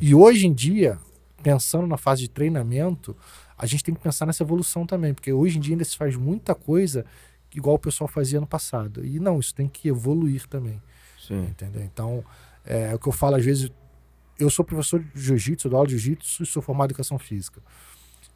E 0.00 0.14
hoje 0.14 0.46
em 0.46 0.52
dia, 0.52 0.98
pensando 1.42 1.86
na 1.86 1.96
fase 1.96 2.22
de 2.22 2.28
treinamento, 2.28 3.16
a 3.56 3.66
gente 3.66 3.82
tem 3.82 3.94
que 3.94 4.00
pensar 4.00 4.26
nessa 4.26 4.42
evolução 4.42 4.86
também, 4.86 5.12
porque 5.12 5.32
hoje 5.32 5.58
em 5.58 5.60
dia 5.60 5.74
ainda 5.74 5.84
se 5.84 5.96
faz 5.96 6.16
muita 6.16 6.54
coisa 6.54 7.04
igual 7.54 7.76
o 7.76 7.78
pessoal 7.78 8.06
fazia 8.08 8.40
no 8.40 8.46
passado. 8.46 9.04
E 9.04 9.18
não, 9.18 9.40
isso 9.40 9.54
tem 9.54 9.68
que 9.68 9.88
evoluir 9.88 10.46
também. 10.46 10.80
Sim. 11.18 11.44
Entendeu? 11.44 11.82
Então, 11.82 12.24
é, 12.64 12.90
é 12.92 12.94
o 12.94 12.98
que 12.98 13.08
eu 13.08 13.12
falo 13.12 13.36
às 13.36 13.44
vezes, 13.44 13.70
eu 14.38 14.48
sou 14.48 14.64
professor 14.64 15.00
de 15.00 15.20
jiu-jitsu, 15.20 15.68
dou 15.68 15.78
aula 15.78 15.88
de 15.88 15.98
jiu-jitsu 15.98 16.42
e 16.42 16.46
sou 16.46 16.62
formado 16.62 16.90
em 16.90 16.92
educação 16.92 17.18
física. 17.18 17.60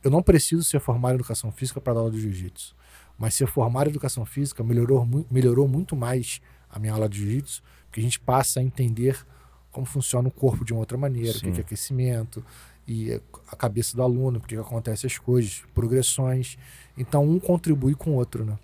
Eu 0.02 0.10
não 0.10 0.22
preciso 0.22 0.64
ser 0.64 0.80
formado 0.80 1.12
em 1.12 1.14
educação 1.16 1.52
física 1.52 1.80
para 1.80 1.94
dar 1.94 2.00
aula 2.00 2.10
de 2.10 2.20
jiu-jitsu. 2.20 2.74
Mas 3.16 3.34
ser 3.34 3.46
formado 3.46 3.86
em 3.86 3.90
educação 3.90 4.24
física 4.24 4.64
melhorou, 4.64 5.06
melhorou 5.30 5.68
muito 5.68 5.94
mais 5.94 6.40
a 6.68 6.78
minha 6.78 6.92
aula 6.92 7.08
de 7.08 7.18
jiu-jitsu, 7.18 7.62
porque 7.84 8.00
a 8.00 8.02
gente 8.02 8.18
passa 8.18 8.58
a 8.58 8.62
entender 8.62 9.24
como 9.72 9.86
funciona 9.86 10.28
o 10.28 10.30
corpo 10.30 10.64
de 10.64 10.72
uma 10.72 10.80
outra 10.80 10.98
maneira, 10.98 11.32
Sim. 11.32 11.48
o 11.48 11.52
que 11.52 11.58
é 11.58 11.62
aquecimento, 11.62 12.44
e 12.86 13.20
a 13.48 13.56
cabeça 13.56 13.96
do 13.96 14.02
aluno, 14.02 14.38
porque 14.38 14.56
acontecem 14.56 15.08
as 15.08 15.18
coisas, 15.18 15.62
progressões. 15.74 16.58
Então, 16.96 17.24
um 17.24 17.40
contribui 17.40 17.94
com 17.94 18.10
o 18.10 18.14
outro, 18.14 18.44
né? 18.44 18.58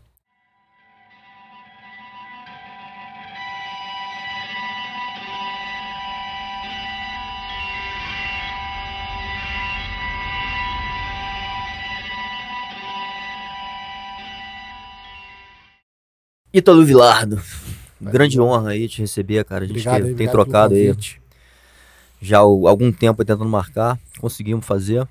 Ítalo 16.52 16.84
Vilardo, 16.84 17.40
grande 18.00 18.40
honra 18.40 18.70
aí 18.70 18.88
te 18.88 19.00
receber, 19.00 19.44
cara. 19.44 19.64
A 19.64 19.66
gente 19.66 19.76
obrigado, 19.86 20.04
tem, 20.04 20.14
tem 20.14 20.28
trocado 20.28 20.74
aí 20.74 20.94
já 22.20 22.38
há 22.38 22.40
algum 22.40 22.90
tempo 22.90 23.24
tentando 23.24 23.48
marcar, 23.48 23.98
conseguimos 24.20 24.66
fazer. 24.66 25.06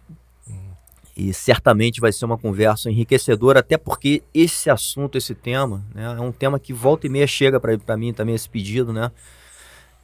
E 1.15 1.33
certamente 1.33 1.99
vai 1.99 2.11
ser 2.11 2.25
uma 2.25 2.37
conversa 2.37 2.91
enriquecedora, 2.91 3.61
até 3.61 3.75
porque 3.75 4.21
esse 4.31 4.69
assunto, 4.69 5.17
esse 5.17 5.33
tema, 5.33 5.83
né, 5.95 6.15
é 6.15 6.21
um 6.21 6.31
tema 6.31 6.59
que 6.59 6.71
volta 6.71 7.07
e 7.07 7.09
meia 7.09 7.25
chega 7.25 7.59
para 7.59 7.97
mim 7.97 8.13
também, 8.13 8.35
esse 8.35 8.47
pedido, 8.47 8.93
né? 8.93 9.11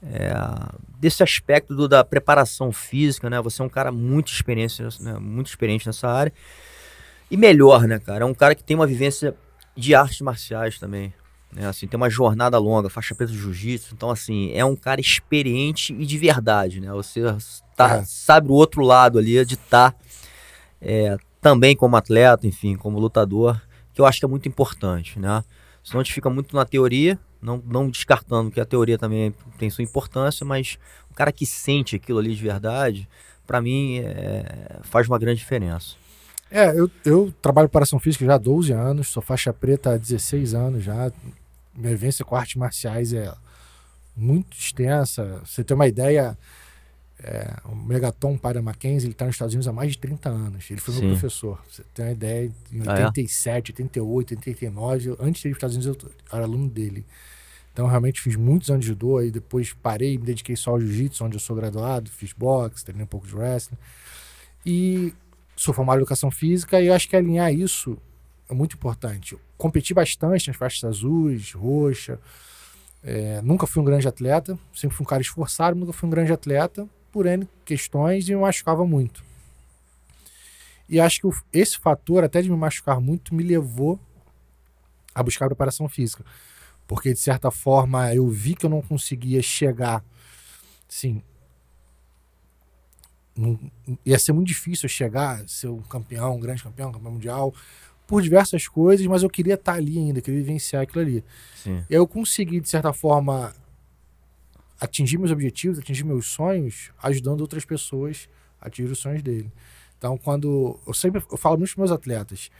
É, 0.01 0.33
desse 0.99 1.21
aspecto 1.21 1.75
do, 1.75 1.87
da 1.87 2.03
preparação 2.03 2.71
física, 2.71 3.29
né? 3.29 3.39
Você 3.41 3.61
é 3.61 3.65
um 3.65 3.69
cara 3.69 3.91
muito 3.91 4.31
experiente, 4.31 4.81
né, 5.01 5.13
muito 5.19 5.47
experiente 5.47 5.85
nessa 5.85 6.09
área. 6.09 6.33
E 7.29 7.37
melhor, 7.37 7.87
né, 7.87 7.99
cara? 7.99 8.23
É 8.23 8.25
um 8.25 8.33
cara 8.33 8.55
que 8.55 8.63
tem 8.63 8.75
uma 8.75 8.87
vivência 8.87 9.35
de 9.77 9.93
artes 9.93 10.19
marciais 10.21 10.79
também. 10.79 11.13
Né? 11.55 11.67
Assim, 11.67 11.87
tem 11.87 11.97
uma 11.97 12.09
jornada 12.09 12.57
longa, 12.57 12.89
faixa 12.89 13.13
preta 13.13 13.31
de 13.31 13.37
jiu-jitsu. 13.37 13.93
Então, 13.93 14.09
assim, 14.09 14.51
é 14.53 14.65
um 14.65 14.75
cara 14.75 14.99
experiente 14.99 15.93
e 15.93 16.05
de 16.05 16.17
verdade, 16.17 16.79
né? 16.79 16.91
Você 16.91 17.21
tá, 17.75 17.97
é. 17.97 18.03
sabe 18.05 18.49
o 18.49 18.53
outro 18.53 18.81
lado 18.81 19.17
ali 19.17 19.43
de 19.45 19.53
estar 19.55 19.91
tá, 19.91 19.97
é, 20.81 21.17
também 21.41 21.75
como 21.75 21.95
atleta, 21.95 22.47
enfim, 22.47 22.75
como 22.75 22.99
lutador, 22.99 23.61
que 23.93 24.01
eu 24.01 24.05
acho 24.05 24.19
que 24.19 24.25
é 24.25 24.27
muito 24.27 24.47
importante, 24.47 25.19
né? 25.19 25.43
Senão 25.83 25.99
a 25.99 26.03
gente 26.03 26.13
fica 26.13 26.29
muito 26.29 26.55
na 26.55 26.65
teoria, 26.65 27.19
não, 27.41 27.61
não 27.65 27.89
descartando 27.89 28.49
que 28.49 28.59
a 28.59 28.65
teoria 28.65 28.97
também 28.97 29.35
tem 29.59 29.69
sua 29.69 29.83
importância, 29.83 30.45
mas 30.45 30.77
o 31.11 31.13
cara 31.13 31.31
que 31.31 31.45
sente 31.45 31.95
aquilo 31.95 32.19
ali 32.19 32.33
de 32.33 32.41
verdade, 32.41 33.07
para 33.45 33.61
mim, 33.61 33.99
é, 33.99 34.79
faz 34.83 35.07
uma 35.07 35.19
grande 35.19 35.39
diferença. 35.39 35.95
É, 36.49 36.69
eu, 36.79 36.89
eu 37.03 37.33
trabalho 37.41 37.67
para 37.67 37.83
ação 37.83 37.99
física 37.99 38.25
já 38.25 38.35
há 38.35 38.37
12 38.37 38.71
anos, 38.71 39.07
sou 39.07 39.21
faixa 39.21 39.51
preta 39.51 39.93
há 39.93 39.97
16 39.97 40.53
anos 40.53 40.83
já, 40.83 41.11
minha 41.75 41.91
vivência 41.91 42.23
com 42.23 42.35
artes 42.35 42.55
marciais 42.55 43.13
é 43.13 43.33
muito 44.15 44.57
extensa. 44.57 45.41
Você 45.45 45.63
tem 45.63 45.75
uma 45.75 45.87
ideia, 45.87 46.37
é, 47.19 47.53
o 47.65 47.75
Megaton 47.75 48.37
para 48.37 48.61
Mackenzie, 48.61 49.07
ele 49.07 49.13
está 49.13 49.25
nos 49.25 49.35
Estados 49.35 49.53
Unidos 49.53 49.67
há 49.67 49.73
mais 49.73 49.91
de 49.91 49.97
30 49.99 50.29
anos. 50.29 50.69
Ele 50.69 50.79
foi 50.79 50.93
Sim. 50.93 51.01
meu 51.01 51.09
professor. 51.11 51.61
Você 51.69 51.83
tem 51.93 52.05
uma 52.05 52.11
ideia, 52.11 52.51
em 52.71 52.87
87, 52.87 53.71
ah, 53.71 53.75
é? 53.79 53.83
88, 53.83 54.31
89, 54.35 55.15
antes 55.19 55.41
de 55.41 55.49
ir 55.49 55.51
para 55.51 55.67
os 55.67 55.73
Estados 55.73 55.75
Unidos, 55.75 56.03
eu 56.03 56.37
era 56.37 56.45
aluno 56.45 56.69
dele. 56.69 57.05
Então, 57.71 57.87
realmente 57.87 58.21
fiz 58.21 58.35
muitos 58.35 58.69
anos 58.69 58.85
de 58.85 58.89
judô, 58.89 59.17
aí 59.17 59.31
depois 59.31 59.73
parei, 59.73 60.17
me 60.17 60.25
dediquei 60.25 60.55
só 60.55 60.71
ao 60.71 60.79
jiu-jitsu, 60.79 61.25
onde 61.25 61.37
eu 61.37 61.39
sou 61.39 61.55
graduado, 61.55 62.09
fiz 62.11 62.31
boxe, 62.31 62.85
treinei 62.85 63.03
um 63.03 63.07
pouco 63.07 63.25
de 63.25 63.35
wrestling. 63.35 63.77
E 64.63 65.11
sou 65.55 65.73
formado 65.73 65.97
em 65.97 66.01
educação 66.01 66.29
física 66.29 66.79
e 66.79 66.87
eu 66.87 66.93
acho 66.93 67.09
que 67.09 67.15
alinhar 67.15 67.51
isso 67.51 67.97
é 68.49 68.53
muito 68.53 68.75
importante. 68.75 69.35
Competi 69.63 69.93
bastante 69.93 70.49
nas 70.49 70.57
faixas 70.57 70.83
azuis, 70.83 71.53
roxa. 71.53 72.19
É, 73.01 73.41
nunca 73.41 73.65
fui 73.65 73.81
um 73.81 73.85
grande 73.85 74.05
atleta, 74.05 74.59
sempre 74.73 74.97
fui 74.97 75.05
um 75.05 75.07
cara 75.07 75.21
esforçado, 75.21 75.79
nunca 75.79 75.93
fui 75.93 76.07
um 76.07 76.09
grande 76.09 76.33
atleta, 76.33 76.87
por 77.13 77.25
N 77.25 77.47
questões, 77.63 78.27
e 78.27 78.35
me 78.35 78.41
machucava 78.41 78.85
muito. 78.85 79.23
E 80.89 80.99
acho 80.99 81.21
que 81.21 81.29
esse 81.53 81.77
fator, 81.77 82.25
até 82.25 82.41
de 82.41 82.49
me 82.49 82.57
machucar 82.57 82.99
muito, 82.99 83.33
me 83.33 83.41
levou 83.41 83.97
a 85.15 85.23
buscar 85.23 85.47
preparação 85.47 85.87
física. 85.87 86.25
Porque, 86.85 87.13
de 87.13 87.19
certa 87.19 87.49
forma, 87.49 88.13
eu 88.13 88.27
vi 88.27 88.55
que 88.55 88.65
eu 88.65 88.69
não 88.69 88.81
conseguia 88.81 89.41
chegar, 89.41 90.03
assim, 90.89 91.23
ia 94.05 94.19
ser 94.19 94.33
muito 94.33 94.47
difícil 94.47 94.89
chegar, 94.89 95.47
ser 95.47 95.69
um 95.69 95.81
campeão, 95.81 96.35
um 96.35 96.39
grande 96.39 96.61
campeão, 96.61 96.89
um 96.89 96.91
campeão 96.91 97.13
mundial, 97.13 97.53
por 98.07 98.21
diversas 98.21 98.67
coisas, 98.67 99.05
mas 99.07 99.23
eu 99.23 99.29
queria 99.29 99.55
estar 99.55 99.73
ali 99.73 99.97
ainda, 99.97 100.21
queria 100.21 100.39
vivenciar 100.39 100.83
aquilo 100.83 101.01
ali. 101.01 101.23
Sim. 101.55 101.83
E 101.89 101.93
eu 101.93 102.05
consegui, 102.07 102.59
de 102.59 102.69
certa 102.69 102.91
forma, 102.91 103.53
atingir 104.79 105.17
meus 105.17 105.31
objetivos, 105.31 105.79
atingir 105.79 106.03
meus 106.03 106.27
sonhos, 106.27 106.91
ajudando 107.01 107.41
outras 107.41 107.65
pessoas 107.65 108.27
a 108.59 108.67
atingir 108.67 108.91
os 108.91 108.99
sonhos 108.99 109.21
dele. 109.21 109.51
Então, 109.97 110.17
quando. 110.17 110.79
Eu 110.85 110.93
sempre 110.93 111.23
eu 111.31 111.37
falo 111.37 111.57
muito 111.57 111.73
para 111.73 111.81
meus 111.81 111.91
atletas: 111.91 112.51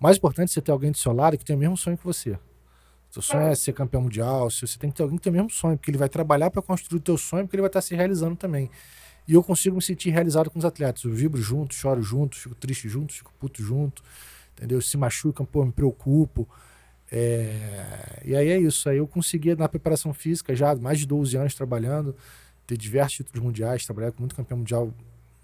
o 0.00 0.02
mais 0.02 0.16
importante 0.16 0.50
é 0.50 0.52
você 0.54 0.62
ter 0.62 0.72
alguém 0.72 0.90
do 0.90 0.96
seu 0.96 1.12
lado 1.12 1.36
que 1.36 1.44
tem 1.44 1.54
o 1.54 1.58
mesmo 1.58 1.76
sonho 1.76 1.96
que 1.96 2.04
você. 2.04 2.38
Seu 3.10 3.22
sonho 3.22 3.44
é 3.44 3.54
ser 3.54 3.72
campeão 3.72 4.02
mundial, 4.02 4.50
você 4.50 4.78
tem 4.78 4.90
que 4.90 4.96
ter 4.96 5.02
alguém 5.02 5.16
que 5.16 5.22
tem 5.22 5.30
o 5.30 5.36
mesmo 5.36 5.50
sonho, 5.50 5.76
porque 5.76 5.90
ele 5.90 5.98
vai 5.98 6.08
trabalhar 6.08 6.50
para 6.50 6.60
construir 6.60 6.98
o 6.98 7.02
teu 7.02 7.16
sonho, 7.16 7.44
porque 7.44 7.56
ele 7.56 7.62
vai 7.62 7.68
estar 7.68 7.80
se 7.80 7.94
realizando 7.94 8.36
também. 8.36 8.70
E 9.26 9.32
eu 9.32 9.42
consigo 9.42 9.76
me 9.76 9.82
sentir 9.82 10.10
realizado 10.10 10.50
com 10.50 10.58
os 10.58 10.64
atletas. 10.64 11.04
Eu 11.04 11.12
vibro 11.12 11.40
junto, 11.40 11.74
choro 11.74 12.02
junto, 12.02 12.36
fico 12.36 12.54
triste 12.54 12.88
junto, 12.88 13.12
fico 13.12 13.32
puto 13.38 13.62
junto 13.62 14.02
entendeu? 14.56 14.80
Se 14.80 14.96
machucam, 14.96 15.44
pô, 15.44 15.64
me 15.64 15.72
preocupo. 15.72 16.48
É... 17.10 18.22
E 18.24 18.34
aí 18.34 18.48
é 18.48 18.58
isso. 18.58 18.88
Aí 18.88 18.98
eu 18.98 19.06
consegui, 19.06 19.54
na 19.54 19.68
preparação 19.68 20.12
física, 20.12 20.54
já 20.56 20.74
mais 20.74 20.98
de 20.98 21.06
12 21.06 21.36
anos 21.36 21.54
trabalhando, 21.54 22.16
ter 22.66 22.76
diversos 22.76 23.18
títulos 23.18 23.42
mundiais, 23.42 23.84
trabalhar 23.84 24.12
com 24.12 24.20
muito 24.20 24.34
campeão 24.34 24.58
mundial, 24.58 24.92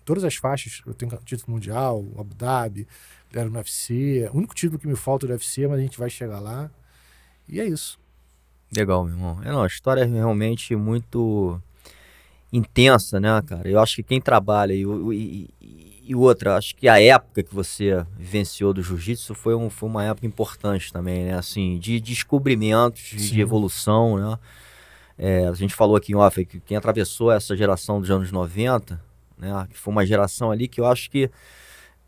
todas 0.05 0.25
as 0.25 0.35
faixas. 0.37 0.83
Eu 0.87 0.95
tenho 0.95 1.17
título 1.25 1.53
mundial, 1.53 2.05
Abu 2.19 2.35
Dhabi, 2.35 2.87
era 3.33 3.49
no 3.49 3.57
UFC. 3.57 4.29
O 4.33 4.39
único 4.39 4.55
título 4.55 4.79
que 4.79 4.87
me 4.87 4.97
falta 4.97 5.27
do 5.27 5.33
UFC, 5.33 5.67
mas 5.67 5.79
a 5.79 5.83
gente 5.83 5.99
vai 5.99 6.11
chegar 6.11 6.41
lá. 6.41 6.71
E 7.49 7.61
é 7.61 7.65
isso. 7.67 7.99
Legal, 8.75 9.05
meu 9.05 9.15
irmão. 9.15 9.43
É, 9.43 9.51
não, 9.51 9.63
a 9.63 9.67
história 9.67 10.01
é 10.01 10.05
realmente 10.05 10.75
muito 10.75 11.61
intensa, 12.53 13.21
né, 13.21 13.43
cara? 13.43 13.69
Eu 13.69 13.79
acho 13.79 13.97
que 13.97 14.03
quem 14.03 14.21
trabalha 14.21 14.73
e, 14.73 14.85
e, 14.85 15.92
e 16.13 16.15
outra, 16.15 16.57
acho 16.57 16.77
que 16.77 16.87
a 16.87 17.01
época 17.01 17.43
que 17.43 17.55
você 17.55 18.05
vivenciou 18.19 18.75
do 18.75 18.83
jiu-jitsu 18.83 19.35
foi, 19.35 19.55
um, 19.55 19.71
foi 19.71 19.89
uma 19.89 20.05
época 20.05 20.27
importante 20.27 20.93
também, 20.93 21.25
né? 21.25 21.35
Assim, 21.35 21.79
de 21.79 21.99
descobrimentos, 21.99 23.01
de, 23.01 23.31
de 23.31 23.41
evolução, 23.41 24.19
né? 24.19 24.39
É, 25.17 25.47
a 25.47 25.55
gente 25.55 25.75
falou 25.75 25.97
aqui 25.97 26.13
em 26.13 26.15
off 26.15 26.45
que 26.45 26.61
quem 26.61 26.77
atravessou 26.77 27.33
essa 27.33 27.57
geração 27.57 27.99
dos 27.99 28.11
anos 28.11 28.31
90, 28.31 29.01
né? 29.39 29.67
Foi 29.73 29.91
uma 29.91 30.05
geração 30.05 30.51
ali 30.51 30.69
que 30.69 30.81
eu 30.81 30.87
acho 30.87 31.11
que 31.11 31.31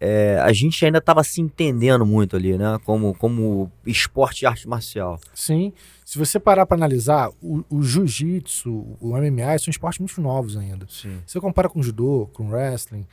é, 0.06 0.38
a 0.38 0.52
gente 0.52 0.84
ainda 0.84 0.98
estava 0.98 1.24
se 1.24 1.40
entendendo 1.40 2.04
muito 2.04 2.36
ali, 2.36 2.58
né? 2.58 2.78
Como, 2.84 3.14
como 3.14 3.72
esporte 3.86 4.42
e 4.42 4.46
arte 4.46 4.68
marcial. 4.68 5.18
Sim. 5.32 5.72
Se 6.04 6.18
você 6.18 6.38
parar 6.38 6.66
para 6.66 6.76
analisar, 6.76 7.30
o, 7.42 7.64
o 7.70 7.82
jiu-jitsu, 7.82 8.70
o 9.00 9.16
MMA, 9.16 9.58
são 9.58 9.70
esportes 9.70 9.98
muito 9.98 10.20
novos 10.20 10.58
ainda. 10.58 10.86
Sim. 10.90 11.22
Você 11.26 11.40
compara 11.40 11.70
com 11.70 11.82
judô, 11.82 12.28
com 12.34 12.50
wrestling, 12.50 13.06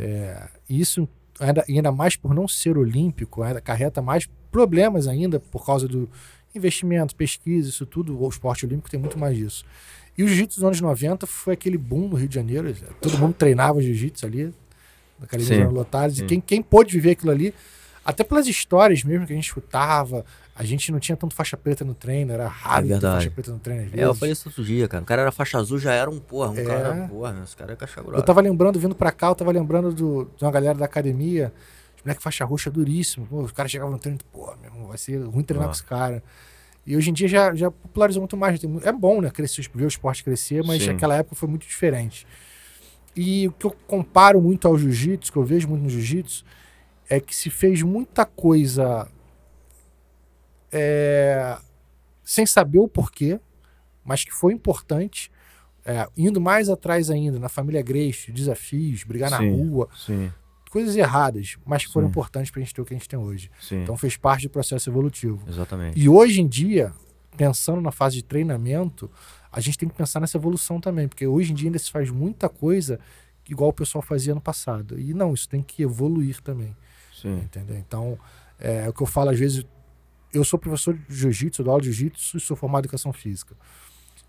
é, 0.00 0.48
isso 0.66 1.06
ainda, 1.38 1.62
ainda 1.68 1.92
mais 1.92 2.16
por 2.16 2.32
não 2.32 2.48
ser 2.48 2.78
olímpico, 2.78 3.42
ainda 3.42 3.60
carreta 3.60 4.00
mais 4.00 4.26
problemas 4.50 5.06
ainda 5.06 5.38
por 5.38 5.66
causa 5.66 5.86
do 5.86 6.08
investimento, 6.54 7.14
pesquisa, 7.14 7.68
isso 7.68 7.84
tudo. 7.84 8.18
O 8.18 8.26
esporte 8.26 8.64
olímpico 8.64 8.90
tem 8.90 8.98
muito 8.98 9.18
mais 9.18 9.36
disso. 9.36 9.62
E 10.16 10.22
o 10.22 10.26
jiu-jitsu 10.26 10.58
dos 10.58 10.64
anos 10.64 10.80
90 10.80 11.26
foi 11.26 11.52
aquele 11.52 11.76
boom 11.76 12.08
no 12.08 12.16
Rio 12.16 12.28
de 12.28 12.34
Janeiro. 12.34 12.74
Todo 12.98 13.18
mundo 13.18 13.34
treinava 13.34 13.82
jiu-jitsu 13.82 14.24
ali, 14.24 14.54
naquela 15.20 15.42
região 15.42 15.70
lotada. 15.70 16.12
E 16.12 16.24
quem, 16.26 16.40
quem 16.40 16.62
pôde 16.62 16.92
viver 16.92 17.12
aquilo 17.12 17.30
ali, 17.30 17.54
até 18.04 18.24
pelas 18.24 18.46
histórias 18.46 19.04
mesmo 19.04 19.26
que 19.26 19.32
a 19.32 19.36
gente 19.36 19.46
escutava, 19.46 20.24
a 20.54 20.64
gente 20.64 20.90
não 20.92 20.98
tinha 20.98 21.16
tanto 21.16 21.34
faixa 21.34 21.56
preta 21.56 21.84
no 21.84 21.94
treino, 21.94 22.32
era 22.32 22.46
raro 22.46 22.92
é 22.92 23.00
faixa 23.00 23.30
preta 23.30 23.50
no 23.50 23.58
treino. 23.58 23.84
Às 23.84 23.90
vezes. 23.90 24.04
É, 24.04 24.06
eu 24.06 24.14
falei 24.14 24.32
isso 24.32 24.48
outro 24.48 24.64
dia, 24.64 24.88
cara. 24.88 25.02
O 25.02 25.06
cara 25.06 25.22
era 25.22 25.32
faixa 25.32 25.58
azul, 25.58 25.78
já 25.78 25.92
era 25.92 26.10
um 26.10 26.18
porra. 26.18 26.50
Um 26.50 26.58
é. 26.58 26.64
cara, 26.64 27.08
porra, 27.08 27.40
esse 27.44 27.56
cara 27.56 27.72
é 27.72 27.76
caixa 27.76 28.02
grossa. 28.02 28.18
Eu 28.18 28.22
tava 28.22 28.40
lembrando, 28.40 28.78
vindo 28.78 28.94
pra 28.94 29.10
cá, 29.10 29.28
eu 29.28 29.34
tava 29.34 29.50
lembrando 29.52 29.92
do, 29.92 30.30
de 30.36 30.44
uma 30.44 30.50
galera 30.50 30.78
da 30.78 30.84
academia, 30.84 31.52
os 31.96 32.02
moleque 32.02 32.22
faixa 32.22 32.44
roxa 32.44 32.70
duríssimo. 32.70 33.26
Pô, 33.26 33.42
os 33.42 33.52
caras 33.52 33.70
chegavam 33.70 33.92
no 33.92 33.98
treino, 33.98 34.18
pô, 34.32 34.54
meu 34.60 34.70
irmão, 34.70 34.88
vai 34.88 34.98
ser 34.98 35.16
ruim 35.22 35.42
treinar 35.42 35.68
com 35.68 35.74
esse 35.74 35.84
cara. 35.84 36.22
E 36.86 36.96
hoje 36.96 37.10
em 37.10 37.12
dia 37.12 37.28
já, 37.28 37.54
já 37.54 37.70
popularizou 37.70 38.20
muito 38.20 38.36
mais. 38.36 38.60
É 38.82 38.92
bom, 38.92 39.20
né? 39.20 39.30
Crescer, 39.30 39.70
ver 39.74 39.84
o 39.84 39.88
esporte 39.88 40.24
crescer, 40.24 40.64
mas 40.64 40.82
Sim. 40.82 40.92
naquela 40.92 41.16
época 41.16 41.36
foi 41.36 41.48
muito 41.48 41.66
diferente. 41.66 42.26
E 43.22 43.46
o 43.48 43.52
que 43.52 43.66
eu 43.66 43.76
comparo 43.86 44.40
muito 44.40 44.66
ao 44.66 44.78
jiu-jitsu, 44.78 45.30
que 45.30 45.36
eu 45.36 45.44
vejo 45.44 45.68
muito 45.68 45.82
no 45.82 45.90
jiu-jitsu, 45.90 46.42
é 47.06 47.20
que 47.20 47.36
se 47.36 47.50
fez 47.50 47.82
muita 47.82 48.24
coisa 48.24 49.06
é, 50.72 51.58
sem 52.24 52.46
saber 52.46 52.78
o 52.78 52.88
porquê, 52.88 53.38
mas 54.02 54.24
que 54.24 54.32
foi 54.32 54.54
importante, 54.54 55.30
é, 55.84 56.08
indo 56.16 56.40
mais 56.40 56.70
atrás 56.70 57.10
ainda, 57.10 57.38
na 57.38 57.50
família 57.50 57.82
Grace, 57.82 58.32
desafios, 58.32 59.04
brigar 59.04 59.28
sim, 59.28 59.34
na 59.34 59.54
rua, 59.54 59.86
sim. 59.94 60.32
coisas 60.70 60.96
erradas, 60.96 61.58
mas 61.66 61.84
que 61.84 61.92
foram 61.92 62.06
sim. 62.06 62.12
importantes 62.12 62.50
para 62.50 62.62
a 62.62 62.64
gente 62.64 62.74
ter 62.74 62.80
o 62.80 62.86
que 62.86 62.94
a 62.94 62.96
gente 62.96 63.08
tem 63.08 63.18
hoje. 63.18 63.50
Então 63.70 63.98
fez 63.98 64.16
parte 64.16 64.44
do 64.44 64.50
processo 64.50 64.88
evolutivo. 64.88 65.44
Exatamente. 65.46 66.00
E 66.00 66.08
hoje 66.08 66.40
em 66.40 66.48
dia, 66.48 66.90
pensando 67.36 67.82
na 67.82 67.92
fase 67.92 68.16
de 68.16 68.24
treinamento, 68.24 69.10
a 69.52 69.60
gente 69.60 69.78
tem 69.78 69.88
que 69.88 69.94
pensar 69.94 70.20
nessa 70.20 70.36
evolução 70.36 70.80
também, 70.80 71.08
porque 71.08 71.26
hoje 71.26 71.52
em 71.52 71.54
dia 71.54 71.68
ainda 71.68 71.78
se 71.78 71.90
faz 71.90 72.10
muita 72.10 72.48
coisa 72.48 73.00
igual 73.48 73.70
o 73.70 73.72
pessoal 73.72 74.00
fazia 74.00 74.34
no 74.34 74.40
passado. 74.40 74.98
E 74.98 75.12
não, 75.12 75.34
isso 75.34 75.48
tem 75.48 75.62
que 75.62 75.82
evoluir 75.82 76.40
também. 76.40 76.76
Sim. 77.12 77.38
Entendeu? 77.38 77.76
Então, 77.76 78.18
é, 78.58 78.86
é 78.86 78.88
o 78.88 78.92
que 78.92 79.02
eu 79.02 79.06
falo 79.06 79.30
às 79.30 79.38
vezes, 79.38 79.64
eu 80.32 80.44
sou 80.44 80.58
professor 80.58 80.94
de 80.94 81.16
jiu-jitsu, 81.16 81.62
dou 81.64 81.72
aula 81.72 81.82
de 81.82 81.92
jiu-jitsu 81.92 82.36
e 82.36 82.40
sou 82.40 82.56
formado 82.56 82.84
em 82.84 82.86
educação 82.86 83.12
física. 83.12 83.54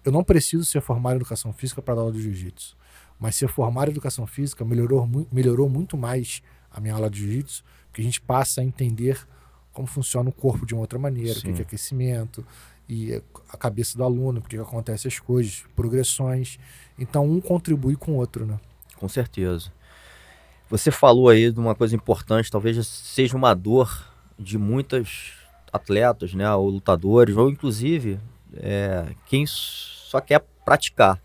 Eu 0.04 0.12
não 0.12 0.24
preciso 0.24 0.66
ser 0.66 0.82
formado 0.82 1.14
em 1.14 1.18
educação 1.18 1.54
física 1.54 1.82
para 1.82 1.96
dar 1.96 2.02
aula 2.02 2.14
de 2.14 2.22
jiu-jitsu. 2.22 2.76
Mas 3.20 3.36
ser 3.36 3.48
formado 3.48 3.90
em 3.90 3.92
educação 3.92 4.26
física 4.26 4.66
melhorou, 4.66 5.08
melhorou 5.32 5.70
muito 5.70 5.96
mais 5.96 6.42
a 6.72 6.82
minha 6.82 6.96
aula 6.96 7.10
de 7.10 7.20
jiu-jitsu, 7.20 7.64
porque 7.88 8.02
a 8.02 8.04
gente 8.04 8.20
passa 8.20 8.62
a 8.62 8.64
entender 8.64 9.28
como 9.72 9.88
funciona 9.88 10.30
o 10.30 10.34
corpo 10.34 10.66
de 10.66 10.74
uma 10.74 10.82
outra 10.82 10.98
maneira, 10.98 11.40
Sim. 11.40 11.52
o 11.52 11.54
que 11.54 11.60
é 11.60 11.62
aquecimento, 11.62 12.46
e 12.92 13.24
a 13.50 13.56
cabeça 13.56 13.98
do 13.98 14.04
aluno, 14.04 14.42
porque 14.42 14.58
acontecem 14.58 15.08
as 15.08 15.18
coisas, 15.18 15.64
progressões. 15.78 16.60
Então 17.00 17.26
um 17.26 17.40
contribui 17.40 17.96
com 17.96 18.12
o 18.12 18.16
outro, 18.18 18.46
né? 18.46 18.60
Com 18.98 19.08
certeza. 19.08 19.72
Você 20.70 20.92
falou 20.92 21.30
aí 21.30 21.50
de 21.50 21.58
uma 21.58 21.74
coisa 21.74 21.96
importante, 21.96 22.52
talvez 22.52 22.86
seja 22.86 23.38
uma 23.38 23.54
dor 23.54 24.06
de 24.38 24.58
muitos 24.58 25.34
atletas, 25.72 26.34
né, 26.34 26.54
ou 26.54 26.70
lutadores, 26.70 27.38
ou 27.38 27.50
inclusive 27.50 28.20
é, 28.56 29.16
quem 29.26 29.46
só 29.48 30.20
quer 30.20 30.44
praticar, 30.66 31.22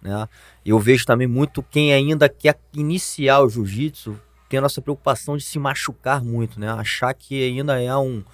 né? 0.00 0.26
Eu 0.64 0.78
vejo 0.78 1.04
também 1.04 1.26
muito 1.26 1.62
quem 1.62 1.92
ainda 1.92 2.30
quer 2.30 2.58
iniciar 2.72 3.40
o 3.42 3.50
jiu-jitsu 3.50 4.18
tendo 4.48 4.64
essa 4.66 4.80
preocupação 4.80 5.36
de 5.36 5.42
se 5.42 5.58
machucar 5.58 6.24
muito, 6.24 6.58
né? 6.58 6.70
Achar 6.70 7.12
que 7.12 7.42
ainda 7.44 7.80
é 7.80 7.94
um, 7.94 8.24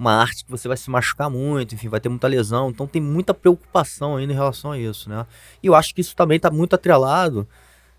uma 0.00 0.14
arte 0.14 0.46
que 0.46 0.50
você 0.50 0.66
vai 0.66 0.78
se 0.78 0.88
machucar 0.88 1.28
muito, 1.28 1.74
enfim, 1.74 1.86
vai 1.86 2.00
ter 2.00 2.08
muita 2.08 2.26
lesão. 2.26 2.70
Então 2.70 2.86
tem 2.86 3.02
muita 3.02 3.34
preocupação 3.34 4.16
ainda 4.16 4.32
em 4.32 4.36
relação 4.36 4.72
a 4.72 4.78
isso, 4.78 5.10
né? 5.10 5.26
E 5.62 5.66
eu 5.66 5.74
acho 5.74 5.94
que 5.94 6.00
isso 6.00 6.16
também 6.16 6.38
está 6.38 6.50
muito 6.50 6.74
atrelado 6.74 7.46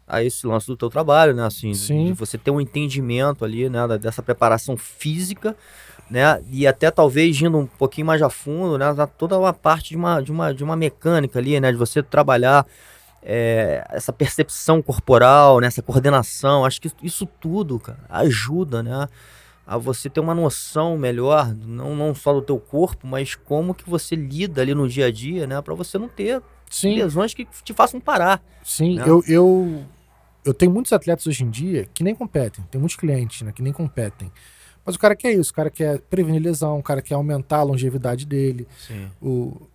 a 0.07 0.23
esse 0.23 0.47
lance 0.47 0.65
do 0.65 0.75
teu 0.75 0.89
trabalho, 0.89 1.35
né? 1.35 1.45
Assim, 1.45 1.75
Sim. 1.75 2.07
de 2.07 2.13
você 2.13 2.39
ter 2.39 2.49
um 2.49 2.59
entendimento 2.59 3.45
ali, 3.45 3.69
né? 3.69 3.87
Dessa 3.99 4.23
preparação 4.23 4.75
física, 4.75 5.55
né? 6.09 6.41
E 6.49 6.65
até 6.65 6.89
talvez 6.89 7.39
indo 7.39 7.59
um 7.59 7.67
pouquinho 7.67 8.07
mais 8.07 8.19
a 8.23 8.31
fundo, 8.31 8.79
né? 8.79 8.87
Toda 9.15 9.37
uma 9.37 9.53
parte 9.53 9.89
de 9.89 9.95
uma, 9.95 10.21
de 10.21 10.31
uma, 10.31 10.53
de 10.55 10.63
uma 10.63 10.75
mecânica 10.75 11.37
ali, 11.37 11.59
né? 11.59 11.71
De 11.71 11.77
você 11.77 12.01
trabalhar 12.01 12.65
é, 13.21 13.85
essa 13.91 14.11
percepção 14.11 14.81
corporal, 14.81 15.59
né? 15.59 15.67
essa 15.67 15.83
coordenação. 15.83 16.65
Acho 16.65 16.81
que 16.81 16.91
isso 17.03 17.27
tudo, 17.39 17.79
cara, 17.79 17.99
ajuda, 18.09 18.81
né? 18.81 19.07
A 19.71 19.77
você 19.77 20.09
ter 20.09 20.19
uma 20.19 20.35
noção 20.35 20.97
melhor, 20.97 21.55
não, 21.55 21.95
não 21.95 22.13
só 22.13 22.33
do 22.33 22.41
teu 22.41 22.59
corpo, 22.59 23.07
mas 23.07 23.35
como 23.35 23.73
que 23.73 23.89
você 23.89 24.17
lida 24.17 24.61
ali 24.61 24.75
no 24.75 24.85
dia 24.85 25.05
a 25.05 25.11
dia, 25.11 25.47
né? 25.47 25.61
Para 25.61 25.73
você 25.73 25.97
não 25.97 26.09
ter 26.09 26.41
Sim. 26.69 26.95
lesões 26.95 27.33
que 27.33 27.47
te 27.63 27.73
façam 27.73 27.97
parar. 27.97 28.43
Sim, 28.65 28.97
né? 28.97 29.05
eu, 29.07 29.23
eu, 29.25 29.85
eu 30.43 30.53
tenho 30.53 30.73
muitos 30.73 30.91
atletas 30.91 31.25
hoje 31.25 31.45
em 31.45 31.49
dia 31.49 31.87
que 31.93 32.03
nem 32.03 32.13
competem, 32.13 32.65
tem 32.69 32.81
muitos 32.81 32.97
clientes 32.97 33.43
né, 33.43 33.53
que 33.53 33.61
nem 33.61 33.71
competem. 33.71 34.29
Mas 34.85 34.95
o 34.95 34.99
cara 34.99 35.15
quer 35.15 35.31
isso, 35.31 35.51
o 35.51 35.55
cara 35.55 35.69
quer 35.69 36.01
prevenir 36.01 36.41
lesão, 36.41 36.77
o 36.77 36.83
cara 36.83 37.01
quer 37.01 37.13
aumentar 37.13 37.59
a 37.59 37.63
longevidade 37.63 38.25
dele. 38.25 38.67
Sim. 38.77 39.09
O, 39.21 39.69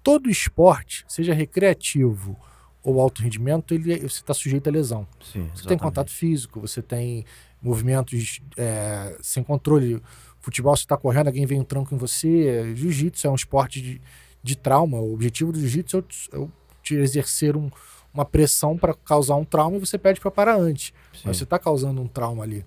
todo 0.00 0.30
esporte, 0.30 1.04
seja 1.08 1.34
recreativo 1.34 2.38
ou 2.84 3.00
alto 3.00 3.20
rendimento, 3.20 3.74
ele, 3.74 3.96
você 3.98 4.20
está 4.20 4.32
sujeito 4.32 4.68
a 4.68 4.70
lesão. 4.70 5.08
Sim, 5.20 5.50
você 5.52 5.66
tem 5.66 5.76
contato 5.76 6.12
físico, 6.12 6.60
você 6.60 6.80
tem 6.80 7.24
movimentos 7.62 8.40
é, 8.56 9.16
sem 9.20 9.42
controle. 9.42 10.02
Futebol, 10.40 10.76
você 10.76 10.84
está 10.84 10.96
correndo, 10.96 11.26
alguém 11.26 11.46
vem 11.46 11.60
um 11.60 11.64
tranco 11.64 11.94
em 11.94 11.98
você. 11.98 12.74
Jiu-jitsu 12.74 13.26
é 13.26 13.30
um 13.30 13.34
esporte 13.34 13.82
de, 13.82 14.00
de 14.42 14.56
trauma. 14.56 14.98
O 14.98 15.12
objetivo 15.12 15.52
do 15.52 15.60
jiu-jitsu 15.60 16.04
é, 16.32 16.38
é 16.38 16.46
te 16.82 16.94
exercer 16.94 17.56
um, 17.56 17.70
uma 18.14 18.24
pressão 18.24 18.76
para 18.76 18.94
causar 18.94 19.36
um 19.36 19.44
trauma 19.44 19.76
e 19.76 19.80
você 19.80 19.98
pede 19.98 20.20
para 20.20 20.30
parar 20.30 20.56
antes. 20.56 20.92
Sim. 21.12 21.22
Mas 21.24 21.36
você 21.36 21.44
está 21.44 21.58
causando 21.58 22.00
um 22.00 22.08
trauma 22.08 22.44
ali. 22.44 22.64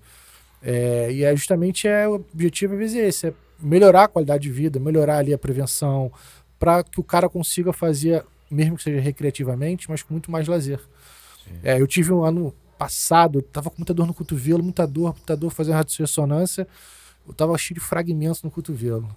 É, 0.62 1.12
e 1.12 1.24
é 1.24 1.36
justamente 1.36 1.88
é, 1.88 2.08
o 2.08 2.16
objetivo 2.16 2.74
às 2.74 2.80
vezes 2.80 2.96
é 2.96 3.08
esse, 3.08 3.28
é 3.28 3.34
melhorar 3.60 4.04
a 4.04 4.08
qualidade 4.08 4.44
de 4.44 4.52
vida, 4.52 4.80
melhorar 4.80 5.18
ali 5.18 5.34
a 5.34 5.38
prevenção, 5.38 6.12
para 6.60 6.84
que 6.84 7.00
o 7.00 7.04
cara 7.04 7.28
consiga 7.28 7.74
fazer, 7.74 8.24
mesmo 8.50 8.78
que 8.78 8.84
seja 8.84 9.00
recreativamente, 9.00 9.90
mas 9.90 10.04
com 10.04 10.14
muito 10.14 10.30
mais 10.30 10.48
lazer. 10.48 10.80
É, 11.64 11.82
eu 11.82 11.88
tive 11.88 12.14
um 12.14 12.24
ano 12.24 12.54
passado, 12.82 13.44
tava 13.44 13.70
com 13.70 13.78
muita 13.78 13.94
dor 13.94 14.08
no 14.08 14.14
cotovelo, 14.14 14.64
muita 14.64 14.88
dor, 14.88 15.14
muita 15.16 15.38
dor, 15.38 15.52
fazendo 15.52 15.76
ressonância, 16.00 16.68
eu 17.28 17.32
tava 17.32 17.56
cheio 17.56 17.80
de 17.80 17.86
fragmentos 17.86 18.42
no 18.42 18.50
cotovelo. 18.50 19.08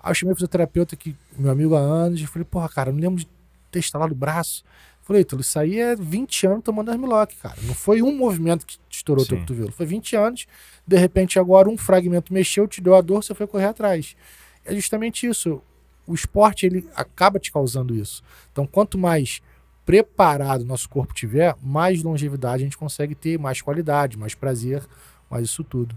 Aí 0.00 0.10
eu 0.10 0.14
chamei 0.14 0.32
o 0.32 0.34
fisioterapeuta, 0.34 0.96
que, 0.96 1.14
meu 1.36 1.50
amigo 1.50 1.74
há 1.74 1.80
anos, 1.80 2.18
e 2.18 2.26
falei, 2.26 2.46
porra, 2.46 2.66
cara, 2.66 2.90
não 2.90 2.98
lembro 2.98 3.18
de 3.18 3.28
ter 3.70 3.80
instalado 3.80 4.14
o 4.14 4.16
braço. 4.16 4.64
Falei, 5.02 5.20
Ítalo, 5.20 5.42
isso 5.42 5.58
aí 5.58 5.78
é 5.78 5.94
20 5.94 6.46
anos 6.46 6.64
tomando 6.64 6.90
Armilock, 6.90 7.36
cara. 7.36 7.56
Não 7.64 7.74
foi 7.74 8.00
um 8.00 8.16
movimento 8.16 8.64
que 8.64 8.78
estourou 8.88 9.22
o 9.22 9.28
teu 9.28 9.38
cotovelo. 9.38 9.70
Foi 9.70 9.84
20 9.84 10.16
anos, 10.16 10.46
de 10.86 10.96
repente 10.96 11.38
agora 11.38 11.68
um 11.68 11.76
fragmento 11.76 12.32
mexeu, 12.32 12.66
te 12.66 12.80
deu 12.80 12.94
a 12.94 13.02
dor, 13.02 13.22
você 13.22 13.34
foi 13.34 13.46
correr 13.46 13.66
atrás. 13.66 14.16
É 14.64 14.74
justamente 14.74 15.26
isso. 15.26 15.60
O 16.06 16.14
esporte, 16.14 16.64
ele 16.64 16.88
acaba 16.96 17.38
te 17.38 17.52
causando 17.52 17.94
isso. 17.94 18.22
Então, 18.50 18.66
quanto 18.66 18.96
mais 18.96 19.42
preparado 19.88 20.66
nosso 20.66 20.86
corpo 20.86 21.14
tiver, 21.14 21.56
mais 21.62 22.02
longevidade 22.02 22.56
a 22.56 22.66
gente 22.66 22.76
consegue 22.76 23.14
ter, 23.14 23.38
mais 23.38 23.62
qualidade, 23.62 24.18
mais 24.18 24.34
prazer, 24.34 24.82
mais 25.30 25.44
isso 25.46 25.64
tudo. 25.64 25.96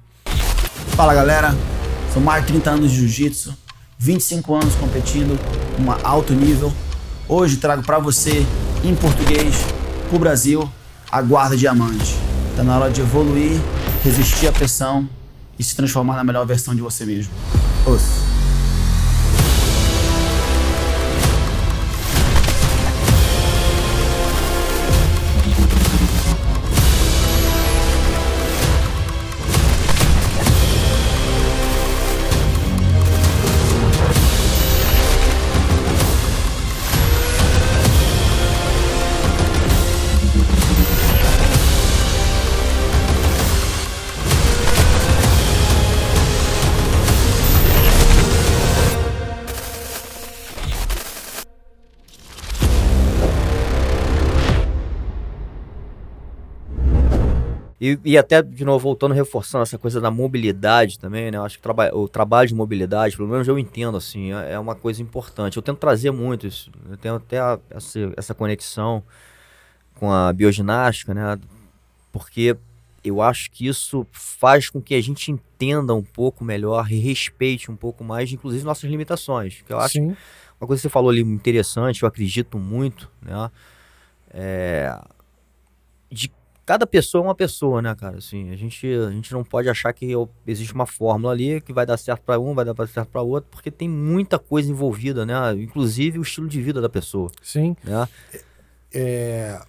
Fala 0.96 1.14
galera, 1.14 1.54
são 2.14 2.22
mais 2.22 2.46
de 2.46 2.54
30 2.54 2.70
anos 2.70 2.92
de 2.92 3.00
jiu-jitsu, 3.00 3.54
25 4.00 4.56
anos 4.56 4.76
competindo, 4.76 5.38
uma 5.78 6.02
alto 6.04 6.32
nível. 6.34 6.72
Hoje 7.28 7.58
trago 7.58 7.84
para 7.84 8.00
você, 8.00 8.46
em 8.82 8.96
português, 8.96 9.56
pro 10.08 10.18
Brasil, 10.18 10.72
a 11.12 11.22
guarda 11.22 11.58
diamante. 11.58 12.16
Tá 12.56 12.64
na 12.64 12.80
hora 12.80 12.90
de 12.90 13.02
evoluir, 13.02 13.60
resistir 14.06 14.48
à 14.48 14.54
pressão 14.54 15.06
e 15.60 15.64
se 15.66 15.76
transformar 15.76 16.16
na 16.16 16.24
melhor 16.24 16.46
versão 16.46 16.74
de 16.74 16.82
você 16.82 17.06
mesmo. 17.06 17.34
Ouça. 17.86 18.21
E, 57.82 57.98
e 58.06 58.16
até, 58.16 58.44
de 58.44 58.64
novo, 58.64 58.78
voltando, 58.78 59.12
reforçando 59.12 59.64
essa 59.64 59.76
coisa 59.76 60.00
da 60.00 60.12
mobilidade 60.12 61.00
também, 61.00 61.32
né? 61.32 61.40
Eu 61.40 61.44
acho 61.44 61.58
que 61.58 61.64
traba 61.64 61.90
o 61.96 62.08
trabalho 62.08 62.48
de 62.48 62.54
mobilidade, 62.54 63.18
pelo 63.18 63.28
menos 63.28 63.48
eu 63.48 63.58
entendo, 63.58 63.98
assim, 63.98 64.32
é, 64.32 64.52
é 64.52 64.60
uma 64.60 64.76
coisa 64.76 65.02
importante. 65.02 65.58
Eu 65.58 65.64
tento 65.64 65.80
trazer 65.80 66.12
muito 66.12 66.46
isso. 66.46 66.70
Eu 66.88 66.96
tenho 66.96 67.16
até 67.16 67.40
a, 67.40 67.58
essa, 67.72 68.00
essa 68.16 68.36
conexão 68.36 69.02
com 69.96 70.12
a 70.12 70.32
bioginástica, 70.32 71.12
né? 71.16 71.40
Porque 72.12 72.56
eu 73.04 73.20
acho 73.20 73.50
que 73.50 73.66
isso 73.66 74.06
faz 74.12 74.70
com 74.70 74.80
que 74.80 74.94
a 74.94 75.02
gente 75.02 75.32
entenda 75.32 75.96
um 75.96 76.04
pouco 76.04 76.44
melhor 76.44 76.92
e 76.92 77.00
respeite 77.00 77.72
um 77.72 77.76
pouco 77.76 78.04
mais, 78.04 78.32
inclusive, 78.32 78.64
nossas 78.64 78.88
limitações. 78.92 79.64
Que 79.66 79.74
eu 79.74 79.80
acho 79.80 79.94
Sim. 79.94 80.16
uma 80.60 80.68
coisa 80.68 80.80
que 80.80 80.84
você 80.84 80.90
falou 80.90 81.10
ali 81.10 81.22
interessante, 81.22 82.04
eu 82.04 82.08
acredito 82.08 82.60
muito, 82.60 83.10
né? 83.24 83.50
É, 84.30 85.02
de 86.12 86.32
cada 86.72 86.88
pessoa 86.88 87.22
é 87.22 87.28
uma 87.28 87.36
pessoa, 87.36 87.82
né, 87.82 87.94
cara? 87.94 88.20
Assim, 88.20 88.50
a 88.50 88.56
gente, 88.56 88.88
a 88.88 89.12
gente 89.12 89.34
não 89.34 89.44
pode 89.44 89.68
achar 89.68 89.92
que 89.92 90.14
existe 90.48 90.74
uma 90.74 90.86
fórmula 90.86 91.34
ali 91.34 91.60
que 91.60 91.74
vai 91.74 91.86
dar 91.86 91.98
certo 91.98 92.22
para 92.22 92.40
um, 92.40 92.56
vai 92.56 92.64
dar 92.64 92.74
certo 92.88 93.10
para 93.10 93.22
outro, 93.22 93.50
porque 93.52 93.70
tem 93.70 93.90
muita 93.90 94.40
coisa 94.40 94.72
envolvida, 94.72 95.26
né? 95.26 95.36
Inclusive 95.56 96.18
o 96.18 96.22
estilo 96.22 96.48
de 96.48 96.62
vida 96.62 96.80
da 96.80 96.88
pessoa. 96.88 97.30
Sim. 97.44 97.76
Né? 97.84 98.08
É, 98.94 99.62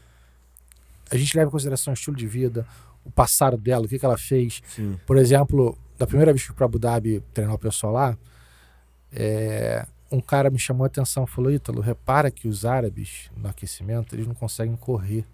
a 1.11 1.17
gente 1.17 1.37
leva 1.37 1.49
em 1.49 1.51
consideração 1.51 1.93
o 1.93 1.95
estilo 1.95 2.17
de 2.17 2.25
vida, 2.29 2.65
o 3.05 3.11
passado 3.11 3.57
dela, 3.57 3.85
o 3.85 3.89
que, 3.89 3.99
que 3.99 4.07
ela 4.07 4.17
fez. 4.17 4.63
Sim. 4.69 4.97
Por 5.05 5.17
exemplo, 5.17 5.77
da 5.99 6.07
primeira 6.07 6.33
vez 6.33 6.43
que 6.43 6.47
fui 6.47 6.57
para 6.57 6.67
Abu 6.67 6.79
Dhabi 6.79 7.21
treinar 7.35 7.57
o 7.57 7.59
pessoal 7.59 7.93
lá, 7.95 8.19
é, 9.11 9.85
um 10.09 10.21
cara 10.21 10.51
me 10.51 10.59
chamou 10.61 10.85
a 10.85 10.87
atenção, 10.87 11.27
falou, 11.27 11.51
Ítalo, 11.51 11.81
repara 11.81 12.31
que 12.31 12.47
os 12.47 12.65
árabes, 12.65 13.29
no 13.37 13.49
aquecimento, 13.49 14.15
eles 14.15 14.29
não 14.29 14.37
conseguem 14.37 14.77
correr. 14.77 15.27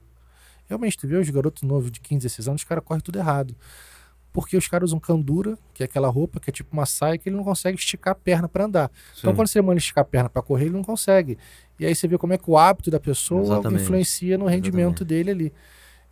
Realmente, 0.69 0.99
tu 0.99 1.09
vê 1.09 1.17
os 1.17 1.29
garotos 1.31 1.63
novos 1.63 1.91
de 1.91 2.01
15, 2.01 2.23
16 2.23 2.49
anos, 2.49 2.63
os 2.63 2.69
caras 2.69 2.85
correm 2.85 3.01
tudo 3.01 3.19
errado. 3.19 3.57
Porque 4.33 4.57
os 4.57 4.69
caras 4.69 4.91
usam 4.91 5.01
candura, 5.01 5.59
que 5.73 5.83
é 5.83 5.87
aquela 5.87 6.09
roupa 6.09 6.39
que 6.39 6.51
é 6.51 6.53
tipo 6.53 6.73
uma 6.73 6.85
saia, 6.85 7.17
que 7.17 7.29
ele 7.29 7.37
não 7.37 7.43
consegue 7.43 7.79
esticar 7.79 8.13
a 8.13 8.15
perna 8.15 8.49
para 8.49 8.65
andar. 8.65 8.91
Então, 8.93 9.15
Sim. 9.15 9.21
Então, 9.21 9.35
quando 9.35 9.49
você 9.49 9.63
manda 9.63 9.79
esticar 9.79 10.03
a 10.03 10.05
perna 10.05 10.29
para 10.29 10.43
correr, 10.43 10.67
ele 10.67 10.75
não 10.75 10.85
consegue. 10.85 11.39
E 11.81 11.87
aí 11.87 11.95
você 11.95 12.07
vê 12.07 12.19
como 12.19 12.35
é 12.35 12.39
que 12.39 12.51
o 12.51 12.59
hábito 12.59 12.91
da 12.91 13.01
pessoa 13.01 13.43
Exatamente. 13.43 13.83
influencia 13.83 14.37
no 14.37 14.47
rendimento 14.47 15.03
Exatamente. 15.03 15.05
dele 15.05 15.31
ali. 15.31 15.53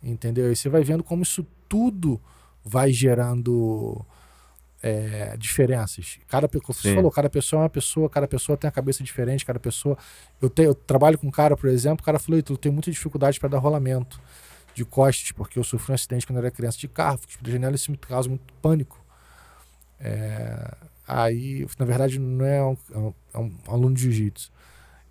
Entendeu? 0.01 0.51
E 0.51 0.55
você 0.55 0.67
vai 0.67 0.83
vendo 0.83 1.03
como 1.03 1.21
isso 1.21 1.45
tudo 1.69 2.19
vai 2.63 2.91
gerando 2.91 4.03
é, 4.81 5.35
diferenças. 5.37 6.19
Cada 6.27 6.47
você 6.47 6.95
falou, 6.95 7.11
cada 7.11 7.29
pessoa 7.29 7.61
é 7.61 7.63
uma 7.63 7.69
pessoa, 7.69 8.09
cada 8.09 8.27
pessoa 8.27 8.57
tem 8.57 8.67
a 8.67 8.71
cabeça 8.71 9.03
diferente, 9.03 9.45
cada 9.45 9.59
pessoa. 9.59 9.97
Eu, 10.41 10.49
tenho, 10.49 10.69
eu 10.69 10.75
trabalho 10.75 11.17
com 11.17 11.27
um 11.27 11.31
cara, 11.31 11.55
por 11.55 11.69
exemplo, 11.69 12.01
o 12.01 12.03
cara 12.03 12.19
falou: 12.19 12.39
eu 12.39 12.57
tenho 12.57 12.73
muita 12.73 12.91
dificuldade 12.91 13.39
para 13.39 13.49
dar 13.49 13.59
rolamento 13.59 14.19
de 14.77 14.85
costas, 14.85 15.31
porque 15.31 15.59
eu 15.59 15.63
sofri 15.63 15.91
um 15.91 15.95
acidente 15.95 16.25
quando 16.25 16.37
eu 16.37 16.43
era 16.43 16.51
criança 16.51 16.77
de 16.77 16.87
carro, 16.87 17.17
fiquei 17.17 17.37
de 17.41 17.51
janela, 17.51 17.75
isso 17.75 17.91
me 17.91 17.97
causa 17.97 18.29
muito 18.29 18.53
pânico. 18.61 19.03
É, 19.99 20.73
aí, 21.07 21.67
na 21.77 21.85
verdade, 21.85 22.19
não 22.19 22.45
é 22.45 22.63
um, 22.63 22.77
é 22.93 22.97
um, 22.97 23.13
é 23.33 23.39
um 23.39 23.53
aluno 23.67 23.95
de 23.95 24.03
jiu-jitsu. 24.03 24.51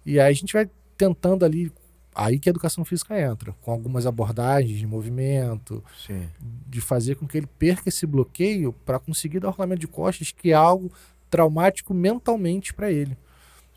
E 0.04 0.20
aí 0.20 0.30
a 0.30 0.32
gente 0.32 0.52
vai 0.52 0.70
tentando 0.96 1.44
ali 1.44 1.72
Aí 2.18 2.38
que 2.38 2.48
a 2.48 2.50
educação 2.50 2.82
física 2.82 3.20
entra, 3.20 3.52
com 3.60 3.70
algumas 3.70 4.06
abordagens 4.06 4.78
de 4.78 4.86
movimento, 4.86 5.84
Sim. 6.06 6.26
de 6.66 6.80
fazer 6.80 7.14
com 7.16 7.26
que 7.26 7.36
ele 7.36 7.46
perca 7.46 7.90
esse 7.90 8.06
bloqueio 8.06 8.72
para 8.86 8.98
conseguir 8.98 9.38
dar 9.38 9.48
o 9.48 9.50
rolamento 9.50 9.80
de 9.80 9.86
costas, 9.86 10.32
que 10.32 10.50
é 10.50 10.54
algo 10.54 10.90
traumático 11.28 11.92
mentalmente 11.92 12.72
para 12.72 12.90
ele. 12.90 13.18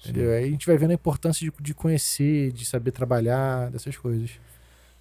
Entendeu? 0.01 0.31
Aí 0.31 0.46
a 0.46 0.48
gente 0.48 0.65
vai 0.65 0.77
vendo 0.77 0.91
a 0.91 0.93
importância 0.93 1.46
de, 1.46 1.51
de 1.62 1.74
conhecer, 1.74 2.53
de 2.53 2.63
saber 2.63 2.91
trabalhar, 2.91 3.69
dessas 3.72 3.98
coisas. 3.98 4.31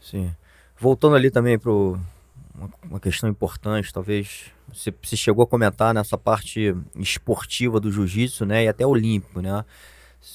Sim. 0.00 0.34
Voltando 0.80 1.16
ali 1.16 1.30
também 1.30 1.58
para 1.58 1.70
uma, 1.72 3.00
questão 3.00 3.28
importante, 3.28 3.92
talvez 3.92 4.46
você, 4.72 4.94
você 5.02 5.16
chegou 5.16 5.42
a 5.42 5.46
comentar 5.46 5.92
nessa 5.92 6.16
parte 6.16 6.74
esportiva 6.96 7.80
do 7.80 7.90
jiu-jitsu, 7.90 8.44
né, 8.46 8.64
e 8.64 8.68
até 8.68 8.86
olímpico, 8.86 9.40
né? 9.40 9.64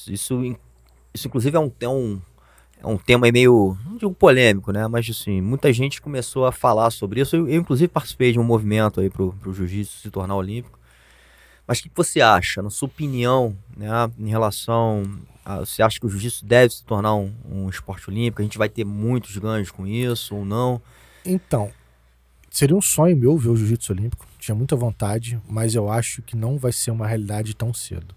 Isso, 0.07 0.57
isso 1.13 1.27
inclusive 1.27 1.55
é 1.55 1.59
um, 1.59 1.71
é 1.79 1.87
um 1.87 2.21
é 2.83 2.87
um 2.87 2.97
tema 2.97 3.31
meio, 3.31 3.77
não 3.85 3.95
digo 3.95 4.13
polêmico, 4.13 4.73
né? 4.73 4.85
Mas 4.89 5.09
assim, 5.09 5.39
muita 5.39 5.71
gente 5.71 6.01
começou 6.01 6.45
a 6.45 6.51
falar 6.51 6.91
sobre 6.91 7.21
isso. 7.21 7.33
Eu, 7.33 7.47
eu 7.47 7.61
inclusive 7.61 7.87
participei 7.87 8.33
de 8.33 8.39
um 8.39 8.43
movimento 8.43 8.99
aí 8.99 9.09
pro, 9.09 9.31
pro 9.41 9.53
jiu-jitsu 9.53 9.99
se 9.99 10.11
tornar 10.11 10.35
olímpico. 10.35 10.77
Mas 11.67 11.79
o 11.79 11.83
que, 11.83 11.91
você 11.95 12.21
acha, 12.21 12.61
na 12.61 12.69
sua 12.69 12.87
opinião, 12.87 13.55
né, 13.75 13.87
em 14.19 14.29
relação 14.29 15.03
a, 15.45 15.59
você 15.59 15.81
acha 15.81 15.99
que 15.99 16.05
o 16.05 16.09
jiu-jitsu 16.09 16.45
deve 16.45 16.73
se 16.73 16.83
tornar 16.83 17.15
um, 17.15 17.33
um 17.49 17.69
esporte 17.69 18.09
olímpico? 18.09 18.41
A 18.41 18.45
gente 18.45 18.57
vai 18.57 18.69
ter 18.69 18.85
muitos 18.85 19.37
ganhos 19.37 19.71
com 19.71 19.87
isso 19.87 20.35
ou 20.35 20.45
não? 20.45 20.81
Então, 21.25 21.71
seria 22.49 22.75
um 22.75 22.81
sonho 22.81 23.15
meu 23.15 23.37
ver 23.37 23.49
o 23.49 23.55
jiu-jitsu 23.55 23.93
olímpico. 23.93 24.27
Tinha 24.39 24.55
muita 24.55 24.75
vontade, 24.75 25.39
mas 25.47 25.73
eu 25.73 25.89
acho 25.89 26.21
que 26.21 26.35
não 26.35 26.57
vai 26.57 26.71
ser 26.71 26.91
uma 26.91 27.07
realidade 27.07 27.55
tão 27.55 27.73
cedo. 27.73 28.15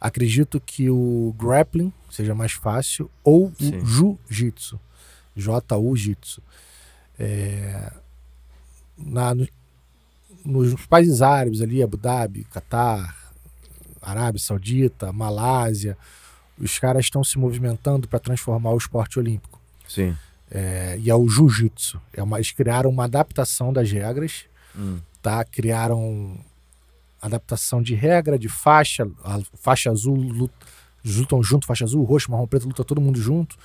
Acredito 0.00 0.60
que 0.60 0.88
o 0.88 1.34
grappling 1.38 1.92
seja 2.08 2.34
mais 2.34 2.52
fácil 2.52 3.10
ou 3.22 3.52
Sim. 3.58 3.76
o 3.76 3.86
jiu-jitsu. 3.86 4.80
J-U-jitsu. 5.36 6.42
É, 7.18 7.92
na, 8.96 9.34
nos 10.44 10.86
países 10.86 11.22
árabes 11.22 11.60
ali, 11.60 11.82
Abu 11.82 11.96
Dhabi, 11.96 12.44
Catar, 12.44 13.16
Arábia 14.00 14.40
Saudita, 14.40 15.12
Malásia, 15.12 15.96
os 16.58 16.78
caras 16.78 17.06
estão 17.06 17.24
se 17.24 17.38
movimentando 17.38 18.06
para 18.08 18.18
transformar 18.18 18.70
o 18.72 18.78
esporte 18.78 19.18
olímpico. 19.18 19.60
Sim. 19.88 20.16
É, 20.50 20.98
e 20.98 21.10
é 21.10 21.14
o 21.14 21.28
jiu-jitsu. 21.28 22.00
É 22.12 22.20
eles 22.20 22.52
criaram 22.52 22.90
uma 22.90 23.04
adaptação 23.04 23.72
das 23.72 23.90
regras, 23.90 24.44
hum. 24.76 24.98
tá? 25.22 25.44
Criaram 25.44 26.38
adaptação 27.20 27.82
de 27.82 27.94
regra, 27.94 28.38
de 28.38 28.48
faixa, 28.48 29.06
faixa 29.54 29.90
azul 29.90 30.16
luta, 30.16 30.54
lutam 31.04 31.42
junto, 31.42 31.66
faixa 31.66 31.84
azul, 31.84 32.02
roxo, 32.04 32.30
marrom, 32.30 32.46
preto, 32.46 32.66
luta 32.66 32.84
todo 32.84 33.00
mundo 33.00 33.20
junto. 33.20 33.56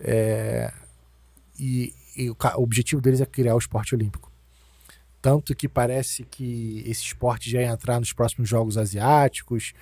É, 0.00 0.72
e, 1.58 1.92
e 2.16 2.30
o, 2.30 2.36
o, 2.56 2.62
objetivo 2.62 3.00
deles 3.00 3.20
é 3.20 3.26
criar 3.26 3.54
o 3.54 3.58
esporte 3.58 3.94
olímpico. 3.94 4.27
Tanto 5.20 5.54
que 5.54 5.68
parece 5.68 6.24
que 6.24 6.82
esse 6.86 7.02
esporte 7.02 7.50
já 7.50 7.60
ia 7.60 7.68
entrar 7.68 7.98
nos 7.98 8.12
próximos 8.12 8.48
Jogos 8.48 8.78
Asiáticos, 8.78 9.72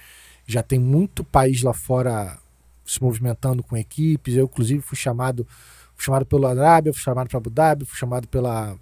já 0.47 0.63
tem 0.63 0.79
muito 0.79 1.23
país 1.23 1.63
lá 1.63 1.75
fora 1.75 2.39
se 2.85 3.03
movimentando 3.03 3.63
com 3.63 3.77
equipes. 3.77 4.35
Eu, 4.35 4.47
inclusive, 4.47 4.81
fui 4.81 4.97
chamado, 4.97 5.47
fui 5.95 6.05
chamado 6.05 6.25
pelo 6.25 6.47
Arábia, 6.47 6.93
fui 6.93 7.03
chamado 7.03 7.29
para 7.29 7.39
Abu 7.39 7.51
Dhabi, 7.51 7.85
fui 7.85 7.99
chamado 7.99 8.27
pela, 8.29 8.79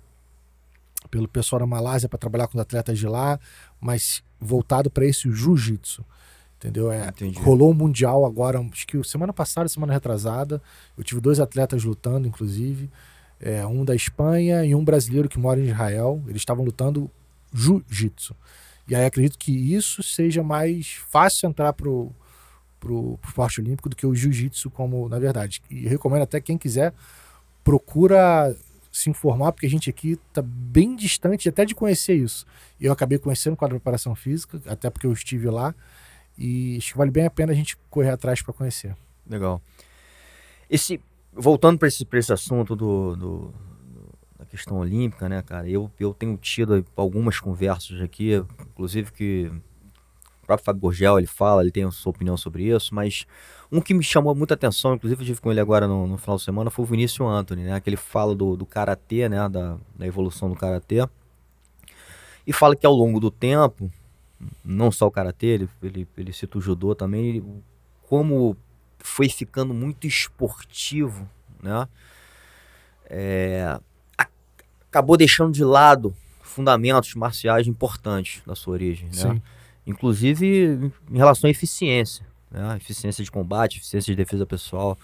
pelo 1.11 1.27
pessoal 1.27 1.61
da 1.61 1.67
Malásia 1.67 2.09
para 2.09 2.19
trabalhar 2.19 2.47
com 2.47 2.57
os 2.57 2.63
atletas 2.63 2.99
de 2.99 3.07
lá 3.07 3.41
mas 3.85 4.25
voltado 4.41 4.91
para 4.91 5.05
esse 5.05 5.31
jiu-jitsu. 5.31 6.03
Entendeu? 6.57 6.91
É, 6.91 7.13
rolou 7.37 7.71
um 7.71 7.75
mundial 7.75 8.25
agora, 8.25 8.59
acho 8.73 8.87
que 8.87 9.03
semana 9.05 9.35
passada, 9.35 9.69
semana 9.69 9.93
retrasada. 9.93 10.63
Eu 10.97 11.05
tive 11.05 11.21
dois 11.21 11.39
atletas 11.39 11.85
lutando, 11.85 12.27
inclusive. 12.27 12.91
É, 13.41 13.67
um 13.67 13.85
da 13.85 13.95
Espanha 13.95 14.65
e 14.65 14.75
um 14.75 14.85
brasileiro 14.85 15.29
que 15.29 15.39
mora 15.39 15.61
em 15.61 15.69
Israel. 15.69 16.23
Eles 16.27 16.43
estavam 16.43 16.65
lutando 16.65 17.11
jiu-jitsu. 17.53 18.35
E 18.87 18.95
aí 18.95 19.05
acredito 19.05 19.39
que 19.39 19.53
isso 19.53 20.03
seja 20.03 20.43
mais 20.43 20.95
fácil 21.11 21.49
entrar 21.49 21.73
pro, 21.73 22.13
pro, 22.79 23.19
pro 23.19 23.29
esporte 23.29 23.61
olímpico 23.61 23.89
do 23.89 23.97
que 23.97 24.07
o 24.07 24.15
jiu-jitsu, 24.15 24.71
como 24.71 25.09
na 25.09 25.19
verdade. 25.19 25.63
E 25.71 25.87
recomendo 25.87 26.23
até 26.23 26.41
quem 26.41 26.59
quiser, 26.59 26.93
procura 27.63 28.55
se 28.93 29.11
informar, 29.11 29.51
porque 29.53 29.67
a 29.67 29.71
gente 29.71 29.91
aqui 29.91 30.13
está 30.29 30.41
bem 30.41 30.95
distante 30.95 31.49
até 31.49 31.65
de 31.65 31.75
conhecer 31.75 32.15
isso. 32.15 32.47
Eu 32.81 32.93
acabei 32.93 33.19
conhecendo 33.19 33.55
o 33.55 33.57
quadro 33.57 33.77
de 33.77 33.81
preparação 33.81 34.15
física, 34.15 34.61
até 34.67 34.89
porque 34.89 35.07
eu 35.07 35.13
estive 35.13 35.51
lá, 35.51 35.75
e 36.39 36.77
acho 36.77 36.93
que 36.93 36.99
vale 36.99 37.11
bem 37.11 37.27
a 37.27 37.31
pena 37.31 37.53
a 37.53 37.55
gente 37.57 37.77
correr 37.91 38.11
atrás 38.11 38.41
para 38.41 38.53
conhecer. 38.53 38.97
Legal. 39.29 39.61
Esse, 40.71 41.01
voltando 41.35 41.79
para 41.79 41.89
esse, 41.89 42.07
esse 42.13 42.33
assunto 42.33 42.77
do, 42.77 43.17
do, 43.17 43.55
da 44.39 44.47
questão 44.47 44.79
olímpica, 44.79 45.29
né, 45.29 45.43
cara, 45.43 45.69
eu, 45.69 45.91
eu 45.99 46.15
tenho 46.15 46.37
tido 46.37 46.85
algumas 46.97 47.39
conversas 47.39 48.01
aqui, 48.01 48.35
inclusive 48.71 49.13
que 49.13 49.51
o 50.43 50.47
próprio 50.47 50.65
Fábio 50.65 50.81
Gorgel, 50.83 51.19
ele 51.19 51.27
fala, 51.27 51.63
ele 51.63 51.71
tem 51.71 51.85
a 51.85 51.91
sua 51.91 52.11
opinião 52.11 52.37
sobre 52.37 52.65
isso, 52.65 52.95
mas 52.95 53.27
um 53.73 53.81
que 53.81 53.95
me 53.95 54.05
chamou 54.05 54.35
muita 54.35 54.55
atenção, 54.55 54.95
inclusive 54.95 55.23
eu 55.23 55.27
tive 55.27 55.41
com 55.41 55.51
ele 55.51 55.59
agora 55.59 55.89
no, 55.89 56.07
no 56.07 56.19
final 56.19 56.37
de 56.37 56.43
semana, 56.43 56.71
foi 56.71 56.85
o 56.85 56.87
Vinícius 56.87 57.27
Anthony, 57.27 57.65
né? 57.65 57.81
Que 57.81 57.89
ele 57.89 57.97
fala 57.97 58.35
do, 58.35 58.57
do 58.57 58.67
Karatê, 58.67 59.29
né? 59.29 59.49
Da, 59.49 59.79
da 59.97 60.07
evolução 60.07 60.51
do 60.51 60.55
Karatê. 60.55 61.09
E 62.47 62.53
fala 62.53 62.77
que 62.77 62.85
ao 62.87 62.93
longo 62.93 63.19
do 63.19 63.31
tempo, 63.31 63.91
não 64.63 64.93
só 64.93 65.07
o 65.07 65.11
Karatê, 65.11 65.47
ele, 65.47 65.69
ele, 65.83 66.09
ele 66.17 66.33
cita 66.33 66.59
o 66.59 66.61
Judô 66.61 66.95
também, 66.95 67.43
como 68.03 68.57
foi 69.07 69.29
ficando 69.29 69.73
muito 69.73 70.07
esportivo, 70.07 71.29
né? 71.63 71.87
É, 73.07 73.79
acabou 74.89 75.17
deixando 75.17 75.53
de 75.53 75.63
lado 75.63 76.15
fundamentos 76.43 77.15
marciais 77.15 77.67
importantes 77.67 78.43
da 78.47 78.55
sua 78.55 78.73
origem, 78.73 79.09
né? 79.15 79.41
Inclusive 79.87 80.93
em 81.11 81.17
relação 81.17 81.49
à 81.49 81.51
eficiência 81.51 82.25
né? 82.55 82.77
eficiência 82.77 83.25
de 83.25 83.31
combate, 83.31 83.79
eficiência 83.79 84.13
de 84.13 84.17
defesa 84.17 84.47
pessoal. 84.47 84.97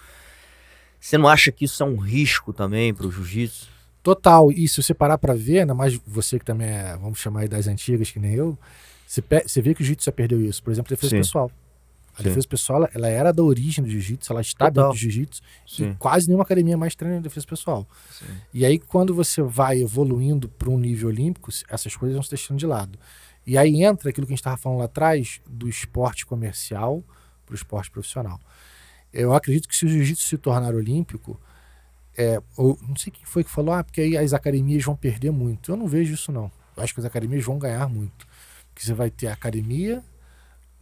Você 0.99 1.17
não 1.17 1.27
acha 1.27 1.51
que 1.51 1.65
isso 1.65 1.83
é 1.83 1.85
um 1.85 1.97
risco 1.97 2.53
também 2.53 2.93
para 2.93 3.05
o 3.05 3.11
jiu-jitsu? 3.11 3.67
Total. 4.01 4.51
E 4.51 4.67
se 4.67 4.81
você 4.81 4.93
parar 4.93 5.17
para 5.17 5.33
ver, 5.33 5.59
ainda 5.59 5.73
mais 5.73 5.99
você 6.07 6.39
que 6.39 6.45
também 6.45 6.69
é, 6.69 6.97
vamos 6.97 7.19
chamar 7.19 7.41
aí 7.41 7.47
das 7.47 7.67
antigas, 7.67 8.09
que 8.09 8.19
nem 8.19 8.33
eu, 8.33 8.57
você, 9.05 9.21
você 9.45 9.61
vê 9.61 9.75
que 9.75 9.81
o 9.81 9.85
jiu-jitsu 9.85 10.05
já 10.05 10.11
perdeu 10.11 10.41
isso. 10.41 10.63
Por 10.63 10.71
exemplo, 10.71 10.89
defesa 10.89 11.09
Sim. 11.09 11.17
pessoal. 11.17 11.51
A 12.21 12.23
Sim. 12.23 12.29
defesa 12.29 12.47
pessoal, 12.47 12.89
ela 12.93 13.07
era 13.07 13.31
da 13.31 13.43
origem 13.43 13.83
do 13.83 13.89
jiu-jitsu, 13.89 14.31
ela 14.31 14.41
está 14.41 14.65
Total. 14.65 14.83
dentro 14.83 14.97
do 14.97 15.01
jiu-jitsu 15.01 15.41
e 15.79 15.93
quase 15.95 16.27
nenhuma 16.27 16.43
academia 16.43 16.77
mais 16.77 16.95
treina 16.95 17.19
defesa 17.19 17.45
pessoal. 17.45 17.87
Sim. 18.11 18.25
E 18.53 18.65
aí, 18.65 18.79
quando 18.79 19.13
você 19.13 19.41
vai 19.41 19.81
evoluindo 19.81 20.47
para 20.47 20.69
um 20.69 20.77
nível 20.77 21.09
olímpico, 21.09 21.49
essas 21.67 21.95
coisas 21.95 22.15
vão 22.15 22.23
se 22.23 22.29
deixando 22.29 22.57
de 22.57 22.65
lado. 22.65 22.97
E 23.45 23.57
aí 23.57 23.83
entra 23.83 24.09
aquilo 24.09 24.27
que 24.27 24.33
a 24.33 24.35
gente 24.35 24.41
estava 24.41 24.57
falando 24.57 24.79
lá 24.79 24.85
atrás 24.85 25.41
do 25.49 25.67
esporte 25.67 26.25
comercial, 26.25 27.03
para 27.45 27.53
o 27.53 27.55
esporte 27.55 27.89
profissional. 27.91 28.39
Eu 29.11 29.33
acredito 29.33 29.67
que 29.67 29.75
se 29.75 29.85
o 29.85 29.89
jiu-jitsu 29.89 30.25
se 30.25 30.37
tornar 30.37 30.73
olímpico, 30.73 31.39
é, 32.17 32.41
ou, 32.55 32.77
não 32.87 32.95
sei 32.95 33.11
quem 33.11 33.25
foi 33.25 33.43
que 33.43 33.49
falou, 33.49 33.73
ah, 33.73 33.83
porque 33.83 34.01
aí 34.01 34.17
as 34.17 34.33
academias 34.33 34.83
vão 34.83 34.95
perder 34.95 35.31
muito. 35.31 35.71
Eu 35.71 35.75
não 35.75 35.87
vejo 35.87 36.13
isso, 36.13 36.31
não. 36.31 36.51
Eu 36.77 36.83
acho 36.83 36.93
que 36.93 36.99
as 36.99 37.05
academias 37.05 37.43
vão 37.43 37.57
ganhar 37.57 37.89
muito. 37.89 38.27
Porque 38.69 38.85
você 38.85 38.93
vai 38.93 39.09
ter 39.09 39.27
a 39.27 39.33
academia 39.33 40.03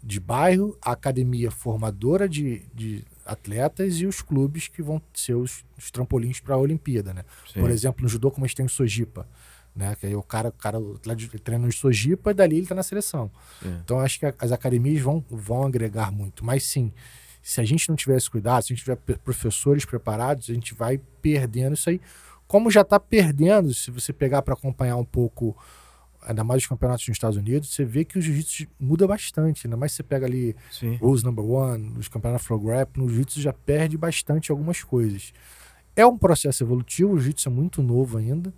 de 0.03 0.19
bairro, 0.19 0.77
a 0.81 0.91
academia 0.91 1.51
formadora 1.51 2.27
de, 2.27 2.65
de 2.73 3.03
atletas 3.25 3.99
e 3.99 4.05
os 4.05 4.21
clubes 4.21 4.67
que 4.67 4.81
vão 4.81 5.01
ser 5.13 5.35
os, 5.35 5.63
os 5.77 5.91
trampolins 5.91 6.39
para 6.39 6.55
a 6.55 6.57
Olimpíada, 6.57 7.13
né? 7.13 7.23
Sim. 7.51 7.59
Por 7.59 7.69
exemplo, 7.69 8.03
no 8.03 8.09
judô, 8.09 8.31
como 8.31 8.45
a 8.45 8.47
gente 8.47 8.57
tem 8.57 8.65
o 8.65 8.69
Sojipa, 8.69 9.27
né? 9.75 9.95
Que 9.99 10.07
aí 10.07 10.15
o 10.15 10.23
cara, 10.23 10.49
o 10.49 10.51
cara 10.53 10.79
o 10.79 10.97
treina 11.43 11.65
no 11.65 11.71
Sojipa 11.71 12.31
e 12.31 12.33
dali 12.33 12.55
ele 12.55 12.63
está 12.63 12.75
na 12.75 12.83
seleção. 12.83 13.29
Sim. 13.61 13.77
Então 13.83 13.99
acho 13.99 14.19
que 14.19 14.25
as 14.25 14.51
academias 14.51 15.01
vão, 15.01 15.23
vão 15.29 15.63
agregar 15.63 16.11
muito. 16.11 16.45
Mas 16.45 16.63
sim, 16.63 16.91
se 17.41 17.59
a 17.59 17.65
gente 17.65 17.89
não 17.89 17.95
tiver 17.95 18.17
esse 18.17 18.29
cuidado, 18.29 18.63
se 18.63 18.73
a 18.73 18.75
gente 18.75 18.85
tiver 18.85 19.17
professores 19.17 19.85
preparados, 19.85 20.49
a 20.49 20.53
gente 20.53 20.73
vai 20.73 20.99
perdendo 21.21 21.73
isso 21.73 21.89
aí. 21.89 21.99
Como 22.47 22.71
já 22.71 22.81
está 22.81 22.99
perdendo, 22.99 23.73
se 23.73 23.91
você 23.91 24.11
pegar 24.11 24.41
para 24.41 24.53
acompanhar 24.53 24.95
um 24.95 25.05
pouco 25.05 25.55
ainda 26.21 26.43
mais 26.43 26.63
os 26.63 26.67
campeonatos 26.67 27.07
nos 27.07 27.15
Estados 27.15 27.37
Unidos, 27.37 27.73
você 27.73 27.85
vê 27.85 28.03
que 28.03 28.17
o 28.17 28.21
jiu-jitsu 28.21 28.67
muda 28.79 29.07
bastante. 29.07 29.65
Ainda 29.67 29.77
mais 29.77 29.91
você 29.91 30.03
pega 30.03 30.25
ali 30.25 30.55
Sim. 30.71 30.95
Rules 30.95 31.23
Number 31.23 31.45
One, 31.45 31.97
os 31.97 32.07
campeonatos 32.07 32.45
Flow 32.45 32.59
Grap, 32.59 32.97
no 32.97 33.07
jiu-jitsu 33.07 33.41
já 33.41 33.53
perde 33.53 33.97
bastante 33.97 34.51
algumas 34.51 34.83
coisas. 34.83 35.33
É 35.95 36.05
um 36.05 36.17
processo 36.17 36.63
evolutivo, 36.63 37.13
o 37.13 37.17
jiu-jitsu 37.17 37.49
é 37.49 37.51
muito 37.51 37.81
novo 37.81 38.17
ainda. 38.17 38.53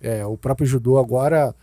É, 0.00 0.24
o 0.26 0.36
próprio 0.36 0.66
judô 0.66 0.98
agora, 0.98 1.54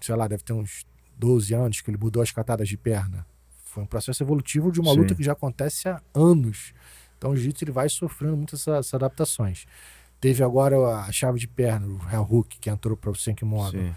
sei 0.00 0.14
lá, 0.14 0.28
deve 0.28 0.42
ter 0.42 0.52
uns 0.52 0.86
12 1.18 1.52
anos 1.54 1.80
que 1.80 1.90
ele 1.90 1.98
mudou 1.98 2.22
as 2.22 2.30
catadas 2.30 2.68
de 2.68 2.76
perna. 2.76 3.26
Foi 3.64 3.82
um 3.82 3.86
processo 3.86 4.22
evolutivo 4.22 4.70
de 4.70 4.80
uma 4.80 4.92
Sim. 4.92 5.00
luta 5.00 5.14
que 5.14 5.22
já 5.22 5.32
acontece 5.32 5.88
há 5.88 6.00
anos. 6.14 6.72
Então 7.18 7.32
o 7.32 7.36
jiu-jitsu 7.36 7.72
vai 7.72 7.88
sofrendo 7.88 8.36
muitas 8.36 8.60
essas 8.66 8.94
adaptações. 8.94 9.66
Teve 10.20 10.44
agora 10.44 10.76
a 10.98 11.10
chave 11.10 11.38
de 11.38 11.48
perna, 11.48 11.86
o 11.86 12.12
Hell 12.12 12.26
Hook, 12.30 12.58
que 12.58 12.68
entrou 12.68 12.96
para 12.96 13.10
o 13.10 13.16
Senkimono. 13.16 13.94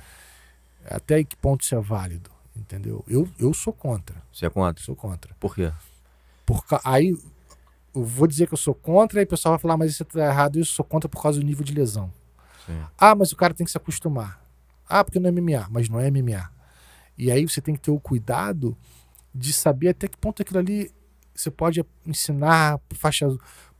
Até 0.85 1.23
que 1.23 1.35
ponto 1.35 1.61
isso 1.61 1.75
é 1.75 1.81
válido? 1.81 2.29
Entendeu? 2.55 3.03
Eu, 3.07 3.27
eu 3.39 3.53
sou 3.53 3.73
contra. 3.73 4.15
Você 4.31 4.45
é 4.45 4.49
contra? 4.49 4.83
Sou 4.83 4.95
contra. 4.95 5.35
Por 5.39 5.55
quê? 5.55 5.71
Porque 6.45 6.77
aí 6.83 7.17
eu 7.95 8.03
vou 8.03 8.27
dizer 8.27 8.47
que 8.47 8.53
eu 8.53 8.57
sou 8.57 8.73
contra, 8.73 9.21
e 9.21 9.23
o 9.23 9.27
pessoal 9.27 9.53
vai 9.53 9.59
falar, 9.59 9.77
mas 9.77 9.91
isso 9.91 10.05
tá 10.05 10.25
errado, 10.25 10.57
eu 10.57 10.65
sou 10.65 10.85
contra 10.85 11.09
por 11.09 11.21
causa 11.21 11.39
do 11.39 11.45
nível 11.45 11.63
de 11.63 11.73
lesão. 11.73 12.11
Sim. 12.65 12.81
Ah, 12.97 13.13
mas 13.15 13.31
o 13.31 13.35
cara 13.35 13.53
tem 13.53 13.65
que 13.65 13.71
se 13.71 13.77
acostumar. 13.77 14.41
Ah, 14.87 15.03
porque 15.03 15.19
não 15.19 15.29
é 15.29 15.31
MMA, 15.31 15.67
mas 15.69 15.89
não 15.89 15.99
é 15.99 16.09
MMA. 16.09 16.49
E 17.17 17.31
aí 17.31 17.47
você 17.47 17.61
tem 17.61 17.75
que 17.75 17.81
ter 17.81 17.91
o 17.91 17.99
cuidado 17.99 18.77
de 19.33 19.53
saber 19.53 19.89
até 19.89 20.07
que 20.07 20.17
ponto 20.17 20.41
aquilo 20.41 20.59
ali 20.59 20.91
você 21.35 21.49
pode 21.49 21.83
ensinar 22.05 22.79
faixa 22.93 23.27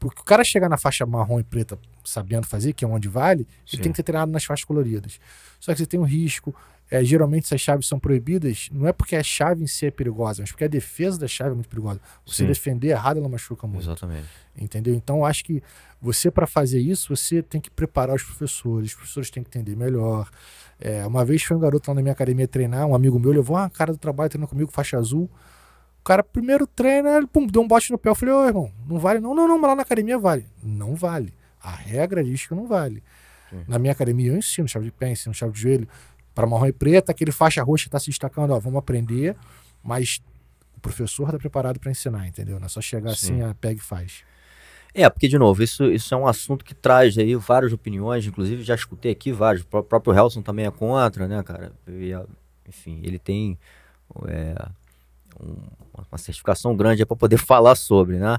porque 0.09 0.21
o 0.21 0.25
cara 0.25 0.43
chegar 0.43 0.69
na 0.69 0.77
faixa 0.77 1.05
marrom 1.05 1.39
e 1.39 1.43
preta 1.43 1.77
sabendo 2.03 2.45
fazer, 2.45 2.73
que 2.73 2.83
é 2.83 2.87
onde 2.87 3.07
vale, 3.07 3.47
Sim. 3.65 3.75
ele 3.77 3.83
tem 3.83 3.91
que 3.91 3.97
ter 3.97 4.03
treinado 4.03 4.31
nas 4.31 4.43
faixas 4.43 4.65
coloridas. 4.65 5.19
Só 5.59 5.71
que 5.71 5.79
você 5.79 5.85
tem 5.85 5.99
um 5.99 6.03
risco. 6.03 6.53
É, 6.91 7.03
geralmente 7.03 7.45
essas 7.45 7.59
chaves 7.59 7.87
são 7.87 7.97
proibidas, 7.97 8.69
não 8.71 8.87
é 8.87 8.93
porque 8.93 9.15
a 9.15 9.23
chave 9.23 9.63
em 9.63 9.67
si 9.67 9.87
é 9.87 9.89
perigosa, 9.89 10.43
mas 10.43 10.51
porque 10.51 10.65
a 10.65 10.67
defesa 10.67 11.17
da 11.17 11.27
chave 11.27 11.51
é 11.51 11.53
muito 11.55 11.69
perigosa. 11.69 11.99
Você 12.23 12.43
Sim. 12.43 12.47
defender 12.47 12.89
errado, 12.89 13.17
ela 13.17 13.27
machuca 13.27 13.65
muito. 13.65 13.83
Exatamente. 13.83 14.27
Entendeu? 14.55 14.93
Então, 14.93 15.25
acho 15.25 15.43
que 15.43 15.63
você, 15.99 16.29
para 16.29 16.45
fazer 16.45 16.79
isso, 16.79 17.15
você 17.15 17.41
tem 17.41 17.59
que 17.59 17.71
preparar 17.71 18.15
os 18.15 18.21
professores, 18.21 18.91
os 18.91 18.95
professores 18.95 19.31
têm 19.31 19.41
que 19.41 19.49
entender 19.49 19.75
melhor. 19.75 20.29
É, 20.79 21.07
uma 21.07 21.25
vez 21.25 21.41
foi 21.41 21.57
um 21.57 21.59
garoto 21.59 21.89
lá 21.89 21.95
na 21.95 22.01
minha 22.01 22.11
academia 22.11 22.47
treinar, 22.47 22.85
um 22.85 22.93
amigo 22.93 23.17
meu 23.17 23.31
levou 23.31 23.55
uma 23.55 23.69
cara 23.69 23.91
do 23.91 23.97
trabalho 23.97 24.29
treinando 24.29 24.49
comigo, 24.49 24.69
faixa 24.71 24.97
azul. 24.97 25.29
O 26.03 26.05
cara 26.05 26.21
primeiro 26.21 26.67
treina, 26.67 27.15
ele 27.15 27.25
pum, 27.25 27.47
deu 27.47 27.61
um 27.61 27.67
bote 27.67 27.89
no 27.89 27.97
pé. 27.97 28.09
Eu 28.09 28.15
falei, 28.15 28.35
ô 28.35 28.45
irmão, 28.45 28.69
não 28.85 28.99
vale 28.99 29.21
não. 29.21 29.33
Não, 29.33 29.47
não, 29.47 29.57
mas 29.57 29.69
lá 29.69 29.75
na 29.77 29.83
academia 29.83 30.19
vale. 30.19 30.45
Não 30.61 30.95
vale. 30.95 31.33
A 31.61 31.71
regra 31.71 32.21
diz 32.21 32.45
que 32.45 32.53
não 32.53 32.67
vale. 32.67 33.01
Sim. 33.49 33.63
Na 33.69 33.79
minha 33.79 33.93
academia 33.93 34.33
eu 34.33 34.37
ensino 34.37 34.67
chave 34.67 34.83
de 34.83 34.91
pé, 34.91 35.11
ensino 35.11 35.33
chave 35.33 35.53
de 35.53 35.61
joelho. 35.61 35.87
Para 36.35 36.45
marrom 36.45 36.65
e 36.65 36.73
preta, 36.73 37.13
aquele 37.13 37.31
faixa 37.31 37.63
roxa 37.63 37.87
está 37.87 37.97
se 37.99 38.07
destacando, 38.07 38.51
ó, 38.51 38.59
vamos 38.59 38.79
aprender, 38.79 39.37
mas 39.81 40.19
o 40.75 40.81
professor 40.81 41.27
está 41.27 41.37
preparado 41.37 41.79
para 41.79 41.89
ensinar, 41.89 42.27
entendeu? 42.27 42.59
Não 42.59 42.65
é 42.65 42.69
só 42.69 42.81
chegar 42.81 43.15
Sim. 43.15 43.35
assim, 43.35 43.41
a 43.41 43.53
pega 43.53 43.79
e 43.79 43.83
faz. 43.83 44.25
É, 44.93 45.09
porque, 45.09 45.29
de 45.29 45.37
novo, 45.37 45.63
isso, 45.63 45.85
isso 45.85 46.13
é 46.13 46.17
um 46.17 46.27
assunto 46.27 46.65
que 46.65 46.75
traz 46.75 47.17
aí 47.17 47.33
várias 47.35 47.71
opiniões, 47.71 48.25
inclusive 48.25 48.61
já 48.61 48.75
escutei 48.75 49.13
aqui 49.13 49.31
vários. 49.31 49.65
O 49.71 49.83
próprio 49.83 50.13
Helson 50.13 50.41
também 50.41 50.65
é 50.65 50.71
contra, 50.71 51.29
né, 51.29 51.41
cara? 51.43 51.71
enfim, 52.67 52.99
ele 53.03 53.19
tem 53.19 53.57
é, 54.27 54.55
um, 55.39 55.55
uma 56.09 56.17
certificação 56.17 56.75
grande 56.75 57.05
para 57.05 57.15
poder 57.15 57.37
falar 57.43 57.75
sobre, 57.75 58.17
né? 58.17 58.37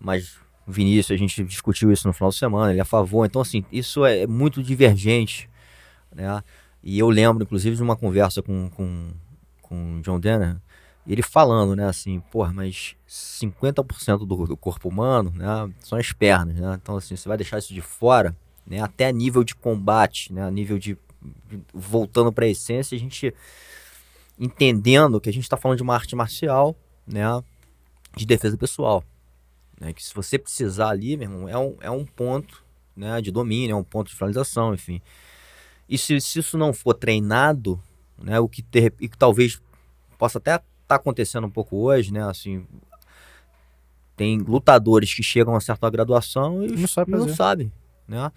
Mas 0.00 0.36
Vinícius, 0.66 1.14
a 1.14 1.18
gente 1.18 1.44
discutiu 1.44 1.92
isso 1.92 2.06
no 2.06 2.12
final 2.12 2.30
de 2.30 2.36
semana, 2.36 2.70
ele 2.70 2.80
é 2.80 2.82
a 2.82 2.86
favor. 2.86 3.24
Então, 3.24 3.40
assim, 3.40 3.64
isso 3.70 4.04
é 4.04 4.26
muito 4.26 4.62
divergente, 4.62 5.48
né? 6.14 6.42
E 6.82 6.98
eu 6.98 7.08
lembro, 7.08 7.42
inclusive, 7.42 7.76
de 7.76 7.82
uma 7.82 7.96
conversa 7.96 8.42
com, 8.42 8.68
com, 8.70 9.10
com 9.62 10.00
John 10.02 10.20
Denner, 10.20 10.56
ele 11.06 11.22
falando, 11.22 11.76
né, 11.76 11.86
assim, 11.86 12.20
porra, 12.32 12.52
mas 12.52 12.96
50% 13.08 14.26
do, 14.26 14.46
do 14.46 14.56
corpo 14.56 14.88
humano, 14.88 15.32
né, 15.34 15.46
são 15.80 15.98
as 15.98 16.12
pernas, 16.12 16.56
né? 16.56 16.78
Então, 16.80 16.96
assim, 16.96 17.16
você 17.16 17.28
vai 17.28 17.36
deixar 17.36 17.58
isso 17.58 17.72
de 17.72 17.80
fora, 17.80 18.36
né, 18.66 18.80
até 18.80 19.12
nível 19.12 19.44
de 19.44 19.54
combate, 19.54 20.32
né, 20.32 20.50
nível 20.50 20.78
de, 20.78 20.98
voltando 21.72 22.32
para 22.32 22.44
a 22.44 22.48
essência, 22.48 22.96
a 22.96 22.98
gente 22.98 23.32
entendendo 24.38 25.20
que 25.20 25.28
a 25.28 25.32
gente 25.32 25.44
está 25.44 25.56
falando 25.56 25.78
de 25.78 25.82
uma 25.82 25.94
arte 25.94 26.14
marcial, 26.14 26.76
né, 27.06 27.24
de 28.16 28.26
defesa 28.26 28.56
pessoal. 28.56 29.04
Né? 29.80 29.92
Que 29.92 30.02
se 30.02 30.14
você 30.14 30.38
precisar 30.38 30.90
ali, 30.90 31.16
meu 31.16 31.30
irmão, 31.30 31.48
é 31.48 31.58
um, 31.58 31.76
é 31.80 31.90
um 31.90 32.04
ponto 32.04 32.64
né, 32.96 33.20
de 33.20 33.30
domínio, 33.30 33.74
é 33.74 33.76
um 33.76 33.84
ponto 33.84 34.08
de 34.08 34.16
finalização, 34.16 34.74
enfim. 34.74 35.00
E 35.88 35.96
se, 35.96 36.20
se 36.20 36.38
isso 36.38 36.58
não 36.58 36.72
for 36.72 36.94
treinado, 36.94 37.80
né, 38.18 38.40
o 38.40 38.48
que, 38.48 38.62
ter, 38.62 38.92
e 39.00 39.08
que 39.08 39.16
talvez 39.16 39.60
possa 40.18 40.38
até 40.38 40.54
estar 40.54 40.64
tá 40.88 40.94
acontecendo 40.96 41.46
um 41.46 41.50
pouco 41.50 41.76
hoje, 41.76 42.12
né, 42.12 42.22
assim, 42.24 42.66
tem 44.16 44.38
lutadores 44.38 45.12
que 45.12 45.22
chegam 45.22 45.54
a 45.54 45.60
certa 45.60 45.88
graduação 45.90 46.64
e 46.64 46.68
não, 46.72 46.88
sabe 46.88 47.10
não 47.12 47.28
sabem, 47.28 47.70
né? 48.08 48.32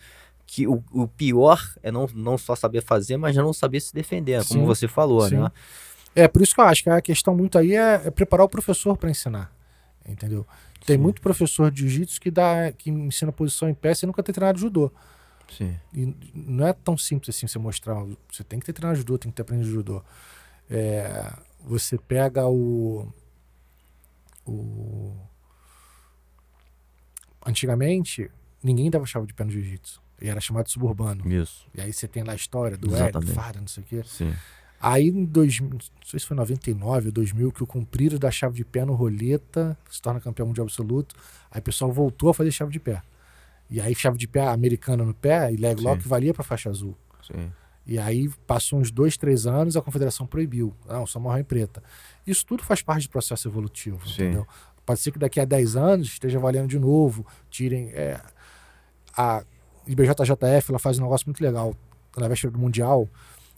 Que 0.46 0.68
o, 0.68 0.84
o 0.92 1.08
pior 1.08 1.62
é 1.82 1.92
não, 1.92 2.08
não 2.14 2.38
só 2.38 2.56
saber 2.56 2.82
fazer, 2.82 3.18
mas 3.18 3.34
já 3.36 3.42
não 3.42 3.54
saber 3.54 3.80
se 3.80 3.94
defender, 3.94 4.44
sim, 4.44 4.56
como 4.56 4.66
você 4.66 4.88
falou, 4.88 5.22
sim. 5.30 5.38
né? 5.38 5.50
É, 6.16 6.28
por 6.28 6.42
isso 6.42 6.54
que 6.54 6.62
eu 6.62 6.66
acho 6.66 6.84
que 6.84 6.90
a 6.90 7.02
questão 7.02 7.36
muito 7.36 7.58
aí 7.58 7.76
é, 7.76 8.02
é 8.06 8.12
preparar 8.12 8.46
o 8.46 8.50
professor 8.50 8.98
para 8.98 9.10
ensinar, 9.10 9.54
entendeu? 10.08 10.46
Tem 10.86 10.96
Sim. 10.96 11.02
muito 11.02 11.22
professor 11.22 11.70
de 11.72 11.82
jiu-jitsu 11.82 12.20
que, 12.20 12.32
dá, 12.32 12.72
que 12.72 12.90
ensina 12.90 13.32
posição 13.32 13.70
em 13.70 13.74
pé 13.74 13.94
sem 13.94 14.08
nunca 14.08 14.24
ter 14.24 14.34
treinado 14.34 14.60
judô. 14.60 14.92
Sim. 15.56 15.78
E 15.94 16.14
não 16.34 16.68
é 16.68 16.74
tão 16.74 16.98
simples 16.98 17.36
assim 17.36 17.48
você 17.48 17.60
mostrar. 17.60 17.96
Você 18.32 18.44
tem 18.44 18.60
que 18.60 18.66
ter 18.66 18.74
treinado 18.74 18.98
judô, 18.98 19.18
tem 19.18 19.32
que 19.32 19.36
ter 19.36 19.42
aprendido 19.42 19.70
judô. 19.70 20.04
É, 20.70 21.34
você 21.64 21.98
pega 21.98 22.48
o, 22.48 23.08
o. 24.46 25.16
Antigamente, 27.46 28.30
ninguém 28.64 28.90
dava 28.90 29.06
chave 29.06 29.26
de 29.26 29.34
pé 29.34 29.44
no 29.44 29.52
jiu-jitsu. 29.52 30.02
E 30.22 30.28
era 30.28 30.42
chamado 30.42 30.66
de 30.66 30.72
suburbano. 30.72 31.30
Isso. 31.32 31.66
E 31.74 31.82
aí 31.82 31.92
você 31.94 32.08
tem 32.08 32.24
lá 32.24 32.34
a 32.34 32.36
história 32.36 32.78
do 32.78 32.96
Hélio, 32.96 33.22
Fara, 33.34 33.60
não 33.60 33.68
sei 33.68 33.84
o 33.84 33.86
quê. 33.86 34.04
Sim. 34.06 34.34
Aí 34.82 35.10
em 35.10 35.26
2000, 35.26 35.70
não 35.70 35.80
sei 36.06 36.20
se 36.20 36.26
foi 36.26 36.38
99 36.38 37.08
ou 37.08 37.12
2000, 37.12 37.52
que 37.52 37.64
o 37.64 37.68
cumprido 37.68 38.18
da 38.18 38.32
chave 38.32 38.56
de 38.56 38.64
pé 38.64 38.86
no 38.86 38.94
roleta 38.94 39.78
se 39.90 40.02
torna 40.02 40.20
campeão 40.20 40.48
mundial 40.48 40.66
absoluto. 40.66 41.16
Aí 41.52 41.60
o 41.60 41.64
pessoal 41.64 41.92
voltou 41.92 42.30
a 42.30 42.34
fazer 42.34 42.52
chave 42.52 42.72
de 42.72 42.80
pé. 42.80 43.02
E 43.70 43.82
aí 43.82 43.94
chave 43.94 44.18
de 44.18 44.28
pé 44.28 44.48
americana 44.48 45.04
no 45.04 45.14
pé 45.14 45.52
e 45.52 45.58
leg 45.58 45.80
lock 45.82 46.02
Sim. 46.02 46.10
valia 46.10 46.34
para 46.34 46.44
faixa 46.44 46.70
azul. 46.70 46.96
Sim. 47.22 47.52
E 47.86 47.98
aí 47.98 48.30
passou 48.48 48.80
uns 48.80 48.92
dois, 48.92 49.18
três 49.18 49.46
anos 49.46 49.76
a 49.76 49.82
confederação 49.82 50.26
proibiu. 50.26 50.74
Não, 50.88 51.06
só 51.06 51.20
marrom 51.20 51.40
em 51.40 51.44
preta. 51.44 51.84
Isso 52.26 52.46
tudo 52.46 52.64
faz 52.64 52.82
parte 52.82 53.08
do 53.08 53.12
processo 53.12 53.48
evolutivo, 53.48 54.08
Sim. 54.08 54.24
entendeu? 54.24 54.48
Pode 54.86 55.02
ser 55.02 55.12
que 55.12 55.20
daqui 55.20 55.40
a 55.40 55.46
10 55.46 55.76
anos 55.76 56.08
esteja 56.08 56.40
valendo 56.40 56.68
de 56.68 56.80
novo, 56.80 57.26
tirem... 57.50 57.90
É, 57.90 58.20
a 59.16 59.44
IBJJF 59.86 60.70
ela 60.70 60.80
faz 60.80 61.00
um 61.00 61.04
negócio 61.04 61.28
muito 61.28 61.44
legal. 61.44 61.76
Na 62.16 62.28
véspera 62.28 62.52
do 62.52 62.60
Mundial, 62.60 63.08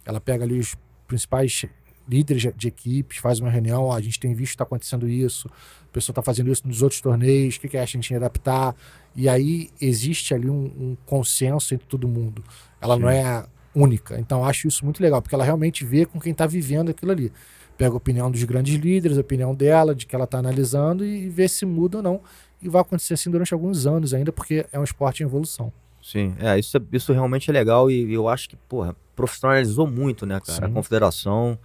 ela 0.04 0.20
pega 0.20 0.44
ali 0.44 0.58
os 0.58 0.74
principais 1.12 1.66
líderes 2.08 2.50
de 2.56 2.68
equipes, 2.68 3.18
faz 3.18 3.38
uma 3.38 3.50
reunião, 3.50 3.84
ó, 3.84 3.94
a 3.94 4.00
gente 4.00 4.18
tem 4.18 4.32
visto 4.32 4.52
que 4.52 4.54
está 4.54 4.64
acontecendo 4.64 5.06
isso, 5.06 5.46
a 5.82 5.92
pessoa 5.92 6.12
está 6.12 6.22
fazendo 6.22 6.50
isso 6.50 6.66
nos 6.66 6.80
outros 6.80 7.02
torneios, 7.02 7.56
o 7.56 7.60
que, 7.60 7.68
que 7.68 7.76
a 7.76 7.84
gente 7.84 8.14
adaptar? 8.14 8.74
E 9.14 9.28
aí 9.28 9.68
existe 9.78 10.32
ali 10.34 10.48
um, 10.48 10.64
um 10.64 10.96
consenso 11.04 11.74
entre 11.74 11.86
todo 11.86 12.08
mundo. 12.08 12.42
Ela 12.80 12.96
Sim. 12.96 13.02
não 13.02 13.10
é 13.10 13.44
única. 13.74 14.18
Então 14.18 14.42
acho 14.42 14.66
isso 14.66 14.84
muito 14.86 15.02
legal, 15.02 15.20
porque 15.20 15.34
ela 15.34 15.44
realmente 15.44 15.84
vê 15.84 16.06
com 16.06 16.18
quem 16.18 16.32
está 16.32 16.46
vivendo 16.46 16.90
aquilo 16.90 17.12
ali. 17.12 17.30
Pega 17.76 17.92
a 17.92 17.96
opinião 17.96 18.30
dos 18.30 18.42
grandes 18.44 18.74
líderes, 18.74 19.18
a 19.18 19.20
opinião 19.20 19.54
dela, 19.54 19.94
de 19.94 20.06
que 20.06 20.14
ela 20.14 20.24
está 20.24 20.38
analisando 20.38 21.04
e 21.04 21.28
vê 21.28 21.46
se 21.46 21.66
muda 21.66 21.98
ou 21.98 22.02
não. 22.02 22.20
E 22.60 22.68
vai 22.68 22.80
acontecer 22.80 23.14
assim 23.14 23.30
durante 23.30 23.52
alguns 23.52 23.86
anos 23.86 24.14
ainda, 24.14 24.32
porque 24.32 24.64
é 24.72 24.78
um 24.78 24.84
esporte 24.84 25.22
em 25.22 25.26
evolução. 25.26 25.72
Sim, 26.02 26.34
é, 26.38 26.58
isso, 26.58 26.76
é, 26.76 26.80
isso 26.92 27.12
realmente 27.12 27.48
é 27.48 27.52
legal 27.52 27.90
e 27.90 28.12
eu 28.12 28.28
acho 28.28 28.48
que, 28.48 28.56
porra, 28.56 28.96
profissionalizou 29.14 29.86
muito, 29.86 30.26
né, 30.26 30.40
cara? 30.40 30.66
Sim. 30.66 30.72
A 30.72 30.74
confederação. 30.74 31.58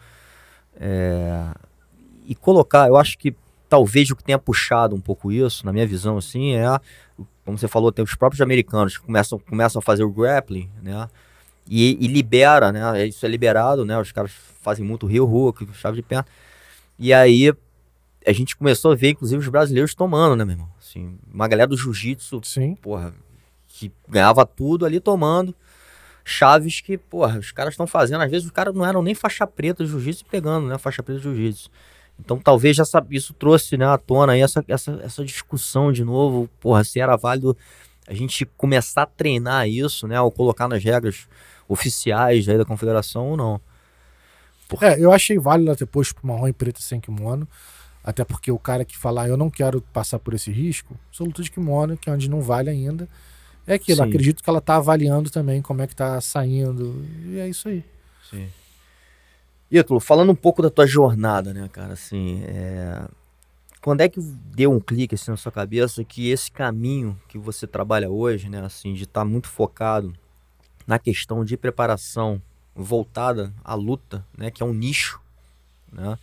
É, 0.80 1.48
e 2.26 2.36
colocar, 2.36 2.88
eu 2.88 2.98
acho 2.98 3.18
que 3.18 3.36
talvez 3.68 4.12
o 4.12 4.16
que 4.16 4.24
tenha 4.24 4.38
puxado 4.38 4.96
um 4.96 5.02
pouco 5.02 5.32
isso, 5.32 5.66
na 5.66 5.74
minha 5.74 5.88
visão, 5.88 6.18
assim, 6.18 6.54
é, 6.54 6.80
como 7.44 7.58
você 7.58 7.68
falou, 7.68 7.92
tem 7.92 8.04
os 8.04 8.16
próprios 8.16 8.42
americanos 8.42 8.98
que 8.98 9.06
começam, 9.06 9.40
começam 9.40 9.80
a 9.80 9.82
fazer 9.82 10.04
o 10.04 10.12
grappling, 10.12 10.70
né? 10.84 11.10
E, 11.70 11.98
e 12.00 12.08
libera, 12.08 12.72
né? 12.72 13.06
Isso 13.08 13.26
é 13.26 13.30
liberado, 13.30 13.84
né? 13.84 14.00
Os 14.00 14.12
caras 14.12 14.32
fazem 14.62 14.86
muito 14.86 15.06
rio, 15.06 15.26
rua, 15.26 15.54
chave 15.74 15.98
de 15.98 16.02
perna. 16.02 16.26
E 17.00 17.14
aí 17.14 17.54
a 18.26 18.32
gente 18.34 18.56
começou 18.56 18.92
a 18.92 18.96
ver, 18.96 19.12
inclusive, 19.12 19.40
os 19.40 19.48
brasileiros 19.48 19.96
tomando, 19.96 20.36
né, 20.36 20.44
meu 20.44 20.54
irmão? 20.54 20.70
Assim, 20.78 21.18
uma 21.34 21.48
galera 21.48 21.68
do 21.68 21.78
jiu-jitsu, 21.78 22.42
porra, 22.82 23.14
que 23.78 23.92
ganhava 24.08 24.46
tudo 24.46 24.86
ali 24.86 25.00
tomando. 25.00 25.54
Chaves 26.26 26.82
que, 26.82 26.98
porra, 26.98 27.40
os 27.40 27.52
caras 27.52 27.74
estão 27.74 27.88
fazendo. 27.88 28.22
Às 28.22 28.32
vezes 28.32 28.46
os 28.46 28.52
caras 28.52 28.74
não 28.74 28.86
eram 28.86 29.02
nem 29.02 29.14
faixa 29.16 29.46
preta 29.46 29.84
de 29.84 29.90
jiu-jitsu 29.90 30.26
pegando, 30.26 30.68
né? 30.68 30.78
Faixa 30.78 31.04
preta 31.04 31.20
de 31.20 31.24
jiu-jitsu. 31.24 31.70
Então 32.20 32.38
talvez 32.40 32.76
já 32.76 32.84
isso 33.12 33.34
trouxe 33.34 33.78
né, 33.78 33.86
à 33.86 33.98
tona 33.98 34.34
aí 34.34 34.42
essa, 34.42 34.66
essa, 34.68 35.00
essa 35.04 35.24
discussão 35.24 35.92
de 35.92 36.04
novo, 36.04 36.50
porra, 36.60 36.84
se 36.84 37.00
era 37.00 37.16
válido 37.16 37.56
a 38.08 38.14
gente 38.14 38.44
começar 38.58 39.04
a 39.04 39.06
treinar 39.06 39.70
isso, 39.70 40.08
né? 40.08 40.20
Ou 40.20 40.32
colocar 40.32 40.68
nas 40.68 40.84
regras 40.84 41.28
oficiais 41.68 42.50
aí 42.50 42.58
da 42.58 42.66
confederação 42.66 43.28
ou 43.30 43.38
não. 43.38 43.62
É, 44.82 45.00
eu 45.00 45.12
achei 45.12 45.38
válido 45.38 45.76
ter 45.76 45.86
posto 45.86 46.16
pro 46.16 46.28
marrom 46.28 46.48
e 46.48 46.54
preto 46.54 46.82
sem 46.82 47.00
kimono. 47.00 47.48
Até 48.04 48.24
porque 48.24 48.50
o 48.50 48.58
cara 48.58 48.86
que 48.86 48.98
falar, 48.98 49.28
eu 49.28 49.36
não 49.36 49.50
quero 49.50 49.82
passar 49.82 50.18
por 50.18 50.34
esse 50.34 50.50
risco, 50.50 50.98
sou 51.12 51.28
luta 51.28 51.44
de 51.44 51.52
kimono, 51.52 51.98
que 51.98 52.10
é 52.10 52.14
onde 52.14 52.30
não 52.30 52.42
vale 52.42 52.70
ainda. 52.70 53.08
É 53.68 53.74
aquilo, 53.74 53.98
Sim. 53.98 54.10
acredito 54.10 54.42
que 54.42 54.50
ela 54.50 54.62
tá 54.62 54.78
avaliando 54.78 55.30
também 55.30 55.62
como 55.62 55.82
é 55.82 55.88
que 55.88 55.96
tá 55.96 56.20
saindo. 56.22 57.06
E 57.26 57.38
é 57.38 57.50
isso 57.50 57.68
aí. 57.68 57.84
Sim. 58.30 58.48
Ítalo, 59.70 60.00
falando 60.00 60.32
um 60.32 60.36
pouco 60.36 60.62
da 60.62 60.70
tua 60.70 60.88
jornada, 60.88 61.54
né, 61.54 61.70
cara, 61.72 61.92
assim, 61.92 62.42
é... 62.46 63.06
quando 63.82 64.00
é 64.00 64.08
que 64.08 64.22
deu 64.22 64.72
um 64.72 64.80
clique 64.80 65.16
assim 65.16 65.30
na 65.30 65.36
sua 65.36 65.52
cabeça 65.52 66.02
que 66.06 66.30
esse 66.30 66.50
caminho 66.50 67.20
que 67.28 67.38
você 67.38 67.68
trabalha 67.68 68.10
hoje, 68.10 68.50
né, 68.50 68.64
assim, 68.64 68.94
de 68.94 69.04
estar 69.04 69.22
tá 69.22 69.26
muito 69.26 69.50
focado 69.50 70.14
na 70.88 70.98
questão 70.98 71.44
de 71.44 71.58
preparação 71.58 72.42
voltada 72.74 73.54
à 73.62 73.76
luta, 73.76 74.26
né, 74.38 74.50
que 74.50 74.64
é 74.64 74.66
um 74.66 74.74
nicho, 74.74 75.20
né? 75.92 76.18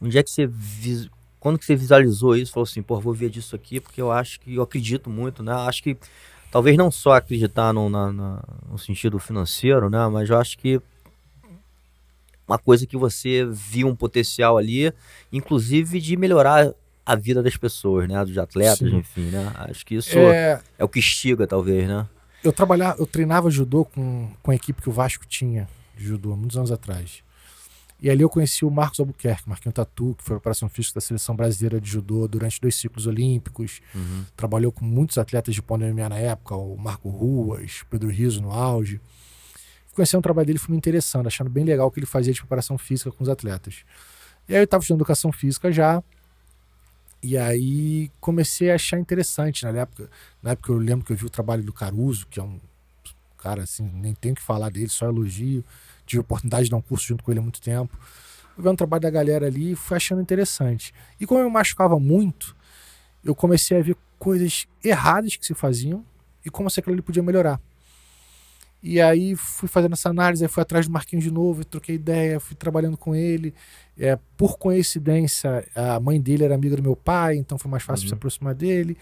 Onde 0.00 0.18
é 0.18 0.22
que 0.22 0.30
você 0.30 0.46
vis... 0.46 1.08
quando 1.40 1.58
que 1.58 1.64
você 1.64 1.74
visualizou 1.74 2.36
isso? 2.36 2.52
Falou 2.52 2.64
assim, 2.64 2.82
pô, 2.82 3.00
vou 3.00 3.14
ver 3.14 3.30
disso 3.30 3.56
aqui 3.56 3.80
porque 3.80 4.00
eu 4.00 4.12
acho 4.12 4.38
que 4.40 4.54
eu 4.54 4.62
acredito 4.62 5.10
muito, 5.10 5.42
né? 5.42 5.52
Acho 5.52 5.82
que 5.82 5.96
talvez 6.54 6.76
não 6.76 6.88
só 6.88 7.14
acreditar 7.14 7.72
no, 7.72 7.90
na, 7.90 8.12
na, 8.12 8.42
no 8.70 8.78
sentido 8.78 9.18
financeiro, 9.18 9.90
né? 9.90 10.06
Mas 10.06 10.30
eu 10.30 10.38
acho 10.38 10.56
que 10.56 10.80
uma 12.46 12.58
coisa 12.58 12.86
que 12.86 12.96
você 12.96 13.44
viu 13.50 13.88
um 13.88 13.96
potencial 13.96 14.56
ali, 14.56 14.92
inclusive 15.32 16.00
de 16.00 16.16
melhorar 16.16 16.72
a 17.04 17.16
vida 17.16 17.42
das 17.42 17.56
pessoas, 17.56 18.08
né? 18.08 18.24
Dos 18.24 18.38
atletas, 18.38 18.88
Sim. 18.88 18.98
enfim, 18.98 19.30
né? 19.30 19.52
Acho 19.68 19.84
que 19.84 19.96
isso 19.96 20.16
é... 20.16 20.62
é 20.78 20.84
o 20.84 20.88
que 20.88 21.00
instiga, 21.00 21.44
talvez, 21.44 21.88
né? 21.88 22.06
Eu 22.44 22.52
trabalhava, 22.52 23.00
eu 23.00 23.06
treinava 23.06 23.50
judô 23.50 23.84
com, 23.84 24.30
com 24.40 24.52
a 24.52 24.54
equipe 24.54 24.80
que 24.80 24.88
o 24.88 24.92
Vasco 24.92 25.26
tinha 25.26 25.68
de 25.96 26.04
judô, 26.04 26.36
muitos 26.36 26.56
anos 26.56 26.70
atrás. 26.70 27.23
E 28.00 28.10
ali 28.10 28.22
eu 28.22 28.28
conheci 28.28 28.64
o 28.64 28.70
Marcos 28.70 29.00
Albuquerque, 29.00 29.48
Marquinho 29.48 29.72
Tatu, 29.72 30.14
que 30.18 30.24
foi 30.24 30.36
operação 30.36 30.68
física 30.68 30.96
da 30.96 31.00
seleção 31.00 31.34
brasileira 31.34 31.80
de 31.80 31.88
judô 31.88 32.28
durante 32.28 32.60
dois 32.60 32.74
ciclos 32.74 33.06
olímpicos. 33.06 33.80
Uhum. 33.94 34.24
Trabalhou 34.36 34.70
com 34.70 34.84
muitos 34.84 35.16
atletas 35.16 35.54
de 35.54 35.62
pão 35.62 35.78
MMA 35.78 36.08
na 36.08 36.18
época, 36.18 36.54
o 36.54 36.76
Marco 36.76 37.08
Ruas, 37.08 37.82
Pedro 37.88 38.10
Riso 38.10 38.42
no 38.42 38.50
auge. 38.50 39.00
Conhecendo 39.94 40.18
o 40.20 40.22
trabalho 40.22 40.46
dele, 40.46 40.58
fui 40.58 40.72
me 40.72 40.76
interessando, 40.76 41.26
achando 41.28 41.48
bem 41.48 41.64
legal 41.64 41.86
o 41.86 41.90
que 41.90 42.00
ele 42.00 42.06
fazia 42.06 42.32
de 42.32 42.40
preparação 42.40 42.76
física 42.76 43.10
com 43.10 43.22
os 43.22 43.28
atletas. 43.28 43.84
E 44.48 44.54
aí 44.54 44.60
eu 44.60 44.64
estava 44.64 44.82
estudando 44.82 45.00
educação 45.00 45.32
física 45.32 45.72
já, 45.72 46.02
e 47.24 47.38
aí 47.38 48.10
comecei 48.20 48.70
a 48.70 48.74
achar 48.74 48.98
interessante. 48.98 49.64
Na 49.64 49.70
época, 49.70 50.10
na 50.42 50.50
época 50.50 50.70
eu 50.70 50.76
lembro 50.76 51.06
que 51.06 51.12
eu 51.12 51.16
vi 51.16 51.24
o 51.24 51.30
trabalho 51.30 51.62
do 51.62 51.72
Caruso, 51.72 52.26
que 52.26 52.38
é 52.38 52.42
um 52.42 52.60
cara 53.38 53.62
assim, 53.62 53.90
nem 53.94 54.14
tenho 54.14 54.34
que 54.34 54.42
falar 54.42 54.68
dele, 54.68 54.90
só 54.90 55.06
elogio. 55.06 55.64
Tive 56.06 56.18
a 56.18 56.22
oportunidade 56.22 56.64
de 56.64 56.70
dar 56.70 56.76
um 56.76 56.82
curso 56.82 57.06
junto 57.06 57.24
com 57.24 57.30
ele 57.30 57.40
há 57.40 57.42
muito 57.42 57.60
tempo. 57.60 57.98
Eu 58.56 58.62
vi 58.62 58.68
um 58.68 58.76
trabalho 58.76 59.02
da 59.02 59.10
galera 59.10 59.46
ali 59.46 59.72
e 59.72 59.74
fui 59.76 59.96
achando 59.96 60.20
interessante. 60.22 60.92
E 61.20 61.26
como 61.26 61.40
eu 61.40 61.50
machucava 61.50 61.98
muito, 61.98 62.54
eu 63.24 63.34
comecei 63.34 63.78
a 63.78 63.82
ver 63.82 63.96
coisas 64.18 64.66
erradas 64.82 65.36
que 65.36 65.44
se 65.44 65.54
faziam 65.54 66.04
e 66.44 66.50
como 66.50 66.68
aquilo 66.68 66.92
ali 66.92 67.02
podia 67.02 67.22
melhorar. 67.22 67.60
E 68.86 69.00
aí 69.00 69.34
fui 69.34 69.66
fazendo 69.66 69.94
essa 69.94 70.10
análise, 70.10 70.46
fui 70.46 70.62
atrás 70.62 70.86
do 70.86 70.92
Marquinhos 70.92 71.24
de 71.24 71.30
novo, 71.30 71.64
troquei 71.64 71.94
ideia, 71.94 72.38
fui 72.38 72.54
trabalhando 72.54 72.98
com 72.98 73.14
ele. 73.14 73.54
É, 73.98 74.18
por 74.36 74.58
coincidência, 74.58 75.66
a 75.74 75.98
mãe 75.98 76.20
dele 76.20 76.44
era 76.44 76.54
amiga 76.54 76.76
do 76.76 76.82
meu 76.82 76.94
pai, 76.94 77.36
então 77.36 77.56
foi 77.56 77.70
mais 77.70 77.82
fácil 77.82 78.04
uhum. 78.04 78.08
se 78.10 78.14
aproximar 78.14 78.54
dele. 78.54 78.98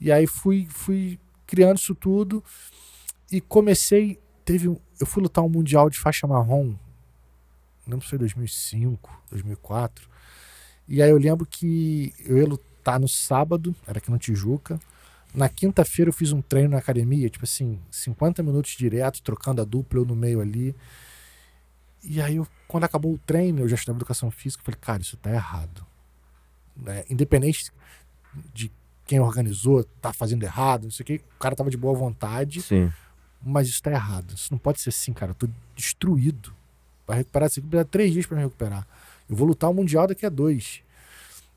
E 0.00 0.10
aí 0.10 0.26
fui, 0.26 0.66
fui 0.70 1.18
criando 1.46 1.76
isso 1.76 1.94
tudo 1.94 2.42
e 3.30 3.38
comecei. 3.38 4.18
Teve 4.48 4.66
eu 4.66 5.06
fui 5.06 5.22
lutar 5.22 5.44
um 5.44 5.48
mundial 5.50 5.90
de 5.90 5.98
faixa 5.98 6.26
marrom, 6.26 6.68
não 6.68 6.78
lembro 7.86 8.00
se 8.00 8.08
foi 8.08 8.18
2005, 8.18 9.24
2004. 9.30 10.08
E 10.88 11.02
aí 11.02 11.10
eu 11.10 11.18
lembro 11.18 11.44
que 11.44 12.14
eu 12.24 12.38
ia 12.38 12.46
lutar 12.46 12.98
no 12.98 13.06
sábado, 13.06 13.76
era 13.86 13.98
aqui 13.98 14.10
no 14.10 14.16
Tijuca. 14.16 14.80
Na 15.34 15.50
quinta-feira 15.50 16.08
eu 16.08 16.14
fiz 16.14 16.32
um 16.32 16.40
treino 16.40 16.70
na 16.70 16.78
academia, 16.78 17.28
tipo 17.28 17.44
assim, 17.44 17.78
50 17.90 18.42
minutos 18.42 18.70
direto, 18.70 19.20
trocando 19.20 19.60
a 19.60 19.66
dupla, 19.66 20.00
eu 20.00 20.06
no 20.06 20.16
meio 20.16 20.40
ali. 20.40 20.74
E 22.02 22.18
aí, 22.18 22.36
eu, 22.36 22.48
quando 22.66 22.84
acabou 22.84 23.12
o 23.12 23.18
treino, 23.18 23.60
eu 23.60 23.68
já 23.68 23.74
estudava 23.74 23.98
educação 23.98 24.30
física, 24.30 24.62
eu 24.62 24.64
falei, 24.64 24.80
cara, 24.80 25.02
isso 25.02 25.18
tá 25.18 25.30
errado. 25.30 25.84
Né? 26.74 27.04
Independente 27.10 27.70
de 28.54 28.72
quem 29.04 29.20
organizou, 29.20 29.84
tá 30.00 30.10
fazendo 30.10 30.42
errado, 30.42 30.84
não 30.84 30.90
sei 30.90 31.04
o 31.04 31.06
que, 31.06 31.16
o 31.16 31.38
cara 31.38 31.54
tava 31.54 31.68
de 31.68 31.76
boa 31.76 31.92
vontade, 31.92 32.62
Sim. 32.62 32.90
Mas 33.42 33.68
isso 33.68 33.82
tá 33.82 33.90
errado. 33.90 34.34
Isso 34.34 34.48
não 34.50 34.58
pode 34.58 34.80
ser 34.80 34.90
assim, 34.90 35.12
cara. 35.12 35.32
Eu 35.32 35.34
tô 35.34 35.48
destruído. 35.74 36.54
Para 37.06 37.16
recuperar 37.16 37.46
aqui, 37.46 37.60
precisa 37.60 37.84
três 37.84 38.12
dias 38.12 38.26
para 38.26 38.36
me 38.36 38.42
recuperar. 38.42 38.86
Eu 39.28 39.36
vou 39.36 39.46
lutar 39.46 39.70
o 39.70 39.74
Mundial 39.74 40.06
daqui 40.06 40.26
a 40.26 40.28
dois. 40.28 40.82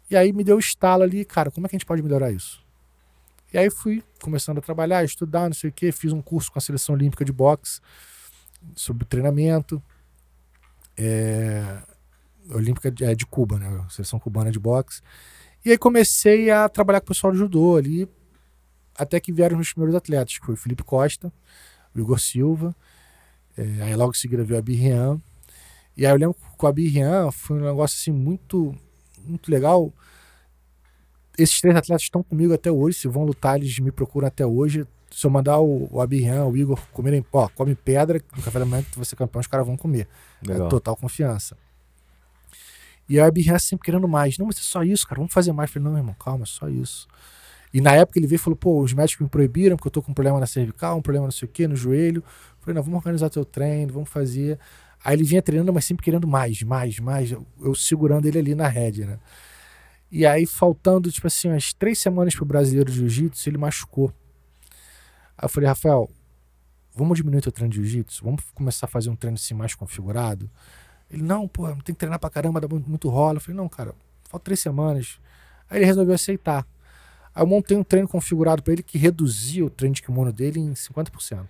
E 0.10 0.16
aí 0.16 0.32
me 0.34 0.44
deu 0.44 0.60
estalo 0.60 1.04
ali, 1.04 1.24
cara, 1.26 1.52
como 1.52 1.66
é 1.66 1.70
que 1.70 1.76
a 1.76 1.80
gente 1.80 1.86
pode 1.86 2.02
melhorar 2.02 2.32
isso? 2.32 2.62
E 3.54 3.58
aí 3.58 3.70
fui 3.70 4.04
começando 4.22 4.60
a 4.60 4.62
trabalhar, 4.62 5.04
estudar, 5.04 5.48
não 5.48 5.54
sei 5.54 5.70
o 5.70 5.74
quê. 5.74 5.92
Fiz 5.92 6.14
um 6.14 6.22
curso 6.22 6.52
com 6.52 6.60
a 6.60 6.62
Seleção 6.62 6.96
Olímpica 6.96 7.26
de 7.26 7.34
Boxe 7.34 7.82
sobre 8.76 9.06
treinamento. 9.06 9.82
É, 10.98 11.82
Olímpica 12.50 12.92
de, 12.92 13.04
é, 13.04 13.16
de 13.16 13.26
Cuba, 13.26 13.60
né? 13.60 13.86
Seleção 13.90 14.20
cubana 14.20 14.52
de 14.52 14.60
boxe. 14.60 15.02
E 15.64 15.72
aí 15.72 15.78
comecei 15.78 16.50
a 16.50 16.68
trabalhar 16.68 17.02
com 17.02 17.06
o 17.06 17.08
pessoal 17.10 17.32
de 17.32 17.40
judô 17.40 17.78
ali, 17.78 18.10
até 18.96 19.20
que 19.20 19.32
vieram 19.32 19.60
os 19.60 19.72
primeiros 19.72 19.96
atletas, 19.96 20.38
que 20.38 20.46
foi 20.46 20.56
o 20.56 20.58
Felipe 20.58 20.84
Costa, 20.84 21.32
o 21.96 22.00
Igor 22.00 22.20
Silva, 22.20 22.76
é, 23.58 23.84
aí 23.84 23.96
logo 23.96 24.12
em 24.12 24.20
seguida 24.20 24.44
veio 24.44 24.60
a 24.60 24.62
Birrian. 24.62 25.22
E 25.96 26.06
aí 26.06 26.12
eu 26.12 26.18
lembro 26.18 26.34
que 26.36 26.58
com 26.58 26.68
a 26.68 26.72
Birrian 26.72 27.32
foi 27.32 27.58
um 27.58 27.66
negócio 27.66 27.98
assim 27.98 28.12
muito, 28.12 28.76
muito 29.26 29.52
legal, 29.52 29.94
esses 31.38 31.60
três 31.60 31.76
atletas 31.76 32.04
estão 32.04 32.24
comigo 32.24 32.54
até 32.54 32.72
hoje. 32.72 33.00
Se 33.00 33.08
vão 33.08 33.24
lutar, 33.24 33.58
eles 33.58 33.80
me 33.80 33.92
procuram 33.92 34.28
até 34.28 34.46
hoje. 34.46 34.86
Se 35.10 35.26
eu 35.26 35.32
mandar 35.32 35.60
o, 35.60 35.90
o 35.92 36.02
Abirran, 36.02 36.46
o 36.46 36.56
Igor 36.56 36.80
comerem, 36.92 37.26
ó, 37.34 37.50
come 37.50 37.76
pedra, 37.76 38.22
no 38.36 38.44
café 38.44 38.60
da 38.60 38.66
manhã 38.66 38.84
que 38.84 38.98
você 38.98 39.16
campeão, 39.16 39.42
os 39.42 39.48
caras 39.48 39.66
vão 39.66 39.76
comer. 39.76 40.08
É 40.48 40.70
total 40.70 40.96
confiança. 40.96 41.58
E 43.10 43.20
a 43.20 43.26
Abirran 43.26 43.60
sempre 43.60 43.86
querendo 43.86 44.08
mais. 44.08 44.38
Não, 44.38 44.46
mas 44.46 44.58
é 44.58 44.62
só 44.62 44.84
isso, 44.84 45.06
cara, 45.06 45.20
vamos 45.20 45.34
fazer 45.34 45.52
mais. 45.52 45.70
Eu 45.70 45.74
falei, 45.74 45.90
não, 45.90 45.98
irmão, 45.98 46.16
calma, 46.18 46.44
é 46.44 46.48
só 46.48 46.70
isso. 46.70 47.08
E 47.74 47.80
na 47.80 47.94
época 47.94 48.20
ele 48.20 48.28
veio 48.28 48.36
e 48.36 48.40
falou, 48.40 48.58
pô, 48.58 48.82
os 48.82 48.94
médicos 48.94 49.24
me 49.24 49.30
proibiram 49.30 49.78
porque 49.78 49.88
eu 49.88 49.92
tô 49.92 50.02
com 50.02 50.12
um 50.12 50.14
problema 50.14 50.40
na 50.40 50.46
cervical, 50.46 50.98
um 50.98 51.02
problema 51.02 51.26
não 51.26 51.32
sei 51.32 51.48
o 51.48 51.52
quê, 51.52 51.68
no 51.68 51.76
joelho. 51.76 52.20
Eu 52.20 52.62
falei, 52.62 52.76
não, 52.76 52.84
vamos 52.84 52.98
organizar 52.98 53.30
teu 53.30 53.46
treino, 53.46 53.94
vamos 53.94 54.10
fazer. 54.10 54.60
Aí 55.04 55.16
ele 55.16 55.24
vinha 55.24 55.42
treinando, 55.42 55.74
mas 55.74 55.86
sempre 55.86 56.04
querendo 56.04 56.28
mais, 56.28 56.62
mais, 56.64 57.00
mais. 57.00 57.32
Eu, 57.32 57.76
segurando 57.76 58.28
ele 58.28 58.38
ali 58.38 58.56
na 58.56 58.68
rédea, 58.68 59.06
né? 59.06 59.20
E 60.12 60.26
aí, 60.26 60.46
faltando, 60.46 61.10
tipo 61.12 61.26
assim, 61.26 61.48
umas 61.48 61.72
três 61.74 61.98
semanas 61.98 62.36
pro 62.36 62.46
brasileiro 62.46 62.92
de 62.92 62.98
jiu-jitsu, 62.98 63.50
ele 63.50 63.58
machucou. 63.58 64.14
Aí 65.38 65.46
eu 65.46 65.50
falei, 65.50 65.70
Rafael, 65.70 66.10
vamos 66.94 67.18
diminuir 67.18 67.42
teu 67.42 67.52
treino 67.52 67.72
de 67.72 67.78
jiu-jitsu? 67.78 68.24
Vamos 68.24 68.44
começar 68.54 68.86
a 68.86 68.90
fazer 68.90 69.10
um 69.10 69.16
treino 69.16 69.36
assim 69.36 69.54
mais 69.54 69.74
configurado? 69.74 70.52
Ele, 71.10 71.24
não, 71.24 71.48
pô, 71.48 71.68
tem 71.68 71.96
que 71.96 71.96
treinar 71.96 72.20
pra 72.20 72.30
caramba, 72.30 72.60
dá 72.60 72.68
muito, 72.68 72.90
muito 72.90 73.10
rola. 73.10 73.38
Eu 73.38 73.42
falei, 73.42 73.58
não, 73.58 73.70
cara, 73.70 73.96
falta 74.30 74.44
três 74.44 74.60
semanas. 74.60 75.20
Aí 75.70 75.80
ele 75.80 75.86
resolveu 75.86 76.14
aceitar. 76.14 76.68
Aí 77.34 77.44
eu 77.44 77.48
montei 77.48 77.78
um 77.78 77.84
treino 77.84 78.08
configurado 78.08 78.62
para 78.62 78.74
ele 78.74 78.84
que 78.84 78.98
reduzia 78.98 79.66
o 79.66 79.70
treino 79.70 79.96
de 79.96 80.02
kimono 80.02 80.32
dele 80.32 80.60
em 80.60 80.74
50%. 80.74 81.48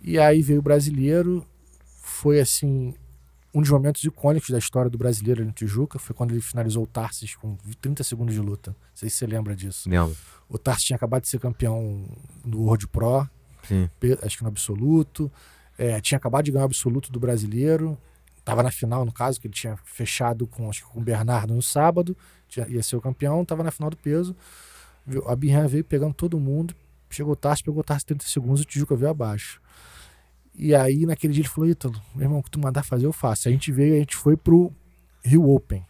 E 0.00 0.18
aí 0.18 0.42
veio 0.42 0.58
o 0.58 0.62
brasileiro, 0.62 1.46
foi 2.00 2.40
assim, 2.40 2.94
um 3.54 3.60
dos 3.60 3.70
momentos 3.70 4.02
icônicos 4.02 4.50
da 4.50 4.58
história 4.58 4.90
do 4.90 4.96
brasileiro 4.96 5.40
ali 5.40 5.48
no 5.48 5.52
Tijuca 5.52 5.98
foi 5.98 6.14
quando 6.14 6.32
ele 6.32 6.40
finalizou 6.40 6.84
o 6.84 6.86
Tarsis 6.86 7.34
com 7.34 7.56
30 7.80 8.02
segundos 8.02 8.34
de 8.34 8.40
luta. 8.40 8.70
Não 8.70 8.76
sei 8.94 9.10
se 9.10 9.16
você 9.16 9.26
lembra 9.26 9.54
disso. 9.54 9.88
Lembro. 9.88 10.16
O 10.48 10.58
Tarsis 10.58 10.84
tinha 10.84 10.96
acabado 10.96 11.22
de 11.22 11.28
ser 11.28 11.38
campeão 11.38 12.04
do 12.44 12.62
World 12.62 12.88
Pro, 12.88 13.28
Sim. 13.68 13.88
acho 14.22 14.36
que 14.36 14.42
no 14.42 14.48
absoluto. 14.48 15.30
É, 15.78 16.00
tinha 16.00 16.18
acabado 16.18 16.44
de 16.44 16.50
ganhar 16.50 16.64
o 16.64 16.66
absoluto 16.66 17.10
do 17.10 17.20
brasileiro. 17.20 17.98
Estava 18.42 18.60
na 18.60 18.72
final, 18.72 19.04
no 19.04 19.12
caso, 19.12 19.40
que 19.40 19.46
ele 19.46 19.54
tinha 19.54 19.76
fechado 19.84 20.48
com, 20.48 20.68
acho 20.68 20.84
com 20.88 20.98
o 20.98 21.02
Bernardo 21.02 21.54
no 21.54 21.62
sábado. 21.62 22.16
Tinha, 22.48 22.66
ia 22.66 22.82
ser 22.82 22.96
o 22.96 23.00
campeão, 23.00 23.42
estava 23.42 23.62
na 23.62 23.70
final 23.70 23.88
do 23.88 23.96
peso. 23.96 24.36
A 25.28 25.36
Birra 25.36 25.68
veio 25.68 25.84
pegando 25.84 26.12
todo 26.12 26.38
mundo. 26.40 26.74
Chegou 27.08 27.36
Tarsis, 27.36 27.62
pegou 27.62 27.84
Tarsis 27.84 28.04
30 28.04 28.24
segundos 28.26 28.62
o 28.62 28.64
Tijuca 28.64 28.96
veio 28.96 29.10
abaixo. 29.10 29.60
E 30.54 30.74
aí, 30.74 31.06
naquele 31.06 31.32
dia, 31.32 31.42
ele 31.42 31.48
falou: 31.48 31.70
Ítalo, 31.70 32.02
meu 32.14 32.24
irmão, 32.24 32.40
o 32.40 32.42
que 32.42 32.50
tu 32.50 32.58
mandar 32.58 32.82
fazer, 32.82 33.06
eu 33.06 33.12
faço. 33.12 33.48
A 33.48 33.52
gente 33.52 33.70
veio, 33.70 33.94
a 33.94 33.98
gente 33.98 34.16
foi 34.16 34.36
pro 34.36 34.72
Rio 35.24 35.48
Open. 35.48 35.86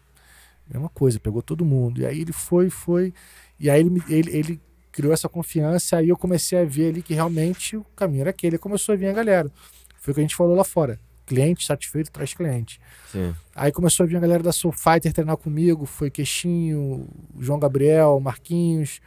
Mesma 0.70 0.90
coisa, 0.90 1.18
pegou 1.18 1.40
todo 1.40 1.64
mundo. 1.64 2.02
E 2.02 2.06
aí 2.06 2.20
ele 2.20 2.32
foi, 2.32 2.68
foi. 2.68 3.14
E 3.58 3.70
aí 3.70 3.80
ele, 3.80 4.02
ele, 4.08 4.36
ele 4.36 4.60
criou 4.90 5.12
essa 5.12 5.28
confiança. 5.28 5.96
Aí 5.96 6.10
eu 6.10 6.18
comecei 6.18 6.58
a 6.60 6.64
ver 6.66 6.90
ali 6.90 7.02
que 7.02 7.14
realmente 7.14 7.78
o 7.78 7.84
caminho 7.96 8.22
era 8.22 8.30
aquele. 8.30 8.58
Começou 8.58 8.92
a 8.92 8.96
vir 8.96 9.08
a 9.08 9.12
galera. 9.12 9.50
Foi 9.98 10.12
o 10.12 10.14
que 10.14 10.20
a 10.20 10.24
gente 10.24 10.36
falou 10.36 10.54
lá 10.54 10.64
fora. 10.64 11.00
Cliente 11.26 11.64
satisfeito 11.64 12.10
traz 12.10 12.34
cliente. 12.34 12.80
Sim. 13.10 13.34
Aí 13.54 13.70
começou 13.70 14.04
a 14.04 14.06
vir 14.06 14.16
a 14.16 14.20
galera 14.20 14.42
da 14.42 14.52
Soul 14.52 14.72
Fighter 14.72 15.12
treinar 15.12 15.36
comigo. 15.36 15.86
Foi 15.86 16.10
Queixinho, 16.10 17.08
João 17.38 17.58
Gabriel, 17.58 18.18
Marquinhos. 18.20 19.00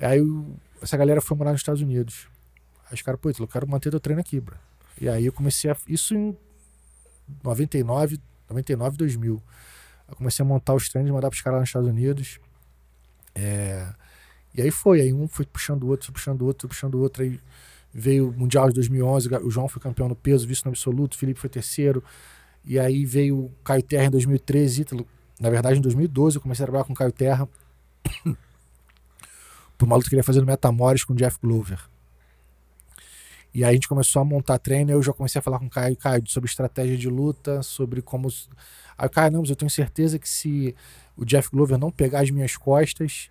Aí 0.00 0.20
essa 0.82 0.96
galera 0.96 1.20
foi 1.20 1.36
morar 1.36 1.52
nos 1.52 1.60
Estados 1.60 1.80
Unidos. 1.80 2.26
Aí 2.86 2.94
os 2.94 3.02
caras, 3.02 3.20
pô, 3.20 3.30
eu 3.30 3.48
quero 3.48 3.68
manter 3.68 3.90
teu 3.90 4.00
treino 4.00 4.20
aqui, 4.20 4.40
bro. 4.40 4.56
E 5.00 5.08
aí 5.08 5.26
eu 5.26 5.32
comecei 5.32 5.70
a. 5.70 5.76
Isso 5.86 6.14
em 6.14 6.36
99, 7.42 8.20
99, 8.48 8.96
2000. 8.96 9.42
Eu 10.08 10.16
comecei 10.16 10.44
a 10.44 10.46
montar 10.46 10.74
os 10.74 10.88
treinos 10.88 11.10
mandar 11.10 11.30
pros 11.30 11.40
caras 11.40 11.56
lá 11.56 11.60
nos 11.60 11.68
Estados 11.68 11.88
Unidos. 11.88 12.38
É, 13.34 13.88
e 14.54 14.60
aí 14.60 14.70
foi, 14.70 15.00
aí 15.00 15.12
um 15.12 15.26
foi 15.26 15.46
puxando 15.46 15.84
o 15.84 15.88
outro, 15.88 16.12
puxando 16.12 16.42
o 16.42 16.46
outro, 16.46 16.68
puxando 16.68 16.96
o 16.96 17.00
outro. 17.00 17.22
Aí 17.22 17.40
veio 17.92 18.30
o 18.30 18.32
Mundial 18.32 18.68
de 18.68 18.74
2011, 18.74 19.28
o 19.42 19.50
João 19.50 19.68
foi 19.68 19.80
campeão 19.80 20.08
no 20.08 20.16
peso, 20.16 20.46
vice 20.46 20.64
no 20.64 20.70
absoluto, 20.70 21.14
o 21.14 21.18
Felipe 21.18 21.38
foi 21.38 21.50
terceiro. 21.50 22.02
E 22.64 22.78
aí 22.78 23.04
veio 23.04 23.36
o 23.36 23.52
Caio 23.64 23.82
Terra 23.82 24.06
em 24.06 24.10
2013, 24.10 24.82
Ítalo. 24.82 25.06
Na 25.40 25.50
verdade, 25.50 25.78
em 25.78 25.82
2012 25.82 26.36
eu 26.36 26.42
comecei 26.42 26.62
a 26.62 26.66
trabalhar 26.66 26.84
com 26.84 26.92
o 26.92 26.96
Caio 26.96 27.12
Terra. 27.12 27.48
por 29.82 29.86
uma 29.86 29.96
luta 29.96 30.08
que 30.08 30.14
ele 30.14 30.20
ia 30.20 30.24
fazer 30.24 30.40
no 30.40 30.46
Metamores 30.46 31.02
com 31.02 31.12
o 31.12 31.16
Jeff 31.16 31.36
Glover. 31.42 31.80
E 33.52 33.64
aí 33.64 33.70
a 33.70 33.72
gente 33.72 33.88
começou 33.88 34.22
a 34.22 34.24
montar 34.24 34.58
treino, 34.58 34.92
eu 34.92 35.02
já 35.02 35.12
comecei 35.12 35.38
a 35.40 35.42
falar 35.42 35.58
com 35.58 35.66
o 35.66 35.70
Caio, 35.70 35.96
Caio 35.96 36.22
sobre 36.26 36.48
estratégia 36.48 36.96
de 36.96 37.08
luta, 37.08 37.62
sobre 37.64 38.00
como. 38.00 38.28
Aí 38.96 39.08
Caio, 39.08 39.32
não, 39.32 39.40
mas 39.40 39.50
eu 39.50 39.56
tenho 39.56 39.70
certeza 39.70 40.18
que 40.20 40.28
se 40.28 40.74
o 41.16 41.24
Jeff 41.24 41.50
Glover 41.50 41.76
não 41.76 41.90
pegar 41.90 42.20
as 42.20 42.30
minhas 42.30 42.56
costas, 42.56 43.28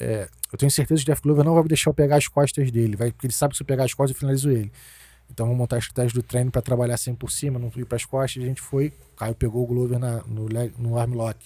é, 0.00 0.28
eu 0.56 0.58
tenho 0.58 0.70
certeza 0.70 1.04
que 1.04 1.10
o 1.10 1.12
Jeff 1.12 1.22
Glover 1.22 1.44
não 1.44 1.54
vai 1.54 1.62
deixar 1.64 1.90
eu 1.90 1.94
pegar 1.94 2.16
as 2.16 2.26
costas 2.26 2.70
dele, 2.70 2.96
vai, 2.96 3.12
porque 3.12 3.26
ele 3.26 3.34
sabe 3.34 3.52
que 3.52 3.58
se 3.58 3.62
eu 3.62 3.66
pegar 3.66 3.84
as 3.84 3.92
costas 3.92 4.16
eu 4.16 4.18
finalizo 4.18 4.50
ele. 4.50 4.72
Então 5.30 5.44
vamos 5.44 5.58
montar 5.58 5.76
a 5.76 5.78
estratégia 5.78 6.14
do 6.14 6.22
treino 6.22 6.50
para 6.50 6.62
trabalhar 6.62 6.96
sempre 6.96 7.18
por 7.18 7.30
cima, 7.30 7.58
não 7.58 7.70
ir 7.76 7.84
para 7.84 7.96
as 7.96 8.06
costas. 8.06 8.42
A 8.42 8.46
gente 8.46 8.62
foi, 8.62 8.90
o 9.12 9.16
Caio 9.16 9.34
pegou 9.34 9.62
o 9.62 9.66
Glover 9.66 9.98
na, 9.98 10.22
no, 10.22 10.46
no 10.78 10.98
armlock. 10.98 11.44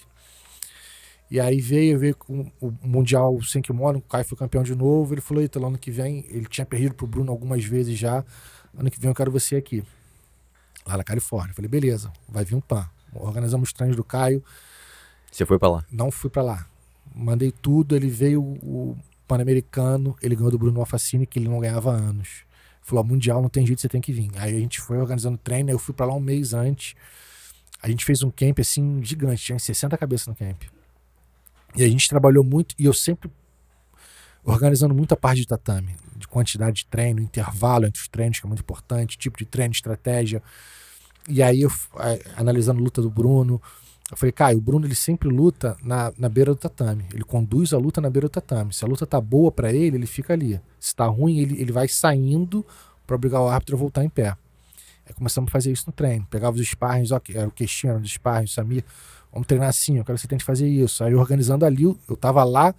E 1.29 1.41
aí 1.41 1.59
veio, 1.59 1.99
veio 1.99 2.15
com 2.15 2.49
o 2.61 2.73
Mundial 2.81 3.41
sem 3.41 3.61
kimono, 3.61 3.99
o 3.99 4.01
Caio 4.01 4.23
foi 4.23 4.37
campeão 4.37 4.63
de 4.63 4.75
novo. 4.75 5.13
Ele 5.13 5.21
falou: 5.21 5.41
Eita, 5.41 5.59
ano 5.59 5.77
que 5.77 5.91
vem, 5.91 6.25
ele 6.29 6.45
tinha 6.45 6.65
perdido 6.65 6.95
pro 6.95 7.05
Bruno 7.05 7.31
algumas 7.31 7.65
vezes 7.65 7.97
já. 7.97 8.23
Ano 8.77 8.89
que 8.89 8.99
vem 8.99 9.09
eu 9.09 9.15
quero 9.15 9.31
você 9.31 9.57
aqui, 9.57 9.83
lá 10.87 10.95
na 10.95 11.03
Califórnia. 11.03 11.51
Eu 11.51 11.55
falei: 11.55 11.69
beleza, 11.69 12.13
vai 12.29 12.45
vir 12.45 12.55
um 12.55 12.61
PAN. 12.61 12.89
Organizamos 13.13 13.69
os 13.69 13.73
treinos 13.73 13.97
do 13.97 14.05
Caio. 14.05 14.41
Você 15.29 15.45
foi 15.45 15.59
para 15.59 15.69
lá? 15.69 15.85
Não 15.91 16.11
fui 16.11 16.29
para 16.29 16.43
lá. 16.43 16.70
Mandei 17.13 17.51
tudo, 17.51 17.95
ele 17.95 18.07
veio 18.07 18.41
o 18.41 18.97
Pan-Americano, 19.27 20.15
ele 20.21 20.35
ganhou 20.35 20.51
do 20.51 20.57
Bruno 20.57 20.79
Alfacine, 20.79 21.25
que 21.25 21.39
ele 21.39 21.49
não 21.49 21.59
ganhava 21.59 21.93
há 21.93 21.95
anos. 21.95 22.43
Falou: 22.81 23.03
Mundial 23.03 23.41
não 23.41 23.49
tem 23.49 23.65
jeito, 23.65 23.81
você 23.81 23.89
tem 23.89 24.01
que 24.01 24.11
vir. 24.11 24.29
Aí 24.35 24.55
a 24.55 24.59
gente 24.59 24.79
foi 24.81 24.97
organizando 24.97 25.37
treino, 25.37 25.69
eu 25.69 25.79
fui 25.79 25.93
para 25.93 26.05
lá 26.05 26.13
um 26.13 26.19
mês 26.19 26.53
antes. 26.53 26.95
A 27.81 27.89
gente 27.89 28.05
fez 28.05 28.21
um 28.23 28.29
camp 28.29 28.59
assim 28.59 29.03
gigante, 29.03 29.43
tinha 29.43 29.59
60 29.59 29.97
cabeças 29.97 30.27
no 30.27 30.35
camp. 30.35 30.63
E 31.75 31.83
a 31.83 31.87
gente 31.87 32.07
trabalhou 32.07 32.43
muito, 32.43 32.75
e 32.77 32.85
eu 32.85 32.93
sempre 32.93 33.31
organizando 34.43 34.93
muita 34.93 35.15
parte 35.15 35.41
de 35.41 35.47
tatame, 35.47 35.95
de 36.15 36.27
quantidade 36.27 36.77
de 36.77 36.85
treino, 36.87 37.21
intervalo 37.21 37.85
entre 37.85 38.01
os 38.01 38.07
treinos, 38.07 38.39
que 38.39 38.45
é 38.45 38.47
muito 38.47 38.61
importante, 38.61 39.17
tipo 39.17 39.37
de 39.37 39.45
treino, 39.45 39.71
estratégia. 39.71 40.41
E 41.29 41.41
aí, 41.41 41.61
eu, 41.61 41.71
analisando 42.35 42.79
a 42.79 42.83
luta 42.83 43.01
do 43.01 43.09
Bruno, 43.09 43.61
eu 44.11 44.17
falei, 44.17 44.33
Caio, 44.33 44.57
o 44.57 44.61
Bruno 44.61 44.85
ele 44.85 44.93
sempre 44.93 45.29
luta 45.29 45.77
na, 45.81 46.11
na 46.17 46.27
beira 46.27 46.51
do 46.51 46.57
tatame. 46.57 47.05
Ele 47.13 47.23
conduz 47.23 47.73
a 47.73 47.77
luta 47.77 48.01
na 48.01 48.09
beira 48.09 48.27
do 48.27 48.31
tatame. 48.31 48.73
Se 48.73 48.83
a 48.83 48.87
luta 48.87 49.07
tá 49.07 49.21
boa 49.21 49.49
para 49.49 49.71
ele, 49.71 49.95
ele 49.95 50.05
fica 50.05 50.33
ali. 50.33 50.59
Se 50.77 50.93
tá 50.93 51.05
ruim, 51.05 51.39
ele, 51.39 51.61
ele 51.61 51.71
vai 51.71 51.87
saindo 51.87 52.65
para 53.07 53.15
obrigar 53.15 53.41
o 53.41 53.47
árbitro 53.47 53.77
a 53.77 53.79
voltar 53.79 54.03
em 54.03 54.09
pé. 54.09 54.35
Aí 55.07 55.13
começamos 55.15 55.49
a 55.49 55.51
fazer 55.51 55.71
isso 55.71 55.85
no 55.87 55.93
treino. 55.93 56.27
Pegava 56.29 56.57
os 56.57 56.67
sparrings, 56.67 57.11
ó, 57.11 57.21
era 57.33 57.47
o 57.47 57.51
Queixinho, 57.51 57.91
era 57.91 58.01
os 58.01 58.11
sparrings, 58.11 58.53
Samir 58.53 58.83
Vamos 59.31 59.47
treinar 59.47 59.69
assim, 59.69 59.97
eu 59.97 60.03
quero 60.03 60.17
que 60.17 60.21
você 60.21 60.27
tente 60.27 60.43
fazer 60.43 60.67
isso. 60.67 61.05
Aí 61.05 61.15
organizando 61.15 61.65
ali, 61.65 61.83
eu 61.83 62.17
tava 62.19 62.43
lá 62.43 62.75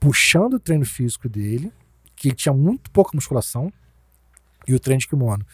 puxando 0.00 0.54
o 0.54 0.60
treino 0.60 0.84
físico 0.84 1.28
dele, 1.28 1.72
que 2.16 2.28
ele 2.28 2.34
tinha 2.34 2.52
muito 2.52 2.90
pouca 2.90 3.12
musculação, 3.14 3.72
e 4.66 4.74
o 4.74 4.80
treino 4.80 4.98
de 4.98 5.06
kimono. 5.06 5.46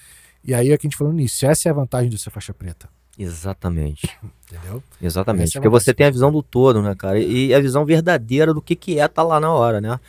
E 0.43 0.55
aí 0.55 0.73
é 0.73 0.79
que 0.79 0.87
a 0.87 0.89
gente 0.89 0.97
falou 0.97 1.13
nisso. 1.13 1.45
Essa 1.45 1.69
é 1.69 1.71
a 1.71 1.75
vantagem 1.75 2.09
de 2.09 2.19
ser 2.19 2.31
faixa 2.31 2.55
preta. 2.55 2.89
Exatamente. 3.19 4.19
Entendeu? 4.51 4.83
Exatamente. 5.01 5.51
É 5.51 5.61
Porque 5.61 5.69
você 5.69 5.93
tem 5.93 6.07
a 6.07 6.11
visão 6.11 6.33
do 6.33 6.43
todo, 6.43 6.83
né, 6.83 6.95
cara? 6.95 7.19
E 7.19 7.53
a 7.55 7.61
visão 7.61 7.85
verdadeira 7.85 8.53
do 8.55 8.63
que, 8.63 8.75
que 8.75 8.93
é 8.93 9.05
estar 9.05 9.09
tá 9.09 9.23
lá 9.23 9.39
na 9.39 9.51
hora, 9.53 9.81
né? 9.81 10.01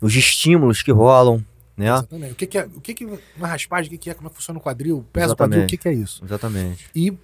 Os 0.00 0.14
estímulos 0.14 0.82
que 0.82 0.92
rolam, 0.92 1.44
né? 1.76 1.86
Exatamente. 1.86 2.32
O 2.32 2.36
que, 2.36 2.46
que 2.46 2.58
é, 2.58 2.64
o 2.64 2.80
que, 2.80 2.94
que 2.94 3.04
uma 3.36 3.48
raspagem, 3.48 3.88
o 3.88 3.90
que, 3.92 3.98
que 3.98 4.10
é, 4.10 4.14
como 4.14 4.28
é 4.28 4.30
que 4.30 4.36
funciona 4.36 4.58
o 4.58 4.62
quadril, 4.62 5.04
pesa 5.12 5.32
o 5.32 5.36
quadril, 5.36 5.64
o 5.64 5.66
que, 5.66 5.76
que 5.76 5.88
é 5.88 5.92
isso? 5.92 6.24
Exatamente. 6.24 6.90
E 6.94 7.16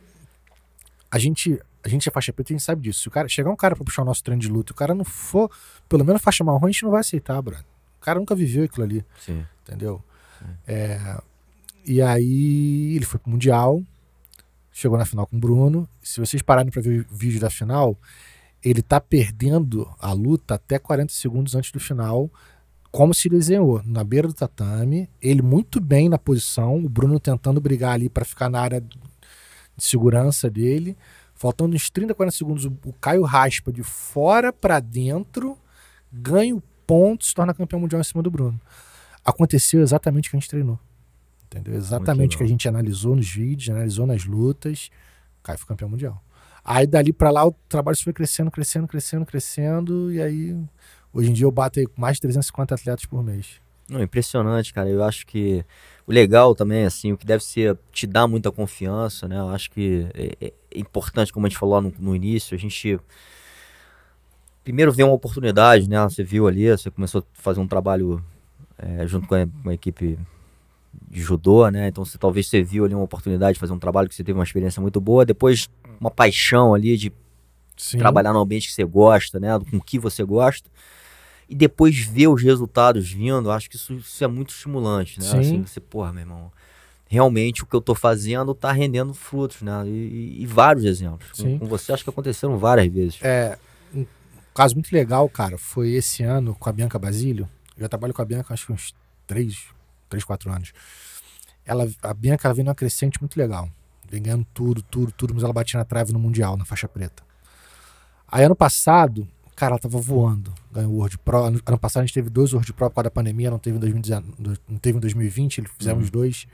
a 1.11 1.19
gente 1.19 1.61
a 1.85 1.89
gente 1.89 2.09
é 2.09 2.13
faixa 2.13 2.33
preta, 2.33 2.53
a 2.53 2.55
gente 2.55 2.63
sabe 2.63 2.83
disso. 2.83 3.01
Se 3.01 3.09
o 3.09 3.11
cara 3.11 3.29
chegar 3.29 3.51
um 3.51 3.57
cara 3.57 3.75
pra 3.75 3.85
puxar 3.85 4.03
o 4.03 4.05
nosso 4.05 4.23
treino 4.23 4.41
de 4.41 4.49
luta, 4.49 4.73
o 4.73 4.77
cara 4.77 4.95
não 4.95 5.05
for, 5.05 5.51
pelo 5.89 6.05
menos 6.05 6.23
faixa 6.23 6.45
marrom, 6.45 6.65
a 6.65 6.71
gente 6.71 6.85
não 6.85 6.93
vai 6.93 7.01
aceitar, 7.01 7.43
brother. 7.43 7.65
O 8.01 8.05
cara 8.05 8.19
nunca 8.21 8.35
viveu 8.35 8.65
aquilo 8.65 8.85
ali. 8.85 9.05
Sim. 9.19 9.45
Entendeu? 9.63 10.03
É, 10.67 11.21
e 11.85 12.01
aí 12.01 12.95
ele 12.95 13.05
foi 13.05 13.19
pro 13.19 13.31
Mundial, 13.31 13.83
chegou 14.73 14.99
na 14.99 15.05
final 15.05 15.27
com 15.27 15.37
o 15.37 15.41
Bruno. 15.41 15.89
Se 16.03 16.21
vocês 16.21 16.43
pararem 16.43 16.71
para 16.71 16.83
ver 16.83 17.07
o 17.11 17.15
vídeo 17.15 17.41
da 17.41 17.51
final, 17.51 17.97
ele 18.65 18.83
tá 18.83 19.01
perdendo 19.01 19.89
a 20.01 20.13
luta 20.13 20.55
até 20.55 20.79
40 20.79 21.13
segundos 21.13 21.55
antes 21.55 21.71
do 21.71 21.81
final, 21.81 22.31
como 22.93 23.15
se 23.15 23.29
desenhou, 23.29 23.83
na 23.85 24.05
beira 24.05 24.29
do 24.29 24.35
tatame, 24.35 25.09
ele 25.21 25.41
muito 25.41 25.81
bem 25.81 26.11
na 26.11 26.19
posição, 26.19 26.77
o 26.77 26.89
Bruno 26.91 27.19
tentando 27.19 27.59
brigar 27.61 27.95
ali 27.95 28.09
para 28.09 28.23
ficar 28.23 28.51
na 28.51 28.61
área 28.61 28.83
de 28.83 28.99
segurança 29.79 30.51
dele. 30.51 30.97
Faltando 31.35 31.75
uns 31.75 31.89
30, 31.89 32.15
40 32.15 32.37
segundos, 32.37 32.65
o 32.67 32.93
Caio 33.01 33.23
raspa 33.23 33.73
de 33.73 33.83
fora 33.83 34.53
para 34.53 34.79
dentro, 34.79 35.59
ganha 36.13 36.55
o 36.55 36.63
ponto, 36.87 37.25
se 37.25 37.35
torna 37.35 37.55
campeão 37.55 37.81
mundial 37.81 38.01
em 38.01 38.05
cima 38.05 38.23
do 38.23 38.31
Bruno. 38.31 38.61
Aconteceu 39.25 39.81
exatamente 39.81 40.29
o 40.29 40.31
que 40.31 40.37
a 40.37 40.41
gente 40.41 40.51
treinou. 40.51 40.79
Entendeu? 41.53 41.75
Exatamente 41.75 42.37
o 42.37 42.39
que 42.39 42.45
a 42.45 42.49
gente 42.49 42.67
analisou 42.67 43.15
nos 43.15 43.29
vídeos, 43.29 43.75
analisou 43.75 44.07
nas 44.07 44.25
lutas. 44.25 44.91
Caio 45.43 45.59
foi 45.59 45.69
campeão 45.69 45.89
mundial. 45.89 46.23
Aí 46.65 46.87
dali 46.87 47.13
para 47.13 47.31
lá 47.31 47.47
o 47.47 47.53
trabalho 47.69 47.97
foi 48.03 48.13
crescendo, 48.13 48.51
crescendo, 48.51 48.87
crescendo, 48.87 49.27
crescendo. 49.27 50.13
E 50.13 50.23
aí, 50.23 50.57
hoje 51.13 51.31
em 51.31 51.33
dia 51.33 51.45
eu 51.45 51.51
bato 51.51 51.79
aí 51.79 51.87
com 51.87 52.01
mais 52.01 52.17
de 52.17 52.23
350 52.23 52.75
atletas 52.75 53.05
por 53.05 53.23
mês. 53.23 53.61
Não, 53.89 54.03
impressionante, 54.03 54.73
cara. 54.73 54.89
Eu 54.89 55.03
acho 55.03 55.27
que 55.27 55.65
o 56.07 56.13
legal 56.13 56.55
também, 56.55 56.85
assim, 56.85 57.13
o 57.13 57.19
que 57.19 57.27
deve 57.27 57.45
ser 57.45 57.77
te 57.91 58.07
dar 58.07 58.27
muita 58.27 58.51
confiança, 58.51 59.29
né? 59.29 59.39
Eu 59.39 59.49
acho 59.51 59.71
que 59.71 60.07
é, 60.15 60.47
é, 60.47 60.53
é 60.71 60.79
importante, 60.79 61.33
como 61.33 61.47
a 61.47 61.49
gente 61.49 61.59
falou 61.59 61.81
no, 61.83 61.93
no, 61.99 62.17
início, 62.17 62.55
a 62.55 62.59
gente 62.59 62.99
primeiro 64.65 64.93
ver 64.93 65.03
uma 65.03 65.13
oportunidade, 65.13 65.89
né? 65.89 66.03
Você 66.05 66.23
viu 66.23 66.47
ali, 66.47 66.71
você 66.71 66.91
começou 66.91 67.21
a 67.21 67.25
fazer 67.35 67.61
um 67.61 67.67
trabalho 67.67 68.25
é, 68.79 69.07
junto 69.07 69.27
com 69.27 69.35
a, 69.35 69.47
com 69.47 69.69
a, 69.69 69.75
equipe 69.75 70.19
de 71.11 71.21
judô, 71.21 71.69
né? 71.69 71.89
Então 71.89 72.05
você 72.05 72.19
talvez 72.19 72.49
você 72.49 72.63
viu 72.63 72.85
ali 72.85 72.95
uma 72.95 73.05
oportunidade 73.05 73.55
de 73.55 73.61
fazer 73.61 73.73
um 73.73 73.79
trabalho 73.79 74.09
que 74.09 74.15
você 74.15 74.25
teve 74.25 74.39
uma 74.39 74.45
experiência 74.45 74.81
muito 74.81 75.01
boa, 75.01 75.25
depois 75.25 75.69
uma 76.01 76.11
paixão 76.11 76.75
ali 76.75 76.97
de 76.97 77.13
Sim. 77.77 77.99
trabalhar 77.99 78.33
no 78.33 78.41
ambiente 78.41 78.69
que 78.69 78.75
você 78.75 78.85
gosta, 78.85 79.41
né? 79.41 79.59
Com 79.71 79.77
o 79.77 79.83
que 79.83 79.99
você 79.99 80.25
gosta 80.25 80.69
e 81.53 81.55
depois 81.55 81.99
ver 81.99 82.29
os 82.29 82.43
resultados 82.43 83.13
vindo, 83.13 83.51
acho 83.51 83.69
que 83.69 83.77
isso, 83.77 83.93
isso 83.93 84.25
é 84.25 84.27
muito 84.27 84.55
estimulante, 84.55 85.21
né? 85.21 85.27
Sim. 85.27 85.39
Assim, 85.39 85.63
você, 85.67 85.81
porra, 85.81 86.11
meu 86.11 86.23
irmão, 86.23 86.51
realmente 87.07 87.63
o 87.63 87.67
que 87.67 87.77
eu 87.77 87.81
tô 87.83 87.95
fazendo 87.95 88.55
tá 88.55 88.73
rendendo 88.73 89.13
frutos, 89.13 89.61
né? 89.61 89.87
E, 89.87 90.41
e 90.41 90.47
vários 90.47 90.83
exemplos. 90.87 91.31
Com, 91.33 91.59
com, 91.59 91.67
você, 91.67 91.93
acho 91.93 92.03
que 92.03 92.09
aconteceram 92.09 92.57
várias 92.57 92.91
vezes. 92.91 93.19
É, 93.21 93.59
um 93.95 94.07
caso 94.55 94.75
muito 94.75 94.91
legal, 94.91 95.29
cara, 95.29 95.59
foi 95.59 95.91
esse 95.91 96.23
ano 96.23 96.55
com 96.59 96.71
a 96.71 96.73
Bianca 96.73 96.99
Basílio. 96.99 97.47
Eu 97.77 97.83
já 97.83 97.89
trabalho 97.89 98.15
com 98.15 98.23
a 98.23 98.25
Bianca 98.25 98.55
acho 98.55 98.65
que 98.65 98.73
uns 98.73 98.95
3, 99.27 99.55
3 100.13 100.25
4 100.25 100.53
anos. 100.53 100.73
Ela, 101.65 101.89
a 102.03 102.15
Bianca 102.15 102.47
ela 102.47 102.55
vem 102.55 102.65
numa 102.65 102.75
crescente 102.75 103.21
muito 103.21 103.37
legal. 103.37 103.69
Vem 104.09 104.23
ganhando 104.23 104.47
tudo, 104.53 104.83
tudo, 104.83 105.13
tudo, 105.13 105.35
mas 105.35 105.43
ela 105.43 105.53
batia 105.53 105.79
na 105.79 105.85
trave 105.85 106.13
no 106.13 106.19
Mundial, 106.19 106.57
na 106.57 106.65
faixa 106.65 106.87
preta. 106.87 107.23
Aí 108.29 108.45
ano 108.45 108.55
passado, 108.55 109.27
cara, 109.57 109.73
ela 109.73 109.79
tava 109.79 109.99
voando. 109.99 110.53
Ganhou 110.71 110.93
o 110.93 110.97
World 110.97 111.19
Pro. 111.19 111.45
Ano, 111.45 111.61
ano, 111.65 111.79
passado 111.79 112.03
a 112.03 112.07
gente 112.07 112.15
teve 112.15 112.29
dois 112.29 112.53
World 112.53 112.73
Pro 112.73 112.91
por 112.91 112.97
causa 112.97 113.05
da 113.05 113.11
pandemia, 113.11 113.51
não 113.51 113.59
teve 113.59 113.77
em, 113.77 113.81
2019, 113.81 114.59
não 114.69 114.79
teve 114.79 114.99
em 114.99 115.01
2020, 115.01 115.59
ele 115.59 115.69
fizemos 115.79 116.07
uhum. 116.07 116.11
dois. 116.11 116.47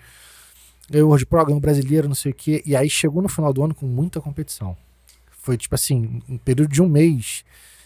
Ganhou 0.90 1.06
o 1.06 1.10
World 1.10 1.26
Pro, 1.26 1.44
ganhou 1.44 1.58
o 1.58 1.60
brasileiro, 1.60 2.06
não 2.06 2.14
sei 2.14 2.32
o 2.32 2.34
quê. 2.34 2.62
E 2.64 2.76
aí 2.76 2.88
chegou 2.88 3.20
no 3.20 3.28
final 3.28 3.52
do 3.52 3.62
ano 3.64 3.74
com 3.74 3.86
muita 3.86 4.20
competição. 4.20 4.76
Foi 5.30 5.56
tipo 5.56 5.74
assim, 5.74 6.22
um 6.28 6.38
período 6.38 6.72
de 6.72 6.80
um 6.80 6.88
mês. 6.88 7.44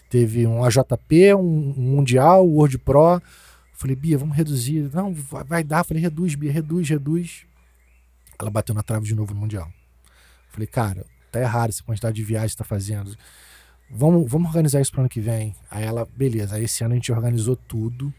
Teve 0.09 0.45
um 0.45 0.63
AJP, 0.63 1.33
um, 1.33 1.73
um 1.75 1.95
Mundial, 1.95 2.45
o 2.45 2.57
World 2.57 2.77
Pro. 2.77 3.19
Falei, 3.83 3.97
Bia, 3.97 4.17
vamos 4.17 4.37
reduzir. 4.37 4.89
Não, 4.93 5.13
vai, 5.13 5.43
vai 5.43 5.61
dar. 5.61 5.83
Falei, 5.83 6.01
reduz, 6.01 6.35
Bia, 6.35 6.49
reduz, 6.49 6.87
reduz. 6.87 7.45
Ela 8.39 8.49
bateu 8.49 8.73
na 8.73 8.81
trave 8.81 9.05
de 9.05 9.13
novo 9.13 9.33
no 9.33 9.41
Mundial. 9.41 9.69
Falei, 10.47 10.65
cara, 10.67 11.05
tá 11.29 11.41
errado 11.41 11.71
essa 11.71 11.83
quantidade 11.83 12.15
de 12.15 12.23
viagens 12.23 12.53
que 12.53 12.59
tá 12.59 12.63
fazendo 12.63 13.13
Vamos, 13.89 14.31
vamos 14.31 14.47
organizar 14.47 14.79
isso 14.79 14.89
para 14.89 15.01
ano 15.01 15.09
que 15.09 15.19
vem. 15.19 15.53
Aí 15.69 15.83
ela, 15.83 16.07
beleza. 16.15 16.55
Aí 16.55 16.63
esse 16.63 16.81
ano 16.81 16.93
a 16.93 16.95
gente 16.95 17.11
organizou 17.11 17.57
tudo. 17.57 18.13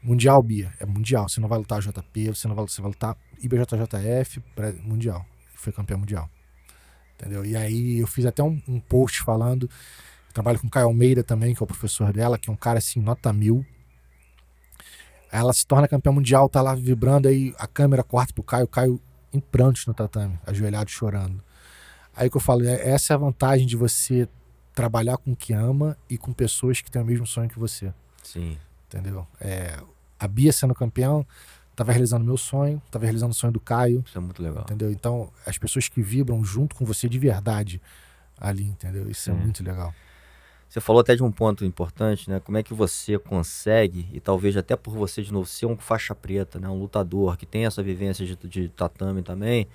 Mundial, 0.00 0.40
Bia. 0.40 0.72
É 0.78 0.86
mundial. 0.86 1.28
Você 1.28 1.40
não 1.40 1.48
vai 1.48 1.58
lutar 1.58 1.80
JP, 1.80 2.28
você 2.28 2.46
não 2.46 2.54
vai, 2.54 2.64
você 2.64 2.80
vai 2.80 2.92
lutar 2.92 3.16
IBJJF, 3.42 4.40
mundial. 4.84 5.26
Foi 5.56 5.72
campeão 5.72 5.98
mundial. 5.98 6.30
Entendeu? 7.16 7.44
E 7.44 7.56
aí 7.56 7.98
eu 7.98 8.06
fiz 8.06 8.24
até 8.24 8.40
um, 8.40 8.62
um 8.68 8.78
post 8.78 9.20
falando. 9.22 9.68
Trabalho 10.32 10.60
com 10.60 10.68
o 10.68 10.70
Caio 10.70 10.86
Almeida 10.86 11.24
também, 11.24 11.56
que 11.56 11.60
é 11.60 11.64
o 11.64 11.66
professor 11.66 12.12
dela, 12.12 12.38
que 12.38 12.48
é 12.48 12.52
um 12.52 12.56
cara 12.56 12.78
assim, 12.78 13.00
nota 13.00 13.32
mil. 13.32 13.66
Ela 15.32 15.52
se 15.52 15.66
torna 15.66 15.86
campeã 15.86 16.12
mundial, 16.12 16.48
tá 16.48 16.60
lá 16.60 16.74
vibrando, 16.74 17.28
aí 17.28 17.54
a 17.58 17.66
câmera 17.66 18.02
corta 18.02 18.32
pro 18.32 18.42
Caio, 18.42 18.64
o 18.64 18.68
Caio 18.68 19.00
em 19.32 19.38
prantos 19.38 19.86
no 19.86 19.94
tatame, 19.94 20.38
ajoelhado 20.46 20.90
chorando. 20.90 21.42
Aí 22.14 22.28
que 22.28 22.36
eu 22.36 22.40
falo, 22.40 22.64
é, 22.64 22.88
essa 22.88 23.12
é 23.12 23.14
a 23.14 23.18
vantagem 23.18 23.66
de 23.66 23.76
você 23.76 24.28
trabalhar 24.74 25.16
com 25.18 25.32
o 25.32 25.36
que 25.36 25.52
ama 25.52 25.96
e 26.08 26.18
com 26.18 26.32
pessoas 26.32 26.80
que 26.80 26.90
têm 26.90 27.00
o 27.00 27.04
mesmo 27.04 27.26
sonho 27.26 27.48
que 27.48 27.58
você. 27.58 27.92
Sim. 28.22 28.58
Entendeu? 28.88 29.26
É, 29.40 29.78
a 30.18 30.26
Bia 30.26 30.52
sendo 30.52 30.74
campeão, 30.74 31.24
estava 31.70 31.92
realizando 31.92 32.24
meu 32.24 32.36
sonho, 32.36 32.82
estava 32.84 33.04
realizando 33.04 33.32
o 33.32 33.34
sonho 33.34 33.52
do 33.52 33.60
Caio. 33.60 34.02
Isso 34.06 34.18
é 34.18 34.20
muito 34.20 34.42
legal. 34.42 34.64
Entendeu? 34.64 34.90
Então, 34.90 35.30
as 35.46 35.56
pessoas 35.56 35.88
que 35.88 36.02
vibram 36.02 36.44
junto 36.44 36.74
com 36.74 36.84
você 36.84 37.08
de 37.08 37.18
verdade 37.18 37.80
ali, 38.38 38.64
entendeu? 38.64 39.08
Isso 39.08 39.30
é, 39.30 39.32
é 39.32 39.36
muito 39.36 39.62
legal. 39.62 39.94
Você 40.70 40.80
falou 40.80 41.00
até 41.00 41.16
de 41.16 41.22
um 41.22 41.32
ponto 41.32 41.64
importante, 41.64 42.30
né? 42.30 42.38
Como 42.38 42.56
é 42.56 42.62
que 42.62 42.72
você 42.72 43.18
consegue, 43.18 44.06
e 44.12 44.20
talvez 44.20 44.56
até 44.56 44.76
por 44.76 44.94
você 44.94 45.20
de 45.20 45.32
novo 45.32 45.44
ser 45.44 45.66
um 45.66 45.76
faixa 45.76 46.14
preta, 46.14 46.60
né? 46.60 46.68
Um 46.68 46.78
lutador 46.78 47.36
que 47.36 47.44
tem 47.44 47.66
essa 47.66 47.82
vivência 47.82 48.24
de, 48.24 48.36
de 48.36 48.68
tatame 48.68 49.20
também, 49.20 49.66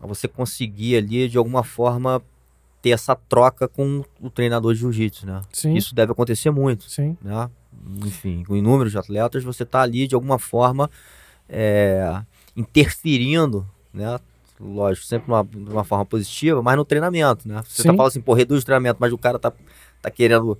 você 0.00 0.28
conseguir 0.28 0.96
ali 0.96 1.28
de 1.28 1.36
alguma 1.36 1.64
forma 1.64 2.22
ter 2.80 2.90
essa 2.90 3.16
troca 3.16 3.66
com 3.66 4.04
o 4.20 4.30
treinador 4.30 4.72
de 4.74 4.78
jiu-jitsu, 4.78 5.26
né? 5.26 5.42
Sim. 5.52 5.74
Isso 5.74 5.92
deve 5.92 6.12
acontecer 6.12 6.52
muito, 6.52 6.88
Sim. 6.88 7.16
né? 7.20 7.50
Enfim, 8.06 8.44
com 8.44 8.56
inúmeros 8.56 8.92
de 8.92 8.98
atletas, 8.98 9.42
você 9.42 9.64
está 9.64 9.82
ali 9.82 10.06
de 10.06 10.14
alguma 10.14 10.38
forma 10.38 10.88
é, 11.48 12.22
interferindo, 12.56 13.68
né? 13.92 14.20
Lógico, 14.60 15.06
sempre 15.06 15.26
de 15.50 15.70
uma 15.70 15.84
forma 15.84 16.04
positiva, 16.04 16.62
mas 16.62 16.76
no 16.76 16.84
treinamento, 16.84 17.46
né? 17.48 17.62
Você 17.66 17.82
tá 17.82 17.90
falando 17.90 18.08
assim, 18.08 18.20
pô, 18.20 18.34
reduz 18.34 18.62
o 18.62 18.66
treinamento, 18.66 18.98
mas 19.00 19.12
o 19.12 19.18
cara 19.18 19.38
tá 19.38 19.52
tá 20.00 20.10
querendo 20.10 20.58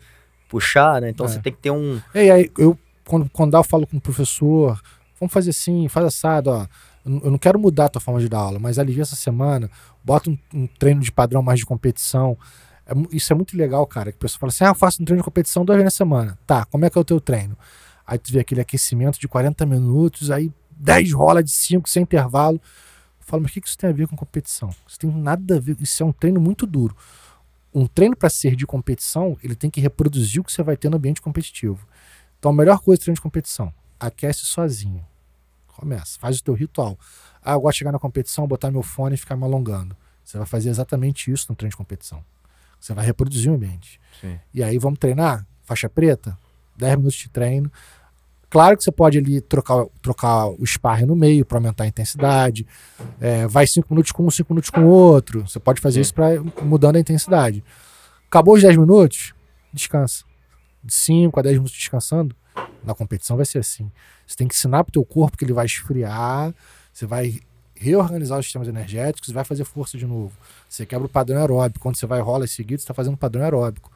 puxar, 0.48 1.00
né? 1.00 1.10
Então 1.10 1.26
é. 1.26 1.28
você 1.28 1.40
tem 1.40 1.52
que 1.52 1.58
ter 1.58 1.70
um. 1.70 2.00
E 2.14 2.30
aí, 2.30 2.50
eu, 2.58 2.76
quando, 3.06 3.28
quando 3.30 3.56
eu 3.56 3.64
falo 3.64 3.86
com 3.86 3.96
o 3.98 4.00
professor, 4.00 4.80
vamos 5.20 5.32
fazer 5.32 5.50
assim, 5.50 5.88
faz 5.88 6.06
assado, 6.06 6.50
ó. 6.50 6.66
Eu 7.04 7.30
não 7.30 7.38
quero 7.38 7.58
mudar 7.58 7.86
a 7.86 7.88
tua 7.88 8.00
forma 8.00 8.20
de 8.20 8.28
dar 8.28 8.38
aula, 8.38 8.58
mas 8.58 8.78
ali 8.78 9.00
essa 9.00 9.16
semana, 9.16 9.70
bota 10.04 10.28
um, 10.28 10.38
um 10.52 10.66
treino 10.66 11.00
de 11.00 11.10
padrão 11.10 11.42
mais 11.42 11.60
de 11.60 11.64
competição. 11.64 12.36
É, 12.84 12.92
isso 13.10 13.32
é 13.32 13.36
muito 13.36 13.56
legal, 13.56 13.86
cara. 13.86 14.12
Que 14.12 14.18
a 14.18 14.20
pessoa 14.20 14.40
fala 14.40 14.50
assim: 14.50 14.64
ah, 14.64 14.68
eu 14.68 14.74
faço 14.74 15.02
um 15.02 15.04
treino 15.06 15.22
de 15.22 15.24
competição 15.24 15.64
duas 15.64 15.76
vezes 15.76 15.86
na 15.86 15.96
semana. 15.96 16.38
Tá, 16.46 16.64
como 16.66 16.84
é 16.84 16.90
que 16.90 16.98
é 16.98 17.00
o 17.00 17.04
teu 17.04 17.20
treino? 17.20 17.56
Aí 18.06 18.18
tu 18.18 18.32
vê 18.32 18.40
aquele 18.40 18.60
aquecimento 18.60 19.18
de 19.18 19.28
40 19.28 19.64
minutos, 19.64 20.30
aí 20.30 20.52
10 20.72 21.12
rola 21.12 21.42
de 21.42 21.50
5 21.50 21.88
sem 21.88 22.02
intervalo. 22.02 22.60
Eu 23.20 23.26
falo, 23.26 23.42
mas 23.42 23.50
o 23.50 23.54
que 23.60 23.66
isso 23.66 23.76
tem 23.76 23.88
a 23.88 23.92
ver 23.92 24.06
com 24.06 24.16
competição? 24.16 24.70
Isso 24.86 24.98
tem 24.98 25.10
nada 25.10 25.56
a 25.56 25.60
ver, 25.60 25.76
isso 25.80 26.02
é 26.02 26.06
um 26.06 26.12
treino 26.12 26.40
muito 26.40 26.66
duro 26.66 26.94
um 27.78 27.86
treino 27.86 28.16
para 28.16 28.28
ser 28.28 28.56
de 28.56 28.66
competição, 28.66 29.36
ele 29.42 29.54
tem 29.54 29.70
que 29.70 29.80
reproduzir 29.80 30.40
o 30.40 30.44
que 30.44 30.52
você 30.52 30.62
vai 30.62 30.76
ter 30.76 30.88
no 30.88 30.96
ambiente 30.96 31.22
competitivo. 31.22 31.86
Então, 32.38 32.50
a 32.50 32.54
melhor 32.54 32.80
coisa 32.80 33.00
do 33.00 33.02
treino 33.02 33.16
de 33.16 33.20
competição, 33.20 33.72
aquece 33.98 34.44
sozinho. 34.46 35.04
Começa, 35.66 36.18
faz 36.18 36.38
o 36.38 36.44
teu 36.44 36.54
ritual. 36.54 36.98
Ah, 37.42 37.52
eu 37.52 37.60
gosto 37.60 37.74
de 37.74 37.78
chegar 37.78 37.92
na 37.92 37.98
competição, 37.98 38.46
botar 38.46 38.70
meu 38.70 38.82
fone 38.82 39.14
e 39.14 39.18
ficar 39.18 39.36
me 39.36 39.44
alongando. 39.44 39.96
Você 40.24 40.36
vai 40.36 40.46
fazer 40.46 40.70
exatamente 40.70 41.30
isso 41.30 41.46
no 41.48 41.56
treino 41.56 41.70
de 41.70 41.76
competição. 41.76 42.24
Você 42.80 42.92
vai 42.94 43.04
reproduzir 43.04 43.50
o 43.50 43.54
ambiente. 43.54 44.00
Sim. 44.20 44.38
E 44.52 44.62
aí 44.62 44.78
vamos 44.78 44.98
treinar, 44.98 45.46
faixa 45.62 45.88
preta, 45.88 46.36
10 46.76 46.96
minutos 46.96 47.18
de 47.18 47.28
treino. 47.28 47.70
Claro 48.50 48.76
que 48.76 48.84
você 48.84 48.90
pode 48.90 49.18
ali 49.18 49.40
trocar, 49.40 49.84
trocar 50.00 50.46
o 50.46 50.64
sparring 50.64 51.06
no 51.06 51.14
meio 51.14 51.44
para 51.44 51.58
aumentar 51.58 51.84
a 51.84 51.86
intensidade. 51.86 52.66
É, 53.20 53.46
vai 53.46 53.66
5 53.66 53.86
minutos 53.90 54.10
com 54.10 54.24
um, 54.24 54.30
5 54.30 54.52
minutos 54.52 54.70
com 54.70 54.80
o 54.80 54.88
outro. 54.88 55.46
Você 55.46 55.60
pode 55.60 55.80
fazer 55.80 56.00
isso 56.00 56.14
para 56.14 56.40
mudando 56.62 56.96
a 56.96 57.00
intensidade. 57.00 57.62
Acabou 58.26 58.54
os 58.54 58.62
10 58.62 58.76
minutos, 58.76 59.34
descansa. 59.72 60.24
De 60.82 60.94
5 60.94 61.38
a 61.38 61.42
10 61.42 61.56
minutos 61.56 61.76
descansando, 61.76 62.34
na 62.82 62.94
competição 62.94 63.36
vai 63.36 63.44
ser 63.44 63.58
assim. 63.58 63.90
Você 64.26 64.36
tem 64.36 64.48
que 64.48 64.54
ensinar 64.54 64.84
pro 64.84 64.92
teu 64.92 65.04
corpo 65.04 65.36
que 65.36 65.44
ele 65.44 65.52
vai 65.52 65.66
esfriar, 65.66 66.54
você 66.92 67.04
vai 67.04 67.40
reorganizar 67.74 68.38
os 68.38 68.46
sistemas 68.46 68.66
energéticos 68.66 69.28
e 69.28 69.32
vai 69.32 69.44
fazer 69.44 69.64
força 69.64 69.96
de 69.96 70.06
novo. 70.06 70.32
Você 70.68 70.84
quebra 70.84 71.06
o 71.06 71.08
padrão 71.08 71.40
aeróbico. 71.40 71.80
Quando 71.80 71.96
você 71.96 72.06
vai 72.06 72.20
rola 72.20 72.46
seguido, 72.46 72.80
você 72.80 72.84
está 72.84 72.94
fazendo 72.94 73.16
padrão 73.16 73.44
aeróbico. 73.44 73.90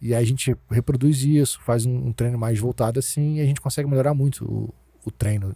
E 0.00 0.14
aí 0.14 0.22
a 0.22 0.26
gente 0.26 0.54
reproduz 0.70 1.22
isso, 1.22 1.60
faz 1.62 1.86
um, 1.86 2.08
um 2.08 2.12
treino 2.12 2.38
mais 2.38 2.58
voltado 2.58 2.98
assim, 2.98 3.36
e 3.36 3.40
a 3.40 3.44
gente 3.44 3.60
consegue 3.60 3.88
melhorar 3.88 4.14
muito 4.14 4.44
o, 4.44 4.74
o 5.04 5.10
treino 5.10 5.54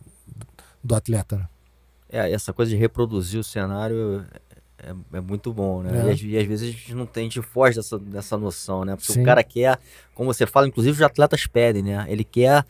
do 0.83 0.94
atleta. 0.94 1.37
Né? 1.37 1.48
É, 2.09 2.33
essa 2.33 2.53
coisa 2.53 2.70
de 2.70 2.76
reproduzir 2.76 3.38
o 3.38 3.44
cenário 3.44 4.24
é, 4.83 4.94
é 5.18 5.20
muito 5.20 5.53
bom, 5.53 5.83
né? 5.83 5.90
É. 5.92 6.07
E, 6.07 6.11
às, 6.11 6.20
e, 6.22 6.38
às, 6.38 6.46
vezes 6.46 6.68
a 6.68 6.72
gente 6.72 6.94
não 6.94 7.07
tem, 7.07 7.22
a 7.22 7.24
gente 7.24 7.42
foge 7.42 7.76
dessa, 7.76 7.98
dessa 7.98 8.37
noção, 8.37 8.85
né? 8.85 8.96
Porque 8.96 9.12
Sim. 9.12 9.22
o 9.22 9.24
cara 9.24 9.44
quer, 9.44 9.79
como 10.14 10.33
você 10.33 10.46
fala, 10.46 10.66
inclusive 10.66 10.96
os 10.96 11.03
atletas 11.03 11.46
pedem, 11.46 11.83
né? 11.83 12.07
Ele 12.09 12.24
quer, 12.24 12.64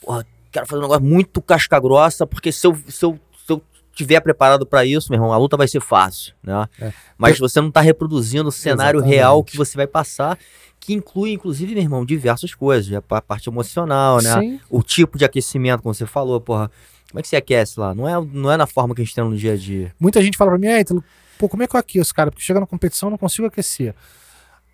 porra, 0.00 0.26
quero 0.52 0.66
fazer 0.66 0.80
um 0.80 0.82
negócio 0.82 1.04
muito 1.04 1.40
casca 1.40 1.80
grossa, 1.80 2.26
porque 2.26 2.52
se 2.52 2.66
eu, 2.66 2.76
se 2.88 3.04
eu, 3.04 3.18
se 3.44 3.52
eu 3.52 3.62
tiver 3.94 4.20
preparado 4.20 4.66
para 4.66 4.84
isso, 4.84 5.10
meu 5.10 5.16
irmão, 5.16 5.32
a 5.32 5.38
luta 5.38 5.56
vai 5.56 5.66
ser 5.66 5.80
fácil, 5.80 6.34
né? 6.42 6.68
É. 6.80 6.92
Mas 7.16 7.38
você 7.38 7.60
não 7.60 7.68
está 7.68 7.80
reproduzindo 7.80 8.48
o 8.48 8.52
cenário 8.52 8.98
Exatamente. 8.98 9.16
real 9.16 9.42
que 9.42 9.56
você 9.56 9.76
vai 9.76 9.86
passar 9.86 10.38
que 10.84 10.92
inclui, 10.92 11.32
inclusive, 11.32 11.74
meu 11.74 11.82
irmão, 11.82 12.04
diversas 12.04 12.54
coisas. 12.54 12.92
A 12.92 13.22
parte 13.22 13.48
emocional, 13.48 14.20
né? 14.22 14.40
Sim. 14.40 14.60
O 14.68 14.82
tipo 14.82 15.16
de 15.16 15.24
aquecimento, 15.24 15.82
como 15.82 15.94
você 15.94 16.06
falou, 16.06 16.40
porra. 16.40 16.70
Como 17.10 17.20
é 17.20 17.22
que 17.22 17.28
você 17.28 17.36
aquece 17.36 17.78
lá? 17.80 17.94
Não 17.94 18.08
é, 18.08 18.22
não 18.32 18.50
é 18.50 18.56
na 18.56 18.66
forma 18.66 18.94
que 18.94 19.00
a 19.00 19.04
gente 19.04 19.14
tem 19.14 19.24
no 19.24 19.36
dia 19.36 19.52
a 19.52 19.56
dia. 19.56 19.94
Muita 19.98 20.20
gente 20.20 20.36
fala 20.36 20.50
pra 20.50 20.58
mim, 20.58 20.66
Ítalo, 20.66 21.02
pô, 21.38 21.48
como 21.48 21.62
é 21.62 21.66
que 21.66 21.74
eu 21.74 21.80
aqueço, 21.80 22.14
cara? 22.14 22.30
Porque 22.30 22.44
chega 22.44 22.60
na 22.60 22.66
competição 22.66 23.06
eu 23.06 23.12
não 23.12 23.18
consigo 23.18 23.46
aquecer. 23.46 23.94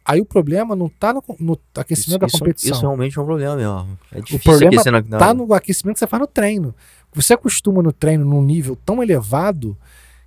Aí 0.05 0.21
o 0.21 0.25
problema 0.25 0.75
não 0.75 0.89
tá 0.89 1.13
no, 1.13 1.23
no 1.39 1.61
aquecimento 1.77 2.27
isso, 2.27 2.33
da 2.33 2.39
competição. 2.39 2.73
Isso, 2.73 2.81
realmente 2.81 3.19
é 3.19 3.23
um 3.23 3.25
problema 3.25 3.57
mesmo. 3.57 3.99
É 4.11 4.21
difícil 4.21 4.39
o 4.39 4.43
problema 4.43 4.81
aquecer 4.81 4.93
na... 4.93 5.19
tá 5.19 5.35
no 5.35 5.53
aquecimento 5.53 5.95
que 5.95 6.01
você 6.01 6.07
faz 6.07 6.21
no 6.21 6.27
treino. 6.27 6.75
Você 7.13 7.35
acostuma 7.35 7.83
no 7.83 7.93
treino 7.93 8.25
num 8.25 8.43
nível 8.43 8.75
tão 8.75 9.03
elevado 9.03 9.77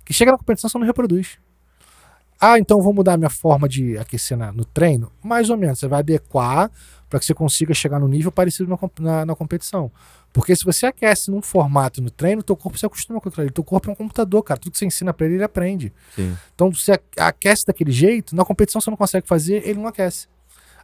que 0.04 0.12
chega 0.14 0.30
na 0.30 0.38
competição 0.38 0.70
você 0.70 0.78
não 0.78 0.86
reproduz. 0.86 1.36
Ah, 2.40 2.58
então 2.58 2.80
vou 2.82 2.92
mudar 2.92 3.14
a 3.14 3.16
minha 3.16 3.30
forma 3.30 3.68
de 3.68 3.96
aquecer 3.98 4.36
na, 4.36 4.52
no 4.52 4.64
treino? 4.64 5.10
Mais 5.22 5.50
ou 5.50 5.56
menos. 5.56 5.78
Você 5.78 5.88
vai 5.88 6.00
adequar 6.00 6.70
para 7.08 7.20
que 7.20 7.26
você 7.26 7.34
consiga 7.34 7.72
chegar 7.72 8.00
no 8.00 8.08
nível 8.08 8.32
parecido 8.32 8.68
na, 8.68 8.78
na, 8.98 9.26
na, 9.26 9.36
competição. 9.36 9.90
Porque 10.32 10.56
se 10.56 10.64
você 10.64 10.86
aquece 10.86 11.30
num 11.30 11.40
formato 11.40 12.02
no 12.02 12.10
treino, 12.10 12.42
teu 12.42 12.56
corpo 12.56 12.76
se 12.76 12.84
acostuma 12.84 13.20
com 13.20 13.28
aquilo 13.28 13.44
ali. 13.44 13.52
Teu 13.52 13.62
corpo 13.62 13.88
é 13.88 13.92
um 13.92 13.94
computador, 13.94 14.42
cara. 14.42 14.58
Tudo 14.58 14.72
que 14.72 14.78
você 14.78 14.86
ensina 14.86 15.14
para 15.14 15.26
ele, 15.26 15.36
ele 15.36 15.44
aprende. 15.44 15.92
Sim. 16.16 16.36
Então, 16.54 16.72
você 16.72 16.98
aquece 17.16 17.64
daquele 17.64 17.92
jeito, 17.92 18.34
na 18.34 18.44
competição 18.44 18.80
você 18.80 18.90
não 18.90 18.96
consegue 18.96 19.28
fazer, 19.28 19.62
ele 19.64 19.78
não 19.78 19.86
aquece. 19.86 20.26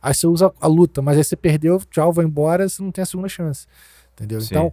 Aí 0.01 0.15
você 0.15 0.27
usa 0.27 0.53
a 0.61 0.67
luta, 0.67 1.03
mas 1.03 1.19
aí 1.19 1.25
você 1.25 1.37
perdeu, 1.37 1.81
tchau, 1.91 2.13
vai 2.13 2.25
embora, 2.25 2.69
você 2.69 2.83
não 2.83 2.93
tem 2.93 3.03
a 3.03 3.07
segunda 3.07 3.29
chance. 3.29 3.67
Entendeu? 4.15 4.41
Sim. 4.41 4.49
Então, 4.51 4.73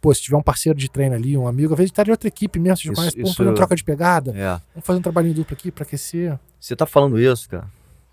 pô, 0.00 0.14
se 0.14 0.22
tiver 0.22 0.36
um 0.36 0.42
parceiro 0.42 0.78
de 0.78 0.90
treino 0.90 1.14
ali, 1.14 1.36
um 1.36 1.46
amigo, 1.46 1.72
às 1.74 1.78
vezes 1.78 1.92
tá 1.92 2.02
de 2.02 2.10
outra 2.10 2.28
equipe 2.28 2.58
mesmo, 2.58 2.76
você 2.76 2.88
isso, 2.88 2.94
conhece, 2.94 3.16
vamos 3.16 3.36
fazer 3.36 3.48
uma 3.48 3.54
troca 3.54 3.76
de 3.76 3.84
pegada, 3.84 4.30
é. 4.30 4.60
vamos 4.74 4.84
fazer 4.86 4.98
um 4.98 5.02
trabalhinho 5.02 5.34
duplo 5.34 5.54
aqui 5.54 5.70
para 5.70 5.84
aquecer. 5.84 6.38
Você 6.58 6.74
tá 6.74 6.86
falando 6.86 7.18
isso, 7.18 7.48
cara. 7.48 7.66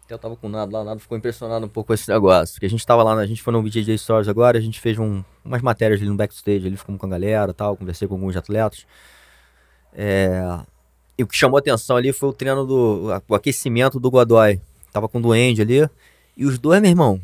Eu 0.10 0.20
tava 0.20 0.36
com 0.36 0.48
o 0.48 0.50
Nado 0.50 0.72
lá, 0.72 0.82
o 0.82 0.84
Nado 0.84 1.00
ficou 1.00 1.18
impressionado 1.18 1.66
um 1.66 1.70
pouco 1.70 1.88
com 1.88 1.94
esse 1.94 2.10
negócio. 2.10 2.54
Porque 2.54 2.66
a 2.66 2.70
gente 2.70 2.86
tava 2.86 3.02
lá, 3.02 3.14
a 3.14 3.26
gente 3.26 3.42
foi 3.42 3.52
no 3.54 3.64
BJJ 3.64 3.98
Stories 3.98 4.28
agora, 4.28 4.58
a 4.58 4.62
gente 4.62 4.80
fez 4.80 5.00
um, 5.00 5.24
umas 5.44 5.62
matérias 5.62 6.00
ali 6.02 6.10
no 6.10 6.16
backstage, 6.16 6.68
ali 6.68 6.78
ficamos 6.78 7.00
com 7.00 7.08
a 7.08 7.10
galera 7.10 7.54
tal, 7.54 7.76
conversei 7.76 8.08
com 8.08 8.14
alguns 8.14 8.36
atletas. 8.36 8.86
É, 9.94 10.60
e 11.18 11.24
o 11.24 11.28
que 11.28 11.36
chamou 11.36 11.58
atenção 11.58 11.96
ali 11.96 12.12
foi 12.12 12.30
o 12.30 12.34
treino 12.34 12.66
do. 12.66 13.10
o 13.28 13.36
aquecimento 13.36 14.00
do 14.00 14.12
Godoy. 14.12 14.60
Tava 14.92 15.08
com 15.08 15.20
o 15.20 15.22
Duende 15.22 15.62
ali. 15.62 15.90
E 16.36 16.46
os 16.46 16.60
dois, 16.60 16.82
meu 16.82 16.92
irmão, 16.92 17.22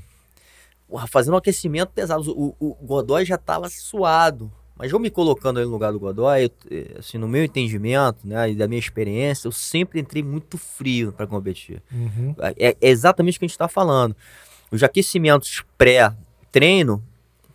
fazendo 1.07 1.33
um 1.33 1.37
aquecimento 1.37 1.89
pesado. 1.89 2.31
O, 2.31 2.55
o, 2.59 2.77
o 2.81 2.85
Godoy 2.85 3.25
já 3.25 3.37
tava 3.37 3.69
suado. 3.69 4.51
Mas 4.79 4.93
eu 4.93 4.97
me 4.97 5.09
colocando 5.09 5.59
aí 5.59 5.65
no 5.65 5.71
lugar 5.71 5.91
do 5.91 5.99
Godoy, 5.99 6.49
eh, 6.71 6.95
assim, 6.97 7.17
no 7.17 7.27
meu 7.27 7.43
entendimento, 7.43 8.19
né, 8.23 8.49
e 8.49 8.55
da 8.55 8.65
minha 8.65 8.79
experiência, 8.79 9.49
eu 9.49 9.51
sempre 9.51 9.99
entrei 9.99 10.23
muito 10.23 10.57
frio 10.57 11.11
para 11.11 11.27
competir. 11.27 11.83
Uhum. 11.91 12.33
É, 12.57 12.69
é, 12.69 12.77
exatamente 12.89 13.35
o 13.35 13.39
que 13.39 13.45
a 13.45 13.47
gente 13.47 13.55
está 13.55 13.67
falando. 13.67 14.15
Os 14.71 14.81
aquecimentos 14.81 15.65
pré-treino, 15.77 17.03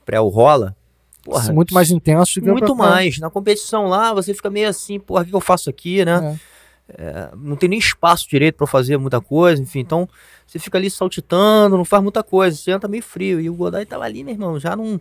pré-o 0.04 0.28
rola, 0.28 0.76
porra, 1.24 1.44
São 1.44 1.54
muito 1.54 1.72
mais 1.72 1.90
intensos. 1.90 2.36
Muito 2.42 2.76
mais. 2.76 3.18
Na 3.18 3.30
competição 3.30 3.86
lá, 3.86 4.12
você 4.12 4.34
fica 4.34 4.50
meio 4.50 4.68
assim, 4.68 5.00
porra, 5.00 5.22
o 5.22 5.26
que 5.26 5.34
eu 5.34 5.40
faço 5.40 5.70
aqui, 5.70 6.04
né? 6.04 6.38
É. 6.50 6.54
É, 6.86 7.30
não 7.34 7.56
tem 7.56 7.70
nem 7.70 7.78
espaço 7.78 8.28
direito 8.28 8.56
para 8.56 8.66
fazer 8.66 8.98
muita 8.98 9.18
coisa, 9.18 9.62
enfim. 9.62 9.78
Então, 9.78 10.06
você 10.46 10.58
fica 10.58 10.76
ali 10.76 10.90
saltitando, 10.90 11.78
não 11.78 11.84
faz 11.86 12.02
muita 12.02 12.22
coisa, 12.22 12.54
você 12.54 12.72
entra 12.72 12.86
meio 12.86 13.02
frio. 13.02 13.40
E 13.40 13.48
o 13.48 13.54
Godoy 13.54 13.86
tava 13.86 14.04
ali, 14.04 14.22
meu 14.22 14.34
irmão, 14.34 14.60
já 14.60 14.76
não 14.76 15.00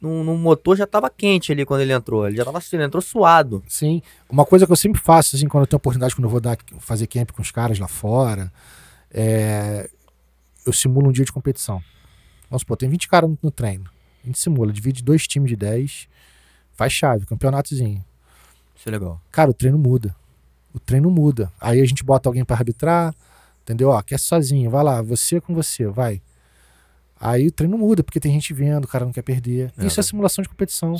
no, 0.00 0.22
no, 0.22 0.36
motor 0.36 0.76
já 0.76 0.84
estava 0.84 1.10
quente 1.10 1.50
ali 1.50 1.64
quando 1.64 1.80
ele 1.80 1.92
entrou. 1.92 2.26
Ele 2.26 2.36
já 2.36 2.42
estava 2.42 2.60
ele 2.72 2.84
entrou 2.84 3.02
suado. 3.02 3.62
Sim. 3.68 4.02
Uma 4.28 4.44
coisa 4.44 4.66
que 4.66 4.72
eu 4.72 4.76
sempre 4.76 5.00
faço, 5.00 5.36
assim, 5.36 5.48
quando 5.48 5.62
eu 5.62 5.66
tenho 5.66 5.78
oportunidade, 5.78 6.14
quando 6.14 6.24
eu 6.24 6.30
vou 6.30 6.40
dar, 6.40 6.56
fazer 6.78 7.06
camp 7.06 7.30
com 7.32 7.42
os 7.42 7.50
caras 7.50 7.78
lá 7.78 7.88
fora, 7.88 8.52
é, 9.10 9.90
eu 10.64 10.72
simulo 10.72 11.08
um 11.08 11.12
dia 11.12 11.24
de 11.24 11.32
competição. 11.32 11.82
Vamos 12.48 12.62
supor, 12.62 12.76
tem 12.76 12.88
20 12.88 13.08
caras 13.08 13.28
no, 13.28 13.38
no 13.42 13.50
treino. 13.50 13.90
A 14.22 14.26
gente 14.26 14.38
simula, 14.38 14.72
divide 14.72 15.02
dois 15.02 15.26
times 15.26 15.50
de 15.50 15.56
10, 15.56 16.08
faz 16.74 16.92
chave, 16.92 17.26
campeonatozinho. 17.26 18.04
Isso 18.76 18.88
é 18.88 18.92
legal. 18.92 19.20
Cara, 19.30 19.50
o 19.50 19.54
treino 19.54 19.78
muda. 19.78 20.14
O 20.72 20.78
treino 20.78 21.10
muda. 21.10 21.52
Aí 21.60 21.80
a 21.80 21.84
gente 21.84 22.04
bota 22.04 22.28
alguém 22.28 22.44
para 22.44 22.56
arbitrar, 22.56 23.14
entendeu? 23.62 23.88
Ó, 23.90 24.00
quer 24.02 24.18
sozinho, 24.18 24.70
vai 24.70 24.84
lá, 24.84 25.02
você 25.02 25.40
com 25.40 25.54
você, 25.54 25.86
vai. 25.86 26.22
Aí 27.20 27.48
o 27.48 27.52
treino 27.52 27.76
muda, 27.76 28.04
porque 28.04 28.20
tem 28.20 28.32
gente 28.32 28.54
vendo, 28.54 28.84
o 28.84 28.88
cara 28.88 29.04
não 29.04 29.12
quer 29.12 29.22
perder. 29.22 29.72
É, 29.76 29.86
isso 29.86 29.98
é 29.98 30.02
simulação 30.02 30.42
de 30.42 30.48
competição. 30.48 30.94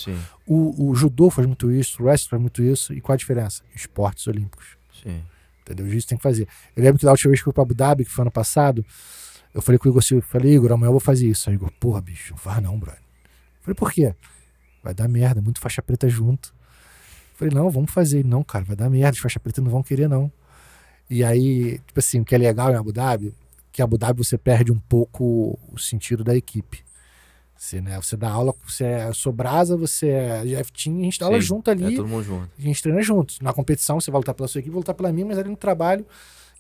O, 0.46 0.88
o, 0.88 0.94
judô 0.94 1.30
faz 1.30 1.46
muito 1.46 1.70
isso, 1.70 2.02
o 2.02 2.06
wrestling 2.06 2.30
faz 2.30 2.42
muito 2.42 2.62
isso. 2.62 2.92
E 2.92 3.00
qual 3.00 3.14
a 3.14 3.16
diferença? 3.16 3.62
Esportes 3.74 4.26
olímpicos. 4.26 4.76
Sim. 5.02 5.22
Entendeu? 5.62 5.86
O 5.86 6.06
tem 6.06 6.18
que 6.18 6.22
fazer. 6.22 6.48
Eu 6.74 6.82
lembro 6.82 6.98
que 6.98 7.04
da 7.04 7.12
última 7.12 7.30
vez 7.30 7.40
que 7.40 7.48
eu 7.48 7.52
fui 7.52 7.52
pra 7.52 7.62
Abu 7.62 7.74
Dhabi, 7.74 8.04
que 8.04 8.10
foi 8.10 8.22
ano 8.22 8.32
passado, 8.32 8.84
eu 9.54 9.62
falei 9.62 9.78
com 9.78 9.88
o 9.88 9.92
Igor 9.92 10.02
Silva, 10.02 10.26
falei, 10.26 10.54
Igor, 10.54 10.72
amanhã 10.72 10.88
eu 10.88 10.92
vou 10.92 11.00
fazer 11.00 11.28
isso. 11.28 11.48
Aí 11.48 11.54
Igor, 11.54 11.70
porra, 11.78 12.00
bicho, 12.00 12.32
não 12.32 12.38
faz 12.38 12.60
não, 12.62 12.76
brother. 12.78 13.00
Eu 13.00 13.62
falei, 13.62 13.74
por 13.74 13.92
quê? 13.92 14.14
Vai 14.82 14.94
dar 14.94 15.06
merda, 15.06 15.40
muito 15.40 15.60
faixa 15.60 15.80
preta 15.82 16.08
junto. 16.08 16.48
Eu 16.48 17.36
falei, 17.36 17.54
não, 17.54 17.70
vamos 17.70 17.92
fazer. 17.92 18.24
Não, 18.24 18.42
cara, 18.42 18.64
vai 18.64 18.74
dar 18.74 18.90
merda, 18.90 19.12
os 19.12 19.18
faixa 19.18 19.38
preta 19.38 19.60
não 19.60 19.70
vão 19.70 19.82
querer, 19.82 20.08
não. 20.08 20.32
E 21.08 21.22
aí, 21.22 21.78
tipo 21.86 21.98
assim, 21.98 22.20
o 22.20 22.24
que 22.24 22.34
é 22.34 22.38
legal 22.38 22.72
em 22.72 22.74
Abu 22.74 22.92
Dhabi 22.92 23.32
que 23.78 23.82
Abu 23.82 23.96
Dhabi 23.96 24.24
você 24.24 24.36
perde 24.36 24.72
um 24.72 24.78
pouco 24.88 25.56
o 25.72 25.78
sentido 25.78 26.24
da 26.24 26.34
equipe. 26.34 26.80
Você, 27.56 27.80
né, 27.80 27.96
você 28.02 28.16
dá 28.16 28.28
aula, 28.28 28.52
você 28.66 28.82
é 28.82 29.12
Sobrasa, 29.12 29.76
você 29.76 30.08
é 30.08 30.44
Jeff 30.44 30.72
Team, 30.72 30.98
a 30.98 31.02
gente 31.04 31.20
dá 31.20 31.26
Sim, 31.26 31.32
aula 31.32 31.40
junto 31.40 31.70
ali. 31.70 31.94
É 31.94 31.96
todo 31.96 32.08
mundo 32.08 32.24
junto. 32.24 32.50
A 32.58 32.60
gente 32.60 32.82
treina 32.82 33.00
juntos. 33.02 33.38
Na 33.38 33.52
competição, 33.52 34.00
você 34.00 34.10
vai 34.10 34.18
lutar 34.18 34.34
pela 34.34 34.48
sua 34.48 34.58
equipe, 34.58 34.72
vai 34.72 34.80
lutar 34.80 34.96
pela 34.96 35.12
minha, 35.12 35.26
mas 35.26 35.38
ali 35.38 35.48
no 35.48 35.56
trabalho. 35.56 36.04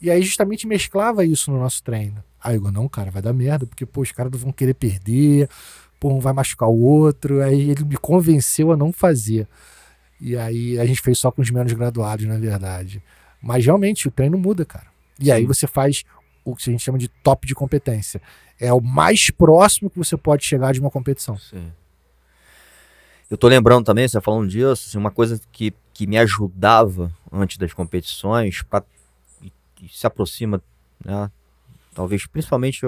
E 0.00 0.12
aí 0.12 0.22
justamente 0.22 0.64
mesclava 0.64 1.24
isso 1.24 1.50
no 1.50 1.58
nosso 1.58 1.82
treino. 1.82 2.22
Aí 2.40 2.54
eu 2.54 2.60
digo, 2.60 2.70
não, 2.70 2.88
cara, 2.88 3.10
vai 3.10 3.20
dar 3.20 3.32
merda, 3.32 3.66
porque 3.66 3.84
pô, 3.84 4.02
os 4.02 4.12
caras 4.12 4.40
vão 4.40 4.52
querer 4.52 4.74
perder, 4.74 5.48
pô, 5.98 6.12
um 6.12 6.20
vai 6.20 6.32
machucar 6.32 6.68
o 6.68 6.80
outro. 6.80 7.42
Aí 7.42 7.70
ele 7.70 7.84
me 7.84 7.96
convenceu 7.96 8.70
a 8.70 8.76
não 8.76 8.92
fazer. 8.92 9.48
E 10.20 10.36
aí 10.36 10.78
a 10.78 10.86
gente 10.86 11.00
fez 11.00 11.18
só 11.18 11.32
com 11.32 11.42
os 11.42 11.50
menos 11.50 11.72
graduados, 11.72 12.26
na 12.26 12.38
verdade. 12.38 13.02
Mas 13.42 13.64
realmente 13.64 14.06
o 14.06 14.10
treino 14.12 14.38
muda, 14.38 14.64
cara. 14.64 14.86
E 15.18 15.24
Sim. 15.24 15.32
aí 15.32 15.44
você 15.44 15.66
faz 15.66 16.04
o 16.52 16.56
que 16.56 16.68
a 16.68 16.72
gente 16.72 16.82
chama 16.82 16.98
de 16.98 17.08
top 17.08 17.46
de 17.46 17.54
competência. 17.54 18.20
É 18.58 18.72
o 18.72 18.80
mais 18.80 19.30
próximo 19.30 19.90
que 19.90 19.98
você 19.98 20.16
pode 20.16 20.44
chegar 20.44 20.72
de 20.72 20.80
uma 20.80 20.90
competição. 20.90 21.36
Sim. 21.38 21.72
Eu 23.30 23.36
tô 23.36 23.46
lembrando 23.46 23.84
também, 23.84 24.08
você 24.08 24.20
falando 24.20 24.48
disso, 24.48 24.88
assim, 24.88 24.98
uma 24.98 25.10
coisa 25.10 25.40
que, 25.52 25.72
que 25.92 26.06
me 26.06 26.16
ajudava 26.16 27.12
antes 27.30 27.58
das 27.58 27.74
competições, 27.74 28.62
pra, 28.62 28.82
e, 29.42 29.52
e 29.82 29.88
se 29.88 30.06
aproxima, 30.06 30.62
né, 31.04 31.30
talvez 31.94 32.26
principalmente 32.26 32.80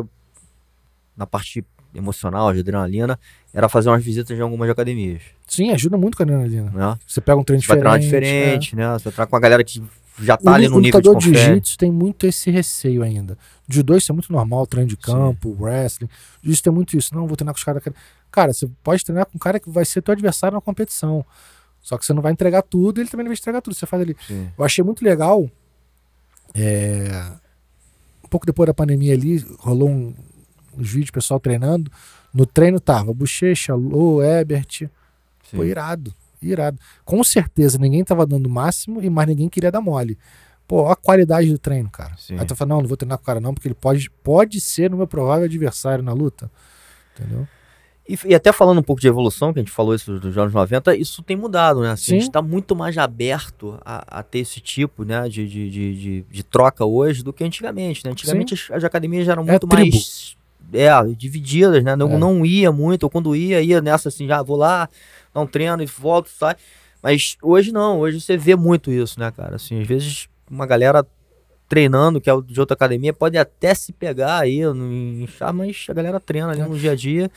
na 1.15 1.27
parte 1.27 1.65
emocional, 1.95 2.53
de 2.55 2.61
adrenalina, 2.61 3.19
era 3.53 3.69
fazer 3.69 3.91
umas 3.91 4.03
visitas 4.03 4.39
em 4.39 4.41
algumas 4.41 4.71
academias. 4.71 5.23
Sim, 5.47 5.73
ajuda 5.73 5.97
muito 5.97 6.17
com 6.17 6.23
a 6.23 6.25
adrenalina. 6.25 6.71
Né? 6.71 6.99
Você 7.07 7.21
pega 7.21 7.39
um 7.39 7.45
treino 7.45 7.61
diferente. 7.61 7.85
Vai 7.85 7.99
treinar 7.99 8.21
diferente, 8.21 8.75
é. 8.75 8.77
né? 8.77 8.93
Você 8.99 9.11
vai 9.11 9.27
com 9.27 9.37
a 9.37 9.41
galera 9.41 9.65
que 9.65 9.83
já 10.21 10.37
tá 10.37 10.51
o, 10.51 10.55
ali 10.55 10.69
no 10.69 10.77
o 10.77 10.81
nível 10.81 11.01
de 11.01 11.19
de 11.19 11.25
jiu-jitsu 11.35 11.79
tem 11.79 11.91
muito 11.91 12.27
esse 12.27 12.51
receio 12.51 13.03
ainda. 13.03 13.39
Judô 13.69 13.97
isso 13.97 14.11
é 14.11 14.15
muito 14.15 14.33
normal, 14.33 14.67
treino 14.67 14.89
de 14.89 14.97
campo, 14.97 15.51
Sim. 15.51 15.63
wrestling. 15.63 16.09
Jiu-jitsu 16.43 16.63
tem 16.63 16.73
muito 16.73 16.97
isso. 16.97 17.15
Não, 17.15 17.27
vou 17.27 17.37
treinar 17.37 17.55
com 17.55 17.59
os 17.59 17.65
caras. 17.65 17.83
Cara, 18.31 18.53
você 18.53 18.69
pode 18.83 19.05
treinar 19.05 19.27
com 19.27 19.37
um 19.37 19.39
cara 19.39 19.59
que 19.59 19.71
vai 19.71 19.85
ser 19.85 20.03
teu 20.03 20.13
adversário 20.13 20.55
na 20.55 20.61
competição. 20.61 21.25
Só 21.81 21.97
que 21.97 22.05
você 22.05 22.13
não 22.13 22.23
vai 22.23 22.33
entregar 22.33 22.63
tudo, 22.63 23.01
ele 23.01 23.09
também 23.09 23.25
não 23.25 23.31
vai 23.31 23.37
entregar 23.39 23.63
tudo. 23.63 23.75
Você 23.75 23.87
faz 23.87 24.03
ali. 24.03 24.17
Sim. 24.27 24.51
Eu 24.57 24.65
achei 24.65 24.85
muito 24.85 25.05
legal. 25.05 25.51
É... 26.55 27.33
Um 28.25 28.29
pouco 28.29 28.47
depois 28.47 28.67
da 28.67 28.75
pandemia 28.75 29.15
ali, 29.15 29.45
rolou 29.59 29.89
um, 29.89 30.15
uns 30.77 30.91
vídeos 30.91 31.11
pessoal 31.11 31.41
treinando. 31.41 31.91
No 32.33 32.47
treino 32.47 32.79
tava 32.79 33.13
Bochecha, 33.13 33.75
Lô, 33.75 34.23
Ebert. 34.23 34.89
Foi 35.43 35.69
irado 35.69 36.15
irado. 36.43 36.79
Com 37.05 37.23
certeza 37.23 37.79
ninguém 37.79 38.05
tava 38.05 38.27
dando 38.27 38.47
o 38.47 38.51
máximo 38.51 39.03
e 39.03 39.11
mais 39.11 39.29
ninguém 39.29 39.49
queria 39.49 39.71
dar 39.71 39.81
mole. 39.81 40.19
Pô, 40.67 40.89
a 40.89 40.95
qualidade 40.95 41.51
do 41.51 41.59
treino, 41.59 41.91
cara. 41.91 42.15
Sim. 42.17 42.37
Aí 42.39 42.47
tu 42.47 42.55
fala, 42.55 42.69
não, 42.69 42.81
não 42.81 42.87
vou 42.87 42.97
treinar 42.97 43.19
com 43.19 43.23
o 43.23 43.27
cara 43.27 43.41
não, 43.41 43.53
porque 43.53 43.67
ele 43.67 43.75
pode, 43.75 44.09
pode 44.23 44.61
ser 44.61 44.89
no 44.89 44.97
meu 44.97 45.07
provável 45.07 45.45
adversário 45.45 46.05
na 46.05 46.13
luta. 46.13 46.51
Entendeu? 47.19 47.47
E, 48.11 48.19
e, 48.25 48.35
até 48.35 48.51
falando 48.51 48.79
um 48.79 48.83
pouco 48.83 49.01
de 49.01 49.07
evolução, 49.07 49.53
que 49.53 49.61
a 49.61 49.63
gente 49.63 49.71
falou 49.71 49.95
isso 49.95 50.19
dos 50.19 50.37
anos 50.37 50.53
90, 50.53 50.97
isso 50.97 51.23
tem 51.23 51.37
mudado, 51.37 51.81
né? 51.81 51.91
Assim, 51.91 52.13
a 52.13 52.15
gente 52.15 52.29
está 52.29 52.43
muito 52.43 52.75
mais 52.75 52.99
aberto 52.99 53.79
a, 53.85 54.19
a, 54.19 54.23
ter 54.23 54.41
esse 54.41 54.59
tipo 54.61 55.05
né, 55.05 55.29
de, 55.29 55.47
de, 55.47 55.71
de, 55.71 56.23
de, 56.29 56.43
troca 56.43 56.85
hoje 56.85 57.23
do 57.23 57.33
que 57.33 57.45
antigamente. 57.45 58.05
Né? 58.05 58.11
Antigamente 58.11 58.55
as, 58.55 58.69
as, 58.71 58.83
academias 58.83 59.27
já 59.27 59.33
eram 59.33 59.45
é 59.45 59.47
muito 59.47 59.69
é 59.71 59.75
mais 59.77 60.37
é, 60.73 60.91
divididas, 61.17 61.85
né? 61.85 61.95
Não, 61.95 62.11
é. 62.11 62.19
não 62.19 62.45
ia 62.45 62.73
muito, 62.73 63.05
ou 63.05 63.11
quando 63.11 63.37
ia, 63.37 63.63
ia 63.63 63.81
nessa 63.81 64.09
assim, 64.09 64.27
já 64.27 64.43
vou 64.43 64.57
lá, 64.57 64.89
dá 65.33 65.41
um 65.41 65.47
treino 65.47 65.83
e 65.83 65.87
volto, 65.87 66.29
sai. 66.29 66.57
Mas 67.03 67.37
hoje 67.43 67.73
não, 67.73 67.99
hoje 68.01 68.21
você 68.21 68.37
vê 68.37 68.55
muito 68.55 68.91
isso, 68.91 69.19
né, 69.19 69.31
cara? 69.31 69.57
Assim, 69.57 69.81
às 69.81 69.87
vezes 69.87 70.29
uma 70.51 70.67
galera 70.67 71.07
treinando, 71.69 72.21
que 72.21 72.29
é 72.29 72.33
de 72.41 72.59
outra 72.59 72.75
academia, 72.75 73.13
pode 73.13 73.39
até 73.39 73.73
se 73.75 73.93
pegar 73.93 74.41
aí 74.41 74.61
inchar, 75.23 75.55
mas 75.55 75.87
a 75.89 75.93
galera 75.93 76.19
treina 76.19 76.51
ali 76.51 76.63
no 76.63 76.77
dia 76.77 76.93
a 76.93 76.97
dia. 76.97 77.31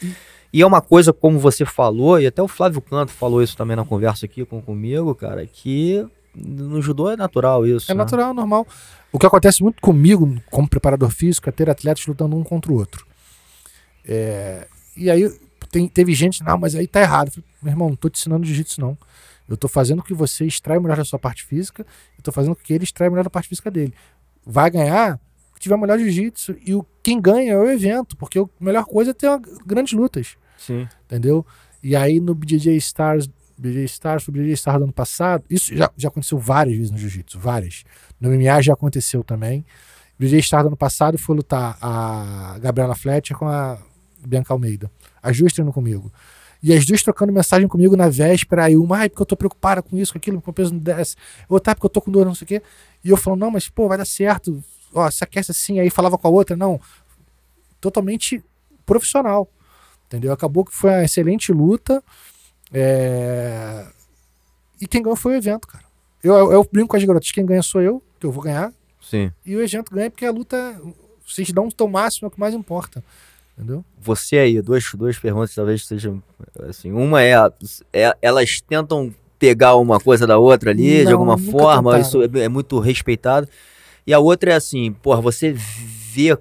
E 0.52 0.62
é 0.62 0.66
uma 0.66 0.82
coisa, 0.82 1.14
como 1.14 1.38
você 1.38 1.66
falou, 1.66 2.20
e 2.20 2.26
até 2.26 2.42
o 2.42 2.48
Flávio 2.48 2.82
Canto 2.82 3.12
falou 3.12 3.44
isso 3.44 3.56
também 3.56 3.76
na 3.76 3.86
conversa 3.86 4.26
aqui 4.26 4.44
com, 4.44 4.60
comigo, 4.60 5.14
cara, 5.14 5.46
que 5.46 6.04
no 6.36 6.82
judô 6.82 7.12
é 7.12 7.16
natural 7.16 7.66
isso. 7.66 7.92
É 7.92 7.94
né? 7.94 8.00
natural, 8.00 8.34
normal. 8.34 8.68
O 9.12 9.20
que 9.20 9.26
acontece 9.26 9.62
muito 9.62 9.80
comigo, 9.80 10.36
como 10.50 10.68
preparador 10.68 11.12
físico, 11.12 11.48
é 11.48 11.52
ter 11.52 11.70
atletas 11.70 12.06
lutando 12.08 12.36
um 12.36 12.44
contra 12.44 12.72
o 12.72 12.76
outro. 12.76 13.06
É, 14.04 14.68
e 14.98 15.12
aí 15.12 15.32
tem, 15.74 15.88
teve 15.88 16.14
gente, 16.14 16.44
não, 16.44 16.58
mas 16.58 16.76
aí 16.76 16.88
tá 16.88 17.02
errado. 17.02 17.32
Falei, 17.32 17.50
Meu 17.62 17.72
irmão, 17.72 17.90
não 17.90 17.96
tô 17.96 18.10
te 18.10 18.20
ensinando 18.20 18.46
jiu-jitsu, 18.46 18.80
não. 18.80 18.96
Eu 19.50 19.58
tô 19.58 19.68
fazendo 19.68 20.04
que 20.04 20.14
você 20.14 20.46
extrai 20.46 20.80
melhor 20.80 20.98
da 20.98 21.04
sua 21.04 21.20
parte 21.20 21.44
física, 21.44 21.86
eu 22.18 22.24
tô 22.24 22.32
fazendo 22.32 22.56
que 22.56 22.74
ele 22.74 22.84
extrai 22.84 23.10
melhor 23.10 23.24
da 23.24 23.30
parte 23.30 23.50
física 23.50 23.72
dele. 23.72 23.94
Vai 24.46 24.70
ganhar 24.70 25.20
que 25.56 25.60
tiver 25.60 25.78
melhor 25.78 25.98
jiu-jitsu. 25.98 26.56
E 26.66 26.76
o, 26.76 26.86
quem 27.02 27.20
ganha 27.20 27.54
é 27.54 27.58
o 27.58 27.70
evento, 27.70 28.16
porque 28.16 28.40
a 28.40 28.46
melhor 28.60 28.86
coisa 28.86 29.12
é 29.12 29.14
ter 29.14 29.28
uma, 29.28 29.42
grandes 29.66 29.94
lutas. 29.94 30.38
Sim. 30.58 30.88
Entendeu? 31.06 31.46
E 31.82 31.96
aí 31.96 32.20
no 32.20 32.36
BJJ 32.36 32.78
Stars, 32.78 33.28
BJJ 33.58 33.86
Stars, 33.86 34.24
foi 34.24 34.34
BJJ 34.34 34.54
Stars 34.54 34.78
do 34.78 34.84
ano 34.84 34.94
passado, 34.94 35.44
isso 35.50 35.76
já, 35.76 35.92
já 35.98 36.08
aconteceu 36.08 36.38
várias 36.38 36.78
vezes 36.78 36.92
no 36.92 36.98
jiu-jitsu, 36.98 37.40
várias. 37.40 37.84
No 38.22 38.30
MMA 38.30 38.62
já 38.62 38.74
aconteceu 38.74 39.24
também. 39.24 39.66
BJJ 40.20 40.40
Stars 40.40 40.64
do 40.64 40.68
ano 40.68 40.78
passado 40.78 41.18
foi 41.18 41.36
lutar 41.36 41.78
a 41.82 42.58
Gabriela 42.62 42.96
Fletcher 42.96 43.36
com 43.36 43.48
a 43.48 43.78
Bianca 44.26 44.54
Almeida. 44.54 44.90
As 45.24 45.38
duas 45.38 45.54
treinam 45.54 45.72
comigo. 45.72 46.12
E 46.62 46.74
as 46.74 46.86
duas 46.86 47.02
trocando 47.02 47.34
mensagem 47.34 47.68
comigo 47.68 47.96
na 47.98 48.10
véspera, 48.10 48.66
aí 48.66 48.78
uma, 48.78 49.00
ai, 49.00 49.10
porque 49.10 49.22
eu 49.22 49.26
tô 49.26 49.36
preocupada 49.36 49.82
com 49.82 49.98
isso, 49.98 50.14
com 50.14 50.18
aquilo, 50.18 50.42
com 50.42 50.52
o 50.52 50.54
peso 50.54 50.74
não 50.74 50.80
desce. 50.80 51.16
Outra, 51.50 51.74
porque 51.76 51.86
eu 51.86 51.90
tô 51.90 52.02
com 52.02 52.12
dor, 52.12 52.26
não 52.26 52.36
sei 52.36 52.46
o 52.46 52.48
quê. 52.48 52.62
E 53.04 53.10
eu 53.10 53.18
falo, 53.18 53.36
não, 53.36 53.52
mas 53.52 53.68
pô, 53.68 53.88
vai 53.88 53.98
dar 53.98 54.06
certo. 54.06 54.64
Ó, 54.94 55.10
se 55.10 55.24
aquece 55.24 55.52
assim, 55.52 55.80
aí 55.80 55.90
falava 55.90 56.18
com 56.18 56.28
a 56.28 56.32
outra, 56.32 56.56
não. 56.56 56.80
Totalmente 57.82 58.44
profissional. 58.86 59.50
Entendeu? 60.06 60.32
Acabou 60.32 60.64
que 60.64 60.74
foi 60.74 60.90
uma 60.92 61.04
excelente 61.04 61.52
luta. 61.52 62.04
É... 62.72 63.86
E 64.80 64.88
quem 64.88 65.02
ganhou 65.02 65.16
foi 65.16 65.34
o 65.34 65.36
evento, 65.36 65.68
cara. 65.68 65.84
Eu, 66.24 66.34
eu, 66.34 66.52
eu 66.54 66.70
brinco 66.72 66.90
com 66.90 66.98
as 66.98 67.04
garotas, 67.04 67.32
quem 67.32 67.46
ganha 67.46 67.62
sou 67.62 67.82
eu, 67.82 68.02
que 68.20 68.26
eu 68.26 68.32
vou 68.32 68.44
ganhar. 68.44 68.72
Sim. 69.02 69.32
E 69.46 69.56
o 69.56 69.62
evento 69.62 69.94
ganha 69.94 70.10
porque 70.10 70.26
a 70.26 70.32
luta, 70.32 70.82
vocês 71.28 71.52
dão 71.52 71.68
o 71.78 71.88
máximo, 71.88 72.26
é 72.26 72.30
o 72.30 72.32
que 72.32 72.40
mais 72.40 72.54
importa. 72.54 73.04
Entendeu? 73.56 73.86
Você 74.00 74.38
aí, 74.38 74.62
duas, 74.62 74.84
duas 74.96 75.18
perguntas 75.18 75.54
talvez 75.54 75.86
sejam 75.86 76.22
assim. 76.68 76.92
Uma 76.92 77.22
é, 77.22 77.34
é 77.94 78.16
elas 78.22 78.62
tentam 78.62 79.14
pegar 79.38 79.76
uma 79.76 80.00
coisa 80.00 80.26
da 80.26 80.38
outra 80.38 80.72
ali, 80.72 81.00
Não, 81.00 81.06
de 81.06 81.12
alguma 81.12 81.38
forma, 81.38 81.92
tentaram. 81.92 82.02
isso 82.02 82.38
é, 82.38 82.44
é, 82.46 82.50
muito 82.50 82.80
respeitado. 82.80 83.48
E 84.08 84.14
a 84.14 84.20
outra 84.20 84.54
é 84.54 84.56
assim, 84.56 84.92
porra, 84.92 85.22
você 85.22 85.54
vê 85.54 86.38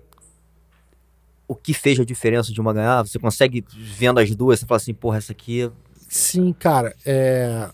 o 1.46 1.54
que 1.54 1.74
fez 1.74 2.00
a 2.00 2.04
diferença 2.04 2.52
de 2.52 2.60
uma 2.60 2.72
ganhar, 2.72 3.02
você 3.02 3.18
consegue, 3.18 3.64
vendo 3.70 4.18
as 4.18 4.34
duas, 4.34 4.60
você 4.60 4.66
fala 4.66 4.76
assim, 4.76 4.94
porra, 4.94 5.18
essa 5.18 5.32
aqui. 5.32 5.70
Sim, 6.08 6.52
cara, 6.52 6.94
é. 7.04 7.68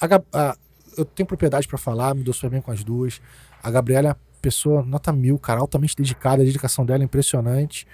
A, 0.00 0.22
a, 0.32 0.56
eu 0.96 1.04
tenho 1.04 1.26
propriedade 1.26 1.66
para 1.66 1.78
falar, 1.78 2.14
me 2.14 2.22
dou 2.22 2.32
super 2.32 2.50
bem 2.50 2.60
com 2.60 2.70
as 2.70 2.84
duas. 2.84 3.20
A 3.62 3.70
Gabriela 3.70 4.16
pessoa 4.40 4.82
nota 4.82 5.12
mil, 5.12 5.38
cara, 5.38 5.60
altamente 5.60 5.96
dedicada, 5.96 6.42
a 6.42 6.44
dedicação 6.44 6.84
dela 6.84 7.02
é 7.02 7.04
impressionante. 7.04 7.86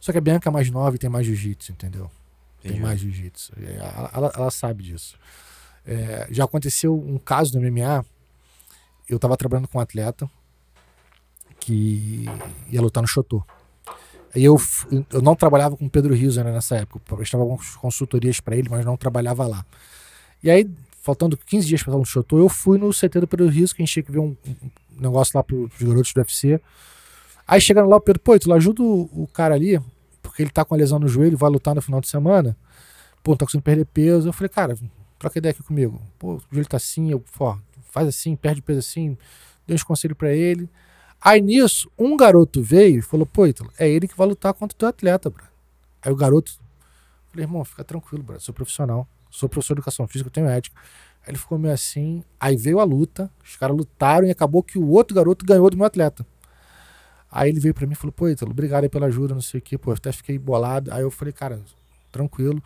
Só 0.00 0.12
que 0.12 0.18
a 0.18 0.20
Bianca 0.20 0.48
é 0.48 0.52
mais 0.52 0.70
nova 0.70 0.96
e 0.96 0.98
tem 0.98 1.10
mais 1.10 1.26
jiu-jitsu, 1.26 1.72
entendeu? 1.72 2.10
Entendi. 2.58 2.74
Tem 2.74 2.82
mais 2.82 3.00
jiu-jitsu. 3.00 3.52
Ela, 3.60 4.10
ela, 4.14 4.32
ela, 4.36 4.50
sabe 4.50 4.82
disso. 4.82 5.18
É, 5.84 6.28
já 6.30 6.44
aconteceu 6.44 6.94
um 6.94 7.18
caso 7.18 7.58
no 7.58 7.70
MMA. 7.70 8.04
Eu 9.08 9.18
tava 9.18 9.36
trabalhando 9.36 9.68
com 9.68 9.78
um 9.78 9.80
atleta 9.80 10.28
que 11.58 12.26
ia 12.70 12.80
lutar 12.80 13.02
no 13.02 13.08
Chotô. 13.08 13.44
E 14.34 14.44
eu, 14.44 14.56
eu 15.10 15.22
não 15.22 15.34
trabalhava 15.34 15.76
com 15.76 15.86
o 15.86 15.90
Pedro 15.90 16.14
Rios 16.14 16.36
né, 16.36 16.44
nessa 16.44 16.76
época. 16.76 17.00
Eu 17.10 17.16
prestava 17.16 17.42
algumas 17.42 17.74
consultorias 17.76 18.38
para 18.38 18.56
ele, 18.56 18.68
mas 18.68 18.84
não 18.84 18.96
trabalhava 18.96 19.46
lá. 19.46 19.64
E 20.42 20.50
aí, 20.50 20.68
faltando 21.02 21.36
15 21.36 21.66
dias 21.66 21.82
para 21.82 21.92
estar 21.92 21.98
no 21.98 22.04
Chotô, 22.04 22.38
eu 22.38 22.48
fui 22.48 22.78
no 22.78 22.90
CT 22.90 23.20
do 23.20 23.26
Pedro 23.26 23.48
Rios, 23.48 23.72
que 23.72 23.80
a 23.80 23.84
gente 23.84 23.92
tinha 23.94 24.02
que 24.02 24.12
ver 24.12 24.18
um, 24.18 24.36
um 24.46 24.70
negócio 25.00 25.32
lá 25.36 25.42
pros 25.42 25.70
garotos 25.80 26.12
do 26.12 26.18
UFC. 26.18 26.60
Aí 27.46 27.60
chegando 27.60 27.88
lá, 27.88 27.96
o 27.96 28.00
Pedro, 28.00 28.20
pô, 28.20 28.38
tu 28.38 28.52
ajuda 28.52 28.82
o, 28.82 29.08
o, 29.12 29.28
cara 29.28 29.54
ali, 29.54 29.80
porque 30.22 30.42
ele 30.42 30.50
tá 30.50 30.64
com 30.64 30.74
a 30.74 30.78
lesão 30.78 30.98
no 30.98 31.06
joelho, 31.06 31.36
vai 31.36 31.50
lutar 31.50 31.74
no 31.74 31.82
final 31.82 32.00
de 32.00 32.08
semana. 32.08 32.56
Pô, 33.22 33.32
não 33.32 33.38
tá 33.38 33.46
conseguindo 33.46 33.62
perder 33.62 33.86
peso. 33.86 34.28
Eu 34.28 34.32
falei, 34.32 34.48
cara, 34.48 34.76
troca 35.18 35.38
ideia 35.38 35.52
aqui 35.52 35.62
comigo. 35.62 36.00
Pô, 36.18 36.34
o 36.34 36.42
joelho 36.50 36.68
tá 36.68 36.76
assim, 36.76 37.10
eu, 37.10 37.20
pô, 37.20 37.56
faz 37.90 38.08
assim, 38.08 38.34
perde 38.34 38.60
peso 38.62 38.80
assim, 38.80 39.16
dei 39.66 39.74
uns 39.74 39.82
conselhos 39.82 40.16
pra 40.16 40.32
ele. 40.32 40.68
Aí 41.20 41.40
nisso, 41.40 41.90
um 41.98 42.16
garoto 42.16 42.62
veio 42.62 42.98
e 42.98 43.02
falou, 43.02 43.26
pô, 43.26 43.46
é 43.78 43.88
ele 43.88 44.06
que 44.06 44.16
vai 44.16 44.26
lutar 44.26 44.52
contra 44.52 44.74
o 44.74 44.78
teu 44.78 44.88
atleta, 44.88 45.30
bro. 45.30 45.44
Aí 46.02 46.12
o 46.12 46.16
garoto, 46.16 46.52
falei, 47.30 47.44
irmão, 47.44 47.64
fica 47.64 47.82
tranquilo, 47.82 48.22
bro, 48.22 48.40
sou 48.40 48.54
profissional, 48.54 49.08
sou 49.30 49.48
professor 49.48 49.74
de 49.74 49.80
educação 49.80 50.06
física, 50.06 50.28
eu 50.28 50.32
tenho 50.32 50.48
ética. 50.48 50.80
Aí 51.26 51.32
ele 51.32 51.38
ficou 51.38 51.58
meio 51.58 51.74
assim, 51.74 52.22
aí 52.38 52.56
veio 52.56 52.78
a 52.78 52.84
luta, 52.84 53.28
os 53.44 53.56
caras 53.56 53.76
lutaram 53.76 54.28
e 54.28 54.30
acabou 54.30 54.62
que 54.62 54.78
o 54.78 54.88
outro 54.88 55.12
garoto 55.12 55.44
ganhou 55.44 55.68
do 55.68 55.76
meu 55.76 55.84
atleta. 55.84 56.24
Aí 57.28 57.50
ele 57.50 57.58
veio 57.58 57.74
para 57.74 57.84
mim 57.84 57.94
e 57.94 57.96
falou, 57.96 58.12
pô, 58.12 58.28
Ítalo, 58.28 58.52
obrigado 58.52 58.84
aí 58.84 58.88
pela 58.88 59.06
ajuda, 59.06 59.34
não 59.34 59.42
sei 59.42 59.58
o 59.58 59.62
quê, 59.62 59.76
pô, 59.76 59.90
eu 59.90 59.96
até 59.96 60.12
fiquei 60.12 60.38
bolado. 60.38 60.92
Aí 60.94 61.02
eu 61.02 61.10
falei, 61.10 61.32
cara, 61.32 61.60
tranquilo. 62.12 62.62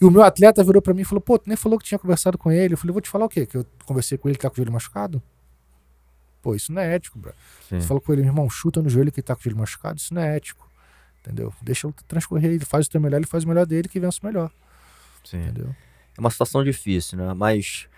E 0.00 0.04
o 0.04 0.10
meu 0.10 0.22
atleta 0.22 0.64
virou 0.64 0.82
para 0.82 0.92
mim 0.92 1.02
e 1.02 1.04
falou, 1.04 1.20
pô, 1.20 1.38
tu 1.38 1.48
nem 1.48 1.56
falou 1.56 1.78
que 1.78 1.84
tinha 1.84 1.98
conversado 1.98 2.36
com 2.36 2.50
ele. 2.50 2.74
Eu 2.74 2.78
falei, 2.78 2.92
vou 2.92 3.00
te 3.00 3.08
falar 3.08 3.26
o 3.26 3.28
quê? 3.28 3.46
Que 3.46 3.56
eu 3.56 3.66
conversei 3.84 4.18
com 4.18 4.28
ele 4.28 4.36
que 4.36 4.42
tá 4.42 4.50
com 4.50 4.54
o 4.54 4.56
joelho 4.56 4.72
machucado? 4.72 5.22
Pô, 6.42 6.56
isso 6.56 6.72
não 6.72 6.82
é 6.82 6.96
ético, 6.96 7.20
bro. 7.20 7.32
Sim. 7.68 7.80
Você 7.80 7.86
falou 7.86 8.00
com 8.00 8.12
ele, 8.12 8.22
meu 8.22 8.32
irmão, 8.32 8.50
chuta 8.50 8.82
no 8.82 8.90
joelho 8.90 9.12
que 9.12 9.22
tá 9.22 9.36
com 9.36 9.40
o 9.40 9.44
joelho 9.44 9.58
machucado, 9.58 9.98
isso 9.98 10.12
não 10.12 10.20
é 10.20 10.36
ético. 10.36 10.68
Entendeu? 11.20 11.54
Deixa 11.62 11.86
ele 11.86 11.94
transcorrer, 12.08 12.50
ele 12.50 12.64
faz 12.64 12.86
o 12.86 12.90
teu 12.90 13.00
melhor, 13.00 13.18
ele 13.18 13.28
faz 13.28 13.44
o 13.44 13.48
melhor 13.48 13.64
dele 13.64 13.88
que 13.88 14.00
vence 14.00 14.18
o 14.20 14.26
melhor. 14.26 14.50
Sim. 15.24 15.38
Entendeu? 15.38 15.72
É 16.18 16.20
uma 16.20 16.30
situação 16.30 16.64
difícil, 16.64 17.16
né? 17.16 17.32
Mas 17.32 17.88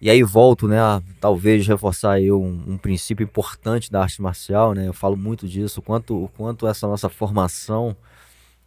e 0.00 0.08
aí 0.08 0.22
volto, 0.22 0.66
né, 0.66 0.80
a, 0.80 1.02
talvez 1.20 1.66
reforçar 1.66 2.12
aí 2.12 2.32
um, 2.32 2.64
um, 2.66 2.78
princípio 2.78 3.24
importante 3.24 3.90
da 3.90 4.02
arte 4.02 4.22
marcial, 4.22 4.72
né? 4.72 4.88
Eu 4.88 4.94
falo 4.94 5.16
muito 5.16 5.46
disso, 5.46 5.80
o 5.80 5.82
quanto, 5.82 6.24
o 6.24 6.28
quanto 6.28 6.66
essa 6.66 6.86
nossa 6.86 7.08
formação 7.08 7.96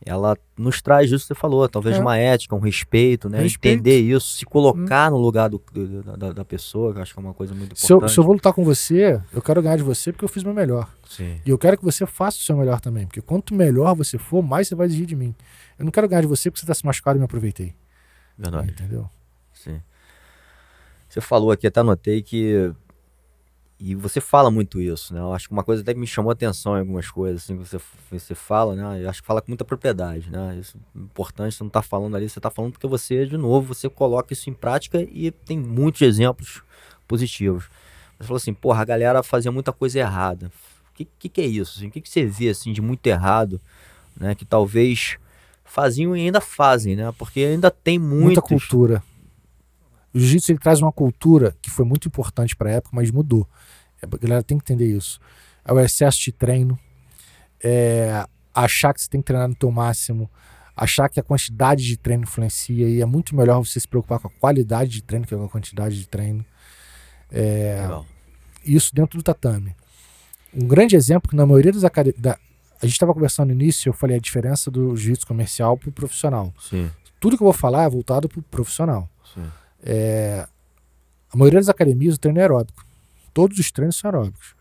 ela 0.05 0.37
nos 0.57 0.81
traz 0.81 1.09
isso 1.09 1.23
que 1.23 1.33
você 1.33 1.35
falou, 1.35 1.67
talvez 1.69 1.97
é. 1.97 1.99
uma 1.99 2.17
ética, 2.17 2.53
um 2.55 2.59
respeito, 2.59 3.29
né? 3.29 3.41
Respeito. 3.41 3.79
Entender 3.79 3.99
isso, 3.99 4.37
se 4.37 4.45
colocar 4.45 5.09
hum. 5.09 5.15
no 5.15 5.21
lugar 5.21 5.49
do, 5.49 5.61
do, 5.71 6.03
da, 6.17 6.33
da, 6.33 6.45
pessoa, 6.45 6.93
que 6.93 6.99
acho 6.99 7.13
que 7.13 7.19
é 7.19 7.23
uma 7.23 7.33
coisa 7.33 7.53
muito 7.53 7.71
importante. 7.71 7.87
Se 7.87 7.93
eu, 7.93 8.09
se 8.09 8.19
eu, 8.19 8.23
vou 8.23 8.33
lutar 8.33 8.53
com 8.53 8.63
você, 8.63 9.21
eu 9.33 9.41
quero 9.41 9.61
ganhar 9.61 9.77
de 9.77 9.83
você 9.83 10.11
porque 10.11 10.25
eu 10.25 10.29
fiz 10.29 10.43
meu 10.43 10.53
melhor. 10.53 10.93
Sim. 11.07 11.39
E 11.45 11.49
eu 11.49 11.57
quero 11.57 11.77
que 11.77 11.85
você 11.85 12.05
faça 12.05 12.37
o 12.37 12.41
seu 12.41 12.57
melhor 12.57 12.81
também, 12.81 13.05
porque 13.05 13.21
quanto 13.21 13.53
melhor 13.53 13.95
você 13.95 14.17
for, 14.17 14.41
mais 14.41 14.67
você 14.67 14.75
vai 14.75 14.87
exigir 14.87 15.05
de 15.05 15.15
mim. 15.15 15.33
Eu 15.79 15.85
não 15.85 15.91
quero 15.91 16.07
ganhar 16.07 16.21
de 16.21 16.27
você 16.27 16.51
porque 16.51 16.59
você 16.59 16.65
está 16.65 16.73
se 16.73 16.85
machucado 16.85 17.17
e 17.17 17.19
me 17.19 17.25
aproveitei. 17.25 17.73
Verdade. 18.37 18.71
Entendeu? 18.71 19.09
Sim. 19.53 19.81
Você 21.13 21.21
falou 21.21 21.51
aqui, 21.51 21.67
até 21.67 21.79
anotei 21.79 22.23
que. 22.23 22.73
E 23.79 23.93
você 23.93 24.19
fala 24.19 24.49
muito 24.49 24.81
isso, 24.81 25.13
né? 25.13 25.19
Eu 25.19 25.31
acho 25.31 25.47
que 25.47 25.53
uma 25.53 25.63
coisa 25.63 25.83
até 25.83 25.93
que 25.93 25.99
me 25.99 26.07
chamou 26.07 26.31
a 26.31 26.33
atenção 26.33 26.75
em 26.75 26.79
algumas 26.79 27.11
coisas, 27.11 27.43
assim, 27.43 27.55
que 27.55 27.63
você, 27.63 27.79
você 28.09 28.33
fala, 28.33 28.75
né? 28.75 29.03
Eu 29.03 29.07
acho 29.07 29.21
que 29.21 29.27
fala 29.27 29.39
com 29.39 29.51
muita 29.51 29.63
propriedade, 29.63 30.31
né? 30.31 30.57
Isso 30.59 30.75
é 30.75 30.99
importante, 30.99 31.55
você 31.55 31.63
não 31.63 31.69
tá 31.69 31.83
falando 31.83 32.15
ali, 32.15 32.27
você 32.27 32.39
tá 32.39 32.49
falando 32.49 32.71
porque 32.71 32.87
você, 32.87 33.27
de 33.27 33.37
novo, 33.37 33.75
você 33.75 33.87
coloca 33.87 34.33
isso 34.33 34.49
em 34.49 34.53
prática 34.53 35.03
e 35.11 35.29
tem 35.29 35.59
muitos 35.59 36.01
exemplos 36.01 36.63
positivos. 37.07 37.65
Você 38.17 38.23
falou 38.23 38.37
assim, 38.37 38.53
porra, 38.53 38.81
a 38.81 38.85
galera 38.85 39.21
fazia 39.21 39.51
muita 39.51 39.71
coisa 39.71 39.99
errada. 39.99 40.51
O 40.89 40.95
que, 40.95 41.05
que, 41.19 41.29
que, 41.29 41.41
é 41.41 41.45
isso? 41.45 41.77
Assim? 41.77 41.89
O 41.89 41.91
que, 41.91 42.01
que 42.01 42.09
você 42.09 42.25
vê, 42.25 42.49
assim, 42.49 42.73
de 42.73 42.81
muito 42.81 43.05
errado, 43.05 43.61
né? 44.19 44.33
Que 44.33 44.45
talvez 44.45 45.17
faziam 45.63 46.17
e 46.17 46.21
ainda 46.21 46.41
fazem, 46.41 46.95
né? 46.95 47.13
Porque 47.19 47.41
ainda 47.41 47.69
tem 47.69 47.99
muitos, 47.99 48.25
muita 48.25 48.41
cultura 48.41 49.03
o 50.13 50.19
jiu-jitsu 50.19 50.51
ele 50.51 50.59
traz 50.59 50.79
uma 50.79 50.91
cultura 50.91 51.55
que 51.61 51.69
foi 51.69 51.85
muito 51.85 52.07
importante 52.07 52.55
para 52.55 52.69
a 52.69 52.73
época, 52.73 52.95
mas 52.95 53.09
mudou. 53.09 53.47
É, 54.01 54.05
a 54.05 54.17
galera 54.17 54.43
tem 54.43 54.57
que 54.57 54.63
entender 54.63 54.95
isso. 54.95 55.19
É 55.65 55.73
o 55.73 55.79
excesso 55.79 56.19
de 56.21 56.31
treino, 56.31 56.77
é 57.61 58.25
achar 58.53 58.93
que 58.93 59.01
você 59.01 59.09
tem 59.09 59.21
que 59.21 59.25
treinar 59.25 59.47
no 59.47 59.55
teu 59.55 59.71
máximo, 59.71 60.29
achar 60.75 61.09
que 61.09 61.19
a 61.19 61.23
quantidade 61.23 61.83
de 61.83 61.97
treino 61.97 62.23
influencia 62.23 62.87
e 62.87 63.01
é 63.01 63.05
muito 63.05 63.35
melhor 63.35 63.59
você 63.59 63.79
se 63.79 63.87
preocupar 63.87 64.19
com 64.19 64.27
a 64.27 64.31
qualidade 64.31 64.91
de 64.91 65.01
treino 65.01 65.25
que 65.25 65.35
com 65.35 65.45
a 65.45 65.49
quantidade 65.49 65.99
de 65.99 66.07
treino. 66.07 66.45
É, 67.31 67.87
isso 68.63 68.93
dentro 68.93 69.17
do 69.17 69.23
tatame. 69.23 69.75
Um 70.53 70.67
grande 70.67 70.95
exemplo 70.95 71.29
que 71.29 71.35
na 71.35 71.45
maioria 71.45 71.71
dos 71.71 71.83
academias. 71.83 72.37
A 72.81 72.85
gente 72.85 72.95
estava 72.95 73.13
conversando 73.13 73.47
no 73.47 73.53
início, 73.53 73.89
eu 73.89 73.93
falei 73.93 74.17
a 74.17 74.19
diferença 74.19 74.69
do 74.69 74.95
jiu-jitsu 74.97 75.25
comercial 75.25 75.77
para 75.77 75.87
o 75.87 75.91
profissional. 75.91 76.53
Sim. 76.59 76.91
Tudo 77.17 77.37
que 77.37 77.43
eu 77.43 77.45
vou 77.45 77.53
falar 77.53 77.83
é 77.83 77.89
voltado 77.89 78.27
para 78.27 78.39
o 78.39 78.43
profissional. 78.43 79.09
Sim. 79.33 79.49
É, 79.83 80.47
a 81.31 81.37
maioria 81.37 81.59
das 81.59 81.69
academias 81.69 82.15
o 82.15 82.19
treino 82.19 82.39
é 82.39 82.43
aeróbico. 82.43 82.85
Todos 83.33 83.57
os 83.59 83.71
treinos 83.71 83.97
são 83.97 84.09
aeróbicos. 84.09 84.55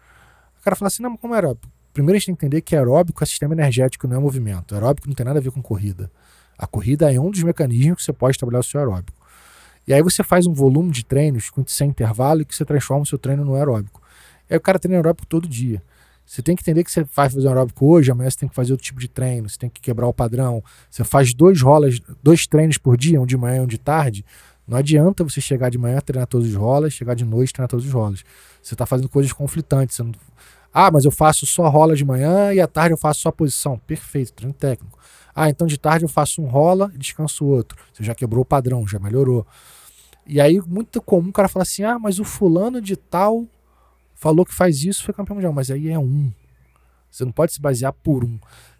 O 0.60 0.64
cara 0.64 0.76
fala 0.76 0.88
assim, 0.88 1.02
não, 1.02 1.16
como 1.16 1.34
é 1.34 1.38
aeróbico? 1.38 1.68
Primeiro 1.92 2.16
a 2.16 2.18
gente 2.18 2.26
tem 2.26 2.34
que 2.34 2.46
entender 2.46 2.60
que 2.62 2.74
aeróbico 2.74 3.22
é 3.22 3.26
sistema 3.26 3.54
energético, 3.54 4.08
não 4.08 4.16
é 4.16 4.20
movimento. 4.20 4.74
Aeróbico 4.74 5.06
não 5.06 5.14
tem 5.14 5.26
nada 5.26 5.38
a 5.38 5.42
ver 5.42 5.50
com 5.50 5.60
corrida. 5.60 6.10
A 6.56 6.66
corrida 6.66 7.12
é 7.12 7.20
um 7.20 7.30
dos 7.30 7.42
mecanismos 7.42 7.98
que 7.98 8.04
você 8.04 8.12
pode 8.12 8.38
trabalhar 8.38 8.60
o 8.60 8.62
seu 8.62 8.80
aeróbico. 8.80 9.20
E 9.86 9.92
aí 9.92 10.02
você 10.02 10.22
faz 10.22 10.46
um 10.46 10.52
volume 10.52 10.90
de 10.90 11.04
treinos 11.04 11.50
sem 11.66 11.88
intervalo 11.90 12.44
que 12.44 12.54
você 12.54 12.64
transforma 12.64 13.02
o 13.02 13.06
seu 13.06 13.18
treino 13.18 13.44
no 13.44 13.54
aeróbico. 13.54 14.00
Aí 14.48 14.56
o 14.56 14.60
cara 14.60 14.78
treina 14.78 14.98
aeróbico 14.98 15.26
todo 15.26 15.48
dia. 15.48 15.82
Você 16.24 16.40
tem 16.40 16.54
que 16.54 16.62
entender 16.62 16.84
que 16.84 16.90
você 16.90 17.02
vai 17.02 17.28
fazer 17.28 17.46
um 17.46 17.50
aeróbico 17.50 17.84
hoje, 17.84 18.10
amanhã 18.10 18.30
você 18.30 18.38
tem 18.38 18.48
que 18.48 18.54
fazer 18.54 18.72
outro 18.72 18.84
tipo 18.84 19.00
de 19.00 19.08
treino, 19.08 19.50
você 19.50 19.58
tem 19.58 19.68
que 19.68 19.80
quebrar 19.80 20.06
o 20.06 20.14
padrão. 20.14 20.62
Você 20.88 21.04
faz 21.04 21.34
dois 21.34 21.60
rolas, 21.60 22.00
dois 22.22 22.46
treinos 22.46 22.78
por 22.78 22.96
dia, 22.96 23.20
um 23.20 23.26
de 23.26 23.36
manhã 23.36 23.56
e 23.58 23.60
um 23.60 23.66
de 23.66 23.76
tarde. 23.76 24.24
Não 24.72 24.78
adianta 24.78 25.22
você 25.22 25.38
chegar 25.38 25.70
de 25.70 25.76
manhã, 25.76 26.00
treinar 26.00 26.26
todos 26.26 26.48
os 26.48 26.54
rolas, 26.54 26.94
chegar 26.94 27.12
de 27.12 27.26
noite, 27.26 27.52
treinar 27.52 27.68
todos 27.68 27.84
os 27.84 27.92
rolas. 27.92 28.24
Você 28.62 28.72
está 28.72 28.86
fazendo 28.86 29.06
coisas 29.06 29.30
conflitantes. 29.30 29.98
Não... 29.98 30.12
Ah, 30.72 30.90
mas 30.90 31.04
eu 31.04 31.10
faço 31.10 31.44
só 31.44 31.68
rola 31.68 31.94
de 31.94 32.06
manhã 32.06 32.54
e 32.54 32.58
à 32.58 32.66
tarde 32.66 32.94
eu 32.94 32.96
faço 32.96 33.20
só 33.20 33.30
posição. 33.30 33.78
Perfeito, 33.86 34.32
treino 34.32 34.54
técnico. 34.54 34.98
Ah, 35.34 35.50
então 35.50 35.66
de 35.66 35.76
tarde 35.76 36.06
eu 36.06 36.08
faço 36.08 36.40
um 36.40 36.46
rola 36.46 36.90
e 36.94 36.96
descanso 36.96 37.44
o 37.44 37.48
outro. 37.48 37.76
Você 37.92 38.02
já 38.02 38.14
quebrou 38.14 38.40
o 38.40 38.46
padrão, 38.46 38.88
já 38.88 38.98
melhorou. 38.98 39.46
E 40.26 40.40
aí, 40.40 40.58
muito 40.66 41.02
comum 41.02 41.28
o 41.28 41.32
cara 41.34 41.48
falar 41.48 41.64
assim: 41.64 41.82
ah, 41.82 41.98
mas 41.98 42.18
o 42.18 42.24
fulano 42.24 42.80
de 42.80 42.96
tal 42.96 43.46
falou 44.14 44.46
que 44.46 44.54
faz 44.54 44.84
isso, 44.84 45.04
foi 45.04 45.12
campeão 45.12 45.34
mundial. 45.34 45.52
Mas 45.52 45.70
aí 45.70 45.90
é 45.90 45.98
um. 45.98 46.32
Você 47.10 47.26
não 47.26 47.32
pode 47.32 47.52
se 47.52 47.60
basear 47.60 47.92
por 47.92 48.24
um. 48.24 48.38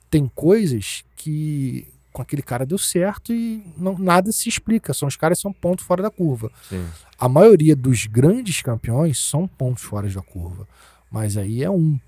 Tem 0.09 0.27
coisas 0.27 1.05
que 1.17 1.87
com 2.13 2.21
aquele 2.21 2.43
cara 2.43 2.67
deu 2.67 2.79
certo 2.79 3.33
e 3.33 3.65
não, 3.77 3.97
nada 3.99 4.31
se 4.31 4.49
explica. 4.49 4.93
São 4.93 5.09
os 5.09 5.17
caras 5.17 5.41
são 5.41 5.53
ponto 5.53 5.83
fora 5.83 6.03
da 6.03 6.11
curva. 6.11 6.51
Sim. 6.69 6.87
A 7.19 7.29
maioria 7.29 7.75
dos 7.75 8.07
grandes 8.07 8.61
campeões 8.61 9.19
são 9.19 9.49
pontos 9.49 9.83
fora 9.83 10.09
da 10.09 10.23
curva. 10.23 10.69
Mas 11.11 11.37
aí 11.37 11.63
é 11.63 11.71
um. 11.71 11.99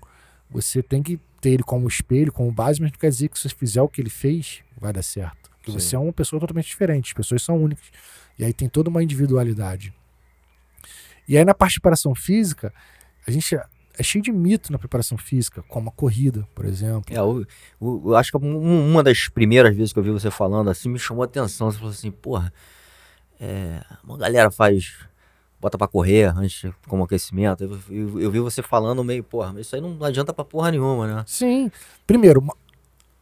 Você 0.49 0.83
tem 0.83 1.01
que 1.01 1.19
ter 1.41 1.51
ele 1.51 1.63
como 1.63 1.87
espelho, 1.87 2.31
como 2.31 2.51
base, 2.51 2.81
mas 2.81 2.91
não 2.91 2.99
quer 2.99 3.09
dizer 3.09 3.29
que 3.29 3.37
se 3.37 3.49
você 3.49 3.55
fizer 3.55 3.81
o 3.81 3.87
que 3.87 4.01
ele 4.01 4.09
fez, 4.09 4.61
vai 4.79 4.93
dar 4.93 5.03
certo. 5.03 5.49
Porque 5.57 5.71
Sim. 5.71 5.79
você 5.79 5.95
é 5.95 5.99
uma 5.99 6.13
pessoa 6.13 6.39
totalmente 6.39 6.67
diferente, 6.67 7.07
as 7.07 7.13
pessoas 7.13 7.41
são 7.41 7.61
únicas. 7.61 7.85
E 8.37 8.43
aí 8.43 8.53
tem 8.53 8.69
toda 8.69 8.89
uma 8.89 9.03
individualidade. 9.03 9.93
E 11.27 11.37
aí 11.37 11.43
na 11.43 11.53
parte 11.53 11.73
de 11.73 11.79
preparação 11.79 12.13
física, 12.13 12.71
a 13.27 13.31
gente 13.31 13.59
é 13.97 14.03
cheio 14.03 14.23
de 14.23 14.31
mito 14.31 14.71
na 14.71 14.77
preparação 14.77 15.17
física, 15.17 15.63
como 15.67 15.89
a 15.89 15.91
corrida, 15.91 16.47
por 16.53 16.65
exemplo. 16.65 17.13
É, 17.13 17.19
eu, 17.19 17.45
eu, 17.81 18.03
eu 18.05 18.15
acho 18.15 18.31
que 18.31 18.37
uma 18.37 19.03
das 19.03 19.27
primeiras 19.27 19.75
vezes 19.75 19.93
que 19.93 19.99
eu 19.99 20.03
vi 20.03 20.11
você 20.11 20.29
falando 20.29 20.69
assim 20.69 20.89
me 20.89 20.99
chamou 20.99 21.23
a 21.23 21.25
atenção. 21.25 21.71
Você 21.71 21.77
falou 21.77 21.91
assim, 21.91 22.11
porra, 22.11 22.51
é, 23.39 23.81
uma 24.03 24.17
galera 24.17 24.51
faz. 24.51 24.95
bota 25.59 25.77
pra 25.77 25.87
correr 25.87 26.25
antes 26.35 26.69
como 26.87 27.03
aquecimento. 27.03 27.63
Eu, 27.63 27.79
eu, 27.89 28.21
eu 28.21 28.31
vi 28.31 28.39
você 28.39 28.61
falando 28.61 29.03
meio, 29.03 29.23
porra, 29.23 29.53
mas 29.53 29.67
isso 29.67 29.75
aí 29.75 29.81
não 29.81 30.03
adianta 30.03 30.33
pra 30.33 30.45
porra 30.45 30.71
nenhuma, 30.71 31.07
né? 31.07 31.23
Sim. 31.27 31.71
Primeiro, 32.05 32.39
uma, 32.39 32.55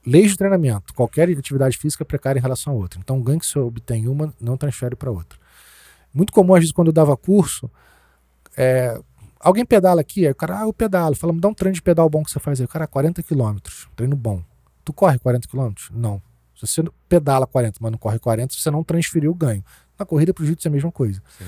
leis 0.06 0.32
de 0.32 0.38
treinamento. 0.38 0.94
Qualquer 0.94 1.30
atividade 1.30 1.78
física 1.78 2.04
é 2.04 2.06
precária 2.06 2.40
em 2.40 2.42
relação 2.42 2.74
a 2.74 2.76
outra. 2.76 3.00
Então, 3.00 3.20
o 3.20 3.24
ganho 3.24 3.40
que 3.40 3.46
você 3.46 3.60
obtém 3.60 4.08
uma 4.08 4.34
não 4.40 4.58
transfere 4.58 4.96
para 4.96 5.12
outra. 5.12 5.40
Muito 6.14 6.32
comum, 6.32 6.54
às 6.54 6.60
vezes, 6.60 6.72
quando 6.72 6.88
eu 6.88 6.94
dava 6.94 7.18
curso, 7.18 7.70
é, 8.56 9.00
Alguém 9.44 9.66
pedala 9.66 10.00
aqui? 10.00 10.26
Aí 10.26 10.32
o 10.32 10.36
cara, 10.36 10.62
ah, 10.62 10.64
eu 10.64 10.72
pedalo. 10.72 11.16
Fala, 11.16 11.34
me 11.34 11.42
dá 11.42 11.50
um 11.50 11.54
treino 11.54 11.76
de 11.76 11.82
pedal 11.82 12.10
bom 12.10 12.24
que 12.24 12.32
você 12.32 12.40
faz 12.40 12.62
aí. 12.62 12.66
O 12.66 12.70
cara, 12.70 12.88
40 12.88 13.22
quilômetros, 13.22 13.90
treino 13.94 14.16
bom. 14.16 14.42
Tu 14.86 14.94
corre 14.94 15.20
40 15.20 15.50
quilômetros? 15.50 15.90
Não. 15.94 16.22
Se 16.56 16.66
você 16.66 16.84
pedala 17.10 17.46
40, 17.46 17.78
mas 17.82 17.92
não 17.92 18.00
corre 18.00 18.20
40, 18.20 18.56
você 18.56 18.72
não 18.72 18.86
transferiu 18.86 19.32
o 19.32 19.36
ganho. 19.36 19.62
Na 20.00 20.06
corrida 20.06 20.34
pro 20.34 20.46
jiu-jitsu 20.46 20.68
é 20.68 20.70
a 20.70 20.72
mesma 20.72 20.92
coisa. 20.94 21.22
Sim. 21.38 21.46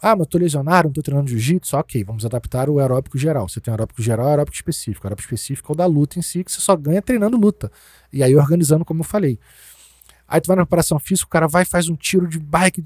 Ah, 0.00 0.14
mas 0.14 0.26
tô 0.26 0.36
lesionado, 0.36 0.88
não 0.88 0.92
tô 0.92 1.00
treinando 1.00 1.30
jiu-jitsu. 1.30 1.74
Ok, 1.78 2.04
vamos 2.04 2.26
adaptar 2.26 2.68
o 2.68 2.78
aeróbico 2.78 3.16
geral. 3.16 3.48
Você 3.48 3.60
tem 3.60 3.72
aeróbico 3.72 4.02
geral 4.02 4.26
e 4.26 4.30
aeróbico 4.30 4.54
específico. 4.54 5.06
O 5.06 5.08
aeróbico 5.08 5.26
específico 5.26 5.72
é 5.72 5.74
o 5.74 5.76
da 5.76 5.86
luta 5.86 6.18
em 6.18 6.22
si, 6.22 6.44
que 6.44 6.52
você 6.52 6.60
só 6.60 6.76
ganha 6.76 7.00
treinando 7.00 7.38
luta. 7.38 7.72
E 8.12 8.22
aí 8.22 8.36
organizando, 8.36 8.84
como 8.84 9.00
eu 9.00 9.04
falei. 9.04 9.38
Aí 10.28 10.38
tu 10.38 10.48
vai 10.48 10.56
na 10.56 10.66
preparação 10.66 10.98
física, 10.98 11.26
o 11.26 11.30
cara 11.30 11.48
vai 11.48 11.64
faz 11.64 11.88
um 11.88 11.96
tiro 11.96 12.28
de 12.28 12.38
bike. 12.38 12.84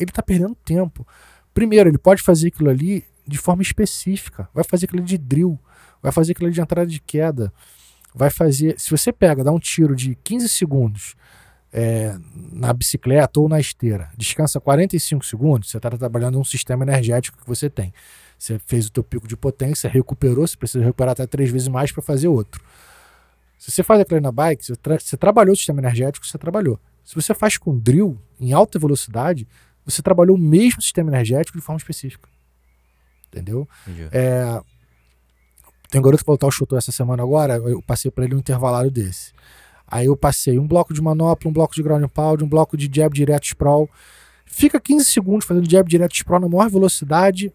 Ele 0.00 0.10
tá 0.10 0.20
perdendo 0.20 0.56
tempo. 0.64 1.06
Primeiro, 1.54 1.88
ele 1.88 1.98
pode 1.98 2.22
fazer 2.22 2.48
aquilo 2.48 2.70
ali 2.70 3.04
de 3.26 3.38
forma 3.38 3.62
específica. 3.62 4.48
Vai 4.54 4.64
fazer 4.64 4.86
aquilo 4.86 5.02
de 5.02 5.18
drill, 5.18 5.58
vai 6.02 6.12
fazer 6.12 6.32
aquilo 6.32 6.50
de 6.50 6.60
entrada 6.60 6.86
de 6.86 7.00
queda, 7.00 7.52
vai 8.14 8.30
fazer. 8.30 8.78
Se 8.78 8.90
você 8.90 9.12
pega, 9.12 9.44
dá 9.44 9.52
um 9.52 9.58
tiro 9.58 9.94
de 9.94 10.14
15 10.16 10.48
segundos 10.48 11.14
é, 11.72 12.14
na 12.52 12.72
bicicleta 12.72 13.40
ou 13.40 13.48
na 13.48 13.58
esteira, 13.58 14.10
descansa 14.16 14.60
45 14.60 15.24
segundos, 15.24 15.70
você 15.70 15.78
está 15.78 15.90
trabalhando 15.90 16.38
um 16.38 16.44
sistema 16.44 16.84
energético 16.84 17.38
que 17.38 17.46
você 17.46 17.70
tem. 17.70 17.92
Você 18.38 18.58
fez 18.58 18.88
o 18.88 18.92
teu 18.92 19.04
pico 19.04 19.26
de 19.26 19.36
potência, 19.36 19.88
recuperou, 19.88 20.46
você 20.46 20.56
precisa 20.56 20.84
recuperar 20.84 21.12
até 21.12 21.26
três 21.26 21.48
vezes 21.48 21.68
mais 21.68 21.92
para 21.92 22.02
fazer 22.02 22.28
outro. 22.28 22.62
Se 23.56 23.70
você 23.70 23.84
faz 23.84 24.00
aquilo 24.00 24.20
na 24.20 24.32
bike, 24.32 24.66
você, 24.66 24.74
tra 24.74 24.98
você 24.98 25.16
trabalhou 25.16 25.52
o 25.52 25.56
sistema 25.56 25.80
energético, 25.80 26.26
você 26.26 26.36
trabalhou. 26.36 26.80
Se 27.04 27.14
você 27.14 27.32
faz 27.32 27.56
com 27.56 27.78
drill 27.78 28.20
em 28.40 28.52
alta 28.52 28.78
velocidade, 28.78 29.46
você 29.84 30.02
trabalhou 30.02 30.36
o 30.36 30.40
mesmo 30.40 30.82
sistema 30.82 31.10
energético 31.10 31.56
de 31.56 31.64
forma 31.64 31.78
específica. 31.78 32.28
Entendeu? 33.32 33.66
É, 34.12 34.60
tem 35.88 36.00
um 36.00 36.04
garoto 36.04 36.22
que 36.22 36.26
voltou 36.26 36.50
chutou 36.50 36.78
essa 36.78 36.92
semana 36.92 37.22
agora, 37.22 37.54
eu 37.56 37.82
passei 37.82 38.10
para 38.10 38.24
ele 38.24 38.34
um 38.34 38.38
intervalário 38.38 38.90
desse. 38.90 39.32
Aí 39.86 40.06
eu 40.06 40.16
passei 40.16 40.58
um 40.58 40.66
bloco 40.66 40.94
de 40.94 41.02
manopla, 41.02 41.50
um 41.50 41.52
bloco 41.52 41.74
de 41.74 41.82
ground 41.82 42.04
pound, 42.08 42.42
um 42.42 42.48
bloco 42.48 42.76
de 42.76 42.90
jab 42.90 43.14
direto 43.14 43.44
sprawl. 43.44 43.90
Fica 44.46 44.80
15 44.80 45.04
segundos 45.04 45.46
fazendo 45.46 45.70
jab 45.70 45.88
direto 45.88 46.14
sprawl 46.14 46.40
na 46.40 46.48
maior 46.48 46.70
velocidade, 46.70 47.52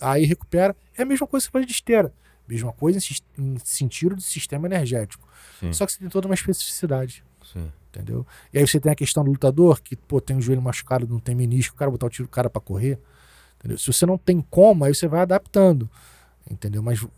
aí 0.00 0.24
recupera. 0.24 0.76
É 0.96 1.02
a 1.02 1.04
mesma 1.04 1.26
coisa 1.26 1.46
que 1.46 1.50
você 1.50 1.52
faz 1.52 1.66
de 1.66 1.72
esteira. 1.72 2.12
Mesma 2.46 2.72
coisa 2.72 2.98
em, 3.36 3.42
em 3.42 3.58
sentido 3.64 4.14
de 4.14 4.22
sistema 4.22 4.66
energético. 4.66 5.28
Sim. 5.60 5.72
Só 5.72 5.84
que 5.84 5.92
você 5.92 5.98
tem 5.98 6.08
toda 6.08 6.28
uma 6.28 6.34
especificidade. 6.34 7.24
Sim. 7.52 7.70
Entendeu? 7.90 8.26
E 8.52 8.58
aí 8.58 8.66
você 8.66 8.78
tem 8.78 8.92
a 8.92 8.94
questão 8.94 9.24
do 9.24 9.30
lutador, 9.30 9.80
que 9.82 9.96
pô, 9.96 10.20
tem 10.20 10.36
o 10.36 10.40
joelho 10.40 10.62
machucado, 10.62 11.08
não 11.08 11.18
tem 11.18 11.34
menisco, 11.34 11.74
o 11.74 11.78
cara 11.78 11.90
botar 11.90 12.06
o 12.06 12.10
tiro 12.10 12.28
do 12.28 12.30
cara 12.30 12.48
para 12.48 12.60
correr. 12.60 13.00
Entendeu? 13.58 13.78
Se 13.78 13.92
você 13.92 14.06
não 14.06 14.16
tem 14.16 14.40
como, 14.40 14.84
aí 14.84 14.94
você 14.94 15.08
vai 15.08 15.20
adaptando. 15.20 15.90
Entendeu? 16.50 16.82
Mas 16.82 17.02
uh, 17.02 17.08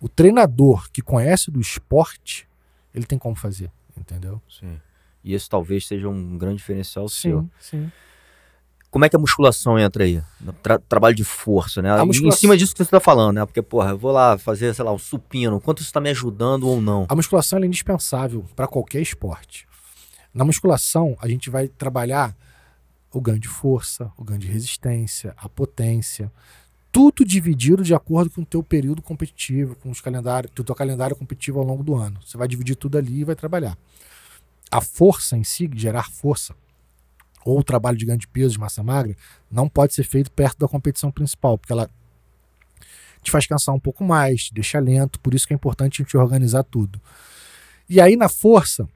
o 0.00 0.08
treinador 0.08 0.90
que 0.90 1.02
conhece 1.02 1.50
do 1.50 1.60
esporte, 1.60 2.48
ele 2.94 3.06
tem 3.06 3.18
como 3.18 3.36
fazer. 3.36 3.70
Entendeu? 3.96 4.40
Sim. 4.48 4.80
E 5.22 5.34
esse 5.34 5.48
talvez 5.48 5.86
seja 5.86 6.08
um 6.08 6.36
grande 6.36 6.56
diferencial 6.56 7.08
sim, 7.08 7.20
seu. 7.20 7.50
Sim. 7.60 7.90
Como 8.90 9.04
é 9.04 9.08
que 9.08 9.16
a 9.16 9.18
musculação 9.18 9.78
entra 9.78 10.04
aí? 10.04 10.22
Tra 10.62 10.78
trabalho 10.78 11.16
de 11.16 11.24
força, 11.24 11.82
né? 11.82 11.90
Musculação... 12.04 12.28
Em 12.28 12.40
cima 12.40 12.56
disso 12.56 12.72
que 12.72 12.78
você 12.78 12.84
está 12.84 13.00
falando, 13.00 13.34
né? 13.36 13.44
Porque, 13.46 13.60
porra, 13.60 13.90
eu 13.90 13.98
vou 13.98 14.12
lá 14.12 14.38
fazer, 14.38 14.72
sei 14.72 14.84
lá, 14.84 14.92
um 14.92 14.98
supino. 14.98 15.60
Quanto 15.60 15.78
isso 15.78 15.88
está 15.88 16.00
me 16.00 16.10
ajudando 16.10 16.68
ou 16.68 16.80
não? 16.80 17.06
A 17.08 17.16
musculação 17.16 17.58
é 17.58 17.66
indispensável 17.66 18.44
para 18.54 18.68
qualquer 18.68 19.00
esporte. 19.00 19.66
Na 20.32 20.44
musculação, 20.44 21.16
a 21.20 21.26
gente 21.26 21.50
vai 21.50 21.66
trabalhar 21.66 22.36
o 23.18 23.20
ganho 23.20 23.38
de 23.38 23.48
força, 23.48 24.10
o 24.16 24.24
ganho 24.24 24.40
de 24.40 24.48
resistência, 24.48 25.34
a 25.36 25.48
potência. 25.48 26.30
Tudo 26.90 27.24
dividido 27.24 27.82
de 27.82 27.94
acordo 27.94 28.30
com 28.30 28.42
o 28.42 28.46
teu 28.46 28.62
período 28.62 29.02
competitivo, 29.02 29.74
com 29.76 29.90
os 29.90 30.00
calendários, 30.00 30.52
o 30.58 30.64
teu 30.64 30.74
calendário 30.74 31.16
competitivo 31.16 31.58
ao 31.58 31.64
longo 31.64 31.82
do 31.82 31.94
ano. 31.94 32.20
Você 32.24 32.36
vai 32.36 32.46
dividir 32.48 32.76
tudo 32.76 32.98
ali 32.98 33.20
e 33.20 33.24
vai 33.24 33.34
trabalhar. 33.34 33.76
A 34.70 34.80
força 34.80 35.36
em 35.36 35.44
si, 35.44 35.70
gerar 35.74 36.10
força, 36.10 36.54
ou 37.44 37.58
o 37.58 37.64
trabalho 37.64 37.96
de 37.96 38.06
ganho 38.06 38.18
de 38.18 38.26
peso, 38.26 38.54
de 38.54 38.60
massa 38.60 38.82
magra, 38.82 39.16
não 39.50 39.68
pode 39.68 39.94
ser 39.94 40.04
feito 40.04 40.30
perto 40.30 40.58
da 40.58 40.68
competição 40.68 41.10
principal, 41.10 41.58
porque 41.58 41.72
ela 41.72 41.90
te 43.22 43.30
faz 43.30 43.46
cansar 43.46 43.74
um 43.74 43.80
pouco 43.80 44.04
mais, 44.04 44.44
te 44.44 44.54
deixa 44.54 44.78
lento, 44.78 45.20
por 45.20 45.34
isso 45.34 45.46
que 45.46 45.54
é 45.54 45.56
importante 45.56 46.00
a 46.00 46.04
gente 46.04 46.16
organizar 46.16 46.62
tudo. 46.64 47.00
E 47.88 48.00
aí 48.00 48.16
na 48.16 48.28
força, 48.28 48.88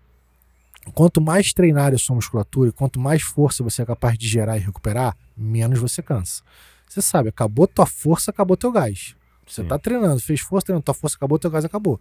quanto 0.92 1.20
mais 1.20 1.52
treinar 1.52 1.94
a 1.94 1.98
sua 1.98 2.16
musculatura, 2.16 2.72
quanto 2.72 3.00
mais 3.00 3.22
força 3.22 3.62
você 3.62 3.82
é 3.82 3.86
capaz 3.86 4.16
de 4.18 4.26
gerar 4.28 4.56
e 4.56 4.60
recuperar, 4.60 5.16
menos 5.36 5.78
você 5.78 6.02
cansa. 6.02 6.42
Você 6.88 7.02
sabe, 7.02 7.28
acabou 7.28 7.66
tua 7.66 7.86
força, 7.86 8.30
acabou 8.30 8.56
teu 8.56 8.72
gás. 8.72 9.14
Você 9.46 9.62
está 9.62 9.78
treinando, 9.78 10.20
fez 10.20 10.40
força, 10.40 10.66
treinando, 10.66 10.84
tua 10.84 10.94
força 10.94 11.16
acabou, 11.16 11.38
teu 11.38 11.50
gás 11.50 11.64
acabou. 11.64 12.00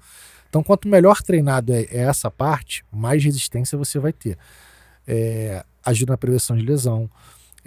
Então, 0.50 0.62
quanto 0.62 0.88
melhor 0.88 1.22
treinado 1.22 1.74
é, 1.74 1.84
é 1.84 2.00
essa 2.00 2.30
parte, 2.30 2.84
mais 2.92 3.24
resistência 3.24 3.78
você 3.78 4.00
vai 4.00 4.12
ter. 4.12 4.38
É, 5.08 5.64
ajuda 5.86 6.14
na 6.14 6.18
prevenção 6.18 6.58
de 6.58 6.64
lesão. 6.64 7.10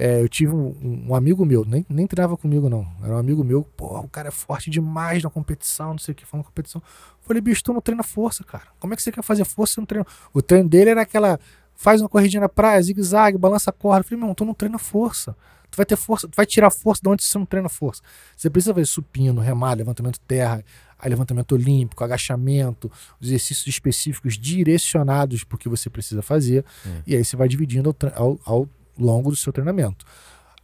É, 0.02 0.22
eu 0.22 0.28
tive 0.30 0.54
um, 0.54 1.04
um, 1.08 1.14
amigo 1.14 1.44
meu, 1.44 1.62
nem, 1.62 1.84
nem 1.86 2.06
treinava 2.06 2.34
comigo, 2.34 2.70
não. 2.70 2.90
Era 3.04 3.14
um 3.14 3.18
amigo 3.18 3.44
meu, 3.44 3.62
pô, 3.62 3.98
o 3.98 4.08
cara 4.08 4.28
é 4.28 4.30
forte 4.30 4.70
demais 4.70 5.22
na 5.22 5.28
competição, 5.28 5.90
não 5.90 5.98
sei 5.98 6.12
o 6.12 6.14
que, 6.14 6.24
falando 6.24 6.46
competição. 6.46 6.80
Eu 6.82 7.26
falei, 7.26 7.42
bicho, 7.42 7.62
tu 7.62 7.70
não 7.74 7.82
treina 7.82 8.02
força, 8.02 8.42
cara. 8.42 8.64
Como 8.78 8.94
é 8.94 8.96
que 8.96 9.02
você 9.02 9.12
quer 9.12 9.22
fazer 9.22 9.44
força 9.44 9.74
se 9.74 9.78
não 9.78 9.84
treina? 9.84 10.06
O 10.32 10.40
treino 10.40 10.70
dele 10.70 10.88
era 10.88 11.02
aquela, 11.02 11.38
faz 11.74 12.00
uma 12.00 12.08
corridinha 12.08 12.40
na 12.40 12.48
praia, 12.48 12.80
zigue-zague, 12.80 13.36
balança 13.36 13.68
a 13.68 13.72
corda. 13.74 14.00
Eu 14.00 14.04
falei, 14.04 14.24
meu, 14.24 14.34
tu 14.34 14.42
não 14.46 14.54
treina 14.54 14.78
força. 14.78 15.36
Tu 15.70 15.76
vai 15.76 15.84
ter 15.84 15.96
força, 15.96 16.26
tu 16.26 16.34
vai 16.34 16.46
tirar 16.46 16.70
força 16.70 17.02
de 17.02 17.08
onde 17.10 17.22
você 17.22 17.36
não 17.36 17.44
treina 17.44 17.68
força. 17.68 18.00
Você 18.34 18.48
precisa 18.48 18.72
fazer 18.72 18.86
supino, 18.86 19.38
remar, 19.40 19.74
levantamento 19.74 20.18
terra, 20.20 20.64
levantamento 21.08 21.52
olímpico, 21.52 22.02
agachamento, 22.02 22.90
exercícios 23.22 23.66
específicos 23.66 24.36
direcionados 24.36 25.44
para 25.44 25.56
o 25.56 25.58
que 25.58 25.68
você 25.68 25.88
precisa 25.88 26.22
fazer, 26.22 26.64
é. 26.84 27.02
e 27.06 27.16
aí 27.16 27.24
você 27.24 27.36
vai 27.36 27.48
dividindo 27.48 27.94
ao, 28.14 28.22
ao, 28.22 28.40
ao, 28.44 28.68
longo 29.02 29.30
do 29.30 29.36
seu 29.36 29.52
treinamento. 29.52 30.04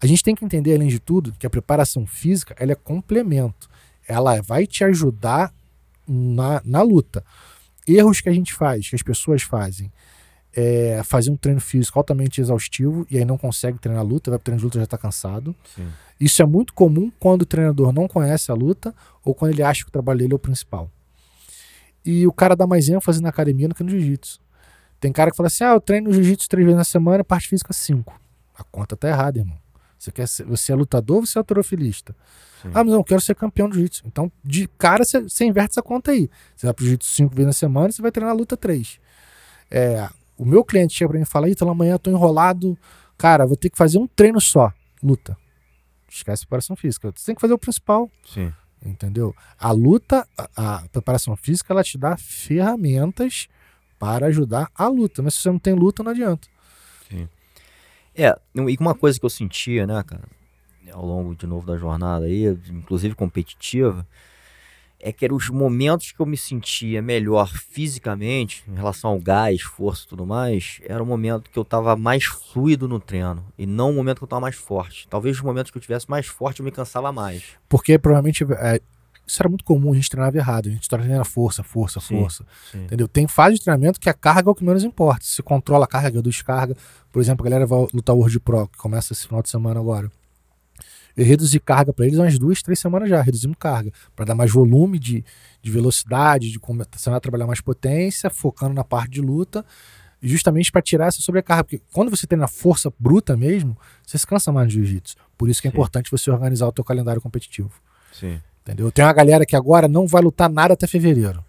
A 0.00 0.06
gente 0.06 0.22
tem 0.22 0.34
que 0.34 0.44
entender, 0.44 0.74
além 0.74 0.88
de 0.88 1.00
tudo, 1.00 1.32
que 1.38 1.46
a 1.46 1.50
preparação 1.50 2.06
física 2.06 2.54
ela 2.58 2.72
é 2.72 2.74
complemento. 2.74 3.68
Ela 4.06 4.40
vai 4.42 4.66
te 4.66 4.84
ajudar 4.84 5.52
na, 6.06 6.60
na 6.64 6.82
luta. 6.82 7.24
Erros 7.86 8.20
que 8.20 8.28
a 8.28 8.32
gente 8.32 8.52
faz, 8.52 8.88
que 8.88 8.96
as 8.96 9.02
pessoas 9.02 9.42
fazem, 9.42 9.90
é 10.54 11.02
fazer 11.04 11.30
um 11.30 11.36
treino 11.36 11.60
físico 11.60 11.98
altamente 11.98 12.40
exaustivo 12.40 13.06
e 13.10 13.18
aí 13.18 13.24
não 13.24 13.36
consegue 13.36 13.78
treinar 13.78 14.02
a 14.02 14.06
luta, 14.06 14.30
vai 14.30 14.38
para 14.38 14.44
treino 14.44 14.58
de 14.58 14.64
luta 14.64 14.78
já 14.78 14.84
está 14.84 14.98
cansado. 14.98 15.54
Sim. 15.74 15.86
Isso 16.18 16.42
é 16.42 16.46
muito 16.46 16.72
comum 16.72 17.12
quando 17.20 17.42
o 17.42 17.46
treinador 17.46 17.92
não 17.92 18.08
conhece 18.08 18.50
a 18.50 18.54
luta 18.54 18.94
ou 19.22 19.34
quando 19.34 19.52
ele 19.52 19.62
acha 19.62 19.82
que 19.82 19.88
o 19.88 19.92
trabalho 19.92 20.18
dele 20.18 20.32
é 20.32 20.36
o 20.36 20.38
principal. 20.38 20.90
E 22.04 22.26
o 22.26 22.32
cara 22.32 22.56
dá 22.56 22.66
mais 22.66 22.88
ênfase 22.88 23.20
na 23.20 23.28
academia 23.28 23.68
do 23.68 23.74
que 23.74 23.82
no 23.82 23.90
jiu-jitsu. 23.90 24.40
Tem 24.98 25.12
cara 25.12 25.30
que 25.30 25.36
fala 25.36 25.48
assim: 25.48 25.64
ah, 25.64 25.72
eu 25.72 25.80
treino 25.80 26.10
jiu-jitsu 26.12 26.48
três 26.48 26.64
vezes 26.64 26.78
na 26.78 26.84
semana, 26.84 27.22
parte 27.22 27.48
física 27.48 27.72
cinco. 27.72 28.18
A 28.56 28.64
conta 28.64 28.96
tá 28.96 29.08
errada, 29.08 29.38
irmão. 29.38 29.58
Você, 29.98 30.12
quer 30.12 30.28
ser, 30.28 30.44
você 30.44 30.72
é 30.72 30.74
lutador 30.74 31.18
ou 31.18 31.26
você 31.26 31.38
é 31.38 31.40
autorofilista? 31.40 32.14
Sim. 32.62 32.68
Ah, 32.68 32.84
mas 32.84 32.86
não, 32.86 32.96
eu 32.96 33.04
quero 33.04 33.20
ser 33.20 33.34
campeão 33.34 33.68
do 33.68 33.74
jiu-jitsu. 33.74 34.02
Então, 34.06 34.30
de 34.44 34.66
cara, 34.78 35.04
você, 35.04 35.22
você 35.22 35.44
inverte 35.44 35.72
essa 35.72 35.82
conta 35.82 36.10
aí. 36.10 36.30
Você 36.54 36.66
vai 36.66 36.74
pro 36.74 36.84
jiu-jitsu 36.84 37.10
cinco 37.10 37.34
vezes 37.34 37.46
na 37.46 37.52
semana 37.52 37.88
e 37.88 37.92
você 37.92 38.02
vai 38.02 38.10
treinar 38.10 38.34
a 38.34 38.36
luta 38.36 38.56
três. 38.56 39.00
É, 39.70 40.08
o 40.36 40.44
meu 40.44 40.64
cliente 40.64 40.94
chega 40.94 41.08
pra 41.08 41.18
mim 41.18 41.22
e 41.22 41.26
fala: 41.26 41.48
Ítalo, 41.48 41.70
amanhã 41.70 41.92
eu 41.92 41.98
tô 41.98 42.10
enrolado. 42.10 42.78
Cara, 43.16 43.46
vou 43.46 43.56
ter 43.56 43.70
que 43.70 43.78
fazer 43.78 43.98
um 43.98 44.06
treino 44.06 44.40
só. 44.40 44.72
Luta. 45.02 45.36
Esquece 46.08 46.42
a 46.42 46.46
preparação 46.46 46.76
física. 46.76 47.12
Você 47.14 47.26
tem 47.26 47.34
que 47.34 47.40
fazer 47.40 47.54
o 47.54 47.58
principal. 47.58 48.10
Sim. 48.24 48.52
Entendeu? 48.84 49.34
A 49.58 49.72
luta, 49.72 50.26
a, 50.36 50.76
a 50.76 50.88
preparação 50.88 51.34
física, 51.36 51.72
ela 51.72 51.82
te 51.82 51.98
dá 51.98 52.16
ferramentas 52.16 53.48
para 53.98 54.26
ajudar 54.26 54.70
a 54.74 54.86
luta. 54.86 55.22
Mas 55.22 55.34
se 55.34 55.40
você 55.40 55.50
não 55.50 55.58
tem 55.58 55.74
luta, 55.74 56.02
não 56.02 56.12
adianta. 56.12 56.46
É, 58.16 58.34
e 58.54 58.76
uma 58.80 58.94
coisa 58.94 59.18
que 59.18 59.26
eu 59.26 59.30
sentia, 59.30 59.86
né, 59.86 60.02
cara, 60.02 60.24
ao 60.92 61.04
longo 61.04 61.34
de 61.34 61.46
novo 61.46 61.66
da 61.66 61.76
jornada 61.76 62.24
aí, 62.24 62.46
inclusive 62.70 63.14
competitiva, 63.14 64.06
é 64.98 65.12
que 65.12 65.24
eram 65.24 65.36
os 65.36 65.50
momentos 65.50 66.12
que 66.12 66.20
eu 66.20 66.26
me 66.26 66.36
sentia 66.36 67.02
melhor 67.02 67.48
fisicamente, 67.48 68.64
em 68.66 68.74
relação 68.74 69.10
ao 69.10 69.20
gás, 69.20 69.60
força 69.60 70.04
e 70.04 70.08
tudo 70.08 70.26
mais, 70.26 70.80
era 70.84 71.02
o 71.02 71.06
momento 71.06 71.50
que 71.50 71.58
eu 71.58 71.62
estava 71.62 71.94
mais 71.94 72.24
fluido 72.24 72.88
no 72.88 72.98
treino, 72.98 73.44
e 73.58 73.66
não 73.66 73.90
o 73.90 73.94
momento 73.94 74.18
que 74.18 74.24
eu 74.24 74.26
estava 74.26 74.40
mais 74.40 74.56
forte. 74.56 75.06
Talvez 75.08 75.36
os 75.36 75.42
momentos 75.42 75.70
que 75.70 75.76
eu 75.76 75.82
tivesse 75.82 76.08
mais 76.08 76.26
forte 76.26 76.60
eu 76.60 76.64
me 76.64 76.72
cansava 76.72 77.12
mais. 77.12 77.42
Porque 77.68 77.98
provavelmente 77.98 78.44
é, 78.54 78.80
isso 79.26 79.42
era 79.42 79.48
muito 79.48 79.64
comum, 79.64 79.92
a 79.92 79.96
gente 79.96 80.08
treinava 80.08 80.36
errado, 80.36 80.68
a 80.68 80.70
gente 80.70 80.88
treinava 80.88 81.24
força, 81.24 81.62
força, 81.62 82.00
sim, 82.00 82.18
força. 82.18 82.46
Sim. 82.70 82.84
Entendeu? 82.84 83.08
Tem 83.08 83.26
fase 83.26 83.56
de 83.56 83.62
treinamento 83.62 83.98
que 83.98 84.08
a 84.08 84.14
carga 84.14 84.48
é 84.48 84.52
o 84.52 84.54
que 84.54 84.64
menos 84.64 84.84
importa. 84.84 85.24
Se 85.24 85.42
controla 85.42 85.84
a 85.84 85.88
carga, 85.88 86.22
descarga. 86.22 86.76
Por 87.10 87.20
exemplo, 87.20 87.44
a 87.44 87.50
galera 87.50 87.66
vai 87.66 87.86
lutar 87.92 88.14
o 88.14 88.18
World 88.18 88.38
Pro, 88.40 88.68
que 88.68 88.78
começa 88.78 89.12
esse 89.12 89.26
final 89.26 89.42
de 89.42 89.48
semana 89.48 89.80
agora. 89.80 90.10
Eu 91.16 91.24
reduzi 91.24 91.58
carga 91.58 91.92
para 91.92 92.06
eles 92.06 92.18
umas 92.18 92.38
duas, 92.38 92.62
três 92.62 92.78
semanas 92.78 93.08
já, 93.08 93.20
reduzimos 93.22 93.56
carga, 93.58 93.90
para 94.14 94.26
dar 94.26 94.34
mais 94.34 94.52
volume 94.52 94.98
de, 94.98 95.24
de 95.62 95.70
velocidade, 95.70 96.52
de 96.52 96.60
começar 96.60 97.16
a 97.16 97.18
trabalhar 97.18 97.46
mais 97.46 97.60
potência, 97.60 98.28
focando 98.28 98.74
na 98.74 98.84
parte 98.84 99.12
de 99.12 99.22
luta, 99.22 99.64
justamente 100.22 100.70
para 100.70 100.82
tirar 100.82 101.06
essa 101.06 101.22
sobrecarga. 101.22 101.64
Porque 101.64 101.80
quando 101.90 102.10
você 102.10 102.26
tem 102.26 102.38
na 102.38 102.46
força 102.46 102.92
bruta 102.98 103.34
mesmo, 103.34 103.76
você 104.06 104.18
se 104.18 104.26
cansa 104.26 104.52
mais 104.52 104.66
no 104.66 104.72
jiu-jitsu. 104.72 105.16
Por 105.38 105.48
isso 105.48 105.62
que 105.62 105.68
é 105.68 105.70
Sim. 105.70 105.76
importante 105.76 106.10
você 106.10 106.30
organizar 106.30 106.68
o 106.68 106.72
teu 106.72 106.84
calendário 106.84 107.20
competitivo. 107.20 107.72
Sim. 108.12 108.38
Entendeu? 108.66 108.90
Tem 108.90 109.04
uma 109.04 109.12
galera 109.12 109.46
que 109.46 109.54
agora 109.54 109.86
não 109.86 110.08
vai 110.08 110.20
lutar 110.20 110.50
nada 110.50 110.74
até 110.74 110.88
fevereiro. 110.88 111.44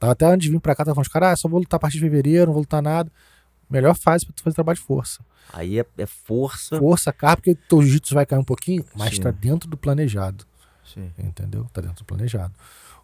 Tava 0.00 0.12
até 0.12 0.26
antes 0.26 0.46
de 0.46 0.50
vir 0.50 0.58
para 0.58 0.74
cá, 0.74 0.84
tava 0.84 0.96
falando, 0.96 1.08
cara, 1.08 1.30
ah, 1.30 1.36
só 1.36 1.48
vou 1.48 1.60
lutar 1.60 1.76
a 1.76 1.80
partir 1.80 1.98
de 1.98 2.00
fevereiro, 2.00 2.46
não 2.46 2.52
vou 2.54 2.62
lutar 2.62 2.82
nada. 2.82 3.08
Melhor 3.70 3.94
fase 3.94 4.26
para 4.26 4.34
tu 4.34 4.42
fazer 4.42 4.54
trabalho 4.56 4.76
de 4.76 4.82
força. 4.84 5.24
Aí 5.52 5.78
é, 5.78 5.86
é 5.96 6.06
força. 6.06 6.76
Força, 6.76 7.12
carga, 7.12 7.36
porque 7.36 7.56
o 7.72 7.82
jiu-jitsu 7.82 8.14
vai 8.14 8.26
cair 8.26 8.40
um 8.40 8.44
pouquinho, 8.44 8.84
mas 8.96 9.12
está 9.12 9.30
dentro 9.30 9.68
do 9.68 9.76
planejado. 9.76 10.44
Sim. 10.92 11.08
Entendeu? 11.16 11.62
Está 11.66 11.80
dentro 11.80 11.98
do 11.98 12.04
planejado. 12.04 12.52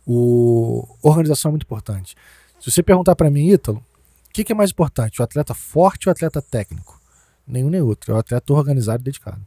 O... 0.04 0.88
Organização 1.00 1.50
é 1.50 1.52
muito 1.52 1.62
importante. 1.62 2.16
Se 2.58 2.68
você 2.68 2.82
perguntar 2.82 3.14
para 3.14 3.30
mim, 3.30 3.48
Ítalo, 3.48 3.78
o 3.78 4.32
que, 4.32 4.42
que, 4.42 4.52
é 4.52 4.54
mais 4.56 4.72
importante, 4.72 5.20
o 5.20 5.24
atleta 5.24 5.54
forte 5.54 6.08
ou 6.08 6.10
o 6.10 6.12
atleta 6.12 6.42
técnico? 6.42 7.00
Nenhum 7.46 7.70
nem 7.70 7.80
outro. 7.80 8.12
É 8.12 8.16
o 8.16 8.18
atleta 8.18 8.52
organizado 8.52 9.02
e 9.02 9.04
dedicado. 9.04 9.42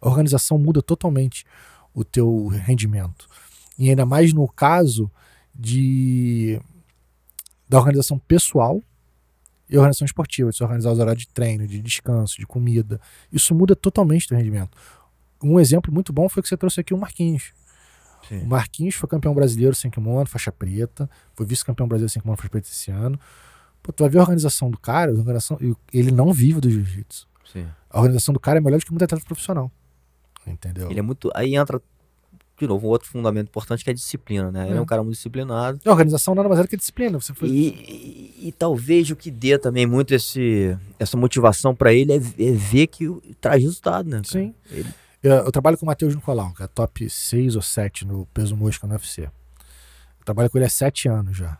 A 0.00 0.08
organização 0.08 0.56
muda 0.56 0.80
totalmente 0.80 1.44
o 1.96 2.04
teu 2.04 2.48
rendimento. 2.48 3.26
E 3.78 3.88
ainda 3.88 4.04
mais 4.04 4.34
no 4.34 4.46
caso 4.46 5.10
de 5.54 6.60
da 7.66 7.78
organização 7.78 8.18
pessoal 8.18 8.80
e 9.68 9.76
organização 9.76 10.04
esportiva, 10.04 10.50
de 10.50 10.56
se 10.56 10.62
organizar 10.62 10.92
os 10.92 10.98
horários 10.98 11.24
de 11.24 11.32
treino, 11.32 11.66
de 11.66 11.80
descanso, 11.80 12.36
de 12.38 12.46
comida. 12.46 13.00
Isso 13.32 13.54
muda 13.54 13.74
totalmente 13.74 14.32
o 14.32 14.36
rendimento. 14.36 14.76
um 15.42 15.58
exemplo 15.58 15.92
muito 15.92 16.12
bom 16.12 16.28
foi 16.28 16.42
que 16.42 16.48
você 16.48 16.56
trouxe 16.56 16.80
aqui 16.80 16.94
o 16.94 16.98
Marquinhos. 16.98 17.52
Sim. 18.28 18.42
O 18.42 18.46
Marquinhos 18.46 18.94
foi 18.94 19.08
campeão 19.08 19.34
brasileiro 19.34 19.74
sem 19.74 19.90
kimono, 19.90 20.26
faixa 20.26 20.52
preta. 20.52 21.08
Foi 21.34 21.46
vice-campeão 21.46 21.88
brasileiro 21.88 22.12
sem 22.12 22.20
kimono, 22.20 22.36
faixa 22.36 22.50
preta 22.50 22.68
esse 22.68 22.90
ano. 22.90 23.18
Pô, 23.82 23.90
tu 23.90 24.02
vai 24.02 24.10
ver 24.10 24.18
a 24.18 24.22
organização 24.22 24.70
do 24.70 24.78
cara, 24.78 25.10
a 25.10 25.14
organização, 25.14 25.58
ele 25.92 26.12
não 26.12 26.32
vive 26.32 26.60
do 26.60 26.70
jiu-jitsu. 26.70 27.26
A 27.90 27.98
organização 27.98 28.34
do 28.34 28.40
cara 28.40 28.58
é 28.58 28.60
melhor 28.60 28.78
do 28.78 28.84
que 28.84 28.92
muito 28.92 29.04
atleta 29.04 29.24
profissional. 29.24 29.70
Entendeu? 30.46 30.90
Ele 30.90 31.00
é 31.00 31.02
muito. 31.02 31.30
Aí 31.34 31.56
entra, 31.56 31.80
de 32.58 32.66
novo, 32.66 32.86
um 32.86 32.90
outro 32.90 33.08
fundamento 33.08 33.48
importante 33.48 33.82
que 33.82 33.90
é 33.90 33.92
a 33.92 33.94
disciplina, 33.94 34.50
né? 34.50 34.66
É. 34.66 34.70
Ele 34.70 34.78
é 34.78 34.80
um 34.80 34.86
cara 34.86 35.02
muito 35.02 35.16
disciplinado. 35.16 35.80
A 35.84 35.90
organização 35.90 36.34
nada 36.34 36.48
mais 36.48 36.60
é 36.60 36.66
que 36.66 36.76
disciplina. 36.76 37.20
Você 37.20 37.34
foi... 37.34 37.48
e, 37.48 37.68
e, 37.68 38.48
e, 38.48 38.52
talvez 38.52 39.10
o 39.10 39.16
que 39.16 39.30
dê 39.30 39.58
também 39.58 39.86
muito 39.86 40.14
esse, 40.14 40.76
essa 40.98 41.16
motivação 41.16 41.74
para 41.74 41.92
ele 41.92 42.12
é, 42.12 42.16
é, 42.16 42.52
ver 42.52 42.86
que 42.86 43.08
traz 43.40 43.62
resultado, 43.62 44.08
né? 44.08 44.16
Cara? 44.18 44.28
Sim. 44.28 44.54
Ele... 44.70 44.88
Eu, 45.22 45.32
eu, 45.32 45.52
trabalho 45.52 45.76
com 45.76 45.84
o 45.84 45.88
Matheus 45.88 46.14
Nicolau, 46.14 46.52
que 46.54 46.62
é 46.62 46.66
top 46.68 47.10
6 47.10 47.56
ou 47.56 47.62
7 47.62 48.06
no 48.06 48.26
peso 48.26 48.56
mosca 48.56 48.86
no 48.86 48.92
UFC. 48.92 49.22
Eu 49.22 50.24
trabalho 50.24 50.48
com 50.48 50.58
ele 50.58 50.66
há 50.66 50.70
7 50.70 51.08
anos 51.08 51.36
já. 51.36 51.58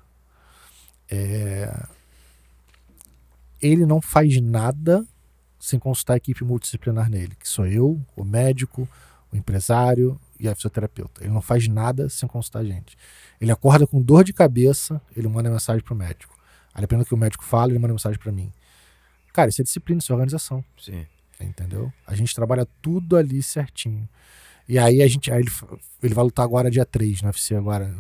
É... 1.11 1.87
Ele 3.61 3.84
não 3.84 4.01
faz 4.01 4.41
nada 4.41 5.05
sem 5.66 5.80
consultar 5.80 6.14
a 6.14 6.16
equipe 6.18 6.44
multidisciplinar 6.44 7.10
nele, 7.10 7.34
que 7.34 7.48
sou 7.48 7.66
eu, 7.66 8.00
o 8.14 8.22
médico, 8.22 8.88
o 9.32 9.36
empresário 9.36 10.16
e 10.38 10.48
a 10.48 10.54
fisioterapeuta. 10.54 11.24
Ele 11.24 11.32
não 11.32 11.42
faz 11.42 11.66
nada 11.66 12.08
sem 12.08 12.28
consultar 12.28 12.60
a 12.60 12.64
gente. 12.64 12.96
Ele 13.40 13.50
acorda 13.50 13.84
com 13.84 14.00
dor 14.00 14.22
de 14.22 14.32
cabeça, 14.32 15.02
ele 15.16 15.26
manda 15.26 15.50
mensagem 15.50 15.82
pro 15.82 15.96
médico. 15.96 16.38
Aí 16.72 16.82
dependendo 16.82 17.04
do 17.04 17.08
que 17.08 17.14
o 17.14 17.18
médico 17.18 17.42
fala, 17.42 17.72
ele 17.72 17.80
manda 17.80 17.92
mensagem 17.92 18.16
para 18.16 18.30
mim. 18.30 18.52
Cara, 19.32 19.50
isso 19.50 19.60
é 19.60 19.64
disciplina, 19.64 19.98
isso 19.98 20.12
é 20.12 20.14
organização. 20.14 20.64
Sim. 20.80 21.04
Entendeu? 21.40 21.92
A 22.06 22.14
gente 22.14 22.32
trabalha 22.32 22.64
tudo 22.80 23.16
ali 23.16 23.42
certinho. 23.42 24.08
E 24.68 24.78
aí 24.78 25.02
a 25.02 25.08
gente. 25.08 25.32
Aí 25.32 25.40
ele, 25.40 25.50
ele 26.00 26.14
vai 26.14 26.24
lutar 26.24 26.44
agora 26.44 26.70
dia 26.70 26.86
3 26.86 27.22
na 27.22 27.30
UFC 27.30 27.56
agora 27.56 27.92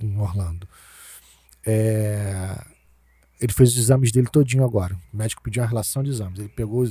em 0.00 0.16
Orlando. 0.16 0.68
É, 1.66 2.56
ele 3.40 3.52
fez 3.52 3.70
os 3.70 3.78
exames 3.78 4.10
dele 4.10 4.28
todinho 4.28 4.64
agora. 4.64 4.96
O 5.12 5.16
médico 5.16 5.42
pediu 5.42 5.62
uma 5.62 5.68
relação 5.68 6.02
de 6.02 6.10
exames. 6.10 6.38
Ele 6.38 6.48
pegou. 6.48 6.88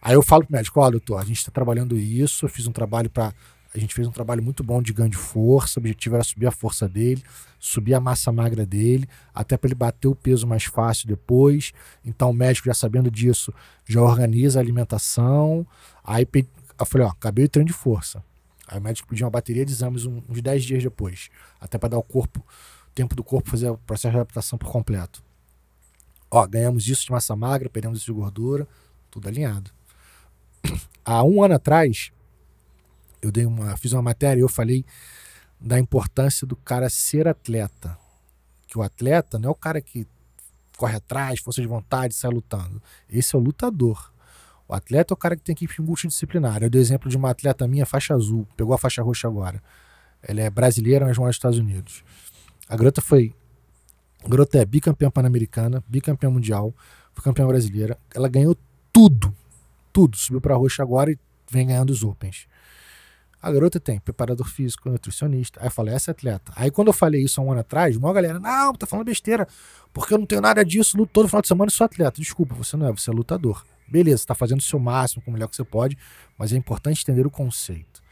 Aí 0.00 0.14
eu 0.14 0.22
falo 0.22 0.44
pro 0.44 0.56
médico: 0.56 0.80
oh, 0.80 0.90
doutor, 0.90 1.18
a 1.18 1.24
gente 1.24 1.38
está 1.38 1.50
trabalhando 1.50 1.96
isso. 1.96 2.46
Eu 2.46 2.48
fiz 2.48 2.66
um 2.66 2.72
trabalho 2.72 3.10
para. 3.10 3.32
A 3.74 3.78
gente 3.78 3.94
fez 3.94 4.08
um 4.08 4.10
trabalho 4.10 4.42
muito 4.42 4.64
bom 4.64 4.80
de 4.80 4.92
ganho 4.92 5.10
de 5.10 5.16
força. 5.16 5.78
O 5.78 5.82
objetivo 5.82 6.14
era 6.14 6.24
subir 6.24 6.46
a 6.46 6.50
força 6.50 6.88
dele, 6.88 7.22
subir 7.58 7.94
a 7.94 8.00
massa 8.00 8.32
magra 8.32 8.64
dele, 8.64 9.06
até 9.34 9.58
para 9.58 9.68
ele 9.68 9.74
bater 9.74 10.08
o 10.08 10.14
peso 10.14 10.46
mais 10.46 10.64
fácil 10.64 11.06
depois. 11.06 11.72
Então 12.04 12.30
o 12.30 12.32
médico, 12.32 12.66
já 12.66 12.74
sabendo 12.74 13.10
disso, 13.10 13.52
já 13.86 14.00
organiza 14.00 14.58
a 14.58 14.62
alimentação. 14.62 15.66
Aí 16.02 16.26
eu 16.78 16.86
falei: 16.86 17.06
Ó, 17.06 17.10
acabei 17.10 17.44
o 17.44 17.48
treino 17.48 17.66
de 17.66 17.74
força. 17.74 18.22
Aí 18.68 18.78
o 18.78 18.82
médico 18.82 19.08
pediu 19.08 19.26
uma 19.26 19.30
bateria 19.30 19.64
de 19.64 19.72
exames 19.72 20.06
uns 20.06 20.40
10 20.40 20.64
dias 20.64 20.82
depois, 20.82 21.30
até 21.60 21.78
para 21.78 21.90
dar 21.90 21.98
o 21.98 22.02
corpo, 22.02 22.44
tempo 22.94 23.16
do 23.16 23.24
corpo 23.24 23.50
fazer 23.50 23.70
o 23.70 23.78
processo 23.78 24.12
de 24.12 24.18
adaptação 24.18 24.58
por 24.58 24.70
completo. 24.70 25.22
Ó, 26.30 26.46
ganhamos 26.46 26.86
isso 26.86 27.06
de 27.06 27.10
massa 27.10 27.34
magra, 27.34 27.70
perdemos 27.70 27.98
isso 27.98 28.06
de 28.06 28.12
gordura, 28.12 28.66
tudo 29.10 29.28
alinhado. 29.28 29.70
Há 31.04 31.22
um 31.24 31.42
ano 31.42 31.54
atrás, 31.54 32.12
eu 33.22 33.32
dei 33.32 33.46
uma, 33.46 33.76
fiz 33.76 33.92
uma 33.92 34.02
matéria 34.02 34.40
e 34.40 34.42
eu 34.42 34.48
falei 34.48 34.84
da 35.60 35.78
importância 35.78 36.46
do 36.46 36.54
cara 36.54 36.88
ser 36.90 37.26
atleta. 37.26 37.98
Que 38.66 38.78
o 38.78 38.82
atleta 38.82 39.38
não 39.38 39.48
é 39.48 39.52
o 39.52 39.54
cara 39.54 39.80
que 39.80 40.06
corre 40.76 40.96
atrás, 40.96 41.40
força 41.40 41.60
de 41.60 41.66
vontade, 41.66 42.14
sai 42.14 42.30
lutando. 42.30 42.80
Esse 43.08 43.34
é 43.34 43.38
o 43.38 43.42
lutador. 43.42 44.12
O 44.68 44.74
atleta 44.74 45.12
é 45.12 45.14
o 45.14 45.16
cara 45.16 45.34
que 45.34 45.42
tem 45.42 45.54
equipe 45.54 45.80
multidisciplinar. 45.80 46.62
Eu 46.62 46.70
dei 46.70 46.80
exemplo 46.80 47.08
de 47.08 47.16
uma 47.16 47.30
atleta 47.30 47.66
minha, 47.66 47.86
faixa 47.86 48.14
azul, 48.14 48.46
pegou 48.56 48.74
a 48.74 48.78
faixa 48.78 49.02
roxa 49.02 49.26
agora. 49.26 49.62
Ela 50.22 50.42
é 50.42 50.50
brasileira, 50.50 51.06
mas 51.06 51.16
mora 51.16 51.28
nos 51.28 51.36
Estados 51.36 51.58
Unidos. 51.58 52.04
A 52.68 52.76
garota 52.76 53.00
foi 53.00 53.34
Garota 54.26 54.58
é 54.58 54.64
bicampeã 54.64 55.10
pan-americana, 55.10 55.82
bicampeã 55.86 56.30
mundial, 56.30 56.74
foi 57.14 57.24
campeã 57.24 57.46
brasileira. 57.46 57.98
Ela 58.14 58.28
ganhou 58.28 58.56
tudo. 58.92 59.34
Tudo. 59.92 60.16
Subiu 60.16 60.40
para 60.40 60.56
roxa 60.56 60.82
agora 60.82 61.10
e 61.10 61.18
vem 61.50 61.66
ganhando 61.66 61.90
os 61.90 62.02
Opens. 62.02 62.46
A 63.40 63.52
garota 63.52 63.78
tem 63.78 64.00
preparador 64.00 64.48
físico, 64.48 64.90
nutricionista. 64.90 65.60
Aí 65.60 65.68
eu 65.68 65.70
falei, 65.70 65.94
essa 65.94 66.10
é 66.10 66.12
atleta. 66.12 66.52
Aí 66.56 66.70
quando 66.70 66.88
eu 66.88 66.92
falei 66.92 67.22
isso 67.22 67.40
há 67.40 67.44
um 67.44 67.52
ano 67.52 67.60
atrás, 67.60 67.96
uma 67.96 68.12
galera, 68.12 68.40
não, 68.40 68.74
tá 68.74 68.84
falando 68.84 69.06
besteira, 69.06 69.46
porque 69.92 70.12
eu 70.12 70.18
não 70.18 70.26
tenho 70.26 70.40
nada 70.40 70.64
disso, 70.64 70.96
luto 70.96 71.12
todo 71.12 71.28
final 71.28 71.40
de 71.40 71.48
semana 71.48 71.68
e 71.68 71.72
sou 71.72 71.84
atleta. 71.84 72.20
Desculpa, 72.20 72.54
você 72.54 72.76
não 72.76 72.88
é, 72.88 72.92
você 72.92 73.10
é 73.10 73.12
lutador. 73.12 73.64
Beleza, 73.86 74.18
você 74.18 74.26
tá 74.26 74.34
fazendo 74.34 74.58
o 74.58 74.62
seu 74.62 74.78
máximo, 74.80 75.22
com 75.22 75.30
o 75.30 75.34
melhor 75.34 75.48
que 75.48 75.54
você 75.54 75.64
pode, 75.64 75.96
mas 76.36 76.52
é 76.52 76.56
importante 76.56 77.02
entender 77.02 77.26
o 77.26 77.30
conceito. 77.30 78.02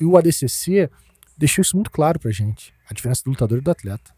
E 0.00 0.04
o 0.04 0.16
ADCC 0.16 0.88
deixou 1.36 1.62
isso 1.62 1.76
muito 1.76 1.90
claro 1.90 2.20
pra 2.20 2.30
gente, 2.30 2.72
a 2.88 2.94
diferença 2.94 3.22
do 3.24 3.30
lutador 3.30 3.58
e 3.58 3.60
do 3.60 3.70
atleta. 3.70 4.15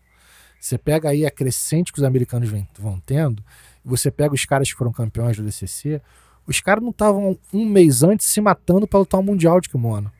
Você 0.61 0.77
pega 0.77 1.11
aí 1.11 1.25
a 1.25 1.31
crescente 1.31 1.93
que 1.93 1.99
os 1.99 2.05
americanos 2.05 2.51
vão 2.79 3.01
tendo, 3.05 3.43
você 3.85 4.11
pega 4.11 4.35
os 4.35 4.45
caras 4.45 4.71
que 4.71 4.77
foram 4.77 4.93
campeões 4.93 5.37
do 5.37 5.45
DCC, 5.45 6.01
os 6.47 6.61
caras 6.61 6.83
não 6.83 6.91
estavam 6.91 7.39
um 7.53 7.67
mês 7.67 8.03
antes 8.03 8.27
se 8.27 8.41
matando 8.41 8.87
para 8.87 8.99
lutar 8.99 9.21
o 9.21 9.23
Mundial 9.23 9.61
de 9.61 9.69
kimono. 9.69 10.11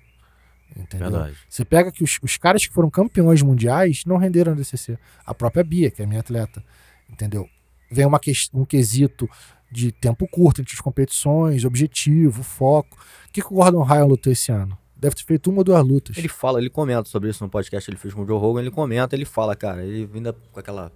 Entendeu? 0.76 1.11
Verdade. 1.11 1.36
Você 1.49 1.64
pega 1.64 1.91
que 1.91 2.05
os, 2.05 2.18
os 2.22 2.36
caras 2.36 2.66
que 2.66 2.72
foram 2.72 2.91
campeões 2.91 3.43
mundiais 3.43 4.03
não 4.07 4.16
renderam 4.16 4.53
no 4.53 4.59
DCC. 4.59 4.99
A 5.24 5.34
própria 5.34 5.64
Bia, 5.64 5.91
que 5.91 6.03
é 6.03 6.07
minha 6.07 6.20
atleta. 6.20 6.62
Entendeu? 7.09 7.49
Vem 7.91 8.07
uma 8.07 8.20
que, 8.20 8.32
um 8.53 8.64
quesito 8.64 9.28
de 9.70 9.91
tempo 9.91 10.28
curto 10.28 10.61
entre 10.61 10.74
as 10.74 10.80
competições, 10.80 11.64
objetivo, 11.64 12.43
foco. 12.43 12.97
O 13.28 13.32
que, 13.32 13.41
que 13.41 13.53
o 13.53 13.57
Gordon 13.57 13.82
Ryan 13.82 14.05
lutou 14.05 14.32
esse 14.32 14.53
ano? 14.53 14.78
Deve 14.99 15.14
ter 15.14 15.24
feito 15.24 15.49
uma 15.49 15.59
ou 15.59 15.64
duas 15.64 15.86
lutas. 15.86 16.18
Ele 16.18 16.28
fala, 16.28 16.59
ele 16.59 16.68
comenta 16.68 17.09
sobre 17.09 17.30
isso 17.30 17.42
no 17.42 17.49
podcast, 17.49 17.88
ele 17.88 17.96
fez 17.96 18.12
com 18.12 18.22
o 18.22 18.26
Joe 18.26 18.38
Rogan, 18.38 18.61
ele 18.61 18.70
comenta, 18.70 19.14
ele 19.14 19.24
fala, 19.24 19.55
cara, 19.55 19.84
ele 19.84 20.11
ainda 20.12 20.32
com 20.53 20.59
aquela 20.59 20.90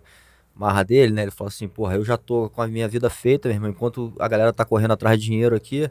marra 0.55 0.83
dele, 0.83 1.13
né? 1.13 1.23
Ele 1.23 1.31
fala 1.31 1.49
assim, 1.49 1.69
porra, 1.69 1.95
eu 1.95 2.05
já 2.05 2.17
tô 2.17 2.51
com 2.51 2.61
a 2.61 2.67
minha 2.67 2.89
vida 2.89 3.09
feita, 3.09 3.49
meu 3.49 3.57
irmão, 3.57 3.71
enquanto 3.71 4.13
a 4.19 4.27
galera 4.27 4.53
tá 4.53 4.65
correndo 4.65 4.91
atrás 4.93 5.19
de 5.19 5.27
dinheiro 5.27 5.55
aqui, 5.55 5.89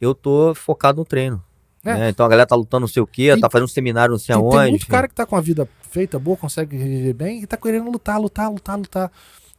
eu 0.00 0.14
tô 0.14 0.52
focado 0.54 0.98
no 0.98 1.04
treino. 1.04 1.42
É. 1.84 1.94
Né? 1.94 2.08
Então 2.08 2.26
a 2.26 2.28
galera 2.28 2.46
tá 2.46 2.56
lutando 2.56 2.80
não 2.80 2.88
sei 2.88 3.00
o 3.00 3.06
quê, 3.06 3.30
tem, 3.32 3.40
tá 3.40 3.48
fazendo 3.48 3.66
um 3.66 3.68
seminário 3.68 4.12
não 4.12 4.18
sei 4.18 4.34
aonde. 4.34 4.58
Tem 4.58 4.70
muito 4.70 4.86
cara 4.88 5.06
que 5.06 5.14
tá 5.14 5.24
com 5.24 5.36
a 5.36 5.40
vida 5.40 5.68
feita, 5.82 6.18
boa, 6.18 6.36
consegue 6.36 6.76
viver 6.76 7.12
bem 7.12 7.42
e 7.42 7.46
tá 7.46 7.56
querendo 7.56 7.88
lutar, 7.88 8.20
lutar, 8.20 8.50
lutar, 8.50 8.76
lutar. 8.76 9.12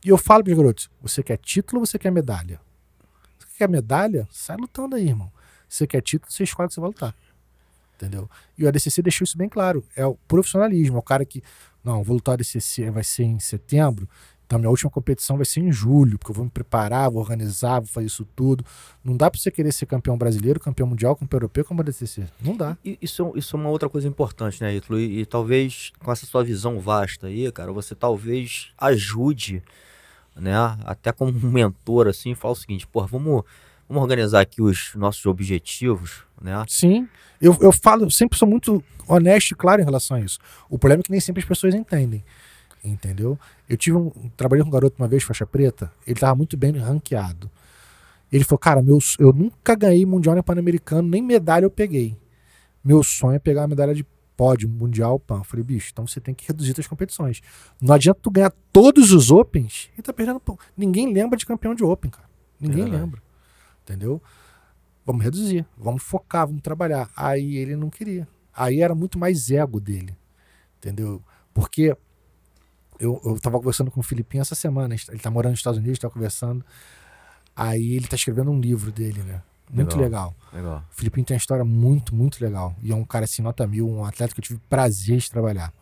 E 0.05 0.09
eu 0.09 0.17
falo 0.17 0.43
pros 0.43 0.55
garotos, 0.55 0.89
você 1.01 1.23
quer 1.23 1.37
título 1.37 1.79
ou 1.79 1.85
você 1.85 1.97
quer 1.97 2.11
medalha? 2.11 2.59
Você 3.39 3.57
quer 3.57 3.69
medalha? 3.69 4.27
Sai 4.31 4.57
lutando 4.57 4.95
aí, 4.95 5.07
irmão. 5.07 5.31
Você 5.67 5.87
quer 5.87 6.01
título, 6.01 6.31
você 6.31 6.43
escolhe 6.43 6.67
que 6.67 6.73
você 6.73 6.81
vai 6.81 6.89
lutar 6.89 7.15
entendeu? 7.99 8.29
E 8.57 8.63
o 8.63 8.67
ADCC 8.67 9.01
deixou 9.01 9.25
isso 9.25 9.37
bem 9.37 9.49
claro. 9.49 9.83
É 9.95 10.05
o 10.05 10.15
profissionalismo, 10.27 10.95
é 10.95 10.99
o 10.99 11.03
cara 11.03 11.25
que, 11.25 11.43
não, 11.83 12.03
vou 12.03 12.15
lutar 12.15 12.33
ADCC, 12.33 12.89
vai 12.89 13.03
ser 13.03 13.23
em 13.23 13.39
setembro, 13.39 14.07
então 14.49 14.57
minha 14.57 14.71
última 14.71 14.89
competição 14.89 15.35
vai 15.35 15.45
ser 15.45 15.59
em 15.59 15.71
julho, 15.71 16.17
porque 16.17 16.31
eu 16.31 16.35
vou 16.35 16.43
me 16.43 16.49
preparar, 16.49 17.11
vou 17.11 17.21
organizar, 17.21 17.81
vou 17.81 17.87
fazer 17.87 18.07
isso 18.07 18.25
tudo. 18.35 18.65
Não 19.03 19.15
dá 19.15 19.29
para 19.29 19.39
você 19.39 19.51
querer 19.51 19.71
ser 19.71 19.85
campeão 19.85 20.17
brasileiro, 20.17 20.59
campeão 20.59 20.87
mundial, 20.87 21.15
campeão 21.15 21.37
europeu, 21.37 21.63
como 21.63 21.81
ADCC. 21.81 22.25
Não 22.41 22.57
dá. 22.57 22.75
Isso, 22.83 23.31
isso 23.35 23.55
é 23.55 23.59
uma 23.59 23.69
outra 23.69 23.87
coisa 23.87 24.07
importante, 24.07 24.59
né, 24.59 24.73
Ítalo? 24.73 24.99
E, 24.99 25.19
e 25.19 25.25
talvez 25.27 25.91
com 25.99 26.11
essa 26.11 26.25
sua 26.25 26.43
visão 26.43 26.79
vasta 26.79 27.27
aí, 27.27 27.51
cara, 27.51 27.71
você 27.71 27.93
talvez 27.93 28.71
ajude, 28.75 29.61
né, 30.35 30.55
até 30.83 31.11
como 31.11 31.31
mentor, 31.31 32.07
assim, 32.07 32.33
fala 32.33 32.53
o 32.53 32.57
seguinte, 32.57 32.87
porra, 32.87 33.05
vamos 33.05 33.43
Vamos 33.89 34.03
organizar 34.03 34.41
aqui 34.41 34.61
os 34.61 34.93
nossos 34.93 35.25
objetivos, 35.25 36.23
né? 36.39 36.63
Sim. 36.67 37.09
Eu, 37.41 37.57
eu 37.59 37.71
falo, 37.71 38.11
sempre 38.11 38.37
sou 38.37 38.47
muito 38.47 38.83
honesto 39.07 39.51
e 39.51 39.55
claro 39.55 39.81
em 39.81 39.85
relação 39.85 40.15
a 40.15 40.21
isso. 40.21 40.37
O 40.69 40.77
problema 40.77 41.01
é 41.01 41.03
que 41.03 41.09
nem 41.09 41.19
sempre 41.19 41.41
as 41.41 41.47
pessoas 41.47 41.73
entendem. 41.73 42.23
Entendeu? 42.83 43.37
Eu 43.67 43.75
tive 43.75 43.97
um. 43.97 44.11
Trabalhei 44.37 44.61
com 44.63 44.69
um 44.69 44.71
garoto 44.71 44.95
uma 44.99 45.07
vez, 45.07 45.23
faixa 45.23 45.43
preta, 45.43 45.91
ele 46.05 46.19
tava 46.19 46.35
muito 46.35 46.55
bem 46.55 46.71
ranqueado. 46.73 47.49
Ele 48.31 48.43
falou, 48.43 48.59
cara, 48.59 48.81
meus, 48.83 49.15
eu 49.17 49.33
nunca 49.33 49.73
ganhei 49.73 50.05
Mundial 50.05 50.35
nem 50.35 50.43
Pan-Americano, 50.43 51.09
nem 51.09 51.21
medalha 51.21 51.65
eu 51.65 51.71
peguei. 51.71 52.15
Meu 52.83 53.03
sonho 53.03 53.37
é 53.37 53.39
pegar 53.39 53.63
a 53.63 53.67
medalha 53.67 53.95
de 53.95 54.05
pódio, 54.37 54.69
Mundial, 54.69 55.19
PAN. 55.19 55.39
Eu 55.39 55.43
falei, 55.43 55.65
bicho, 55.65 55.89
então 55.91 56.05
você 56.05 56.21
tem 56.21 56.35
que 56.35 56.47
reduzir 56.47 56.75
as 56.77 56.85
competições. 56.85 57.41
Não 57.81 57.95
adianta 57.95 58.19
tu 58.21 58.29
ganhar 58.29 58.53
todos 58.71 59.11
os 59.11 59.31
Opens 59.31 59.89
e 59.97 60.01
tá 60.03 60.13
perdendo. 60.13 60.39
Ninguém 60.77 61.11
lembra 61.11 61.35
de 61.35 61.45
campeão 61.45 61.73
de 61.73 61.83
Open, 61.83 62.11
cara. 62.11 62.29
Ninguém 62.61 62.83
é 62.83 62.87
lembra 62.87 63.28
entendeu? 63.89 64.21
Vamos 65.03 65.23
reduzir, 65.23 65.65
vamos 65.75 66.03
focar, 66.03 66.45
vamos 66.45 66.61
trabalhar. 66.61 67.09
Aí 67.15 67.57
ele 67.57 67.75
não 67.75 67.89
queria. 67.89 68.27
Aí 68.55 68.81
era 68.81 68.93
muito 68.93 69.17
mais 69.17 69.49
ego 69.49 69.79
dele, 69.79 70.15
entendeu? 70.77 71.23
Porque 71.53 71.97
eu, 72.99 73.19
eu 73.25 73.39
tava 73.39 73.57
conversando 73.57 73.89
com 73.89 73.99
o 73.99 74.03
Filipinho 74.03 74.41
essa 74.41 74.53
semana, 74.53 74.93
ele 74.93 75.19
tá 75.19 75.31
morando 75.31 75.51
nos 75.51 75.59
Estados 75.59 75.79
Unidos, 75.79 75.97
tá 75.97 76.09
conversando. 76.09 76.63
Aí 77.55 77.95
ele 77.95 78.07
tá 78.07 78.15
escrevendo 78.15 78.51
um 78.51 78.59
livro 78.59 78.91
dele, 78.91 79.23
né? 79.23 79.41
Muito 79.71 79.97
legal. 79.97 80.35
legal. 80.51 80.63
legal. 80.63 80.83
O 80.91 80.95
Filipinho 80.95 81.25
tem 81.25 81.35
uma 81.35 81.39
história 81.39 81.65
muito, 81.65 82.15
muito 82.15 82.43
legal. 82.43 82.75
E 82.81 82.91
é 82.91 82.95
um 82.95 83.03
cara 83.03 83.25
assim, 83.25 83.41
nota 83.41 83.65
mil, 83.65 83.87
um 83.87 84.05
atleta 84.05 84.33
que 84.33 84.39
eu 84.39 84.43
tive 84.43 84.59
prazer 84.69 85.17
de 85.17 85.29
trabalhar. 85.29 85.73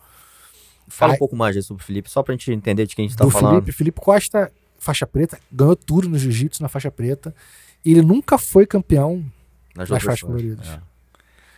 Fala 0.87 1.13
Aí, 1.13 1.15
um 1.15 1.19
pouco 1.19 1.35
mais 1.35 1.65
sobre 1.65 1.83
o 1.83 1.85
Felipe, 1.85 2.09
só 2.09 2.23
pra 2.23 2.33
gente 2.33 2.51
entender 2.51 2.85
de 2.85 2.95
quem 2.95 3.05
a 3.05 3.07
gente 3.09 3.17
tá 3.17 3.29
falando. 3.29 3.55
Felipe, 3.55 3.71
Felipe 3.71 4.01
Costa, 4.01 4.51
faixa 4.79 5.05
preta, 5.05 5.39
ganhou 5.51 5.75
tudo 5.75 6.07
no 6.07 6.17
jiu-jitsu 6.17 6.61
na 6.61 6.69
faixa 6.69 6.89
preta. 6.89 7.35
Ele 7.91 8.01
nunca 8.01 8.37
foi 8.37 8.65
campeão. 8.65 9.23
nas, 9.75 9.89
nas 9.89 10.03
faixas 10.03 10.27
coloridas. 10.27 10.67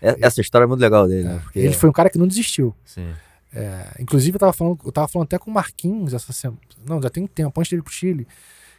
É. 0.01 0.15
Essa 0.21 0.41
história 0.41 0.65
é 0.65 0.67
muito 0.67 0.79
legal 0.79 1.07
dele, 1.07 1.27
né? 1.27 1.39
Porque... 1.43 1.59
Ele 1.59 1.73
foi 1.73 1.89
um 1.89 1.93
cara 1.93 2.09
que 2.09 2.17
não 2.17 2.27
desistiu. 2.27 2.75
Sim. 2.85 3.13
É, 3.51 3.95
inclusive, 3.99 4.35
eu 4.35 4.39
tava, 4.39 4.53
falando, 4.53 4.79
eu 4.85 4.91
tava 4.91 5.07
falando 5.07 5.25
até 5.25 5.37
com 5.37 5.49
o 5.49 5.53
Marquinhos 5.53 6.13
essa 6.13 6.31
semana. 6.31 6.59
Não, 6.85 7.01
já 7.01 7.09
tem 7.09 7.23
um 7.23 7.27
tempo, 7.27 7.59
antes 7.59 7.69
dele 7.71 7.81
ir 7.81 7.83
pro 7.83 7.91
Chile, 7.93 8.27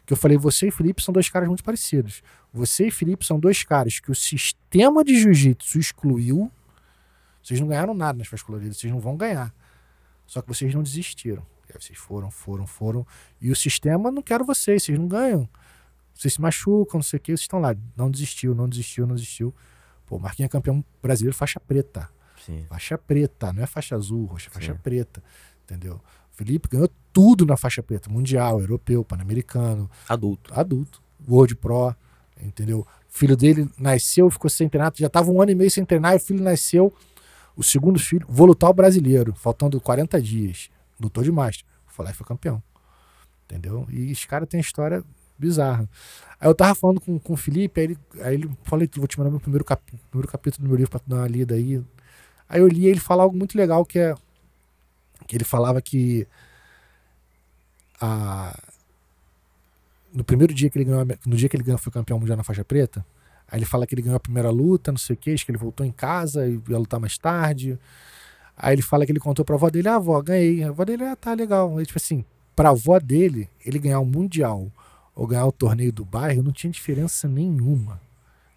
que 0.06 0.12
eu 0.12 0.16
falei: 0.16 0.38
você 0.38 0.68
e 0.68 0.70
Felipe 0.70 1.02
são 1.02 1.12
dois 1.12 1.28
caras 1.28 1.48
muito 1.48 1.64
parecidos. 1.64 2.22
Você 2.52 2.86
e 2.86 2.90
Felipe 2.90 3.26
são 3.26 3.38
dois 3.38 3.62
caras 3.64 3.98
que 4.00 4.10
o 4.10 4.14
sistema 4.14 5.04
de 5.04 5.18
jiu-jitsu 5.20 5.78
excluiu. 5.78 6.50
Vocês 7.42 7.58
não 7.58 7.68
ganharam 7.68 7.94
nada 7.94 8.18
nas 8.18 8.28
faixas 8.28 8.46
coloridas, 8.46 8.76
vocês 8.76 8.92
não 8.92 9.00
vão 9.00 9.16
ganhar. 9.16 9.52
Só 10.26 10.40
que 10.40 10.48
vocês 10.48 10.72
não 10.74 10.82
desistiram. 10.82 11.44
Aí 11.68 11.80
vocês 11.80 11.98
foram, 11.98 12.30
foram, 12.30 12.66
foram. 12.66 13.06
E 13.40 13.50
o 13.50 13.56
sistema 13.56 14.10
não 14.10 14.22
quer 14.22 14.42
vocês, 14.42 14.82
vocês 14.82 14.98
não 14.98 15.08
ganham. 15.08 15.48
Vocês 16.20 16.34
se 16.34 16.40
machucam, 16.40 16.98
não 16.98 17.02
sei 17.02 17.16
o 17.16 17.20
que, 17.20 17.30
vocês 17.30 17.40
estão 17.40 17.60
lá. 17.60 17.74
Não 17.96 18.10
desistiu, 18.10 18.54
não 18.54 18.68
desistiu, 18.68 19.06
não 19.06 19.14
desistiu. 19.14 19.54
Pô, 20.04 20.16
o 20.16 20.20
Marquinhos 20.20 20.48
é 20.48 20.50
campeão 20.50 20.84
brasileiro 21.02 21.34
faixa 21.34 21.58
preta. 21.58 22.10
Sim. 22.44 22.62
Faixa 22.68 22.98
preta, 22.98 23.50
não 23.54 23.62
é 23.62 23.66
faixa 23.66 23.96
azul, 23.96 24.26
roxa, 24.26 24.50
faixa 24.50 24.74
Sim. 24.74 24.78
preta. 24.82 25.22
Entendeu? 25.64 25.94
O 25.94 26.36
Felipe 26.36 26.68
ganhou 26.68 26.90
tudo 27.10 27.46
na 27.46 27.56
faixa 27.56 27.82
preta, 27.82 28.10
mundial, 28.10 28.60
europeu, 28.60 29.02
pan-americano. 29.02 29.90
Adulto. 30.06 30.52
Adulto. 30.52 31.02
World 31.26 31.56
Pro, 31.56 31.96
entendeu? 32.38 32.80
O 32.80 32.86
filho 33.08 33.34
dele 33.34 33.70
nasceu, 33.78 34.28
ficou 34.30 34.50
sem 34.50 34.68
treinar, 34.68 34.92
já 34.94 35.06
estava 35.06 35.30
um 35.30 35.40
ano 35.40 35.52
e 35.52 35.54
meio 35.54 35.70
sem 35.70 35.86
treinar, 35.86 36.12
e 36.12 36.16
o 36.16 36.20
filho 36.20 36.44
nasceu, 36.44 36.94
o 37.56 37.62
segundo 37.62 37.98
filho, 37.98 38.26
vou 38.28 38.46
lutar 38.46 38.68
o 38.68 38.74
brasileiro, 38.74 39.34
faltando 39.34 39.80
40 39.80 40.20
dias. 40.20 40.68
Lutou 41.00 41.24
demais. 41.24 41.64
Foi 41.86 42.04
lá 42.04 42.10
e 42.10 42.14
foi 42.14 42.26
campeão. 42.26 42.62
Entendeu? 43.46 43.86
E 43.90 44.10
esse 44.12 44.26
cara 44.26 44.46
tem 44.46 44.60
história 44.60 45.02
bizarra. 45.40 45.88
Aí 46.40 46.48
eu 46.48 46.54
tava 46.54 46.74
falando 46.74 47.00
com, 47.00 47.18
com 47.18 47.32
o 47.34 47.36
Felipe, 47.36 47.80
aí 47.80 47.86
ele, 47.86 47.98
aí 48.22 48.34
ele 48.34 48.50
falei, 48.64 48.88
vou 48.96 49.06
te 49.06 49.18
mandar 49.18 49.30
meu 49.30 49.40
primeiro, 49.40 49.64
cap, 49.64 49.82
primeiro 50.10 50.30
capítulo 50.30 50.64
do 50.64 50.68
meu 50.68 50.76
livro 50.76 50.90
pra 50.90 51.00
tu 51.00 51.08
dar 51.08 51.16
uma 51.16 51.28
lida 51.28 51.54
aí. 51.54 51.82
Aí 52.48 52.60
eu 52.60 52.68
li 52.68 52.86
ele 52.86 53.00
falar 53.00 53.24
algo 53.24 53.36
muito 53.36 53.56
legal 53.56 53.84
que 53.84 53.98
é 53.98 54.14
que 55.26 55.36
ele 55.36 55.44
falava 55.44 55.80
que 55.80 56.26
a, 58.00 58.58
no 60.12 60.24
primeiro 60.24 60.52
dia 60.52 60.68
que 60.70 60.78
ele 60.78 60.84
ganhou, 60.84 61.06
no 61.26 61.36
dia 61.36 61.48
que 61.48 61.56
ele 61.56 61.62
ganhou, 61.62 61.78
foi 61.78 61.92
campeão 61.92 62.18
mundial 62.18 62.36
na 62.36 62.42
faixa 62.42 62.64
preta, 62.64 63.04
aí 63.46 63.58
ele 63.58 63.66
fala 63.66 63.86
que 63.86 63.94
ele 63.94 64.02
ganhou 64.02 64.16
a 64.16 64.20
primeira 64.20 64.50
luta, 64.50 64.90
não 64.90 64.98
sei 64.98 65.14
o 65.14 65.16
que, 65.16 65.34
que 65.36 65.50
ele 65.50 65.58
voltou 65.58 65.86
em 65.86 65.92
casa 65.92 66.46
e 66.48 66.60
ia 66.68 66.78
lutar 66.78 66.98
mais 66.98 67.16
tarde. 67.16 67.78
Aí 68.56 68.74
ele 68.74 68.82
fala 68.82 69.06
que 69.06 69.12
ele 69.12 69.20
contou 69.20 69.44
pra 69.44 69.54
avó 69.54 69.70
dele, 69.70 69.88
ah, 69.88 69.96
avó, 69.96 70.20
ganhei. 70.20 70.62
A 70.62 70.68
avó 70.68 70.84
dele, 70.84 71.04
ah, 71.04 71.16
tá 71.16 71.32
legal. 71.32 71.78
Aí, 71.78 71.86
tipo 71.86 71.98
assim, 71.98 72.24
pra 72.54 72.70
avó 72.70 72.98
dele, 72.98 73.48
ele 73.64 73.78
ganhar 73.78 74.00
o 74.00 74.04
Mundial 74.04 74.70
ou 75.14 75.26
ganhar 75.26 75.46
o 75.46 75.52
torneio 75.52 75.92
do 75.92 76.04
bairro 76.04 76.42
não 76.42 76.52
tinha 76.52 76.70
diferença 76.70 77.28
nenhuma 77.28 78.00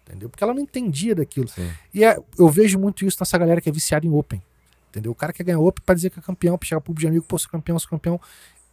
entendeu? 0.06 0.28
Porque 0.28 0.44
ela 0.44 0.54
não 0.54 0.62
entendia 0.62 1.14
daquilo. 1.14 1.48
Sim. 1.48 1.70
E 1.92 2.04
é, 2.04 2.18
eu 2.38 2.48
vejo 2.48 2.78
muito 2.78 3.04
isso 3.04 3.16
nessa 3.18 3.36
galera 3.38 3.60
que 3.60 3.68
é 3.68 3.72
viciada 3.72 4.06
em 4.06 4.10
Open, 4.10 4.42
entendeu? 4.90 5.10
O 5.10 5.14
cara 5.14 5.32
quer 5.32 5.42
ganhar 5.42 5.58
Open 5.58 5.82
para 5.84 5.94
dizer 5.94 6.10
que 6.10 6.18
é 6.18 6.22
campeão, 6.22 6.56
para 6.58 6.68
chegar 6.68 6.80
pro 6.80 6.94
de 6.94 7.06
amigo, 7.06 7.24
pô, 7.26 7.38
sou 7.38 7.50
campeão, 7.50 7.78
sou 7.78 7.90
campeão. 7.90 8.20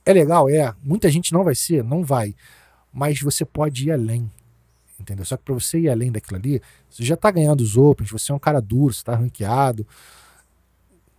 É 0.05 0.13
legal, 0.13 0.49
é. 0.49 0.73
Muita 0.83 1.09
gente 1.09 1.31
não 1.31 1.43
vai 1.43 1.55
ser, 1.55 1.83
não 1.83 2.03
vai. 2.03 2.35
Mas 2.91 3.21
você 3.21 3.45
pode 3.45 3.87
ir 3.87 3.91
além, 3.91 4.29
entendeu? 4.99 5.23
Só 5.23 5.37
que 5.37 5.43
para 5.43 5.53
você 5.53 5.79
ir 5.79 5.89
além 5.89 6.11
daquilo 6.11 6.37
ali, 6.37 6.61
você 6.89 7.03
já 7.03 7.15
tá 7.15 7.31
ganhando 7.31 7.61
os 7.61 7.77
Opens, 7.77 8.11
você 8.11 8.31
é 8.31 8.35
um 8.35 8.39
cara 8.39 8.59
duro, 8.59 8.93
você 8.93 9.03
tá 9.03 9.15
ranqueado. 9.15 9.87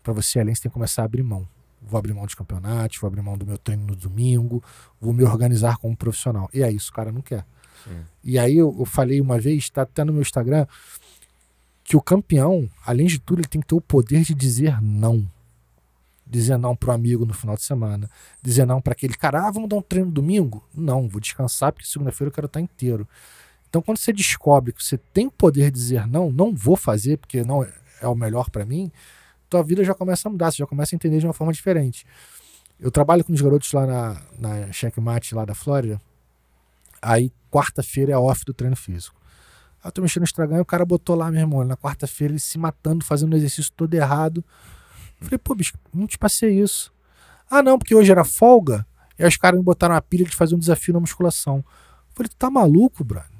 Para 0.02 0.12
você 0.12 0.38
ir 0.38 0.42
além, 0.42 0.54
você 0.54 0.62
tem 0.62 0.70
que 0.70 0.74
começar 0.74 1.02
a 1.02 1.04
abrir 1.04 1.22
mão. 1.22 1.48
Vou 1.84 1.98
abrir 1.98 2.14
mão 2.14 2.26
de 2.26 2.36
campeonatos, 2.36 2.98
vou 2.98 3.08
abrir 3.08 3.22
mão 3.22 3.36
do 3.36 3.44
meu 3.44 3.58
treino 3.58 3.86
no 3.86 3.96
domingo, 3.96 4.62
vou 5.00 5.12
me 5.12 5.24
organizar 5.24 5.76
como 5.78 5.96
profissional. 5.96 6.48
E 6.54 6.62
é 6.62 6.70
isso, 6.70 6.90
o 6.90 6.94
cara 6.94 7.10
não 7.12 7.20
quer. 7.20 7.44
E 8.22 8.38
aí 8.38 8.56
eu, 8.56 8.74
eu, 8.78 8.84
falei 8.84 9.20
uma 9.20 9.38
vez, 9.38 9.64
está 9.64 9.82
até 9.82 10.04
no 10.04 10.12
meu 10.12 10.22
Instagram, 10.22 10.66
que 11.82 11.96
o 11.96 12.00
campeão, 12.00 12.68
além 12.86 13.06
de 13.06 13.18
tudo, 13.18 13.40
ele 13.40 13.48
tem 13.48 13.60
que 13.60 13.66
ter 13.66 13.74
o 13.74 13.80
poder 13.80 14.22
de 14.22 14.34
dizer 14.34 14.80
não. 14.80 15.28
Dizer 16.26 16.56
não 16.56 16.74
pro 16.74 16.92
amigo 16.92 17.26
no 17.26 17.34
final 17.34 17.56
de 17.56 17.62
semana. 17.62 18.08
Dizer 18.40 18.64
não 18.64 18.80
para 18.80 18.92
aquele 18.92 19.14
cara, 19.14 19.46
ah, 19.46 19.50
vamos 19.50 19.68
dar 19.68 19.76
um 19.76 19.82
treino 19.82 20.10
domingo? 20.10 20.64
Não, 20.74 21.08
vou 21.08 21.20
descansar 21.20 21.72
porque 21.72 21.86
segunda-feira 21.86 22.28
eu 22.28 22.34
quero 22.34 22.46
estar 22.46 22.60
inteiro. 22.60 23.06
Então, 23.68 23.82
quando 23.82 23.98
você 23.98 24.12
descobre 24.12 24.72
que 24.72 24.84
você 24.84 24.96
tem 24.96 25.28
poder 25.28 25.70
de 25.70 25.78
dizer 25.78 26.06
não, 26.06 26.30
não 26.30 26.54
vou 26.54 26.76
fazer 26.76 27.16
porque 27.18 27.42
não 27.42 27.66
é 28.00 28.06
o 28.06 28.14
melhor 28.14 28.50
para 28.50 28.64
mim, 28.64 28.90
tua 29.52 29.62
vida 29.62 29.84
já 29.84 29.94
começa 29.94 30.28
a 30.28 30.30
mudar, 30.30 30.50
você 30.50 30.58
já 30.58 30.66
começa 30.66 30.94
a 30.94 30.96
entender 30.96 31.18
de 31.18 31.26
uma 31.26 31.32
forma 31.32 31.52
diferente. 31.52 32.06
Eu 32.80 32.90
trabalho 32.90 33.22
com 33.22 33.32
os 33.32 33.40
garotos 33.40 33.70
lá 33.72 33.86
na, 33.86 34.22
na 34.38 34.72
Checkmate, 34.72 35.34
lá 35.34 35.44
da 35.44 35.54
Flórida. 35.54 36.00
Aí, 37.00 37.30
quarta-feira 37.50 38.12
é 38.12 38.16
off 38.16 38.44
do 38.44 38.54
treino 38.54 38.76
físico. 38.76 39.20
Aí 39.82 39.88
eu 39.88 39.92
tô 39.92 40.00
mexendo 40.00 40.22
no 40.22 40.24
Instagram 40.24 40.58
e 40.58 40.60
o 40.60 40.64
cara 40.64 40.84
botou 40.84 41.14
lá, 41.14 41.30
meu 41.30 41.40
irmão, 41.40 41.64
na 41.64 41.76
quarta-feira 41.76 42.32
ele 42.32 42.40
se 42.40 42.58
matando, 42.58 43.04
fazendo 43.04 43.34
o 43.34 43.36
exercício 43.36 43.70
todo 43.76 43.92
errado. 43.94 44.44
Eu 45.20 45.26
falei, 45.26 45.38
pô, 45.38 45.54
bicho, 45.54 45.74
não 45.92 46.06
te 46.06 46.18
passei 46.18 46.60
isso. 46.60 46.92
Ah, 47.50 47.62
não, 47.62 47.78
porque 47.78 47.94
hoje 47.94 48.10
era 48.10 48.24
folga, 48.24 48.86
e 49.18 49.22
aí 49.22 49.28
os 49.28 49.36
caras 49.36 49.58
me 49.58 49.64
botaram 49.64 49.94
a 49.94 50.00
pilha 50.00 50.24
de 50.24 50.34
fazer 50.34 50.54
um 50.54 50.58
desafio 50.58 50.94
na 50.94 51.00
musculação. 51.00 51.58
Eu 51.58 52.14
falei, 52.14 52.28
tu 52.28 52.36
tá 52.36 52.50
maluco, 52.50 53.04
brother? 53.04 53.31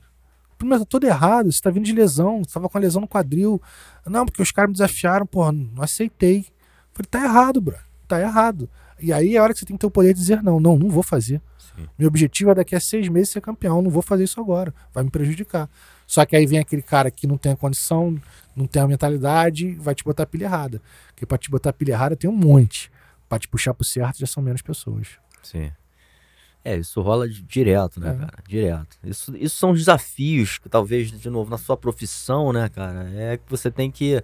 Primeiro, 0.63 0.85
tá 0.85 0.89
todo 0.89 1.05
errado, 1.05 1.51
você 1.51 1.61
tá 1.61 1.71
vindo 1.71 1.85
de 1.85 1.93
lesão, 1.93 2.45
você 2.45 2.55
tava 2.55 2.69
com 2.69 2.79
a 2.79 2.81
lesão 2.81 3.01
no 3.01 3.09
quadril. 3.09 3.61
Não, 4.07 4.25
porque 4.25 4.41
os 4.41 4.53
caras 4.53 4.69
me 4.69 4.75
desafiaram, 4.75 5.27
porra, 5.27 5.51
não 5.51 5.83
aceitei. 5.83 6.39
Eu 6.39 6.45
falei, 6.93 7.09
tá 7.11 7.25
errado, 7.25 7.61
brother, 7.61 7.85
tá 8.07 8.21
errado. 8.21 8.71
E 9.01 9.13
aí 9.13 9.35
é 9.35 9.39
a 9.41 9.43
hora 9.43 9.53
que 9.53 9.59
você 9.59 9.67
tem 9.67 9.77
que 9.77 9.81
ter 9.81 9.87
o 9.89 9.91
poder 9.91 10.15
de 10.15 10.21
dizer 10.21 10.41
não, 10.41 10.61
não, 10.61 10.79
não 10.79 10.89
vou 10.89 11.03
fazer. 11.03 11.43
Sim. 11.59 11.89
Meu 11.99 12.07
objetivo 12.07 12.53
é 12.53 12.55
daqui 12.55 12.77
a 12.77 12.81
seis 12.81 13.09
meses 13.09 13.31
ser 13.31 13.41
campeão. 13.41 13.83
Não 13.83 13.91
vou 13.91 14.03
fazer 14.03 14.23
isso 14.23 14.41
agora. 14.41 14.73
Vai 14.95 15.03
me 15.03 15.11
prejudicar. 15.11 15.69
Só 16.07 16.25
que 16.25 16.37
aí 16.37 16.47
vem 16.47 16.61
aquele 16.61 16.83
cara 16.83 17.11
que 17.11 17.27
não 17.27 17.37
tem 17.37 17.51
a 17.51 17.57
condição, 17.57 18.17
não 18.55 18.69
tem 18.69 18.81
a 18.81 18.87
mentalidade, 18.87 19.75
vai 19.75 19.97
te 19.97 20.05
botar 20.05 20.23
a 20.23 20.27
pilha 20.27 20.45
errada. 20.45 20.81
Porque 21.09 21.27
pra 21.27 21.37
te 21.37 21.51
botar 21.51 21.71
a 21.71 21.73
pilha 21.73 21.93
errada 21.93 22.15
tem 22.15 22.31
um 22.31 22.37
monte. 22.37 22.89
Pra 23.29 23.37
te 23.37 23.49
puxar 23.49 23.75
pro 23.75 23.85
certo 23.85 24.21
já 24.21 24.27
são 24.29 24.41
menos 24.41 24.63
pessoas. 24.63 25.09
Sim. 25.43 25.73
É, 26.65 26.77
isso 26.77 27.01
rola 27.01 27.29
direto, 27.29 27.99
né, 27.99 28.11
é. 28.11 28.19
cara? 28.19 28.45
Direto. 28.49 28.99
Isso, 29.03 29.37
isso 29.37 29.57
são 29.57 29.73
desafios 29.73 30.59
que 30.59 30.69
talvez, 30.69 31.11
de 31.11 31.31
novo, 31.31 31.51
na 31.51 31.59
sua 31.59 31.77
profissão, 31.77 32.53
né, 32.53 32.69
cara? 32.69 33.11
É 33.15 33.37
que 33.37 33.51
você 33.51 33.71
tem 33.71 33.91
que. 33.91 34.23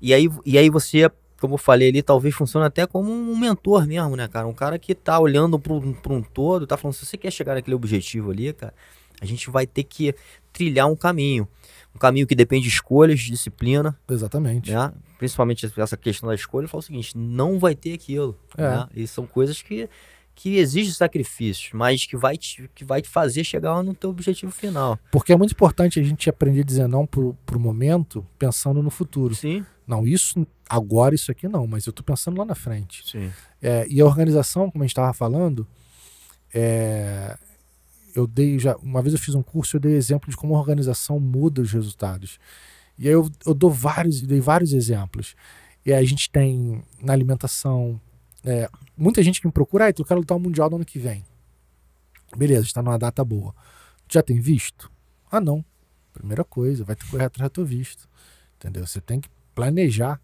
E 0.00 0.14
aí, 0.14 0.28
e 0.46 0.56
aí 0.56 0.70
você 0.70 1.10
como 1.40 1.54
eu 1.54 1.58
falei 1.58 1.88
ali, 1.88 2.02
talvez 2.02 2.34
funcione 2.34 2.66
até 2.66 2.86
como 2.86 3.10
um 3.10 3.36
mentor 3.36 3.86
mesmo, 3.86 4.14
né, 4.14 4.28
cara? 4.28 4.46
Um 4.46 4.52
cara 4.52 4.78
que 4.78 4.94
tá 4.94 5.18
olhando 5.18 5.58
para 5.58 6.12
um 6.12 6.22
todo, 6.22 6.66
tá 6.66 6.76
falando, 6.76 6.94
se 6.94 7.06
você 7.06 7.16
quer 7.16 7.30
chegar 7.30 7.54
naquele 7.54 7.74
objetivo 7.74 8.30
ali, 8.30 8.52
cara, 8.52 8.74
a 9.20 9.24
gente 9.24 9.50
vai 9.50 9.66
ter 9.66 9.84
que 9.84 10.14
trilhar 10.52 10.86
um 10.86 10.94
caminho. 10.94 11.48
Um 11.94 11.98
caminho 11.98 12.26
que 12.26 12.34
depende 12.34 12.64
de 12.64 12.68
escolhas, 12.68 13.20
de 13.20 13.30
disciplina. 13.30 13.98
Exatamente. 14.08 14.70
Né? 14.70 14.92
Principalmente 15.18 15.70
essa 15.76 15.96
questão 15.96 16.28
da 16.28 16.34
escolha, 16.34 16.68
fala 16.68 16.80
o 16.80 16.82
seguinte, 16.82 17.16
não 17.16 17.58
vai 17.58 17.74
ter 17.74 17.94
aquilo. 17.94 18.38
É. 18.56 18.62
Né? 18.62 18.88
E 18.94 19.06
são 19.06 19.26
coisas 19.26 19.60
que 19.62 19.88
que 20.34 20.56
exige 20.56 20.92
sacrifícios, 20.94 21.70
mas 21.72 22.06
que 22.06 22.16
vai 22.16 22.36
te, 22.36 22.70
que 22.74 22.84
vai 22.84 23.02
te 23.02 23.08
fazer 23.08 23.44
chegar 23.44 23.82
no 23.82 23.94
teu 23.94 24.10
objetivo 24.10 24.50
final. 24.50 24.98
Porque 25.10 25.32
é 25.32 25.36
muito 25.36 25.52
importante 25.52 26.00
a 26.00 26.02
gente 26.02 26.30
aprender 26.30 26.60
a 26.60 26.64
dizer 26.64 26.86
não 26.88 27.06
pro, 27.06 27.36
pro 27.44 27.60
momento, 27.60 28.26
pensando 28.38 28.82
no 28.82 28.90
futuro. 28.90 29.34
Sim. 29.34 29.64
Não, 29.86 30.06
isso 30.06 30.46
agora 30.68 31.14
isso 31.14 31.30
aqui 31.30 31.48
não, 31.48 31.66
mas 31.66 31.86
eu 31.86 31.90
estou 31.90 32.04
pensando 32.04 32.38
lá 32.38 32.44
na 32.44 32.54
frente. 32.54 33.02
Sim. 33.10 33.30
É, 33.60 33.86
e 33.88 34.00
a 34.00 34.06
organização, 34.06 34.70
como 34.70 34.82
a 34.82 34.86
gente 34.86 34.92
estava 34.92 35.12
falando, 35.12 35.66
é, 36.54 37.36
eu 38.14 38.26
dei 38.26 38.58
já 38.58 38.76
uma 38.76 39.02
vez 39.02 39.14
eu 39.14 39.20
fiz 39.20 39.34
um 39.34 39.42
curso, 39.42 39.76
eu 39.76 39.80
dei 39.80 39.94
exemplo 39.94 40.30
de 40.30 40.36
como 40.36 40.54
a 40.54 40.58
organização 40.58 41.18
muda 41.20 41.60
os 41.60 41.72
resultados. 41.72 42.38
E 42.98 43.08
aí 43.08 43.14
eu, 43.14 43.28
eu 43.46 43.54
dou 43.54 43.70
vários, 43.70 44.20
dei 44.20 44.40
vários 44.40 44.72
exemplos. 44.72 45.34
E 45.84 45.92
a 45.92 46.02
gente 46.04 46.30
tem 46.30 46.82
na 47.00 47.12
alimentação, 47.12 48.00
é, 48.44 48.68
muita 48.96 49.22
gente 49.22 49.40
que 49.40 49.46
me 49.46 49.52
procura, 49.52 49.86
ah, 49.86 49.92
eu 49.96 50.04
quero 50.04 50.20
lutar 50.20 50.36
o 50.36 50.40
Mundial 50.40 50.70
no 50.70 50.76
ano 50.76 50.84
que 50.84 50.98
vem. 50.98 51.24
Beleza, 52.36 52.62
está 52.62 52.82
numa 52.82 52.98
data 52.98 53.24
boa. 53.24 53.54
Já 54.08 54.22
tem 54.22 54.40
visto? 54.40 54.90
Ah, 55.30 55.40
não. 55.40 55.64
Primeira 56.12 56.44
coisa, 56.44 56.84
vai 56.84 56.96
ter 56.96 57.04
que 57.04 57.10
correr 57.10 57.24
atrás 57.24 57.50
do 57.50 57.54
teu 57.54 57.64
visto. 57.64 58.08
Entendeu? 58.56 58.86
Você 58.86 59.00
tem 59.00 59.20
que 59.20 59.28
planejar 59.54 60.20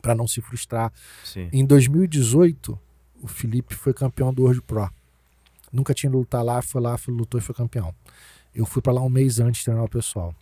para 0.00 0.14
não 0.14 0.26
se 0.26 0.40
frustrar. 0.40 0.92
Sim. 1.24 1.48
Em 1.52 1.64
2018, 1.64 2.78
o 3.22 3.28
Felipe 3.28 3.74
foi 3.74 3.92
campeão 3.92 4.32
do 4.32 4.42
World 4.42 4.62
Pro. 4.62 4.90
Nunca 5.72 5.94
tinha 5.94 6.10
lutado 6.10 6.44
lá, 6.44 6.62
foi 6.62 6.80
lá, 6.80 6.96
foi, 6.96 7.14
lutou 7.14 7.38
e 7.38 7.42
foi 7.42 7.54
campeão. 7.54 7.94
Eu 8.54 8.66
fui 8.66 8.82
para 8.82 8.92
lá 8.92 9.02
um 9.02 9.08
mês 9.08 9.38
antes 9.38 9.60
de 9.60 9.66
treinar 9.66 9.84
o 9.84 9.88
pessoal. 9.88 10.34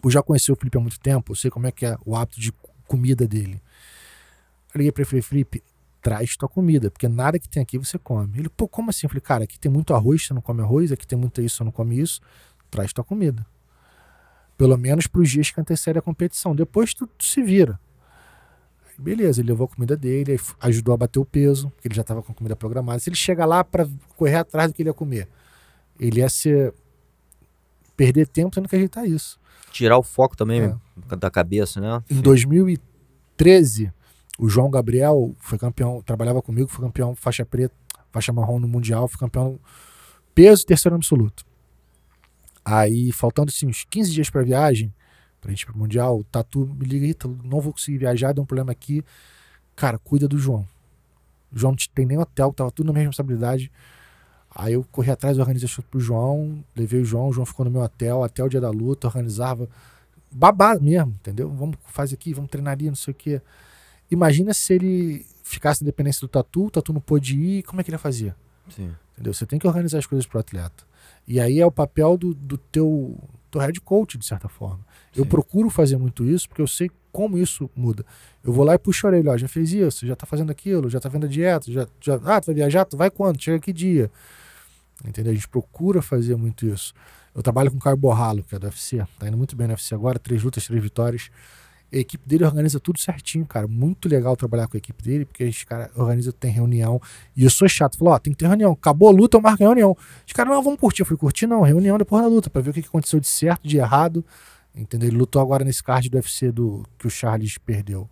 Por 0.00 0.10
já 0.10 0.22
conhecer 0.22 0.50
o 0.50 0.56
Felipe 0.56 0.78
há 0.78 0.80
muito 0.80 0.98
tempo, 0.98 1.32
eu 1.32 1.36
sei 1.36 1.50
como 1.50 1.66
é 1.66 1.72
que 1.72 1.84
é 1.84 1.96
o 2.04 2.16
hábito 2.16 2.40
de 2.40 2.52
comida 2.88 3.26
dele. 3.28 3.60
Eu 4.74 4.78
liguei 4.78 4.92
para 4.92 5.02
ele 5.02 5.08
e 5.08 5.10
falei, 5.10 5.22
Felipe, 5.22 5.62
traz 6.02 6.36
tua 6.36 6.48
comida, 6.48 6.90
porque 6.90 7.08
nada 7.08 7.38
que 7.38 7.48
tem 7.48 7.62
aqui 7.62 7.78
você 7.78 7.96
come. 7.96 8.40
Ele, 8.40 8.48
pô, 8.48 8.66
como 8.66 8.90
assim? 8.90 9.06
Eu 9.06 9.08
falei, 9.08 9.20
cara, 9.20 9.44
aqui 9.44 9.58
tem 9.58 9.70
muito 9.70 9.94
arroz, 9.94 10.26
você 10.26 10.34
não 10.34 10.42
come 10.42 10.60
arroz, 10.60 10.90
aqui 10.90 11.06
tem 11.06 11.16
muito 11.16 11.40
isso, 11.40 11.58
você 11.58 11.64
não 11.64 11.70
come 11.70 11.98
isso. 11.98 12.20
Traz 12.68 12.92
tua 12.92 13.04
comida. 13.04 13.46
Pelo 14.58 14.76
menos 14.76 15.06
para 15.06 15.20
os 15.20 15.30
dias 15.30 15.50
que 15.50 15.60
antecedem 15.60 16.00
a 16.00 16.02
competição. 16.02 16.54
Depois 16.56 16.92
tu, 16.92 17.06
tu, 17.06 17.24
se 17.24 17.42
vira. 17.42 17.78
Beleza, 18.98 19.40
ele 19.40 19.48
levou 19.48 19.66
a 19.66 19.68
comida 19.68 19.96
dele, 19.96 20.38
ajudou 20.60 20.92
a 20.92 20.96
bater 20.96 21.18
o 21.18 21.24
peso, 21.24 21.70
porque 21.70 21.88
ele 21.88 21.94
já 21.94 22.02
estava 22.02 22.22
com 22.22 22.32
a 22.32 22.34
comida 22.34 22.56
programada. 22.56 22.98
Se 22.98 23.08
ele 23.08 23.16
chega 23.16 23.44
lá 23.46 23.62
para 23.64 23.88
correr 24.16 24.36
atrás 24.36 24.70
do 24.70 24.74
que 24.74 24.82
ele 24.82 24.90
ia 24.90 24.94
comer, 24.94 25.28
ele 25.98 26.18
ia 26.18 26.28
ser 26.28 26.74
perder 27.96 28.26
tempo 28.26 28.54
tendo 28.54 28.68
que 28.68 28.76
ajeitar 28.76 29.06
isso. 29.06 29.40
Tirar 29.70 29.96
o 29.98 30.02
foco 30.02 30.36
também 30.36 30.62
é. 30.62 31.16
da 31.16 31.30
cabeça, 31.30 31.80
né? 31.80 32.02
Em 32.10 32.20
2013, 32.20 33.92
o 34.38 34.48
João 34.48 34.70
Gabriel 34.70 35.34
foi 35.38 35.58
campeão, 35.58 36.02
trabalhava 36.02 36.40
comigo, 36.42 36.68
foi 36.68 36.84
campeão 36.84 37.14
faixa 37.14 37.44
preta, 37.44 37.74
faixa 38.10 38.32
marrom 38.32 38.58
no 38.58 38.68
Mundial, 38.68 39.06
foi 39.08 39.18
campeão 39.18 39.58
peso 40.34 40.62
e 40.62 40.66
terceiro 40.66 40.96
absoluto. 40.96 41.44
Aí, 42.64 43.12
faltando 43.12 43.50
assim, 43.50 43.66
uns 43.66 43.84
15 43.84 44.12
dias 44.12 44.30
para 44.30 44.42
viagem, 44.42 44.92
pra 45.40 45.50
gente 45.50 45.62
ir 45.62 45.66
pro 45.66 45.76
Mundial, 45.76 46.18
o 46.18 46.24
Tatu 46.24 46.66
me 46.78 46.86
liga, 46.86 47.28
não 47.44 47.60
vou 47.60 47.72
conseguir 47.72 47.98
viajar, 47.98 48.32
deu 48.32 48.42
um 48.42 48.46
problema 48.46 48.72
aqui. 48.72 49.04
Cara, 49.74 49.98
cuida 49.98 50.28
do 50.28 50.38
João. 50.38 50.66
O 51.52 51.58
João 51.58 51.72
não 51.72 51.78
tem 51.94 52.06
nem 52.06 52.18
hotel, 52.18 52.52
tava 52.52 52.70
tudo 52.70 52.86
na 52.86 52.92
minha 52.92 53.06
responsabilidade. 53.06 53.70
Aí 54.54 54.74
eu 54.74 54.84
corri 54.84 55.10
atrás, 55.10 55.38
organizei 55.38 55.68
show 55.68 55.84
pro 55.90 55.98
João, 55.98 56.62
levei 56.76 57.00
o 57.00 57.04
João, 57.04 57.28
o 57.28 57.32
João 57.32 57.46
ficou 57.46 57.64
no 57.64 57.70
meu 57.70 57.80
hotel, 57.80 58.22
até 58.22 58.44
o 58.44 58.48
dia 58.48 58.60
da 58.60 58.70
luta, 58.70 59.06
organizava. 59.06 59.68
Babá 60.30 60.78
mesmo, 60.78 61.12
entendeu? 61.12 61.50
Vamos 61.50 61.76
fazer 61.86 62.14
aqui, 62.14 62.32
vamos 62.32 62.50
treinar 62.50 62.72
ali, 62.72 62.86
não 62.86 62.94
sei 62.94 63.12
o 63.12 63.14
quê. 63.14 63.42
Imagina 64.12 64.52
se 64.52 64.74
ele 64.74 65.26
ficasse 65.42 65.82
independência 65.82 66.20
do 66.20 66.28
Tatu, 66.28 66.66
o 66.66 66.70
Tatu 66.70 66.92
não 66.92 67.00
pôde 67.00 67.38
ir, 67.38 67.62
como 67.62 67.80
é 67.80 67.84
que 67.84 67.90
ele 67.90 67.94
ia 67.94 67.98
fazer? 67.98 68.34
Sim. 68.68 68.92
Entendeu? 69.12 69.32
Você 69.32 69.46
tem 69.46 69.58
que 69.58 69.66
organizar 69.66 69.98
as 69.98 70.06
coisas 70.06 70.26
pro 70.26 70.38
atleta. 70.38 70.84
E 71.26 71.40
aí 71.40 71.60
é 71.60 71.66
o 71.66 71.70
papel 71.70 72.16
do, 72.16 72.34
do 72.34 72.58
teu, 72.58 73.18
teu 73.50 73.60
head 73.60 73.80
coach, 73.80 74.18
de 74.18 74.26
certa 74.26 74.48
forma. 74.48 74.80
Sim. 75.12 75.20
Eu 75.20 75.26
procuro 75.26 75.70
fazer 75.70 75.96
muito 75.96 76.24
isso 76.24 76.48
porque 76.48 76.60
eu 76.60 76.66
sei 76.66 76.90
como 77.10 77.38
isso 77.38 77.70
muda. 77.74 78.04
Eu 78.42 78.52
vou 78.52 78.64
lá 78.64 78.74
e 78.74 78.78
puxo 78.78 79.06
a 79.06 79.10
orelha, 79.10 79.32
ó, 79.32 79.36
já 79.36 79.48
fez 79.48 79.72
isso, 79.72 80.06
já 80.06 80.16
tá 80.16 80.26
fazendo 80.26 80.50
aquilo, 80.50 80.88
já 80.88 80.98
tá 80.98 81.08
vendo 81.08 81.26
a 81.26 81.28
dieta, 81.28 81.70
já, 81.70 81.86
já 82.00 82.14
ah, 82.24 82.40
tu 82.40 82.46
vai 82.46 82.54
viajar, 82.54 82.84
tu 82.84 82.96
vai 82.96 83.10
quando? 83.10 83.40
Chega 83.40 83.58
que 83.58 83.72
dia? 83.72 84.10
Entendeu? 85.06 85.32
A 85.32 85.34
gente 85.34 85.48
procura 85.48 86.00
fazer 86.02 86.36
muito 86.36 86.66
isso. 86.66 86.92
Eu 87.34 87.42
trabalho 87.42 87.70
com 87.70 87.76
o 87.78 87.80
Caio 87.80 87.96
Borralo, 87.96 88.42
que 88.42 88.54
é 88.54 88.58
do 88.58 88.66
UFC, 88.66 89.06
tá 89.18 89.26
indo 89.26 89.36
muito 89.36 89.56
bem 89.56 89.66
no 89.66 89.72
UFC 89.72 89.94
agora, 89.94 90.18
três 90.18 90.42
lutas, 90.42 90.66
três 90.66 90.82
vitórias. 90.82 91.30
A 91.92 91.96
equipe 91.98 92.26
dele 92.26 92.44
organiza 92.44 92.80
tudo 92.80 92.98
certinho, 92.98 93.44
cara. 93.44 93.68
Muito 93.68 94.08
legal 94.08 94.34
trabalhar 94.34 94.66
com 94.66 94.76
a 94.76 94.78
equipe 94.78 95.02
dele, 95.02 95.24
porque 95.26 95.42
a 95.42 95.46
gente, 95.46 95.66
cara, 95.66 95.90
organiza, 95.94 96.32
tem 96.32 96.50
reunião. 96.50 97.00
E 97.36 97.44
eu 97.44 97.50
sou 97.50 97.68
chato, 97.68 97.98
falou, 97.98 98.14
ó, 98.14 98.18
tem 98.18 98.32
que 98.32 98.38
ter 98.38 98.46
reunião. 98.46 98.72
Acabou 98.72 99.08
a 99.08 99.12
luta, 99.12 99.36
eu 99.36 99.40
marco 99.42 99.62
a 99.62 99.66
reunião. 99.66 99.96
Os 100.26 100.32
caras, 100.32 100.54
não, 100.54 100.62
vamos 100.62 100.80
curtir. 100.80 101.02
Eu 101.02 101.06
falei, 101.06 101.18
curtir 101.18 101.46
não, 101.46 101.60
reunião 101.62 101.98
depois 101.98 102.22
da 102.22 102.28
luta, 102.28 102.48
pra 102.48 102.62
ver 102.62 102.70
o 102.70 102.72
que 102.72 102.80
aconteceu 102.80 103.20
de 103.20 103.28
certo, 103.28 103.68
de 103.68 103.76
errado. 103.76 104.24
Entendeu? 104.74 105.08
Ele 105.08 105.18
lutou 105.18 105.42
agora 105.42 105.64
nesse 105.64 105.82
card 105.82 106.08
do 106.08 106.16
UFC 106.16 106.50
do, 106.50 106.82
que 106.98 107.06
o 107.06 107.10
Charles 107.10 107.58
perdeu. 107.58 108.08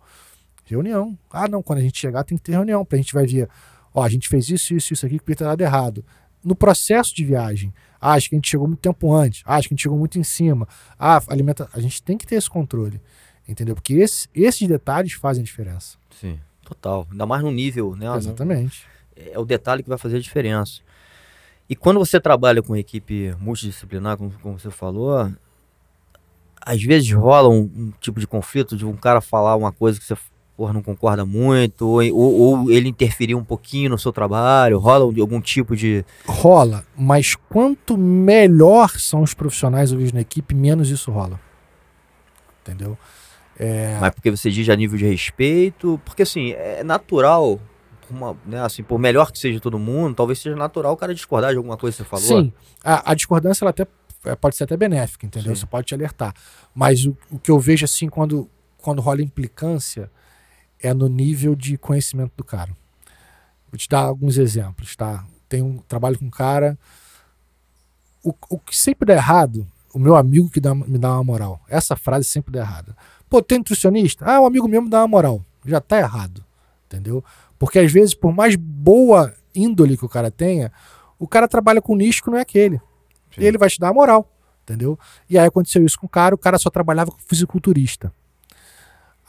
Reunião. 0.63 1.17
Ah, 1.31 1.47
não, 1.47 1.63
quando 1.63 1.79
a 1.79 1.81
gente 1.81 1.99
chegar 1.99 2.23
tem 2.23 2.37
que 2.37 2.43
ter 2.43 2.51
reunião, 2.51 2.85
pra 2.85 2.97
gente 2.97 3.13
vai 3.13 3.25
ver. 3.25 3.49
Ó, 3.93 4.03
a 4.03 4.09
gente 4.09 4.29
fez 4.29 4.49
isso, 4.49 4.73
isso, 4.73 4.93
isso 4.93 5.05
aqui 5.05 5.19
que 5.19 5.35
ter 5.35 5.43
dado 5.43 5.59
errado. 5.59 6.05
No 6.43 6.55
processo 6.55 7.15
de 7.15 7.25
viagem, 7.25 7.73
ah, 7.99 8.13
acho 8.13 8.29
que 8.29 8.35
a 8.35 8.37
gente 8.37 8.49
chegou 8.49 8.67
muito 8.67 8.79
tempo 8.79 9.13
antes, 9.13 9.43
ah, 9.45 9.55
acho 9.55 9.67
que 9.67 9.73
a 9.73 9.75
gente 9.75 9.83
chegou 9.83 9.97
muito 9.97 10.17
em 10.17 10.23
cima. 10.23 10.67
Ah, 10.97 11.21
alimenta. 11.27 11.69
A 11.73 11.79
gente 11.79 12.01
tem 12.01 12.17
que 12.17 12.25
ter 12.25 12.35
esse 12.35 12.49
controle. 12.49 13.01
Entendeu? 13.47 13.75
Porque 13.75 13.93
esse, 13.93 14.27
esses 14.33 14.67
detalhes 14.67 15.13
fazem 15.13 15.43
diferença. 15.43 15.97
Sim, 16.19 16.39
total. 16.63 17.07
Ainda 17.11 17.25
mais 17.25 17.43
no 17.43 17.51
nível, 17.51 17.95
né? 17.95 18.07
Exatamente. 18.15 18.85
É 19.15 19.37
o 19.37 19.45
detalhe 19.45 19.83
que 19.83 19.89
vai 19.89 19.97
fazer 19.97 20.17
a 20.17 20.21
diferença. 20.21 20.81
E 21.69 21.75
quando 21.75 21.99
você 21.99 22.19
trabalha 22.19 22.61
com 22.61 22.75
equipe 22.75 23.35
multidisciplinar, 23.39 24.17
como, 24.17 24.31
como 24.41 24.59
você 24.59 24.69
falou, 24.69 25.31
às 26.61 26.83
vezes 26.83 27.11
rola 27.11 27.49
um, 27.49 27.61
um, 27.61 27.93
tipo 27.99 28.19
de 28.19 28.27
conflito 28.27 28.75
de 28.75 28.85
um 28.85 28.95
cara 28.95 29.21
falar 29.21 29.55
uma 29.55 29.71
coisa 29.71 29.99
que 29.99 30.05
você 30.05 30.15
porra, 30.55 30.73
não 30.73 30.83
concorda 30.83 31.25
muito, 31.25 31.87
ou, 31.87 32.03
ou, 32.13 32.39
ou, 32.39 32.71
ele 32.71 32.87
interferir 32.87 33.33
um 33.33 33.43
pouquinho 33.43 33.89
no 33.89 33.97
seu 33.97 34.11
trabalho, 34.11 34.77
rola 34.77 35.05
algum 35.05 35.41
tipo 35.41 35.75
de. 35.75 36.05
Rola, 36.27 36.85
mas 36.95 37.35
quanto 37.49 37.97
melhor 37.97 38.91
são 38.99 39.23
os 39.23 39.33
profissionais 39.33 39.91
ouvidos 39.91 40.13
na 40.13 40.21
equipe, 40.21 40.53
menos 40.53 40.89
isso 40.89 41.09
rola. 41.09 41.39
Entendeu? 42.61 42.95
É... 43.61 43.95
Mas 43.99 44.15
porque 44.15 44.31
você 44.31 44.49
diz 44.49 44.67
a 44.69 44.75
nível 44.75 44.97
de 44.97 45.05
respeito, 45.05 46.01
porque 46.03 46.23
assim, 46.23 46.53
é 46.53 46.83
natural, 46.83 47.59
uma, 48.09 48.35
né, 48.43 48.59
assim, 48.59 48.81
por 48.81 48.97
melhor 48.97 49.31
que 49.31 49.37
seja 49.37 49.59
todo 49.59 49.77
mundo, 49.77 50.15
talvez 50.15 50.39
seja 50.39 50.55
natural 50.55 50.93
o 50.93 50.97
cara 50.97 51.13
discordar 51.13 51.51
de 51.51 51.57
alguma 51.57 51.77
coisa 51.77 51.95
que 51.95 52.03
você 52.03 52.09
falou. 52.09 52.43
Sim, 52.43 52.51
a, 52.83 53.11
a 53.11 53.13
discordância 53.13 53.63
ela 53.63 53.69
até 53.69 53.85
é, 54.25 54.35
pode 54.35 54.55
ser 54.55 54.63
até 54.63 54.75
benéfica, 54.75 55.27
entendeu? 55.27 55.55
Sim. 55.55 55.61
Você 55.61 55.67
pode 55.67 55.85
te 55.85 55.93
alertar. 55.93 56.33
Mas 56.73 57.05
o, 57.05 57.15
o, 57.29 57.37
que 57.37 57.51
eu 57.51 57.59
vejo 57.59 57.85
assim 57.85 58.09
quando, 58.09 58.49
quando 58.77 58.99
rola 58.99 59.21
implicância 59.21 60.09
é 60.81 60.91
no 60.91 61.07
nível 61.07 61.55
de 61.55 61.77
conhecimento 61.77 62.31
do 62.35 62.43
cara. 62.43 62.75
Vou 63.71 63.77
te 63.77 63.87
dar 63.87 64.01
alguns 64.01 64.39
exemplos, 64.39 64.95
tá? 64.95 65.23
Tem 65.47 65.61
um 65.61 65.77
trabalho 65.87 66.17
com 66.17 66.25
um 66.25 66.31
cara. 66.31 66.79
O, 68.23 68.33
o 68.49 68.57
que 68.57 68.75
sempre 68.75 69.05
dá 69.05 69.13
errado, 69.13 69.67
o 69.93 69.99
meu 69.99 70.15
amigo 70.15 70.49
que 70.49 70.59
dá, 70.59 70.73
me 70.73 70.97
dá 70.97 71.11
uma 71.13 71.23
moral. 71.23 71.61
Essa 71.69 71.95
frase 71.95 72.25
sempre 72.25 72.51
dá 72.51 72.61
errada. 72.61 72.95
Pô, 73.31 73.41
tem 73.41 73.59
nutricionista? 73.59 74.25
Ah, 74.29 74.41
um 74.41 74.45
amigo 74.45 74.67
mesmo 74.67 74.89
dá 74.89 74.99
uma 74.99 75.07
moral. 75.07 75.45
Já 75.65 75.79
tá 75.79 75.97
errado. 75.97 76.43
Entendeu? 76.85 77.23
Porque 77.57 77.79
às 77.79 77.89
vezes, 77.89 78.13
por 78.13 78.33
mais 78.33 78.57
boa 78.57 79.33
índole 79.55 79.95
que 79.95 80.03
o 80.03 80.09
cara 80.09 80.29
tenha, 80.29 80.69
o 81.17 81.25
cara 81.25 81.47
trabalha 81.47 81.81
com 81.81 81.95
nicho 81.95 82.21
que 82.21 82.29
não 82.29 82.37
é 82.37 82.41
aquele. 82.41 82.77
Sim. 83.33 83.39
E 83.39 83.45
ele 83.45 83.57
vai 83.57 83.69
te 83.69 83.79
dar 83.79 83.87
a 83.87 83.93
moral. 83.93 84.29
Entendeu? 84.63 84.99
E 85.29 85.39
aí 85.39 85.47
aconteceu 85.47 85.85
isso 85.85 85.97
com 85.97 86.07
o 86.07 86.09
cara, 86.09 86.35
o 86.35 86.37
cara 86.37 86.59
só 86.59 86.69
trabalhava 86.69 87.09
com 87.09 87.19
fisiculturista. 87.19 88.13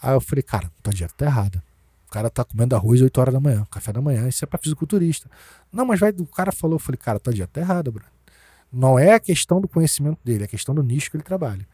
Aí 0.02 0.14
eu 0.14 0.20
falei, 0.20 0.42
cara, 0.42 0.68
tua 0.82 0.92
dieta 0.92 1.14
tá 1.16 1.26
errada. 1.26 1.62
O 2.08 2.10
cara 2.10 2.28
tá 2.28 2.44
comendo 2.44 2.74
arroz 2.74 3.00
8 3.00 3.20
horas 3.20 3.32
da 3.32 3.38
manhã, 3.38 3.64
café 3.70 3.92
da 3.92 4.00
manhã, 4.00 4.26
isso 4.26 4.44
é 4.44 4.46
pra 4.48 4.58
fisiculturista. 4.58 5.30
Não, 5.72 5.86
mas 5.86 6.00
vai, 6.00 6.10
o 6.10 6.26
cara 6.26 6.50
falou, 6.50 6.74
eu 6.74 6.80
falei, 6.80 6.98
cara, 6.98 7.20
tua 7.20 7.32
dieta 7.32 7.52
tá 7.52 7.60
errada, 7.60 7.88
Bruno. 7.92 8.10
Não 8.72 8.98
é 8.98 9.14
a 9.14 9.20
questão 9.20 9.60
do 9.60 9.68
conhecimento 9.68 10.18
dele, 10.24 10.42
é 10.42 10.46
a 10.46 10.48
questão 10.48 10.74
do 10.74 10.82
nicho 10.82 11.08
que 11.08 11.16
ele 11.16 11.22
trabalha. 11.22 11.64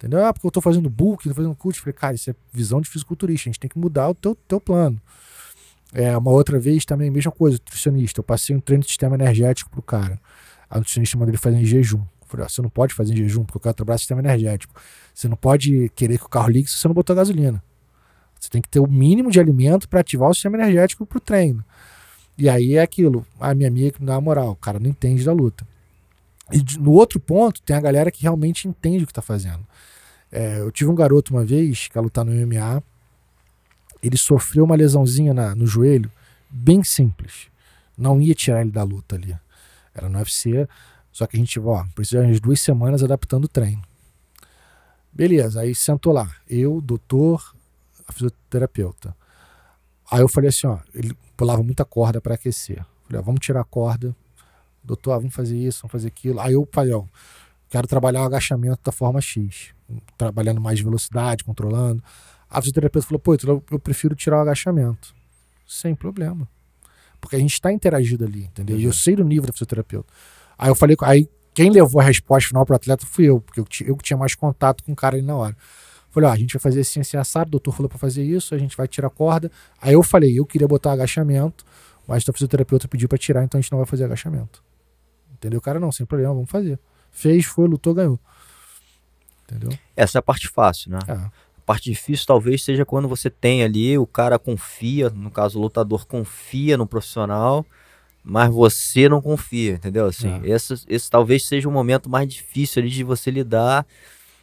Entendeu? 0.00 0.24
Ah, 0.24 0.32
porque 0.32 0.46
eu 0.46 0.50
tô 0.50 0.62
fazendo 0.62 0.88
book, 0.88 1.28
tô 1.28 1.34
fazendo 1.34 1.54
coach. 1.54 1.78
Falei, 1.78 1.92
cara, 1.92 2.14
isso 2.14 2.30
é 2.30 2.34
visão 2.50 2.80
de 2.80 2.88
fisiculturista. 2.88 3.50
A 3.50 3.52
gente 3.52 3.60
tem 3.60 3.68
que 3.68 3.78
mudar 3.78 4.08
o 4.08 4.14
teu, 4.14 4.34
teu 4.48 4.58
plano. 4.58 4.98
É, 5.92 6.16
uma 6.16 6.30
outra 6.30 6.58
vez 6.58 6.86
também, 6.86 7.10
mesma 7.10 7.30
coisa, 7.30 7.58
nutricionista. 7.58 8.20
Eu 8.20 8.24
passei 8.24 8.56
um 8.56 8.60
treino 8.60 8.82
de 8.82 8.88
sistema 8.88 9.14
energético 9.14 9.70
pro 9.70 9.82
cara. 9.82 10.18
A 10.70 10.78
nutricionista 10.78 11.18
mandou 11.18 11.30
ele 11.30 11.36
fazer 11.36 11.58
em 11.58 11.66
jejum. 11.66 12.00
Falei, 12.26 12.46
ah, 12.46 12.48
você 12.48 12.62
não 12.62 12.70
pode 12.70 12.94
fazer 12.94 13.12
em 13.12 13.16
jejum, 13.16 13.44
porque 13.44 13.58
eu 13.58 13.60
quero 13.60 13.74
trabalhar 13.74 13.98
sistema 13.98 14.22
energético. 14.22 14.72
Você 15.12 15.28
não 15.28 15.36
pode 15.36 15.90
querer 15.90 16.16
que 16.16 16.24
o 16.24 16.30
carro 16.30 16.48
ligue 16.48 16.70
se 16.70 16.78
você 16.78 16.88
não 16.88 16.94
botou 16.94 17.14
gasolina. 17.14 17.62
Você 18.38 18.48
tem 18.48 18.62
que 18.62 18.70
ter 18.70 18.80
o 18.80 18.86
mínimo 18.86 19.30
de 19.30 19.38
alimento 19.38 19.86
para 19.86 20.00
ativar 20.00 20.30
o 20.30 20.34
sistema 20.34 20.56
energético 20.56 21.04
pro 21.04 21.20
treino. 21.20 21.62
E 22.38 22.48
aí 22.48 22.76
é 22.76 22.80
aquilo. 22.80 23.26
A 23.38 23.54
minha 23.54 23.68
amiga 23.68 23.90
que 23.90 24.00
me 24.00 24.06
dá 24.06 24.14
uma 24.14 24.20
moral. 24.22 24.52
O 24.52 24.56
cara 24.56 24.80
não 24.80 24.88
entende 24.88 25.22
da 25.24 25.32
luta. 25.32 25.66
E 26.52 26.78
no 26.78 26.92
outro 26.92 27.20
ponto, 27.20 27.62
tem 27.62 27.76
a 27.76 27.80
galera 27.80 28.10
que 28.10 28.22
realmente 28.22 28.66
entende 28.66 29.04
o 29.04 29.06
que 29.06 29.12
está 29.12 29.22
fazendo. 29.22 29.66
É, 30.32 30.60
eu 30.60 30.70
tive 30.70 30.90
um 30.90 30.94
garoto 30.94 31.34
uma 31.34 31.44
vez 31.44 31.88
que 31.88 31.96
ia 31.96 32.02
lutar 32.02 32.24
no 32.24 32.32
MMA. 32.32 32.82
Ele 34.02 34.16
sofreu 34.16 34.64
uma 34.64 34.76
lesãozinha 34.76 35.34
na, 35.34 35.54
no 35.54 35.66
joelho, 35.66 36.10
bem 36.48 36.82
simples. 36.82 37.48
Não 37.96 38.20
ia 38.20 38.34
tirar 38.34 38.62
ele 38.62 38.70
da 38.70 38.82
luta 38.82 39.16
ali. 39.16 39.36
Era 39.94 40.08
no 40.08 40.18
UFC, 40.18 40.68
só 41.12 41.26
que 41.26 41.36
a 41.36 41.40
gente, 41.40 41.58
ó, 41.60 41.84
precisou 41.94 42.24
de 42.24 42.40
duas 42.40 42.60
semanas 42.60 43.02
adaptando 43.02 43.44
o 43.44 43.48
treino. 43.48 43.82
Beleza, 45.12 45.60
aí 45.60 45.74
sentou 45.74 46.12
lá. 46.12 46.30
Eu, 46.48 46.80
doutor, 46.80 47.54
a 48.06 48.12
fisioterapeuta. 48.12 49.14
Aí 50.10 50.20
eu 50.20 50.28
falei 50.28 50.50
assim, 50.50 50.66
ó, 50.66 50.78
ele 50.94 51.14
pulava 51.36 51.62
muita 51.62 51.84
corda 51.84 52.20
para 52.20 52.34
aquecer. 52.34 52.84
Falei, 53.06 53.20
ó, 53.20 53.22
vamos 53.22 53.40
tirar 53.40 53.60
a 53.60 53.64
corda. 53.64 54.14
Doutor, 54.90 55.18
vamos 55.18 55.34
fazer 55.34 55.56
isso, 55.56 55.82
vamos 55.82 55.92
fazer 55.92 56.08
aquilo. 56.08 56.40
Aí 56.40 56.52
eu 56.52 56.68
falei, 56.72 56.92
ó, 56.92 57.04
quero 57.68 57.86
trabalhar 57.86 58.22
o 58.22 58.24
agachamento 58.24 58.80
da 58.84 58.92
forma 58.92 59.20
X 59.20 59.72
trabalhando 60.16 60.60
mais 60.60 60.78
de 60.78 60.84
velocidade, 60.84 61.44
controlando. 61.44 62.02
A 62.48 62.60
fisioterapeuta 62.60 63.06
falou: 63.06 63.20
pô, 63.20 63.36
eu 63.70 63.78
prefiro 63.78 64.14
tirar 64.14 64.38
o 64.38 64.40
agachamento. 64.40 65.14
Sem 65.66 65.94
problema. 65.94 66.48
Porque 67.20 67.36
a 67.36 67.38
gente 67.38 67.52
está 67.52 67.72
interagindo 67.72 68.24
ali, 68.24 68.44
entendeu? 68.44 68.76
Uhum. 68.76 68.82
E 68.82 68.84
eu 68.84 68.92
sei 68.92 69.14
do 69.14 69.24
nível 69.24 69.46
da 69.46 69.52
fisioterapeuta. 69.52 70.12
Aí 70.58 70.68
eu 70.68 70.74
falei, 70.74 70.96
aí 71.02 71.28
quem 71.54 71.70
levou 71.70 72.00
a 72.00 72.04
resposta 72.04 72.48
final 72.48 72.64
para 72.64 72.74
o 72.74 72.76
atleta 72.76 73.06
fui 73.06 73.26
eu, 73.26 73.40
porque 73.40 73.60
eu, 73.60 73.66
eu 73.86 73.96
tinha 73.96 74.16
mais 74.16 74.34
contato 74.34 74.82
com 74.82 74.92
o 74.92 74.96
cara 74.96 75.16
ali 75.16 75.24
na 75.24 75.36
hora. 75.36 75.56
Falei, 76.10 76.28
ó, 76.28 76.32
a 76.32 76.36
gente 76.36 76.54
vai 76.54 76.60
fazer 76.60 76.80
assim, 76.80 77.00
assim, 77.00 77.16
assado, 77.16 77.48
o 77.48 77.50
doutor 77.52 77.72
falou 77.72 77.88
para 77.88 77.98
fazer 77.98 78.24
isso, 78.24 78.54
a 78.54 78.58
gente 78.58 78.76
vai 78.76 78.88
tirar 78.88 79.08
a 79.08 79.10
corda. 79.10 79.50
Aí 79.80 79.92
eu 79.92 80.02
falei, 80.02 80.38
eu 80.38 80.44
queria 80.44 80.66
botar 80.66 80.92
agachamento, 80.92 81.64
mas 82.08 82.28
a 82.28 82.32
fisioterapeuta 82.32 82.88
pediu 82.88 83.08
para 83.08 83.18
tirar, 83.18 83.44
então 83.44 83.58
a 83.58 83.60
gente 83.60 83.70
não 83.70 83.78
vai 83.78 83.86
fazer 83.86 84.04
agachamento. 84.04 84.62
Entendeu? 85.40 85.58
O 85.58 85.62
cara, 85.62 85.80
não, 85.80 85.90
sem 85.90 86.04
problema, 86.04 86.34
vamos 86.34 86.50
fazer. 86.50 86.78
Fez, 87.10 87.46
foi, 87.46 87.66
lutou, 87.66 87.94
ganhou. 87.94 88.20
Entendeu? 89.44 89.70
Essa 89.96 90.18
é 90.18 90.20
a 90.20 90.22
parte 90.22 90.46
fácil, 90.48 90.90
né? 90.90 90.98
É. 91.08 91.12
A 91.12 91.32
parte 91.64 91.90
difícil 91.90 92.26
talvez 92.26 92.62
seja 92.62 92.84
quando 92.84 93.08
você 93.08 93.30
tem 93.30 93.62
ali, 93.62 93.96
o 93.96 94.06
cara 94.06 94.38
confia, 94.38 95.08
no 95.08 95.30
caso 95.30 95.58
o 95.58 95.62
lutador 95.62 96.06
confia 96.06 96.76
no 96.76 96.86
profissional, 96.86 97.64
mas 98.22 98.52
você 98.52 99.08
não 99.08 99.22
confia, 99.22 99.72
entendeu? 99.72 100.06
Assim, 100.06 100.28
é. 100.44 100.50
esse, 100.50 100.74
esse 100.86 101.10
talvez 101.10 101.46
seja 101.46 101.66
o 101.68 101.72
momento 101.72 102.10
mais 102.10 102.28
difícil 102.28 102.82
ali 102.82 102.90
de 102.90 103.02
você 103.02 103.30
lidar. 103.30 103.86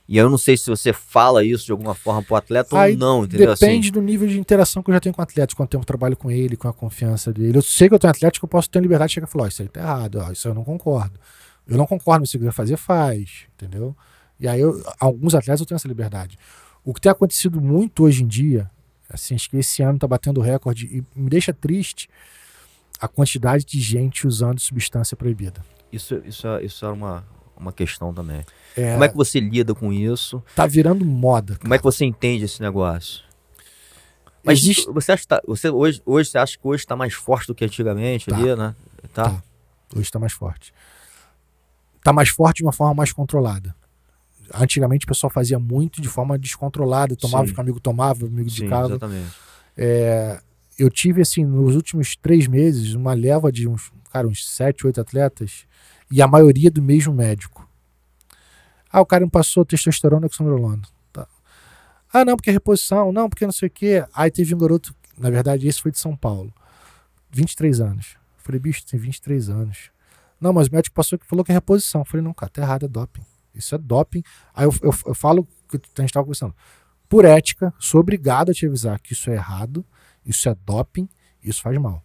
E 0.08 0.18
eu 0.18 0.30
não 0.30 0.38
sei 0.38 0.55
se 0.55 0.70
você 0.70 0.93
fala 0.93 1.43
isso 1.43 1.66
de 1.66 1.72
alguma 1.72 1.93
forma 1.93 2.24
pro 2.24 2.36
atleta 2.36 2.80
Aí 2.80 2.93
ou 2.93 2.97
não, 2.97 3.26
entendeu? 3.26 3.53
Depende 3.53 3.89
assim, 3.89 3.91
do 3.91 4.01
nível 4.01 4.26
de 4.28 4.39
interação 4.39 4.82
que 4.82 4.89
eu 4.89 4.93
já 4.93 5.01
tenho 5.01 5.14
com 5.14 5.22
o 5.22 5.24
atleta, 5.24 5.53
quanto 5.53 5.70
tempo 5.70 5.82
eu 5.82 5.86
trabalho 5.86 6.16
com 6.16 6.32
ele, 6.32 6.55
com 6.55 6.68
a 6.70 6.74
confiança 6.74 7.34
dele. 7.34 7.58
Eu 7.58 7.62
sei 7.62 7.89
que 7.89 7.95
eu 7.95 7.99
tenho 7.99 8.12
atleta 8.12 8.39
que 8.39 8.45
eu 8.45 8.47
posso 8.47 8.70
ter 8.70 8.82
liberdade 8.82 9.10
de 9.10 9.16
chegar 9.16 9.28
e 9.28 9.30
falar, 9.30 9.45
oh, 9.45 9.47
isso 9.47 9.62
aí 9.62 9.68
tá 9.68 9.82
errado, 9.82 10.24
ó, 10.26 10.32
isso 10.32 10.47
eu 10.47 10.53
não 10.53 10.64
concordo. 10.64 11.20
Eu 11.68 11.78
não 11.78 11.86
concordo, 11.86 12.26
se 12.26 12.32
você 12.32 12.38
quiser 12.38 12.53
fazer, 12.53 12.78
faz, 12.78 13.47
entendeu? 13.53 13.93
E 14.39 14.47
aí, 14.47 14.62
eu, 14.62 14.82
alguns 14.97 15.36
atletas 15.36 15.60
eu 15.60 15.66
tenho 15.66 15.76
essa 15.76 15.88
liberdade. 15.88 16.38
O 16.86 16.93
que 16.93 17.01
tem 17.01 17.12
acontecido 17.12 17.60
muito 17.60 18.03
hoje 18.03 18.24
em 18.24 18.28
dia, 18.28 18.72
assim, 19.10 19.36
acho 19.36 19.49
que 19.49 19.58
esse 19.58 19.82
ano 19.82 19.99
tá 19.99 20.08
batendo 20.08 20.39
recorde 20.39 20.86
e 20.86 21.20
me 21.20 21.30
deixa 21.30 21.51
triste 21.51 22.10
a 22.99 23.10
quantidade 23.10 23.66
de 23.66 23.82
gente 23.82 24.26
usando 24.26 24.60
substância 24.60 25.18
proibida. 25.18 25.62
Isso, 25.91 26.22
isso, 26.26 26.47
é, 26.47 26.64
isso 26.64 26.86
é 26.86 26.89
uma, 26.89 27.26
uma 27.60 27.72
questão 27.72 28.14
também. 28.14 28.45
É, 28.76 28.93
Como 28.93 29.03
é 29.03 29.10
que 29.10 29.16
você 29.16 29.39
lida 29.39 29.74
com 29.74 29.91
isso? 29.91 30.43
Tá 30.55 30.66
virando 30.66 31.03
moda. 31.03 31.53
Cara. 31.53 31.62
Como 31.62 31.74
é 31.74 31.78
que 31.78 31.84
você 31.84 32.05
entende 32.05 32.45
esse 32.45 32.62
negócio? 32.62 33.22
Mas 34.43 34.60
Existe... 34.60 34.89
você 34.91 35.12
acha 35.12 35.22
que 35.24 35.28
tá, 35.28 35.41
você 35.45 35.70
hoje, 35.70 36.01
hoje 36.05 36.30
você 36.30 36.38
acha 36.38 36.58
que 36.58 36.68
hoje 36.68 36.84
está 36.84 36.95
mais 36.95 37.14
forte 37.14 37.47
do 37.47 37.55
que 37.55 37.66
antigamente 37.66 38.28
tá. 38.28 38.36
ali, 38.36 38.55
né? 38.55 38.76
Tá. 39.14 39.24
tá. 39.26 39.43
Hoje 39.93 40.03
está 40.03 40.20
mais 40.20 40.34
forte. 40.34 40.74
Está 41.97 42.14
mais 42.14 42.30
forte 42.30 42.58
de 42.58 42.64
uma 42.64 42.72
forma 42.72 42.93
mais 42.93 43.12
controlada. 43.12 43.76
Antigamente 44.53 45.05
o 45.05 45.08
pessoal 45.10 45.30
fazia 45.30 45.60
muito 45.60 46.01
de 46.01 46.08
forma 46.08 46.38
descontrolada, 46.38 47.16
tomava 47.16 47.43
o 47.43 47.53
que 47.53 47.58
o 47.58 47.62
amigo 47.62 47.80
tomava, 47.80 48.24
o 48.24 48.28
amigo 48.28 48.49
Sim, 48.49 48.70
casa. 48.70 48.91
Exatamente. 48.91 49.36
É, 49.76 50.39
eu 50.80 50.89
tive, 50.89 51.22
assim, 51.22 51.43
nos 51.43 51.76
últimos 51.76 52.16
três 52.16 52.47
meses, 52.47 52.93
uma 52.93 53.14
leva 53.14 53.51
de 53.51 53.68
uns, 53.68 53.91
cara, 54.12 54.28
uns 54.28 54.47
sete, 54.47 54.86
oito 54.86 55.01
atletas, 55.01 55.66
e 56.12 56.22
a 56.22 56.28
maioria 56.28 56.72
do 56.72 56.82
mesmo 56.82 57.14
médico. 57.14 57.68
Ah, 58.91 59.01
o 59.01 59.05
cara 59.05 59.26
me 59.26 59.32
passou 59.32 59.66
testosterona 59.66 60.28
com 60.28 60.36
sondrolona. 60.36 60.84
Ah, 62.12 62.24
não, 62.24 62.38
porque 62.38 62.49
é 62.49 62.53
reposição, 62.53 63.12
não, 63.12 63.30
porque 63.30 63.45
não 63.45 63.51
sei 63.51 63.68
o 63.68 63.72
quê. 63.72 64.05
Aí 64.14 64.32
teve 64.32 64.55
um 64.55 64.58
garoto, 64.58 64.95
na 65.18 65.30
verdade, 65.30 65.68
esse 65.68 65.82
foi 65.82 65.91
de 65.91 65.99
São 65.99 66.16
Paulo, 66.16 66.53
23 67.32 67.82
anos. 67.82 68.16
Falei, 68.38 68.60
bicho, 68.60 68.86
tem 68.86 68.99
23 68.99 69.49
anos. 69.49 69.91
Não, 70.39 70.53
mas 70.53 70.68
o 70.68 70.72
médico 70.74 70.95
passou 70.95 71.20
que 71.20 71.26
falou 71.26 71.43
que 71.43 71.51
é 71.51 71.55
reposição. 71.55 72.05
Falei, 72.05 72.24
não, 72.24 72.34
cara, 72.34 72.49
tá 72.49 72.62
errado, 72.62 72.86
é 72.86 72.88
doping. 72.88 73.26
Isso 73.53 73.76
é 73.76 73.78
doping. 73.78 74.24
Aí 74.53 74.66
eu, 74.66 74.74
eu, 74.82 74.93
eu 75.08 75.14
falo 75.14 75.45
que 75.70 75.76
a 75.76 76.01
gente 76.01 76.10
estava 76.10 76.24
conversando. 76.24 76.55
Por 77.10 77.26
ética, 77.26 77.74
sou 77.80 77.99
obrigado 77.99 78.51
a 78.51 78.53
te 78.53 78.66
avisar 78.66 78.99
que 78.99 79.14
isso 79.14 79.30
é 79.30 79.34
errado, 79.34 79.86
isso 80.26 80.47
é 80.47 80.55
doping, 80.66 81.10
isso 81.43 81.62
faz 81.62 81.78
mal. 81.78 82.03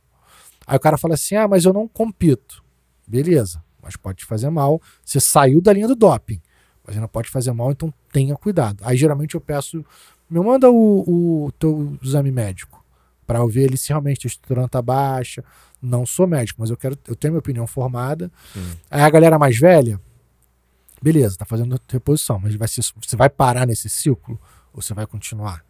Aí 0.66 0.76
o 0.76 0.80
cara 0.80 0.96
fala 0.96 1.14
assim: 1.14 1.36
ah, 1.36 1.46
mas 1.46 1.64
eu 1.64 1.72
não 1.72 1.86
compito. 1.86 2.62
Beleza, 3.07 3.62
mas 3.83 3.97
pode 3.97 4.18
te 4.18 4.24
fazer 4.24 4.51
mal. 4.51 4.80
Você 5.05 5.20
saiu 5.20 5.61
da 5.61 5.72
linha 5.72 5.89
do 5.89 5.95
doping 5.97 6.41
mas 6.87 6.97
não 6.97 7.09
pode 7.09 7.30
fazer 7.30 7.53
mal, 7.53 7.70
então 7.70 7.93
tenha 8.12 8.37
cuidado. 8.37 8.83
Aí 8.83 8.97
geralmente 8.97 9.35
eu 9.35 9.41
peço, 9.41 9.85
me 10.28 10.41
manda 10.41 10.70
o, 10.70 11.47
o 11.47 11.53
teu 11.53 11.97
exame 12.03 12.30
médico 12.30 12.85
para 13.26 13.39
eu 13.39 13.49
ver 13.49 13.64
ele 13.64 13.76
se 13.76 13.91
realmente 13.91 14.26
a 14.26 14.28
estrutura 14.28 14.64
está 14.64 14.83
baixa. 14.83 15.45
Não 15.80 16.05
sou 16.05 16.26
médico, 16.26 16.61
mas 16.61 16.70
eu 16.70 16.76
quero, 16.76 16.99
eu 17.07 17.16
tenho 17.16 17.33
minha 17.33 17.39
opinião 17.41 17.66
formada. 17.66 18.30
Aí 18.91 19.01
a 19.01 19.11
galera 19.11 19.39
mais 19.39 19.57
velha, 19.59 20.01
beleza, 21.01 21.37
tá 21.37 21.45
fazendo 21.45 21.80
reposição, 21.89 22.39
mas 22.39 22.55
vai 22.55 22.68
você 22.68 23.16
vai 23.16 23.30
parar 23.30 23.66
nesse 23.66 23.89
ciclo 23.89 24.39
ou 24.72 24.83
você 24.83 24.93
vai 24.93 25.07
continuar? 25.07 25.64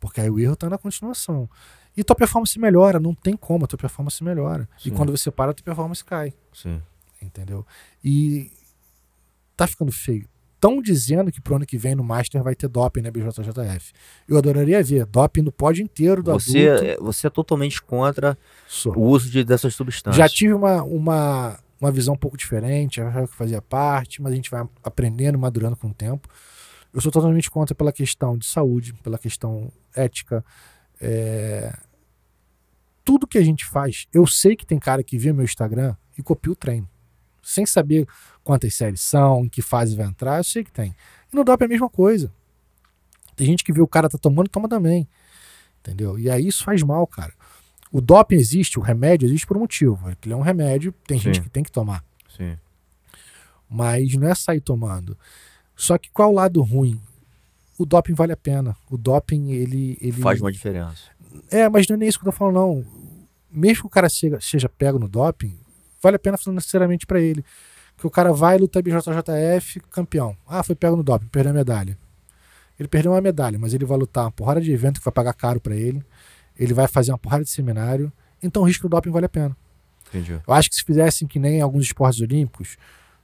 Porque 0.00 0.20
aí 0.20 0.30
o 0.30 0.38
erro 0.38 0.54
está 0.54 0.68
na 0.68 0.78
continuação. 0.78 1.48
E 1.96 2.02
tua 2.02 2.16
performance 2.16 2.58
melhora, 2.58 2.98
não 2.98 3.14
tem 3.14 3.36
como, 3.36 3.64
a 3.64 3.68
tua 3.68 3.78
performance 3.78 4.22
melhora. 4.24 4.68
Sim. 4.78 4.88
E 4.88 4.92
quando 4.92 5.16
você 5.16 5.30
para, 5.30 5.50
a 5.50 5.54
tua 5.54 5.64
performance 5.64 6.02
cai. 6.04 6.32
Sim. 6.52 6.80
Entendeu? 7.22 7.64
E 8.04 8.50
tá 9.56 9.66
ficando 9.66 9.92
feio 9.92 10.28
estão 10.62 10.80
dizendo 10.80 11.32
que 11.32 11.40
pro 11.40 11.56
ano 11.56 11.66
que 11.66 11.76
vem 11.76 11.96
no 11.96 12.04
Master 12.04 12.40
vai 12.40 12.54
ter 12.54 12.68
doping 12.68 13.02
na 13.02 13.10
BJJF. 13.10 13.92
Eu 14.28 14.38
adoraria 14.38 14.80
ver 14.80 15.04
doping 15.06 15.42
no 15.42 15.50
pódio 15.50 15.82
inteiro 15.82 16.22
do 16.22 16.32
você, 16.32 16.68
adulto. 16.68 16.84
É, 16.84 16.96
você 16.98 17.26
é 17.26 17.30
totalmente 17.30 17.82
contra 17.82 18.38
Sou. 18.68 18.96
o 18.96 19.02
uso 19.02 19.28
de, 19.28 19.42
dessas 19.42 19.74
substâncias. 19.74 20.16
Já 20.16 20.28
tive 20.28 20.54
uma, 20.54 20.84
uma, 20.84 21.58
uma 21.80 21.90
visão 21.90 22.14
um 22.14 22.16
pouco 22.16 22.36
diferente, 22.36 23.00
achava 23.00 23.26
que 23.26 23.34
fazia 23.34 23.60
parte, 23.60 24.22
mas 24.22 24.32
a 24.32 24.36
gente 24.36 24.48
vai 24.48 24.64
aprendendo, 24.84 25.36
madurando 25.36 25.76
com 25.76 25.88
o 25.88 25.94
tempo. 25.94 26.28
Eu 26.94 27.00
sou 27.00 27.10
totalmente 27.10 27.50
contra 27.50 27.74
pela 27.74 27.92
questão 27.92 28.38
de 28.38 28.46
saúde, 28.46 28.94
pela 29.02 29.18
questão 29.18 29.72
ética. 29.96 30.44
É... 31.00 31.76
Tudo 33.04 33.26
que 33.26 33.38
a 33.38 33.42
gente 33.42 33.64
faz, 33.64 34.06
eu 34.12 34.24
sei 34.28 34.54
que 34.54 34.64
tem 34.64 34.78
cara 34.78 35.02
que 35.02 35.18
vê 35.18 35.32
meu 35.32 35.44
Instagram 35.44 35.96
e 36.16 36.22
copia 36.22 36.52
o 36.52 36.56
treino. 36.56 36.88
Sem 37.42 37.66
saber 37.66 38.06
quantas 38.44 38.74
séries 38.74 39.00
são, 39.00 39.44
em 39.44 39.48
que 39.48 39.60
fase 39.60 39.96
vai 39.96 40.06
entrar, 40.06 40.38
eu 40.38 40.44
sei 40.44 40.62
que 40.62 40.70
tem. 40.70 40.94
E 41.32 41.36
no 41.36 41.44
DOP 41.44 41.62
é 41.62 41.64
a 41.64 41.68
mesma 41.68 41.88
coisa. 41.88 42.32
Tem 43.34 43.46
gente 43.46 43.64
que 43.64 43.72
vê 43.72 43.80
o 43.80 43.88
cara 43.88 44.08
tá 44.08 44.18
tomando, 44.18 44.48
toma 44.48 44.68
também. 44.68 45.08
Entendeu? 45.80 46.18
E 46.18 46.30
aí 46.30 46.46
isso 46.46 46.62
faz 46.62 46.82
mal, 46.82 47.06
cara. 47.06 47.32
O 47.90 48.00
doping 48.00 48.36
existe, 48.36 48.78
o 48.78 48.82
remédio 48.82 49.26
existe 49.26 49.46
por 49.46 49.56
um 49.56 49.60
motivo. 49.60 49.98
Ele 50.24 50.32
é 50.32 50.36
um 50.36 50.40
remédio, 50.40 50.92
tem 51.06 51.18
Sim. 51.18 51.24
gente 51.24 51.42
que 51.42 51.50
tem 51.50 51.62
que 51.62 51.70
tomar. 51.70 52.04
Sim. 52.34 52.56
Mas 53.68 54.14
não 54.14 54.28
é 54.28 54.34
sair 54.34 54.60
tomando. 54.60 55.16
Só 55.76 55.98
que 55.98 56.10
qual 56.10 56.30
o 56.30 56.34
lado 56.34 56.62
ruim? 56.62 57.00
O 57.78 57.84
doping 57.84 58.14
vale 58.14 58.32
a 58.32 58.36
pena. 58.36 58.76
O 58.90 58.96
doping, 58.96 59.50
ele. 59.50 59.98
ele... 60.00 60.22
Faz 60.22 60.40
uma 60.40 60.52
diferença. 60.52 61.10
É, 61.50 61.68
mas 61.68 61.86
não 61.88 61.96
é 61.96 61.98
nem 61.98 62.08
isso 62.08 62.18
que 62.18 62.26
eu 62.26 62.32
tô 62.32 62.38
falando, 62.38 62.54
não. 62.54 62.86
Mesmo 63.50 63.82
que 63.82 63.86
o 63.86 63.90
cara 63.90 64.08
seja, 64.08 64.38
seja 64.40 64.68
pego 64.68 64.98
no 64.98 65.08
doping, 65.08 65.58
vale 66.02 66.16
a 66.16 66.18
pena 66.18 66.36
financeiramente 66.36 67.06
para 67.06 67.20
ele 67.20 67.44
que 67.96 68.06
o 68.06 68.10
cara 68.10 68.32
vai 68.32 68.58
lutar 68.58 68.82
BJJF 68.82 69.80
campeão. 69.90 70.36
Ah, 70.46 70.62
foi 70.62 70.74
pego 70.74 70.96
no 70.96 71.02
doping, 71.02 71.28
perdeu 71.28 71.52
a 71.52 71.54
medalha. 71.54 71.96
Ele 72.78 72.88
perdeu 72.88 73.12
uma 73.12 73.20
medalha, 73.20 73.58
mas 73.58 73.74
ele 73.74 73.84
vai 73.84 73.96
lutar 73.96 74.24
uma 74.24 74.32
porrada 74.32 74.60
de 74.60 74.72
evento 74.72 74.98
que 74.98 75.04
vai 75.04 75.12
pagar 75.12 75.34
caro 75.34 75.60
para 75.60 75.76
ele. 75.76 76.04
Ele 76.58 76.74
vai 76.74 76.88
fazer 76.88 77.12
uma 77.12 77.18
porrada 77.18 77.44
de 77.44 77.50
seminário. 77.50 78.12
Então 78.42 78.62
o 78.62 78.64
risco 78.64 78.88
do 78.88 78.90
doping 78.90 79.10
vale 79.10 79.26
a 79.26 79.28
pena. 79.28 79.56
Entendi. 80.08 80.32
Eu 80.32 80.54
acho 80.54 80.68
que 80.68 80.74
se 80.74 80.84
fizessem 80.84 81.28
que 81.28 81.38
nem 81.38 81.60
alguns 81.60 81.84
esportes 81.84 82.20
olímpicos, 82.20 82.76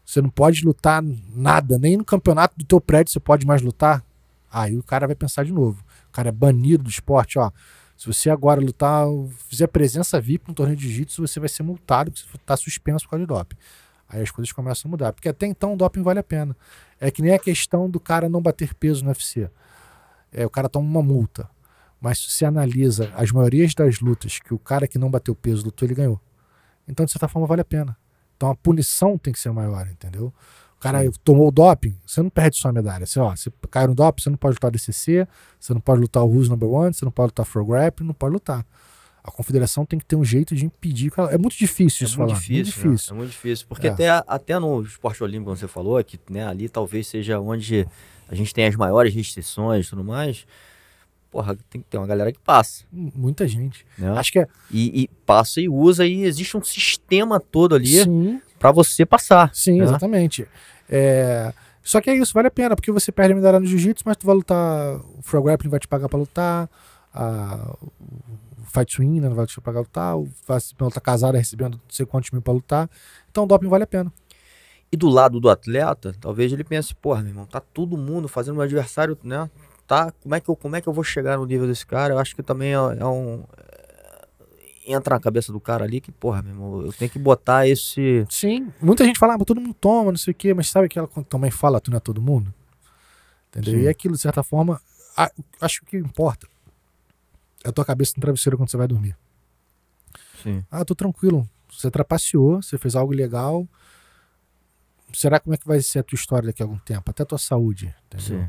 você 0.05 0.22
não 0.22 0.31
pode 0.31 0.64
lutar 0.64 1.03
nada, 1.35 1.76
nem 1.76 1.97
no 1.97 2.05
campeonato 2.05 2.57
do 2.57 2.64
teu 2.64 2.81
prédio 2.81 3.12
você 3.12 3.20
pode 3.20 3.47
mais 3.47 3.61
lutar. 3.61 4.05
Aí 4.51 4.76
o 4.76 4.83
cara 4.83 5.07
vai 5.07 5.16
pensar 5.16 5.45
de 5.45 5.53
novo. 5.53 5.85
O 6.09 6.12
cara 6.12 6.29
é 6.29 6.33
banido 6.33 6.85
do 6.85 6.91
esporte, 6.91 7.39
ó. 7.39 7.51
Se 7.99 8.07
você 8.07 8.30
agora 8.30 8.61
lutar, 8.61 9.07
fizer 9.49 9.66
presença 9.66 10.20
VIP 10.20 10.46
no 10.46 10.55
torneio 10.55 10.78
de 10.78 10.84
jiu-jitsu, 10.84 11.26
você 11.26 11.40
vai 11.40 11.49
ser 11.49 11.64
multado, 11.64 12.12
porque 12.12 12.30
você 12.30 12.36
está 12.36 12.57
suspenso 12.57 13.05
por 13.05 13.11
causa 13.11 13.26
de 13.26 13.26
doping. 13.26 13.57
Aí 14.09 14.22
as 14.22 14.30
coisas 14.30 14.53
começam 14.53 14.88
a 14.88 14.90
mudar. 14.90 15.12
Porque 15.12 15.28
até 15.28 15.46
então 15.46 15.74
o 15.74 15.76
doping 15.76 16.01
vale 16.01 16.20
a 16.20 16.22
pena. 16.22 16.57
É 17.01 17.11
que 17.11 17.20
nem 17.20 17.34
a 17.34 17.38
questão 17.40 17.90
do 17.90 17.99
cara 17.99 18.28
não 18.28 18.40
bater 18.40 18.72
peso 18.72 19.03
no 19.03 19.11
UFC. 19.11 19.51
É, 20.30 20.46
o 20.46 20.51
cara 20.51 20.68
toma 20.68 20.88
uma 20.88 21.03
multa. 21.03 21.51
Mas 22.01 22.20
se 22.20 22.30
você 22.30 22.44
analisa 22.44 23.12
as 23.16 23.32
maiorias 23.32 23.74
das 23.74 23.99
lutas 23.99 24.38
que 24.38 24.55
o 24.55 24.59
cara 24.61 24.86
que 24.86 24.96
não 24.96 25.11
bateu 25.11 25.34
peso 25.34 25.64
lutou, 25.64 25.84
ele 25.84 25.96
ganhou. 25.96 26.20
Então, 26.86 27.05
de 27.05 27.11
certa 27.11 27.26
forma, 27.26 27.49
vale 27.49 27.62
a 27.62 27.64
pena. 27.64 27.96
Então 28.36 28.49
a 28.49 28.55
punição 28.55 29.18
tem 29.18 29.32
que 29.32 29.40
ser 29.40 29.51
maior, 29.51 29.88
entendeu? 29.88 30.32
O 30.79 30.81
cara 30.81 31.03
Sim. 31.03 31.11
tomou 31.24 31.49
o 31.49 31.51
doping, 31.51 31.97
você 32.07 32.22
não 32.22 32.31
perde 32.31 32.57
só 32.57 32.68
a 32.68 32.72
medalha. 32.72 33.05
Você, 33.05 33.18
ó, 33.18 33.35
você 33.35 33.51
cai 33.68 33.87
no 33.87 33.95
doping, 33.95 34.22
você 34.22 34.31
não 34.31 34.37
pode 34.37 34.55
lutar 34.55 34.70
DCC, 34.70 35.26
você 35.59 35.74
não 35.74 35.81
pode 35.81 36.01
lutar 36.01 36.22
o 36.22 36.29
Who's 36.29 36.49
Number 36.49 36.68
One, 36.68 36.95
você 36.95 37.05
não 37.05 37.13
pode 37.13 37.29
lutar 37.29 37.45
for 37.45 37.64
Grappling, 37.64 38.07
não 38.07 38.14
pode 38.14 38.34
lutar 38.34 38.64
a 39.29 39.30
confederação 39.30 39.84
tem 39.84 39.99
que 39.99 40.05
ter 40.05 40.17
um 40.17 40.25
jeito 40.25 40.55
de 40.55 40.64
impedir. 40.64 41.13
É 41.30 41.38
muito 41.38 41.57
difícil 41.57 42.05
é 42.05 42.09
isso 42.09 42.18
muito 42.18 42.30
falar. 42.30 42.41
Difícil, 42.41 42.57
muito 42.57 42.67
né? 42.67 42.92
difícil. 42.92 43.13
É 43.13 43.17
muito 43.17 43.30
difícil. 43.30 43.67
Porque 43.68 43.87
é. 43.87 43.91
até, 43.91 44.09
até 44.26 44.59
no 44.59 44.83
esporte 44.83 45.22
olímpico, 45.22 45.46
como 45.46 45.57
você 45.57 45.68
falou, 45.68 46.03
que 46.03 46.18
né, 46.30 46.46
ali 46.46 46.68
talvez 46.68 47.07
seja 47.07 47.38
onde 47.38 47.87
a 48.29 48.34
gente 48.34 48.53
tem 48.55 48.67
as 48.67 48.75
maiores 48.75 49.14
restrições 49.14 49.87
e 49.87 49.91
tudo 49.91 50.03
mais. 50.03 50.46
Porra, 51.30 51.57
tem 51.68 51.83
que 51.83 51.87
ter 51.88 51.99
uma 51.99 52.07
galera 52.07 52.33
que 52.33 52.38
passa. 52.38 52.84
Muita 52.91 53.46
gente. 53.46 53.84
Né? 53.99 54.11
Acho 54.13 54.33
que 54.33 54.38
é. 54.38 54.46
E, 54.71 55.03
e, 55.03 55.09
passa 55.26 55.61
e 55.61 55.68
usa, 55.68 56.07
e 56.07 56.22
existe 56.22 56.57
um 56.57 56.64
sistema 56.64 57.38
todo 57.38 57.75
ali 57.75 57.99
para 58.59 58.72
você 58.72 59.07
passar. 59.07 59.55
Sim, 59.55 59.79
né? 59.79 59.85
exatamente. 59.85 60.47
É... 60.89 61.53
Só 61.83 62.01
que 62.01 62.11
é 62.11 62.14
isso, 62.14 62.35
vale 62.35 62.49
a 62.49 62.51
pena, 62.51 62.76
porque 62.76 62.93
você 62.93 63.11
perde 63.11 63.33
a 63.33 63.37
medalha 63.37 63.59
no 63.61 63.67
jiu-jitsu, 63.67 64.03
mas 64.05 64.17
tu 64.17 64.26
vai 64.26 64.35
lutar. 64.35 64.97
O 65.18 65.22
Frog 65.22 65.45
Grappling 65.47 65.71
vai 65.71 65.80
te 65.80 65.89
pagar 65.89 66.09
para 66.09 66.18
lutar. 66.18 66.68
A, 67.14 67.75
fight 68.68 68.93
swing, 68.93 69.21
né? 69.21 69.29
Não 69.29 69.35
vai 69.35 69.47
deixar 69.47 69.61
pagar 69.61 69.80
lutar, 69.80 70.14
vai 70.47 70.61
tá 70.93 71.01
casada 71.01 71.39
recebendo 71.39 71.75
não 71.75 71.80
sei 71.89 72.07
quantos 72.07 72.30
mil 72.30 72.43
pra 72.43 72.53
lutar. 72.53 72.91
Então 73.30 73.45
o 73.45 73.47
doping 73.47 73.68
vale 73.68 73.85
a 73.85 73.87
pena. 73.87 74.13
E 74.91 74.97
do 74.97 75.09
lado 75.09 75.39
do 75.41 75.51
atleta, 75.51 76.14
talvez 76.21 76.53
ele 76.53 76.64
pense, 76.64 76.95
porra, 76.95 77.21
meu 77.21 77.30
irmão, 77.30 77.47
tá 77.47 77.61
todo 77.61 77.97
mundo 77.97 78.29
fazendo 78.29 78.55
meu 78.55 78.63
adversário, 78.63 79.18
né? 79.22 79.51
Tá, 79.87 80.13
como 80.22 80.35
é 80.35 80.41
que 80.41 80.49
eu, 80.49 80.57
como 80.57 80.76
é 80.76 80.80
que 80.80 80.89
eu 80.89 80.93
vou 80.93 81.05
chegar 81.05 81.39
no 81.39 81.47
nível 81.47 81.67
desse 81.67 81.87
cara? 81.87 82.14
Eu 82.14 82.18
acho 82.18 82.35
que 82.35 82.43
também 82.43 82.71
é, 82.71 82.75
é 82.75 83.07
um 83.07 83.45
entra 84.92 85.14
na 85.14 85.20
cabeça 85.20 85.52
do 85.52 85.60
cara 85.60 85.84
ali 85.84 86.00
que, 86.00 86.10
porra, 86.10 86.42
meu 86.42 86.52
irmão, 86.52 86.82
eu 86.82 86.92
tenho 86.92 87.10
que 87.10 87.18
botar 87.18 87.68
esse. 87.68 88.26
Sim, 88.28 88.72
muita 88.80 89.04
gente 89.04 89.18
fala, 89.18 89.34
ah, 89.34 89.38
mas 89.38 89.46
todo 89.46 89.60
mundo 89.60 89.74
toma, 89.74 90.10
não 90.10 90.18
sei 90.18 90.32
o 90.32 90.34
quê, 90.34 90.54
mas 90.54 90.68
sabe 90.68 90.88
que 90.88 90.98
ela 90.98 91.08
também 91.28 91.50
fala, 91.50 91.80
tu 91.80 91.90
não 91.90 91.98
é 91.98 92.00
todo 92.00 92.20
mundo? 92.20 92.52
Entendeu? 93.48 93.80
Sim. 93.80 93.84
E 93.84 93.88
aquilo, 93.88 94.14
de 94.14 94.20
certa 94.20 94.42
forma, 94.42 94.80
acho 95.60 95.84
que 95.84 95.96
importa 95.96 96.46
é 97.64 97.68
a 97.68 97.72
tua 97.72 97.84
cabeça 97.84 98.14
no 98.16 98.20
travesseiro 98.20 98.56
quando 98.56 98.70
você 98.70 98.76
vai 98.76 98.86
dormir. 98.86 99.16
Sim. 100.42 100.64
Ah, 100.70 100.84
tô 100.84 100.94
tranquilo. 100.94 101.48
Você 101.70 101.90
trapaceou, 101.90 102.62
você 102.62 102.78
fez 102.78 102.94
algo 102.94 103.12
legal. 103.12 103.66
Será 105.12 105.40
como 105.40 105.54
é 105.54 105.58
que 105.58 105.66
vai 105.66 105.80
ser 105.80 106.00
a 106.00 106.02
tua 106.02 106.16
história 106.16 106.46
daqui 106.46 106.62
a 106.62 106.66
algum 106.66 106.78
tempo? 106.78 107.10
Até 107.10 107.22
a 107.22 107.26
tua 107.26 107.38
saúde, 107.38 107.94
entendeu? 108.06 108.40
Sim. 108.40 108.48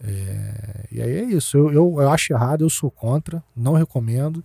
É, 0.00 0.86
e 0.92 1.02
aí 1.02 1.16
é 1.16 1.24
isso. 1.24 1.56
Eu, 1.56 1.72
eu, 1.72 2.00
eu, 2.00 2.10
acho 2.10 2.32
errado, 2.32 2.62
eu 2.62 2.70
sou 2.70 2.90
contra, 2.90 3.42
não 3.56 3.72
recomendo. 3.72 4.44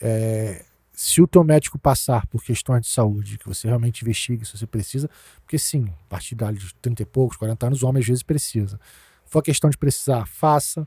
É, 0.00 0.64
se 0.92 1.20
o 1.20 1.26
teu 1.26 1.42
médico 1.42 1.78
passar 1.78 2.26
por 2.26 2.42
questões 2.42 2.82
de 2.82 2.88
saúde, 2.88 3.38
que 3.38 3.46
você 3.46 3.66
realmente 3.66 4.02
investigue 4.02 4.44
se 4.44 4.56
você 4.56 4.66
precisa, 4.66 5.10
porque 5.42 5.58
sim, 5.58 5.86
a 5.88 6.08
partir 6.08 6.36
de 6.36 6.74
30 6.76 7.02
e 7.02 7.06
poucos, 7.06 7.36
40 7.36 7.66
anos, 7.66 7.82
o 7.82 7.88
homem 7.88 8.00
às 8.00 8.06
vezes 8.06 8.22
precisa. 8.22 8.78
For 9.26 9.42
questão 9.42 9.68
de 9.68 9.76
precisar, 9.76 10.26
faça 10.26 10.86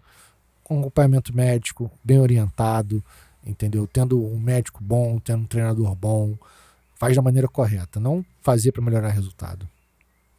com 0.63 0.79
acompanhamento 0.79 1.35
médico, 1.35 1.91
bem 2.03 2.19
orientado, 2.19 3.03
entendeu? 3.45 3.87
Tendo 3.87 4.23
um 4.25 4.39
médico 4.39 4.83
bom, 4.83 5.19
tendo 5.19 5.43
um 5.43 5.47
treinador 5.47 5.93
bom, 5.95 6.37
faz 6.95 7.15
da 7.15 7.21
maneira 7.21 7.47
correta, 7.47 7.99
não 7.99 8.25
fazer 8.41 8.71
para 8.71 8.83
melhorar 8.83 9.09
resultado. 9.09 9.67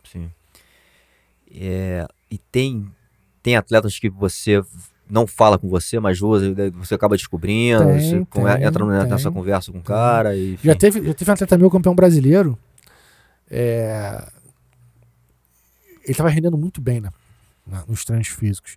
Sim. 0.05 0.31
É, 1.51 2.07
e 2.31 2.39
tem 2.39 2.90
tem 3.43 3.57
atletas 3.57 3.99
que 3.99 4.11
você 4.11 4.62
não 5.10 5.26
fala 5.26 5.59
com 5.59 5.68
você, 5.68 5.98
mas 5.98 6.18
você 6.18 6.94
acaba 6.94 7.16
descobrindo, 7.16 7.85
tem, 7.85 7.98
você 7.98 8.10
tem, 8.10 8.64
entra 8.64 8.86
tem. 8.86 9.10
nessa 9.10 9.30
conversa 9.30 9.72
com 9.72 9.78
o 9.78 9.82
cara. 9.82 10.36
E, 10.36 10.59
já, 10.62 10.74
teve, 10.74 11.05
já 11.05 11.14
teve 11.14 11.30
um 11.30 11.35
atleta 11.35 11.59
meu 11.59 11.70
campeão 11.70 11.94
brasileiro. 11.94 12.59
É... 13.51 14.26
Ele 16.02 16.12
estava 16.12 16.28
rendendo 16.28 16.56
muito 16.56 16.80
bem 16.80 17.01
né, 17.01 17.10
nos 17.86 18.05
treinos 18.05 18.28
físicos. 18.28 18.76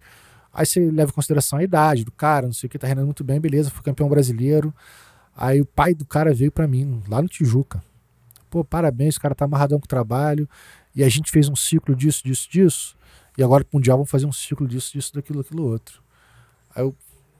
Aí 0.53 0.65
você 0.65 0.79
leva 0.79 1.11
em 1.11 1.13
consideração 1.13 1.59
a 1.59 1.63
idade 1.63 2.03
do 2.03 2.11
cara, 2.11 2.45
não 2.45 2.53
sei 2.53 2.67
o 2.67 2.69
que, 2.69 2.77
tá 2.77 2.87
rendendo 2.87 3.05
muito 3.05 3.23
bem, 3.23 3.39
beleza, 3.39 3.69
foi 3.69 3.83
campeão 3.83 4.09
brasileiro. 4.09 4.73
Aí 5.35 5.61
o 5.61 5.65
pai 5.65 5.93
do 5.93 6.05
cara 6.05 6.33
veio 6.33 6.51
para 6.51 6.67
mim, 6.67 7.01
lá 7.07 7.21
no 7.21 7.27
Tijuca. 7.27 7.81
Pô, 8.49 8.65
parabéns, 8.65 9.15
o 9.15 9.21
cara 9.21 9.33
tá 9.33 9.45
amarradão 9.45 9.79
com 9.79 9.85
o 9.85 9.87
trabalho. 9.87 10.47
E 10.93 11.03
a 11.03 11.09
gente 11.09 11.31
fez 11.31 11.47
um 11.47 11.55
ciclo 11.55 11.95
disso, 11.95 12.21
disso, 12.23 12.49
disso. 12.51 12.97
E 13.37 13.43
agora 13.43 13.63
pro 13.63 13.77
Mundial 13.77 13.97
vamos 13.97 14.11
fazer 14.11 14.25
um 14.25 14.31
ciclo 14.31 14.67
disso, 14.67 14.91
disso, 14.91 15.13
daquilo, 15.13 15.41
daquilo 15.41 15.63
outro. 15.63 16.01
Aí 16.75 16.83
eu 16.83 16.95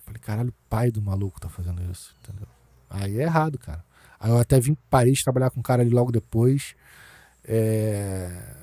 falei, 0.06 0.20
caralho, 0.20 0.50
o 0.50 0.70
pai 0.70 0.92
do 0.92 1.02
maluco 1.02 1.40
tá 1.40 1.50
fazendo 1.50 1.82
isso, 1.92 2.16
entendeu? 2.22 2.48
Aí 2.90 3.20
é 3.20 3.24
errado, 3.24 3.58
cara. 3.58 3.84
Aí 4.20 4.30
eu 4.30 4.38
até 4.38 4.60
vim 4.60 4.78
Paris 4.90 5.24
trabalhar 5.24 5.50
com 5.50 5.60
o 5.60 5.64
cara 5.64 5.82
ali 5.82 5.90
logo 5.90 6.12
depois. 6.12 6.76
É... 7.44 8.56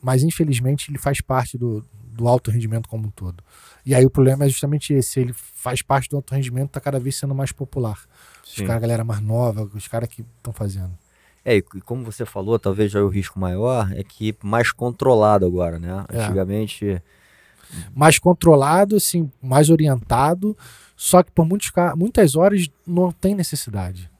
Mas 0.00 0.22
infelizmente 0.22 0.90
ele 0.90 0.98
faz 0.98 1.20
parte 1.20 1.56
do, 1.56 1.84
do 1.92 2.26
alto 2.26 2.50
rendimento 2.50 2.88
como 2.88 3.06
um 3.06 3.10
todo. 3.10 3.42
E 3.84 3.94
aí 3.94 4.04
o 4.04 4.10
problema 4.10 4.44
é 4.44 4.48
justamente 4.48 4.92
esse: 4.92 5.20
ele 5.20 5.32
faz 5.32 5.82
parte 5.82 6.08
do 6.08 6.16
alto 6.16 6.34
rendimento, 6.34 6.70
tá 6.70 6.80
cada 6.80 6.98
vez 6.98 7.16
sendo 7.16 7.34
mais 7.34 7.52
popular. 7.52 8.00
Sim. 8.44 8.62
Os 8.62 8.66
caras, 8.66 8.76
a 8.76 8.80
galera 8.80 9.04
mais 9.04 9.20
nova, 9.20 9.70
os 9.74 9.86
caras 9.86 10.08
que 10.08 10.22
estão 10.22 10.52
fazendo. 10.52 10.92
É, 11.44 11.56
e 11.56 11.62
como 11.62 12.04
você 12.04 12.24
falou, 12.24 12.58
talvez 12.58 12.90
já 12.90 13.02
o 13.02 13.08
risco 13.08 13.38
maior 13.38 13.90
é 13.92 14.02
que 14.04 14.34
mais 14.42 14.70
controlado 14.70 15.44
agora, 15.44 15.78
né? 15.78 16.04
É. 16.08 16.20
Antigamente 16.20 17.02
mais 17.94 18.18
controlado, 18.18 18.96
assim, 18.96 19.30
mais 19.40 19.70
orientado, 19.70 20.56
só 20.96 21.22
que 21.22 21.30
por 21.30 21.46
muitos, 21.46 21.70
muitas 21.96 22.36
horas 22.36 22.68
não 22.86 23.10
tem 23.12 23.34
necessidade. 23.34 24.10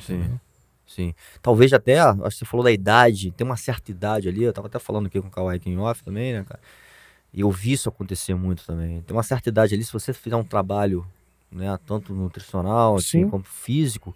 Sim. 0.00 0.38
Sim. 0.86 1.14
Talvez 1.40 1.72
até, 1.72 1.98
acho 2.00 2.18
que 2.20 2.38
você 2.38 2.44
falou 2.44 2.64
da 2.64 2.70
idade, 2.70 3.30
tem 3.30 3.46
uma 3.46 3.56
certa 3.56 3.90
idade 3.90 4.28
ali, 4.28 4.42
eu 4.42 4.52
tava 4.52 4.66
até 4.66 4.78
falando 4.78 5.06
aqui 5.06 5.20
com 5.20 5.28
o 5.28 5.30
Kawhi 5.30 5.58
King 5.58 5.78
Off 5.78 6.04
também, 6.04 6.34
né, 6.34 6.44
cara? 6.46 6.60
E 7.32 7.40
eu 7.40 7.50
vi 7.50 7.72
isso 7.72 7.88
acontecer 7.88 8.34
muito 8.34 8.66
também. 8.66 9.00
Tem 9.00 9.16
uma 9.16 9.22
certa 9.22 9.48
idade 9.48 9.74
ali, 9.74 9.82
se 9.82 9.92
você 9.92 10.12
fizer 10.12 10.36
um 10.36 10.44
trabalho, 10.44 11.06
né, 11.50 11.78
tanto 11.86 12.12
nutricional, 12.12 12.96
assim, 12.96 13.26
como 13.26 13.42
físico, 13.42 14.14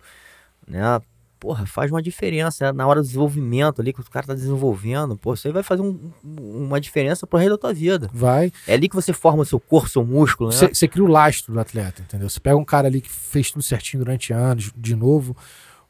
né, 0.68 1.00
porra, 1.38 1.66
faz 1.66 1.90
uma 1.90 2.02
diferença 2.02 2.66
né? 2.66 2.72
na 2.72 2.86
hora 2.86 3.00
do 3.00 3.06
desenvolvimento 3.06 3.80
ali, 3.80 3.92
que 3.92 4.00
o 4.00 4.10
cara 4.10 4.26
tá 4.26 4.34
desenvolvendo, 4.34 5.16
pô, 5.16 5.34
isso 5.34 5.46
aí 5.46 5.52
vai 5.52 5.62
fazer 5.62 5.82
um, 5.82 6.10
uma 6.24 6.80
diferença 6.80 7.26
pro 7.26 7.38
resto 7.38 7.52
da 7.52 7.58
tua 7.58 7.72
vida. 7.72 8.10
Vai. 8.12 8.52
É 8.66 8.74
ali 8.74 8.88
que 8.88 8.94
você 8.94 9.12
forma 9.12 9.44
seu 9.44 9.60
corpo, 9.60 9.88
seu 9.88 10.04
músculo, 10.04 10.50
né? 10.50 10.56
Você 10.56 10.88
cria 10.88 11.04
o 11.04 11.08
lastro 11.08 11.52
do 11.52 11.60
atleta, 11.60 12.02
entendeu? 12.02 12.28
Você 12.28 12.40
pega 12.40 12.56
um 12.56 12.64
cara 12.64 12.88
ali 12.88 13.00
que 13.00 13.10
fez 13.10 13.50
tudo 13.50 13.62
certinho 13.62 14.04
durante 14.04 14.32
anos, 14.32 14.72
de 14.76 14.96
novo, 14.96 15.36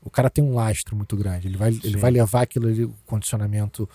o 0.02 0.10
cara 0.10 0.30
tem 0.30 0.44
um 0.44 0.54
lastro 0.54 0.94
muito 0.94 1.16
grande. 1.16 1.48
Ele 1.48 1.56
vai, 1.56 1.70
ele 1.82 1.96
vai 1.96 2.10
levar 2.10 2.42
aquilo 2.42 2.68
ali, 2.68 2.84
o 2.84 2.94
condicionamento 3.06 3.88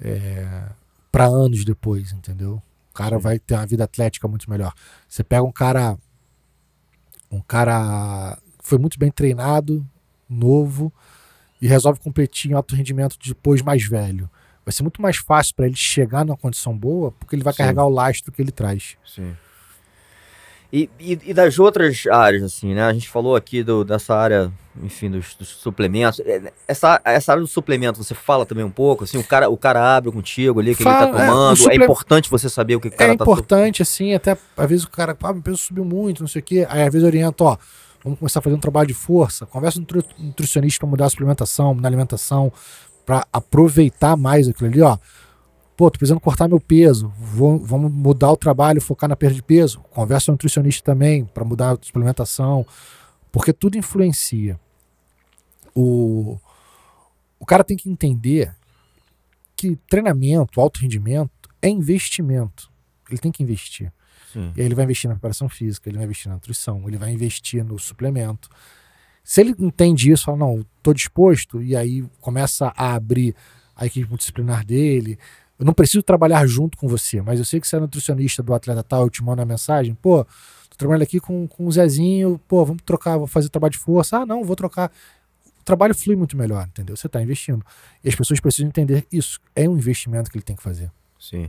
é, 0.00 0.64
para 1.10 1.26
anos 1.26 1.64
depois, 1.64 2.12
entendeu? 2.12 2.62
O 2.90 2.94
cara 2.94 3.16
Sim. 3.16 3.22
vai 3.22 3.38
ter 3.38 3.54
uma 3.54 3.66
vida 3.66 3.84
atlética 3.84 4.26
muito 4.26 4.50
melhor. 4.50 4.72
Você 5.08 5.22
pega 5.22 5.42
um 5.42 5.52
cara 5.52 5.96
um 7.30 7.40
cara 7.40 8.38
foi 8.62 8.78
muito 8.78 8.98
bem 8.98 9.10
treinado, 9.10 9.84
novo 10.32 10.92
e 11.60 11.66
resolve 11.66 12.00
competir 12.00 12.50
em 12.50 12.54
alto 12.54 12.74
rendimento 12.74 13.16
depois 13.24 13.62
mais 13.62 13.84
velho. 13.84 14.28
Vai 14.64 14.72
ser 14.72 14.82
muito 14.82 15.02
mais 15.02 15.16
fácil 15.16 15.54
para 15.54 15.66
ele 15.66 15.76
chegar 15.76 16.24
numa 16.24 16.36
condição 16.36 16.76
boa, 16.76 17.12
porque 17.12 17.34
ele 17.34 17.42
vai 17.42 17.52
Sim. 17.52 17.58
carregar 17.58 17.84
o 17.84 17.88
lastro 17.88 18.32
que 18.32 18.40
ele 18.40 18.52
traz. 18.52 18.96
Sim. 19.04 19.34
E, 20.72 20.88
e, 20.98 21.18
e, 21.26 21.34
das 21.34 21.58
outras 21.58 22.06
áreas, 22.06 22.42
assim, 22.42 22.72
né? 22.72 22.82
A 22.82 22.92
gente 22.94 23.06
falou 23.06 23.36
aqui 23.36 23.62
do, 23.62 23.84
dessa 23.84 24.14
área, 24.14 24.50
enfim, 24.82 25.10
dos, 25.10 25.34
dos, 25.34 25.48
suplementos. 25.48 26.18
É, 26.20 26.50
essa, 26.66 26.98
essa 27.04 27.32
área 27.32 27.42
do 27.42 27.46
suplemento, 27.46 28.02
você 28.02 28.14
fala 28.14 28.46
também 28.46 28.64
um 28.64 28.70
pouco, 28.70 29.04
assim, 29.04 29.18
o 29.18 29.24
cara, 29.24 29.50
o 29.50 29.56
cara 29.56 29.96
abre 29.96 30.10
contigo 30.10 30.60
ali, 30.60 30.74
que 30.74 30.82
fala, 30.82 31.08
ele 31.08 31.12
tá 31.12 31.26
tomando. 31.26 31.52
É, 31.52 31.56
suple... 31.56 31.72
é, 31.72 31.84
importante 31.84 32.30
você 32.30 32.48
saber 32.48 32.76
o 32.76 32.80
que 32.80 32.88
o 32.88 32.90
cara 32.90 33.12
é 33.12 33.16
tá 33.16 33.22
É 33.22 33.26
importante, 33.26 33.82
assim, 33.82 34.14
até 34.14 34.34
às 34.56 34.68
vezes 34.68 34.84
o 34.86 34.90
cara, 34.90 35.14
ah, 35.22 35.32
meu 35.34 35.42
peso 35.42 35.58
subiu 35.58 35.84
muito, 35.84 36.22
não 36.22 36.28
sei 36.28 36.40
o 36.40 36.44
quê. 36.44 36.66
Aí 36.70 36.82
às 36.82 36.90
vezes 36.90 37.06
orienta, 37.06 37.44
ó, 37.44 37.58
vamos 38.02 38.18
começar 38.18 38.40
a 38.40 38.42
fazer 38.42 38.56
um 38.56 38.60
trabalho 38.60 38.88
de 38.88 38.94
força. 38.94 39.46
Conversa 39.46 39.80
com 39.80 39.98
o 39.98 40.24
nutricionista 40.24 40.80
para 40.80 40.90
mudar 40.90 41.06
a 41.06 41.10
suplementação, 41.10 41.74
mudar 41.74 41.88
a 41.88 41.90
alimentação, 41.90 42.52
para 43.06 43.26
aproveitar 43.32 44.16
mais 44.16 44.48
aquilo 44.48 44.70
ali, 44.70 44.82
ó. 44.82 44.98
Pô, 45.76 45.90
tô 45.90 45.98
precisando 45.98 46.20
cortar 46.20 46.48
meu 46.48 46.60
peso, 46.60 47.12
vou, 47.18 47.58
vamos 47.58 47.90
mudar 47.90 48.30
o 48.30 48.36
trabalho, 48.36 48.80
focar 48.80 49.08
na 49.08 49.16
perda 49.16 49.34
de 49.34 49.42
peso. 49.42 49.80
Conversa 49.90 50.26
com 50.26 50.32
o 50.32 50.34
nutricionista 50.34 50.84
também 50.84 51.24
para 51.24 51.44
mudar 51.44 51.72
a 51.72 51.78
suplementação, 51.80 52.66
porque 53.30 53.52
tudo 53.52 53.78
influencia. 53.78 54.60
O, 55.74 56.38
o 57.40 57.46
cara 57.46 57.64
tem 57.64 57.76
que 57.76 57.88
entender 57.88 58.54
que 59.56 59.76
treinamento, 59.88 60.60
alto 60.60 60.80
rendimento 60.80 61.30
é 61.60 61.68
investimento. 61.68 62.70
Ele 63.08 63.18
tem 63.18 63.32
que 63.32 63.42
investir. 63.42 63.92
Sim. 64.32 64.52
E 64.56 64.60
aí 64.60 64.66
ele 64.66 64.74
vai 64.74 64.84
investir 64.84 65.08
na 65.08 65.14
preparação 65.14 65.48
física, 65.48 65.88
ele 65.88 65.98
vai 65.98 66.06
investir 66.06 66.28
na 66.28 66.34
nutrição, 66.34 66.82
ele 66.86 66.96
vai 66.96 67.12
investir 67.12 67.64
no 67.64 67.78
suplemento. 67.78 68.48
Se 69.22 69.40
ele 69.40 69.54
entende 69.58 70.10
isso, 70.10 70.24
fala, 70.24 70.38
não, 70.38 70.64
estou 70.76 70.92
disposto, 70.92 71.62
e 71.62 71.76
aí 71.76 72.04
começa 72.20 72.72
a 72.76 72.94
abrir 72.94 73.34
a 73.76 73.86
equipe 73.86 74.08
multidisciplinar 74.08 74.64
dele. 74.64 75.18
Eu 75.58 75.64
não 75.64 75.72
preciso 75.72 76.02
trabalhar 76.02 76.44
junto 76.46 76.76
com 76.76 76.88
você, 76.88 77.22
mas 77.22 77.38
eu 77.38 77.44
sei 77.44 77.60
que 77.60 77.68
você 77.68 77.76
é 77.76 77.80
nutricionista 77.80 78.42
do 78.42 78.52
atleta 78.52 78.82
tal, 78.82 79.02
eu 79.02 79.10
te 79.10 79.22
mando 79.22 79.42
a 79.42 79.44
mensagem, 79.44 79.94
pô, 79.94 80.24
tô 80.24 80.76
trabalhando 80.76 81.02
aqui 81.02 81.20
com, 81.20 81.46
com 81.46 81.66
o 81.66 81.72
Zezinho, 81.72 82.40
pô, 82.48 82.64
vamos 82.64 82.82
trocar, 82.82 83.16
vou 83.16 83.26
fazer 83.26 83.48
trabalho 83.48 83.72
de 83.72 83.78
força. 83.78 84.18
Ah, 84.18 84.26
não, 84.26 84.42
vou 84.42 84.56
trocar. 84.56 84.90
O 85.60 85.64
trabalho 85.64 85.94
flui 85.94 86.16
muito 86.16 86.36
melhor, 86.36 86.66
entendeu? 86.66 86.96
Você 86.96 87.06
está 87.06 87.22
investindo. 87.22 87.64
E 88.02 88.08
as 88.08 88.14
pessoas 88.16 88.40
precisam 88.40 88.68
entender 88.68 89.06
isso. 89.12 89.38
É 89.54 89.68
um 89.68 89.76
investimento 89.76 90.28
que 90.28 90.36
ele 90.36 90.42
tem 90.42 90.56
que 90.56 90.62
fazer. 90.62 90.90
Sim. 91.20 91.48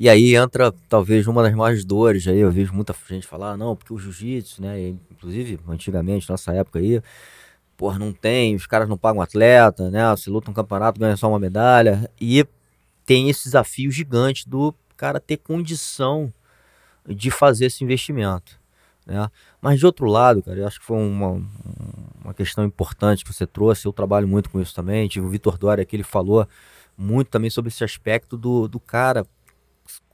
E 0.00 0.08
aí 0.08 0.34
entra 0.34 0.72
talvez 0.88 1.26
uma 1.26 1.42
das 1.42 1.54
maiores 1.54 1.84
dores 1.84 2.26
aí, 2.26 2.38
eu 2.38 2.50
vejo 2.50 2.72
muita 2.72 2.94
gente 3.10 3.26
falar, 3.26 3.54
não, 3.58 3.76
porque 3.76 3.92
o 3.92 3.98
jiu-jitsu, 3.98 4.62
né, 4.62 4.88
inclusive 5.10 5.60
antigamente, 5.68 6.26
nossa 6.30 6.54
época 6.54 6.78
aí, 6.78 7.02
porra, 7.76 7.98
não 7.98 8.10
tem, 8.10 8.56
os 8.56 8.66
caras 8.66 8.88
não 8.88 8.96
pagam 8.96 9.20
atleta, 9.20 9.90
né, 9.90 10.10
você 10.16 10.30
luta 10.30 10.50
um 10.50 10.54
campeonato, 10.54 10.98
ganha 10.98 11.18
só 11.18 11.28
uma 11.28 11.38
medalha, 11.38 12.10
e 12.18 12.46
tem 13.04 13.28
esse 13.28 13.44
desafio 13.44 13.90
gigante 13.90 14.48
do 14.48 14.74
cara 14.96 15.20
ter 15.20 15.36
condição 15.36 16.32
de 17.06 17.30
fazer 17.30 17.66
esse 17.66 17.84
investimento, 17.84 18.58
né. 19.04 19.28
Mas 19.60 19.78
de 19.78 19.84
outro 19.84 20.06
lado, 20.06 20.42
cara, 20.42 20.60
eu 20.60 20.66
acho 20.66 20.80
que 20.80 20.86
foi 20.86 20.96
uma, 20.96 21.42
uma 22.24 22.32
questão 22.32 22.64
importante 22.64 23.22
que 23.22 23.30
você 23.30 23.46
trouxe, 23.46 23.84
eu 23.84 23.92
trabalho 23.92 24.26
muito 24.26 24.48
com 24.48 24.62
isso 24.62 24.74
também, 24.74 25.08
tive 25.08 25.26
o 25.26 25.28
Vitor 25.28 25.58
Dória 25.58 25.82
aqui, 25.82 25.94
ele 25.94 26.04
falou 26.04 26.48
muito 26.96 27.28
também 27.28 27.50
sobre 27.50 27.68
esse 27.68 27.84
aspecto 27.84 28.36
do, 28.38 28.66
do 28.66 28.80
cara 28.80 29.26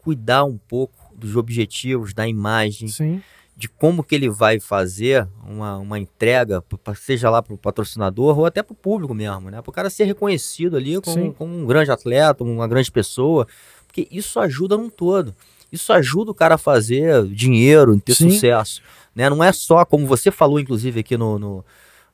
cuidar 0.06 0.44
um 0.44 0.56
pouco 0.56 0.94
dos 1.16 1.34
objetivos, 1.34 2.14
da 2.14 2.28
imagem, 2.28 2.86
Sim. 2.86 3.20
de 3.56 3.68
como 3.68 4.04
que 4.04 4.14
ele 4.14 4.30
vai 4.30 4.60
fazer 4.60 5.26
uma, 5.44 5.78
uma 5.78 5.98
entrega, 5.98 6.62
seja 6.94 7.28
lá 7.28 7.42
para 7.42 7.54
o 7.54 7.58
patrocinador 7.58 8.38
ou 8.38 8.46
até 8.46 8.62
para 8.62 8.72
o 8.72 8.76
público 8.76 9.12
mesmo, 9.12 9.50
né? 9.50 9.60
Para 9.60 9.68
o 9.68 9.72
cara 9.72 9.90
ser 9.90 10.04
reconhecido 10.04 10.76
ali 10.76 11.00
como, 11.00 11.34
como, 11.34 11.58
um 11.58 11.66
grande 11.66 11.90
atleta, 11.90 12.44
uma 12.44 12.68
grande 12.68 12.88
pessoa, 12.88 13.48
porque 13.84 14.06
isso 14.12 14.38
ajuda 14.38 14.76
num 14.76 14.88
todo. 14.88 15.34
Isso 15.72 15.92
ajuda 15.92 16.30
o 16.30 16.34
cara 16.34 16.54
a 16.54 16.58
fazer 16.58 17.26
dinheiro, 17.26 17.98
ter 17.98 18.14
Sim. 18.14 18.30
sucesso. 18.30 18.80
Né? 19.12 19.28
Não 19.28 19.42
é 19.42 19.50
só, 19.50 19.84
como 19.84 20.06
você 20.06 20.30
falou, 20.30 20.60
inclusive, 20.60 21.00
aqui 21.00 21.16
no, 21.16 21.36
no 21.36 21.64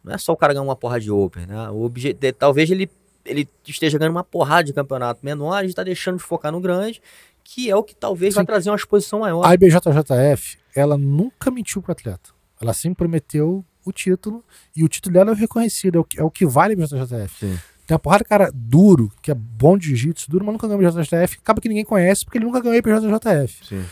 não 0.02 0.14
é 0.14 0.18
só 0.18 0.32
o 0.32 0.36
cara 0.36 0.54
ganhar 0.54 0.64
uma 0.64 0.74
porra 0.74 0.98
de 0.98 1.10
Open, 1.10 1.44
né? 1.44 1.68
O 1.68 1.82
obje... 1.82 2.16
Talvez 2.38 2.70
ele, 2.70 2.90
ele 3.22 3.46
esteja 3.66 3.98
ganhando 3.98 4.14
uma 4.14 4.24
porrada 4.24 4.64
de 4.64 4.72
campeonato 4.72 5.20
menor, 5.22 5.56
a 5.56 5.60
gente 5.60 5.72
está 5.72 5.84
deixando 5.84 6.16
de 6.16 6.22
focar 6.22 6.50
no 6.50 6.58
grande 6.58 7.02
que 7.44 7.70
é 7.70 7.76
o 7.76 7.82
que 7.82 7.94
talvez 7.94 8.34
Sim. 8.34 8.38
vai 8.38 8.46
trazer 8.46 8.70
uma 8.70 8.76
exposição 8.76 9.20
maior. 9.20 9.44
A 9.44 9.54
IBJJF, 9.54 10.58
ela 10.74 10.96
nunca 10.96 11.50
mentiu 11.50 11.82
para 11.82 11.92
atleta. 11.92 12.30
Ela 12.60 12.72
sempre 12.72 12.98
prometeu 12.98 13.64
o 13.84 13.92
título 13.92 14.44
e 14.74 14.84
o 14.84 14.88
título 14.88 15.14
dela 15.14 15.32
é 15.32 15.34
reconhecido, 15.34 15.96
é 15.96 16.00
o 16.00 16.04
que, 16.04 16.20
é 16.20 16.22
o 16.22 16.30
que 16.30 16.46
vale 16.46 16.74
a 16.74 16.76
IBJJF. 16.76 17.38
Sim. 17.38 17.58
Tem 17.86 17.94
uma 17.94 17.98
porrada 17.98 18.22
de 18.22 18.28
cara 18.28 18.50
duro, 18.54 19.10
que 19.20 19.30
é 19.30 19.34
bom 19.34 19.76
de 19.76 19.88
jiu-jitsu, 19.88 20.30
duro, 20.30 20.44
mas 20.44 20.54
nunca 20.54 20.68
ganhou 20.68 20.80
a 20.80 20.90
IBJJF. 20.90 21.38
Acaba 21.38 21.60
que 21.60 21.68
ninguém 21.68 21.84
conhece 21.84 22.24
porque 22.24 22.38
ele 22.38 22.44
nunca 22.44 22.60
ganhou 22.60 22.74
a 22.74 22.78
IBJJF. 22.78 23.66
Sim. 23.66 23.84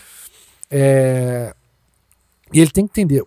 É... 0.69 1.53
E 2.53 2.59
ele 2.59 2.71
tem 2.71 2.85
que 2.85 2.91
entender, 2.91 3.23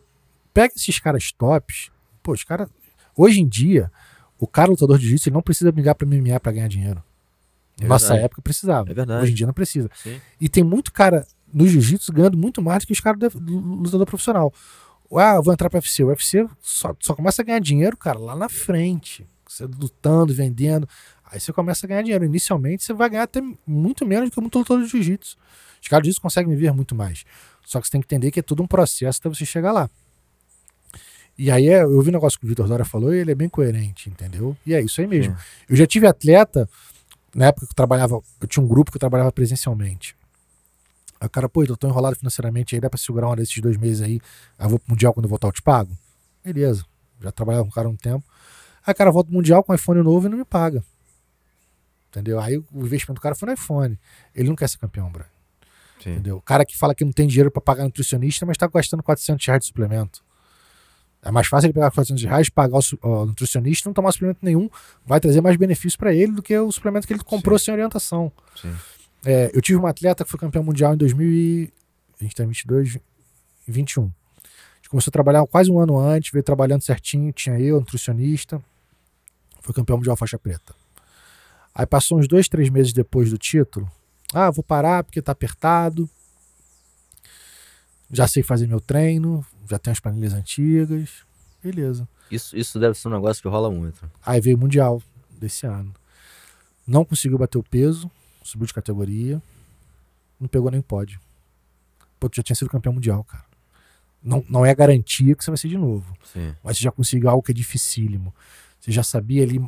pega 0.53 0.75
esses 0.75 0.99
caras 0.99 1.33
tops, 1.33 1.91
Pô, 2.25 2.33
os 2.33 2.43
caras. 2.43 2.71
Hoje 3.15 3.41
em 3.41 3.47
dia, 3.47 3.93
o 4.39 4.47
cara 4.49 4.71
lutador 4.71 4.99
de 4.99 5.05
jiu-jitsu 5.05 5.31
não 5.31 5.43
precisa 5.43 5.71
brigar 5.71 5.95
pra 5.95 6.09
MMA 6.09 6.41
pra 6.41 6.51
ganhar 6.51 6.69
dinheiro. 6.69 7.05
É 7.81 7.87
Nossa 7.87 8.09
verdade. 8.09 8.25
época 8.27 8.43
precisava. 8.43 8.91
É 8.91 8.95
verdade. 8.95 9.23
Hoje 9.23 9.33
em 9.33 9.35
dia 9.35 9.47
não 9.47 9.55
precisa. 9.55 9.91
Sim. 9.95 10.21
E 10.41 10.49
tem 10.49 10.63
muito 10.63 10.93
cara 10.93 11.27
no 11.53 11.67
jiu-jitsu 11.67 12.13
ganhando 12.13 12.37
muito 12.37 12.61
mais 12.63 12.83
do 12.83 12.87
que 12.87 12.93
os 12.93 13.01
caras 13.01 13.33
do 13.33 13.59
lutador 13.59 14.07
profissional. 14.07 14.53
Ah, 15.13 15.41
vou 15.41 15.53
entrar 15.53 15.71
para 15.71 15.79
UFC. 15.79 16.03
O 16.03 16.09
UFC 16.09 16.47
só, 16.61 16.95
só 16.99 17.15
começa 17.15 17.43
a 17.43 17.45
ganhar 17.45 17.61
dinheiro, 17.61 17.97
cara, 17.97 18.19
lá 18.19 18.35
na 18.35 18.49
frente. 18.49 19.27
Você 19.49 19.65
lutando, 19.65 20.35
vendendo. 20.35 20.89
Aí 21.31 21.39
você 21.39 21.53
começa 21.53 21.87
a 21.87 21.89
ganhar 21.89 22.03
dinheiro. 22.03 22.25
Inicialmente 22.25 22.83
você 22.83 22.93
vai 22.93 23.11
ganhar 23.11 23.25
até 23.25 23.41
muito 23.67 24.05
menos 24.05 24.31
do 24.31 24.35
que 24.35 24.41
muito 24.41 24.59
lutador 24.59 24.83
de 24.83 24.91
jiu-jitsu. 24.91 25.37
Os 25.81 25.89
caras 25.89 26.07
disso 26.07 26.21
conseguem 26.21 26.55
viver 26.55 26.73
muito 26.73 26.95
mais. 26.95 27.25
Só 27.65 27.81
que 27.81 27.87
você 27.87 27.93
tem 27.93 28.01
que 28.01 28.07
entender 28.07 28.31
que 28.31 28.41
é 28.41 28.43
tudo 28.43 28.63
um 28.63 28.67
processo 28.67 29.21
até 29.21 29.29
você 29.29 29.45
chegar 29.45 29.73
lá. 29.73 29.89
E 31.37 31.51
aí 31.51 31.67
eu 31.67 32.01
vi 32.01 32.11
um 32.11 32.13
negócio 32.13 32.39
que 32.39 32.47
o 32.47 32.49
Vitor 32.49 32.67
Dória 32.69 32.85
falou 32.85 33.13
e 33.13 33.19
ele 33.19 33.33
é 33.33 33.35
bem 33.35 33.49
coerente, 33.49 34.09
entendeu? 34.09 34.57
E 34.65 34.73
é 34.73 34.81
isso 34.81 35.01
aí 35.01 35.07
mesmo. 35.07 35.37
Eu 35.69 35.75
já 35.77 35.87
tive 35.87 36.07
atleta, 36.07 36.69
na 37.35 37.47
época 37.47 37.67
que 37.67 37.73
eu 37.73 37.77
trabalhava, 37.77 38.21
eu 38.41 38.47
tinha 38.47 38.65
um 38.65 38.69
grupo 38.69 38.91
que 38.91 38.97
eu 38.97 39.01
trabalhava 39.01 39.33
presencialmente. 39.33 40.17
Aí 41.21 41.27
o 41.27 41.31
cara, 41.31 41.49
pô, 41.49 41.65
eu 41.65 41.77
tô 41.77 41.89
enrolado 41.89 42.17
financeiramente 42.17 42.75
aí, 42.75 42.81
dá 42.81 42.91
pra 42.91 42.99
segurar 42.99 43.29
uma 43.29 43.37
desses 43.37 43.61
dois 43.61 43.77
meses 43.77 44.03
aí, 44.03 44.21
aí 44.59 44.67
eu 44.67 44.71
vou 44.71 44.79
pro 44.79 44.91
Mundial 44.91 45.13
quando 45.13 45.25
eu 45.25 45.31
voltar 45.31 45.49
eu 45.49 45.53
te 45.53 45.63
pago? 45.63 45.97
Beleza, 46.45 46.85
já 47.21 47.33
trabalhava 47.33 47.65
com 47.65 47.71
o 47.71 47.75
cara 47.75 47.89
há 47.89 47.91
um 47.91 47.97
tempo. 47.97 48.25
Aí 48.87 48.93
o 48.93 48.97
cara 48.97 49.11
volta 49.11 49.29
pro 49.29 49.37
Mundial 49.37 49.65
com 49.65 49.75
iPhone 49.75 50.03
novo 50.03 50.27
e 50.27 50.31
não 50.31 50.39
me 50.39 50.45
paga. 50.45 50.85
Entendeu? 52.11 52.39
Aí 52.39 52.59
o 52.59 52.85
investimento 52.85 53.15
do 53.15 53.23
cara 53.23 53.35
foi 53.35 53.47
no 53.47 53.55
iPhone. 53.55 53.99
Ele 54.35 54.49
não 54.49 54.55
quer 54.55 54.69
ser 54.69 54.79
campeão, 54.79 55.11
bro. 55.11 55.25
Entendeu? 56.13 56.37
O 56.37 56.43
cara 56.43 56.65
que 56.65 56.77
fala 56.77 56.95
que 56.95 57.05
não 57.05 57.13
tem 57.13 57.27
dinheiro 57.27 57.51
para 57.51 57.63
pagar 57.63 57.85
nutricionista, 57.85 58.45
mas 58.45 58.59
tá 58.59 58.69
gastando 58.69 59.03
400 59.03 59.45
reais 59.47 59.61
de 59.61 59.67
suplemento. 59.67 60.23
É 61.25 61.31
mais 61.31 61.47
fácil 61.47 61.67
ele 61.67 61.73
pegar 61.73 61.91
400 61.91 62.23
reais, 62.25 62.49
pagar 62.51 62.79
o, 62.79 63.09
o 63.09 63.27
nutricionista, 63.27 63.89
não 63.89 63.95
tomar 63.95 64.13
suplemento 64.13 64.41
nenhum, 64.43 64.69
vai 65.07 65.19
trazer 65.19 65.41
mais 65.41 65.57
benefício 65.57 65.99
para 65.99 66.13
ele 66.13 66.33
do 66.33 66.43
que 66.43 66.57
o 66.57 66.71
suplemento 66.71 67.07
que 67.07 67.15
ele 67.15 67.25
comprou 67.25 67.59
Sim. 67.59 67.65
sem 67.65 67.75
orientação. 67.75 68.31
É, 69.25 69.51
eu 69.55 69.63
tive 69.63 69.79
uma 69.79 69.89
atleta 69.89 70.23
que 70.23 70.31
foi 70.31 70.39
campeão 70.39 70.63
mundial 70.63 70.93
em 70.93 70.99
2000 70.99 71.33
e, 71.33 71.73
a 72.21 72.25
gente 72.25 72.37
tá 72.37 72.45
em 72.45 72.49
22, 72.49 72.99
21. 73.67 74.03
A 74.03 74.07
gente 74.77 74.91
começou 74.91 75.11
a 75.11 75.13
trabalhar 75.13 75.47
quase 75.47 75.71
um 75.71 75.81
ano 75.81 75.99
antes, 75.99 76.31
veio 76.31 76.43
trabalhando 76.43 76.83
certinho, 76.83 77.33
tinha 77.33 77.59
eu, 77.59 77.81
nutricionista, 77.81 78.63
foi 79.63 79.75
campeão 79.75 79.97
mundial 79.97 80.17
faixa 80.17 80.39
preta. 80.39 80.75
Aí 81.75 81.87
passou 81.87 82.19
uns 82.19 82.29
dois, 82.29 82.49
três 82.49 82.69
meses 82.69 82.93
depois 82.93 83.31
do 83.31 83.39
título, 83.39 83.91
ah, 84.35 84.51
vou 84.51 84.63
parar 84.63 85.03
porque 85.03 85.23
tá 85.23 85.33
apertado, 85.33 86.09
já 88.11 88.29
sei 88.29 88.43
fazer 88.43 88.67
meu 88.67 88.81
treino, 88.81 89.45
já 89.69 89.79
tenho 89.79 89.93
as 89.93 90.01
planilhas 90.01 90.33
antigas. 90.33 91.25
Beleza. 91.63 92.09
Isso, 92.31 92.57
isso 92.57 92.79
deve 92.79 92.99
ser 92.99 93.09
um 93.09 93.13
negócio 93.13 93.43
que 93.43 93.49
rola 93.49 93.71
muito. 93.71 94.11
Aí 94.25 94.41
veio 94.41 94.57
o 94.57 94.61
Mundial 94.61 95.03
desse 95.31 95.67
ano. 95.67 95.95
Não 96.87 97.05
conseguiu 97.05 97.39
bater 97.39 97.59
o 97.59 97.63
peso, 97.63 98.11
subiu 98.43 98.67
de 98.67 98.75
categoria, 98.75 99.43
não 100.39 100.47
pegou 100.47 100.71
nem 100.71 100.83
pódio. 100.83 101.19
Pô, 102.21 102.29
tu 102.29 102.37
já 102.37 102.43
tinha 102.43 102.57
sido 102.57 102.71
campeão 102.71 102.93
mundial, 102.93 103.25
cara. 103.25 103.45
Não, 104.23 104.45
não 104.49 104.65
é 104.65 104.75
garantia 104.75 105.35
que 105.35 105.45
você 105.45 105.51
vai 105.51 105.59
ser 105.59 105.69
de 105.69 105.77
novo. 105.77 106.17
Sim. 106.33 106.55
Mas 106.63 106.77
você 106.77 106.85
já 106.85 106.91
conseguiu 106.91 107.29
algo 107.29 107.43
que 107.43 107.53
é 107.53 107.55
dificílimo. 107.55 108.35
Você 108.81 108.93
já 108.93 109.03
sabia 109.03 109.43
ali 109.43 109.61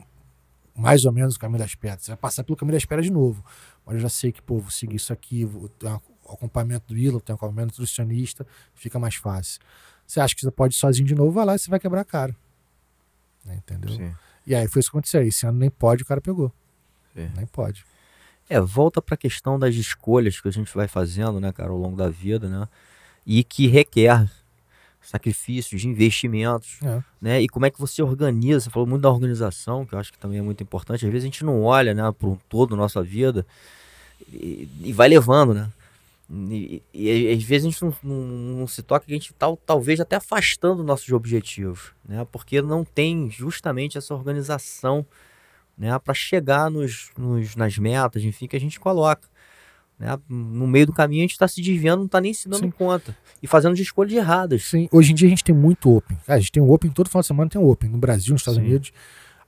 mais 0.74 1.04
ou 1.04 1.12
menos 1.12 1.36
o 1.36 1.38
caminho 1.38 1.58
das 1.58 1.74
pedras. 1.74 2.04
Você 2.04 2.10
vai 2.10 2.18
passar 2.18 2.44
pelo 2.44 2.56
caminho 2.56 2.76
das 2.76 2.84
pedras 2.84 3.06
de 3.06 3.12
novo. 3.12 3.44
Mas 3.84 3.96
eu 3.96 4.00
já 4.00 4.08
sei 4.08 4.32
que, 4.32 4.42
pô, 4.42 4.58
vou 4.58 4.70
seguir 4.70 4.96
isso 4.96 5.12
aqui, 5.12 5.44
vou 5.44 5.68
ter 5.68 5.86
um 5.86 6.00
acompanhamento 6.32 6.86
do 6.88 6.96
Ilo, 6.96 7.20
tem 7.20 7.32
um 7.32 7.36
acompanhamento 7.36 7.80
nutricionista, 7.80 8.46
fica 8.74 8.98
mais 8.98 9.14
fácil. 9.14 9.60
Você 10.06 10.20
acha 10.20 10.34
que 10.34 10.42
você 10.42 10.50
pode 10.50 10.74
ir 10.74 10.78
sozinho 10.78 11.06
de 11.06 11.14
novo, 11.14 11.32
vai 11.32 11.44
lá 11.44 11.54
e 11.54 11.58
você 11.58 11.68
vai 11.68 11.80
quebrar 11.80 12.02
a 12.02 12.04
cara. 12.04 12.34
Né, 13.44 13.56
entendeu? 13.56 13.90
Sim. 13.90 14.14
E 14.46 14.54
aí 14.54 14.68
foi 14.68 14.80
isso 14.80 14.90
que 14.90 14.96
aconteceu. 14.96 15.22
Esse 15.22 15.46
ano 15.46 15.58
nem 15.58 15.70
pode, 15.70 16.02
o 16.02 16.06
cara 16.06 16.20
pegou. 16.20 16.52
Sim. 17.14 17.30
Nem 17.36 17.46
pode. 17.46 17.84
É, 18.48 18.60
volta 18.60 19.02
para 19.02 19.14
a 19.14 19.18
questão 19.18 19.58
das 19.58 19.74
escolhas 19.74 20.40
que 20.40 20.46
a 20.46 20.52
gente 20.52 20.72
vai 20.72 20.86
fazendo, 20.86 21.40
né, 21.40 21.52
cara, 21.52 21.70
ao 21.70 21.78
longo 21.78 21.96
da 21.96 22.08
vida, 22.08 22.48
né? 22.48 22.68
E 23.26 23.42
que 23.42 23.66
requer 23.66 24.30
sacrifícios, 25.00 25.84
investimentos, 25.84 26.78
é. 26.82 27.02
né? 27.20 27.42
E 27.42 27.48
como 27.48 27.66
é 27.66 27.70
que 27.70 27.78
você 27.78 28.02
organiza? 28.02 28.64
Você 28.64 28.70
falou 28.70 28.88
muito 28.88 29.02
da 29.02 29.10
organização, 29.10 29.84
que 29.84 29.94
eu 29.94 29.98
acho 29.98 30.12
que 30.12 30.18
também 30.18 30.38
é 30.38 30.42
muito 30.42 30.62
importante. 30.62 31.04
Às 31.04 31.12
vezes 31.12 31.24
a 31.24 31.28
gente 31.30 31.44
não 31.44 31.62
olha, 31.62 31.94
né, 31.94 32.02
para 32.12 32.28
um 32.28 32.36
todo 32.48 32.70
da 32.70 32.76
nossa 32.76 33.02
vida 33.02 33.46
e, 34.32 34.68
e 34.80 34.92
vai 34.92 35.08
levando, 35.08 35.54
né? 35.54 35.70
E, 36.28 36.82
e, 36.92 37.32
às 37.32 37.42
vezes 37.42 37.66
a 37.66 37.70
gente 37.70 37.82
não, 37.82 37.94
não, 38.02 38.26
não 38.58 38.66
se 38.66 38.82
toca 38.82 39.06
que 39.06 39.12
a 39.12 39.16
gente 39.16 39.32
tá, 39.34 39.46
talvez 39.64 40.00
até 40.00 40.16
afastando 40.16 40.82
nossos 40.82 41.10
objetivos, 41.12 41.92
né? 42.06 42.26
Porque 42.32 42.60
não 42.60 42.84
tem 42.84 43.30
justamente 43.30 43.96
essa 43.96 44.12
organização, 44.12 45.06
né? 45.78 45.96
Para 46.00 46.14
chegar 46.14 46.68
nos, 46.68 47.10
nos, 47.16 47.54
nas 47.54 47.78
metas, 47.78 48.24
enfim, 48.24 48.48
que 48.48 48.56
a 48.56 48.60
gente 48.60 48.80
coloca. 48.80 49.28
Né? 49.98 50.18
No 50.28 50.66
meio 50.66 50.86
do 50.86 50.92
caminho 50.92 51.20
a 51.20 51.24
gente 51.24 51.32
está 51.32 51.46
se 51.46 51.62
desviando, 51.62 52.00
não 52.00 52.06
está 52.06 52.20
nem 52.20 52.34
se 52.34 52.48
dando 52.48 52.64
Sim. 52.64 52.70
conta. 52.70 53.16
E 53.40 53.46
fazendo 53.46 53.74
de 53.74 53.82
escolhas 53.82 54.12
erradas. 54.12 54.64
Sim, 54.64 54.88
hoje 54.90 55.12
em 55.12 55.14
dia 55.14 55.28
a 55.28 55.30
gente 55.30 55.44
tem 55.44 55.54
muito 55.54 55.94
Open. 55.94 56.18
a 56.26 56.38
gente 56.38 56.52
tem 56.52 56.62
o 56.62 56.70
Open, 56.70 56.90
todo 56.90 57.08
final 57.08 57.22
de 57.22 57.28
semana 57.28 57.48
tem 57.48 57.60
o 57.60 57.68
Open. 57.68 57.88
No 57.88 57.98
Brasil, 57.98 58.32
nos 58.32 58.40
Estados 58.40 58.60
Sim. 58.60 58.66
Unidos. 58.66 58.92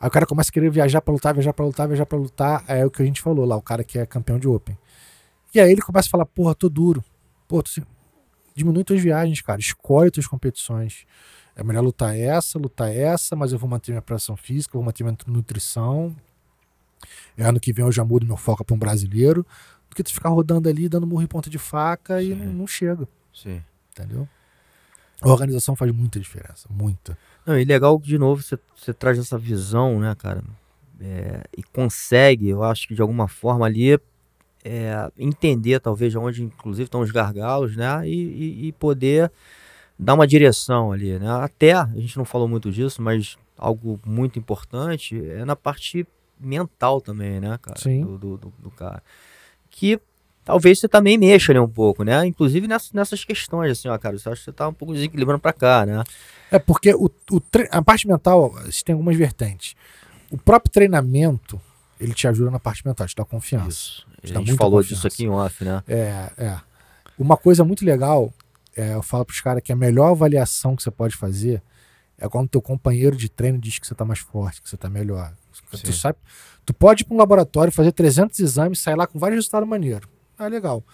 Aí 0.01 0.07
o 0.07 0.11
cara 0.11 0.25
começa 0.25 0.51
a 0.51 0.53
querer 0.53 0.71
viajar 0.71 1.01
para 1.01 1.13
lutar, 1.13 1.35
viajar 1.35 1.53
para 1.53 1.65
lutar, 1.65 1.89
viajar 1.89 2.07
para 2.07 2.19
lutar. 2.19 2.65
É 2.69 2.87
o 2.87 2.91
que 2.91 3.03
a 3.03 3.05
gente 3.05 3.21
falou 3.21 3.45
lá, 3.45 3.57
o 3.57 3.63
cara 3.63 3.83
que 3.83 3.99
é 3.99 4.07
campeão 4.07 4.39
de 4.39 4.47
Open. 4.47 4.79
E 5.55 5.61
aí 5.61 5.73
ele 5.73 5.81
começa 5.81 6.09
a 6.09 6.11
falar, 6.11 6.27
porra, 6.27 6.55
tô 6.55 6.69
duro. 6.69 7.03
Pô, 7.47 7.63
tu, 7.63 7.71
diminui 8.55 8.85
tuas 8.85 9.01
viagens, 9.01 9.41
cara. 9.41 9.61
Escolhe 9.61 10.11
tuas 10.11 10.27
competições. 10.27 11.07
É 11.57 11.63
melhor 11.63 11.83
lutar 11.83 12.17
essa, 12.17 12.59
lutar 12.59 12.95
essa, 12.95 13.35
mas 13.35 13.53
eu 13.53 13.59
vou 13.59 13.69
manter 13.69 13.93
minha 13.93 14.03
pressão 14.03 14.37
física, 14.37 14.75
vou 14.75 14.85
manter 14.85 15.03
minha 15.03 15.17
nutrição. 15.27 16.15
E 17.37 17.43
ano 17.43 17.59
que 17.59 17.73
vem 17.73 17.85
eu 17.85 17.93
já 17.93 18.05
mudo 18.05 18.27
meu 18.27 18.37
foco 18.37 18.65
para 18.65 18.75
um 18.75 18.79
brasileiro. 18.79 19.47
Do 19.89 19.97
que 19.97 20.03
tu 20.03 20.13
ficar 20.13 20.29
rodando 20.29 20.69
ali, 20.69 20.89
dando 20.89 21.07
murro 21.07 21.23
em 21.23 21.27
ponta 21.27 21.49
de 21.49 21.59
faca 21.59 22.21
Sim. 22.21 22.33
e 22.33 22.35
não, 22.35 22.53
não, 22.53 22.67
chega. 22.67 23.09
Sim. 23.33 23.63
Entendeu? 23.91 24.29
A 25.21 25.29
organização 25.29 25.75
faz 25.75 25.91
muita 25.91 26.21
diferença, 26.21 26.69
muita. 26.71 27.19
Não, 27.45 27.59
e 27.59 27.65
legal 27.65 27.99
que, 27.99 28.07
de 28.07 28.19
novo, 28.19 28.41
você, 28.41 28.59
você 28.77 28.93
traz 28.93 29.19
essa 29.19 29.37
visão, 29.37 29.99
né, 29.99 30.15
cara? 30.15 30.45
É, 31.01 31.43
e 31.57 31.63
consegue, 31.63 32.49
eu 32.49 32.63
acho 32.63 32.87
que 32.87 32.95
de 32.95 33.03
alguma 33.03 33.27
forma 33.27 33.67
ali, 33.67 33.99
é, 34.65 35.11
entender 35.19 35.81
talvez 35.81 36.15
onde 36.15 36.43
inclusive 36.43 36.85
estão 36.85 37.01
os 37.01 37.11
gargalos, 37.11 37.77
né? 37.77 38.09
E, 38.09 38.13
e, 38.13 38.69
e, 38.69 38.73
poder 38.73 39.31
dar 39.99 40.15
uma 40.15 40.27
direção 40.27 40.93
ali, 40.93 41.19
né? 41.19 41.31
Até, 41.43 41.73
a 41.73 41.87
gente 41.97 42.17
não 42.17 42.25
falou 42.25 42.49
muito 42.49 42.71
disso, 42.71 43.01
mas 43.03 43.37
algo 43.57 44.01
muito 44.05 44.39
importante 44.39 45.21
é 45.31 45.45
na 45.45 45.57
parte 45.57 46.07
mental 46.39 47.01
também, 47.01 47.41
né, 47.41 47.59
cara? 47.61 47.79
Sim. 47.79 48.03
Do, 48.03 48.19
do, 48.19 48.37
do, 48.37 48.55
do 48.59 48.71
cara. 48.71 49.03
Que 49.71 50.01
talvez 50.45 50.79
você 50.79 50.89
também 50.89 51.19
mexa 51.19 51.53
ali 51.53 51.59
um 51.59 51.69
pouco, 51.69 52.03
né? 52.03 52.27
Inclusive 52.27 52.67
nessas, 52.67 52.93
nessas 52.93 53.25
questões, 53.25 53.73
assim, 53.73 53.89
ó, 53.89 53.99
cara, 53.99 54.19
você 54.19 54.29
acha 54.29 54.39
que 54.39 54.45
você 54.47 54.53
tá 54.53 54.69
um 54.69 54.73
pouco 54.73 54.95
desequilibrando 54.95 55.41
para 55.41 55.53
cá, 55.53 55.85
né? 55.85 56.03
É 56.51 56.59
porque 56.59 56.95
o, 56.95 57.11
o 57.31 57.43
a 57.71 57.83
parte 57.83 58.09
mental, 58.09 58.55
tem 58.85 58.95
algumas 58.95 59.17
vertentes. 59.17 59.75
O 60.31 60.39
próprio 60.39 60.73
treinamento, 60.73 61.61
ele 62.01 62.15
te 62.15 62.27
ajuda 62.29 62.51
na 62.51 62.59
parte 62.59 62.87
mental, 62.87 63.07
te 63.07 63.15
dá 63.15 63.25
confiança. 63.25 63.69
Isso. 63.69 64.07
A 64.23 64.27
gente 64.27 64.55
falou 64.55 64.79
confiança. 64.79 64.95
disso 64.95 65.07
aqui 65.07 65.25
em 65.25 65.29
off, 65.29 65.65
né? 65.65 65.83
É, 65.87 66.31
é. 66.39 66.61
Uma 67.19 67.37
coisa 67.37 67.65
muito 67.65 67.85
legal, 67.85 68.33
é, 68.77 68.95
eu 68.95 69.03
falo 69.03 69.25
para 69.25 69.33
os 69.33 69.41
caras 69.41 69.63
que 69.63 69.73
a 69.73 69.77
melhor 69.77 70.11
avaliação 70.11 70.77
que 70.77 70.83
você 70.83 70.91
pode 70.91 71.17
fazer 71.17 71.63
é 72.17 72.29
quando 72.29 72.49
teu 72.49 72.63
companheiro 72.63 73.17
de 73.17 73.29
treino 73.29 73.59
diz 73.59 73.79
que 73.79 73.87
você 73.87 73.95
está 73.95 74.05
mais 74.05 74.19
forte, 74.19 74.61
que 74.61 74.69
você 74.69 74.75
está 74.75 74.89
melhor. 74.89 75.33
Tu, 75.71 75.93
sabe, 75.93 76.19
tu 76.65 76.73
pode 76.73 77.03
ir 77.03 77.05
para 77.05 77.15
um 77.15 77.19
laboratório, 77.19 77.73
fazer 77.73 77.93
300 77.93 78.39
exames, 78.41 78.81
sair 78.81 78.97
lá 78.97 79.07
com 79.07 79.19
vários 79.19 79.39
resultados 79.39 79.69
maneiros. 79.69 80.09
Ah, 80.37 80.47
legal. 80.47 80.85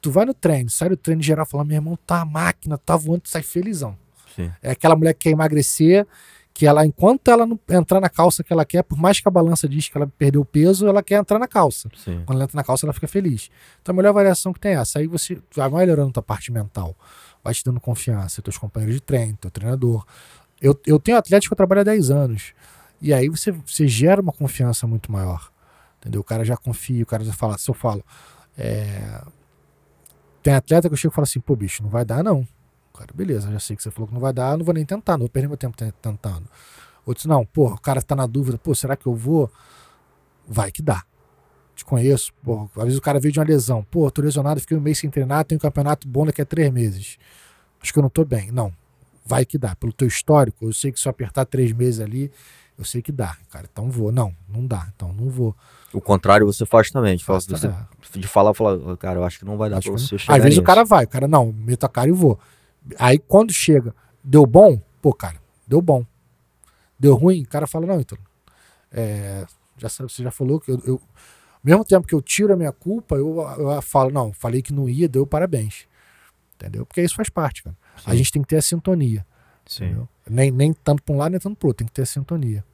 Tu 0.00 0.10
vai 0.10 0.24
no 0.24 0.34
treino, 0.34 0.70
sai 0.70 0.88
do 0.88 0.96
treino 0.96 1.22
geral 1.22 1.46
falando, 1.46 1.68
meu 1.68 1.76
irmão, 1.76 1.98
tá 2.06 2.24
máquina, 2.24 2.76
tá 2.76 2.96
voando, 2.96 3.22
tu 3.22 3.28
sai 3.28 3.42
felizão. 3.42 3.96
Sim. 4.34 4.50
É 4.62 4.72
aquela 4.72 4.96
mulher 4.96 5.14
que 5.14 5.20
quer 5.20 5.30
emagrecer 5.30 6.06
que 6.54 6.68
ela, 6.68 6.86
enquanto 6.86 7.28
ela 7.32 7.44
não 7.44 7.58
entrar 7.68 8.00
na 8.00 8.08
calça 8.08 8.44
que 8.44 8.52
ela 8.52 8.64
quer, 8.64 8.84
por 8.84 8.96
mais 8.96 9.18
que 9.18 9.26
a 9.26 9.30
balança 9.30 9.68
diz 9.68 9.88
que 9.88 9.98
ela 9.98 10.06
perdeu 10.06 10.44
peso, 10.44 10.86
ela 10.86 11.02
quer 11.02 11.16
entrar 11.16 11.36
na 11.36 11.48
calça. 11.48 11.88
Sim. 11.96 12.22
Quando 12.24 12.36
ela 12.36 12.44
entra 12.44 12.56
na 12.56 12.62
calça, 12.62 12.86
ela 12.86 12.92
fica 12.92 13.08
feliz. 13.08 13.50
Então 13.82 13.92
a 13.92 13.96
melhor 13.96 14.12
variação 14.12 14.52
que 14.52 14.60
tem 14.60 14.70
é 14.70 14.74
essa. 14.76 15.00
Aí 15.00 15.08
você 15.08 15.36
vai 15.52 15.68
melhorando 15.68 16.10
a 16.10 16.12
tua 16.12 16.22
parte 16.22 16.52
mental, 16.52 16.96
vai 17.42 17.52
te 17.52 17.64
dando 17.64 17.80
confiança, 17.80 18.40
teus 18.40 18.56
companheiros 18.56 18.94
de 18.94 19.02
treino, 19.02 19.36
teu 19.36 19.50
treinador. 19.50 20.06
Eu, 20.62 20.80
eu 20.86 21.00
tenho 21.00 21.18
atlético 21.18 21.50
que 21.50 21.54
eu 21.54 21.56
trabalho 21.56 21.80
há 21.80 21.84
10 21.84 22.10
anos. 22.12 22.54
E 23.02 23.12
aí 23.12 23.28
você, 23.28 23.50
você 23.50 23.88
gera 23.88 24.22
uma 24.22 24.32
confiança 24.32 24.86
muito 24.86 25.10
maior. 25.10 25.50
Entendeu? 25.98 26.20
O 26.20 26.24
cara 26.24 26.44
já 26.44 26.56
confia, 26.56 27.02
o 27.02 27.06
cara 27.06 27.24
já 27.24 27.32
fala, 27.32 27.58
se 27.58 27.68
eu 27.68 27.74
falo. 27.74 28.04
É... 28.56 29.22
Tem 30.40 30.54
atleta 30.54 30.88
que 30.88 30.92
eu 30.92 30.96
chego 30.96 31.12
e 31.12 31.16
falo 31.16 31.24
assim, 31.24 31.40
pô, 31.40 31.56
bicho, 31.56 31.82
não 31.82 31.90
vai 31.90 32.04
dar, 32.04 32.22
não. 32.22 32.46
Cara, 32.96 33.10
beleza, 33.12 33.50
já 33.50 33.58
sei 33.58 33.76
que 33.76 33.82
você 33.82 33.90
falou 33.90 34.06
que 34.06 34.14
não 34.14 34.20
vai 34.20 34.32
dar, 34.32 34.56
não 34.56 34.64
vou 34.64 34.72
nem 34.72 34.84
tentar, 34.84 35.12
não 35.14 35.20
vou 35.20 35.28
perder 35.28 35.48
meu 35.48 35.56
tempo 35.56 35.76
tentando. 35.76 36.44
Outros, 37.04 37.26
não, 37.26 37.44
pô, 37.44 37.66
o 37.66 37.80
cara 37.80 38.00
tá 38.00 38.14
na 38.14 38.26
dúvida, 38.26 38.56
pô, 38.56 38.74
será 38.74 38.96
que 38.96 39.06
eu 39.06 39.14
vou? 39.14 39.50
Vai 40.46 40.70
que 40.70 40.80
dá. 40.80 41.02
Te 41.74 41.84
conheço, 41.84 42.32
pô, 42.42 42.70
às 42.76 42.84
vezes 42.84 42.98
o 42.98 43.02
cara 43.02 43.18
veio 43.18 43.32
de 43.32 43.40
uma 43.40 43.44
lesão, 43.44 43.84
pô, 43.90 44.08
tô 44.10 44.22
lesionado, 44.22 44.60
fiquei 44.60 44.76
um 44.76 44.80
mês 44.80 44.98
sem 44.98 45.10
treinar, 45.10 45.44
tenho 45.44 45.58
um 45.58 45.60
campeonato 45.60 46.06
bom 46.06 46.24
daqui 46.24 46.40
a 46.40 46.46
três 46.46 46.72
meses. 46.72 47.18
Acho 47.82 47.92
que 47.92 47.98
eu 47.98 48.02
não 48.02 48.08
tô 48.08 48.24
bem. 48.24 48.50
Não, 48.50 48.72
vai 49.26 49.44
que 49.44 49.58
dá. 49.58 49.74
Pelo 49.74 49.92
teu 49.92 50.08
histórico, 50.08 50.64
eu 50.64 50.72
sei 50.72 50.92
que 50.92 51.00
se 51.00 51.06
eu 51.06 51.10
apertar 51.10 51.44
três 51.44 51.72
meses 51.72 52.00
ali, 52.00 52.30
eu 52.78 52.84
sei 52.84 53.02
que 53.02 53.12
dá, 53.12 53.36
cara. 53.50 53.68
Então 53.70 53.90
vou. 53.90 54.10
Não, 54.10 54.34
não 54.48 54.66
dá. 54.66 54.88
Então 54.94 55.12
não 55.12 55.28
vou. 55.28 55.54
O 55.92 56.00
contrário 56.00 56.46
você 56.46 56.64
faz 56.64 56.90
também. 56.90 57.16
De, 57.16 57.24
falar, 57.24 57.40
você, 57.40 57.56
de 58.14 58.26
falar, 58.26 58.54
falar, 58.54 58.96
cara, 58.96 59.18
eu 59.18 59.24
acho 59.24 59.38
que 59.38 59.44
não 59.44 59.58
vai 59.58 59.68
dar 59.68 59.78
acho 59.78 59.90
pra 59.90 59.98
você 59.98 60.16
chegar. 60.16 60.36
Às 60.36 60.42
vezes 60.42 60.58
o 60.58 60.62
cara 60.62 60.84
vai, 60.84 61.04
o 61.04 61.08
cara, 61.08 61.28
não, 61.28 61.52
meto 61.52 61.84
a 61.84 61.88
cara 61.88 62.08
e 62.08 62.12
vou. 62.12 62.38
Aí 62.98 63.18
quando 63.18 63.52
chega, 63.52 63.94
deu 64.22 64.46
bom, 64.46 64.80
pô, 65.00 65.12
cara, 65.12 65.36
deu 65.66 65.80
bom. 65.80 66.04
Deu 66.98 67.14
ruim, 67.14 67.42
o 67.42 67.48
cara 67.48 67.66
fala, 67.66 67.86
não, 67.86 68.00
então. 68.00 68.18
É, 68.92 69.44
já, 69.76 69.88
você 69.88 70.22
já 70.22 70.30
falou 70.30 70.60
que 70.60 70.70
eu, 70.70 70.80
eu. 70.84 71.00
Mesmo 71.62 71.84
tempo 71.84 72.06
que 72.06 72.14
eu 72.14 72.22
tiro 72.22 72.52
a 72.52 72.56
minha 72.56 72.72
culpa, 72.72 73.16
eu, 73.16 73.40
eu 73.58 73.82
falo, 73.82 74.10
não, 74.10 74.32
falei 74.32 74.62
que 74.62 74.72
não 74.72 74.88
ia, 74.88 75.08
deu 75.08 75.26
parabéns. 75.26 75.86
Entendeu? 76.54 76.86
Porque 76.86 77.02
isso 77.02 77.16
faz 77.16 77.28
parte, 77.28 77.62
cara. 77.62 77.76
Sim. 77.96 78.02
A 78.06 78.14
gente 78.14 78.32
tem 78.32 78.42
que 78.42 78.48
ter 78.48 78.56
a 78.56 78.62
sintonia. 78.62 79.26
Sim. 79.66 80.06
Nem, 80.28 80.50
nem 80.50 80.72
tanto 80.72 81.02
para 81.02 81.14
um 81.14 81.18
lado, 81.18 81.32
nem 81.32 81.40
tanto 81.40 81.56
para 81.56 81.66
outro. 81.66 81.78
Tem 81.78 81.86
que 81.86 81.92
ter 81.92 82.02
a 82.02 82.06
sintonia. 82.06 82.64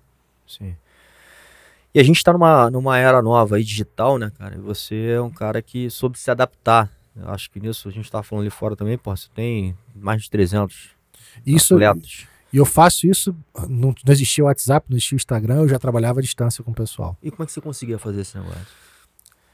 Sim. 0.46 0.76
E 1.94 1.98
a 1.98 2.02
gente 2.02 2.18
está 2.18 2.32
numa, 2.32 2.70
numa 2.70 2.98
era 2.98 3.20
nova 3.20 3.56
aí, 3.56 3.64
digital, 3.64 4.18
né, 4.18 4.30
cara? 4.38 4.54
E 4.56 4.60
você 4.60 5.12
é 5.16 5.20
um 5.20 5.30
cara 5.30 5.60
que 5.60 5.90
soube 5.90 6.18
se 6.18 6.30
adaptar. 6.30 6.90
Eu 7.16 7.28
acho 7.30 7.50
que 7.50 7.60
nisso 7.60 7.88
a 7.88 7.92
gente 7.92 8.04
estava 8.04 8.22
falando 8.22 8.42
ali 8.42 8.50
fora 8.50 8.76
também, 8.76 8.96
pô, 8.96 9.14
você 9.14 9.28
tem 9.34 9.76
mais 9.94 10.22
de 10.22 10.30
300 10.30 10.90
isso, 11.44 11.74
atletas. 11.74 12.26
E 12.52 12.56
eu 12.56 12.64
faço 12.64 13.06
isso, 13.06 13.34
não, 13.68 13.94
não 14.04 14.12
existia 14.12 14.42
o 14.44 14.46
WhatsApp, 14.46 14.86
não 14.88 14.96
existia 14.96 15.16
o 15.16 15.20
Instagram, 15.20 15.56
eu 15.56 15.68
já 15.68 15.78
trabalhava 15.78 16.20
à 16.20 16.22
distância 16.22 16.64
com 16.64 16.70
o 16.70 16.74
pessoal. 16.74 17.16
E 17.22 17.30
como 17.30 17.42
é 17.44 17.46
que 17.46 17.52
você 17.52 17.60
conseguia 17.60 17.98
fazer 17.98 18.22
esse 18.22 18.36
negócio? 18.36 18.66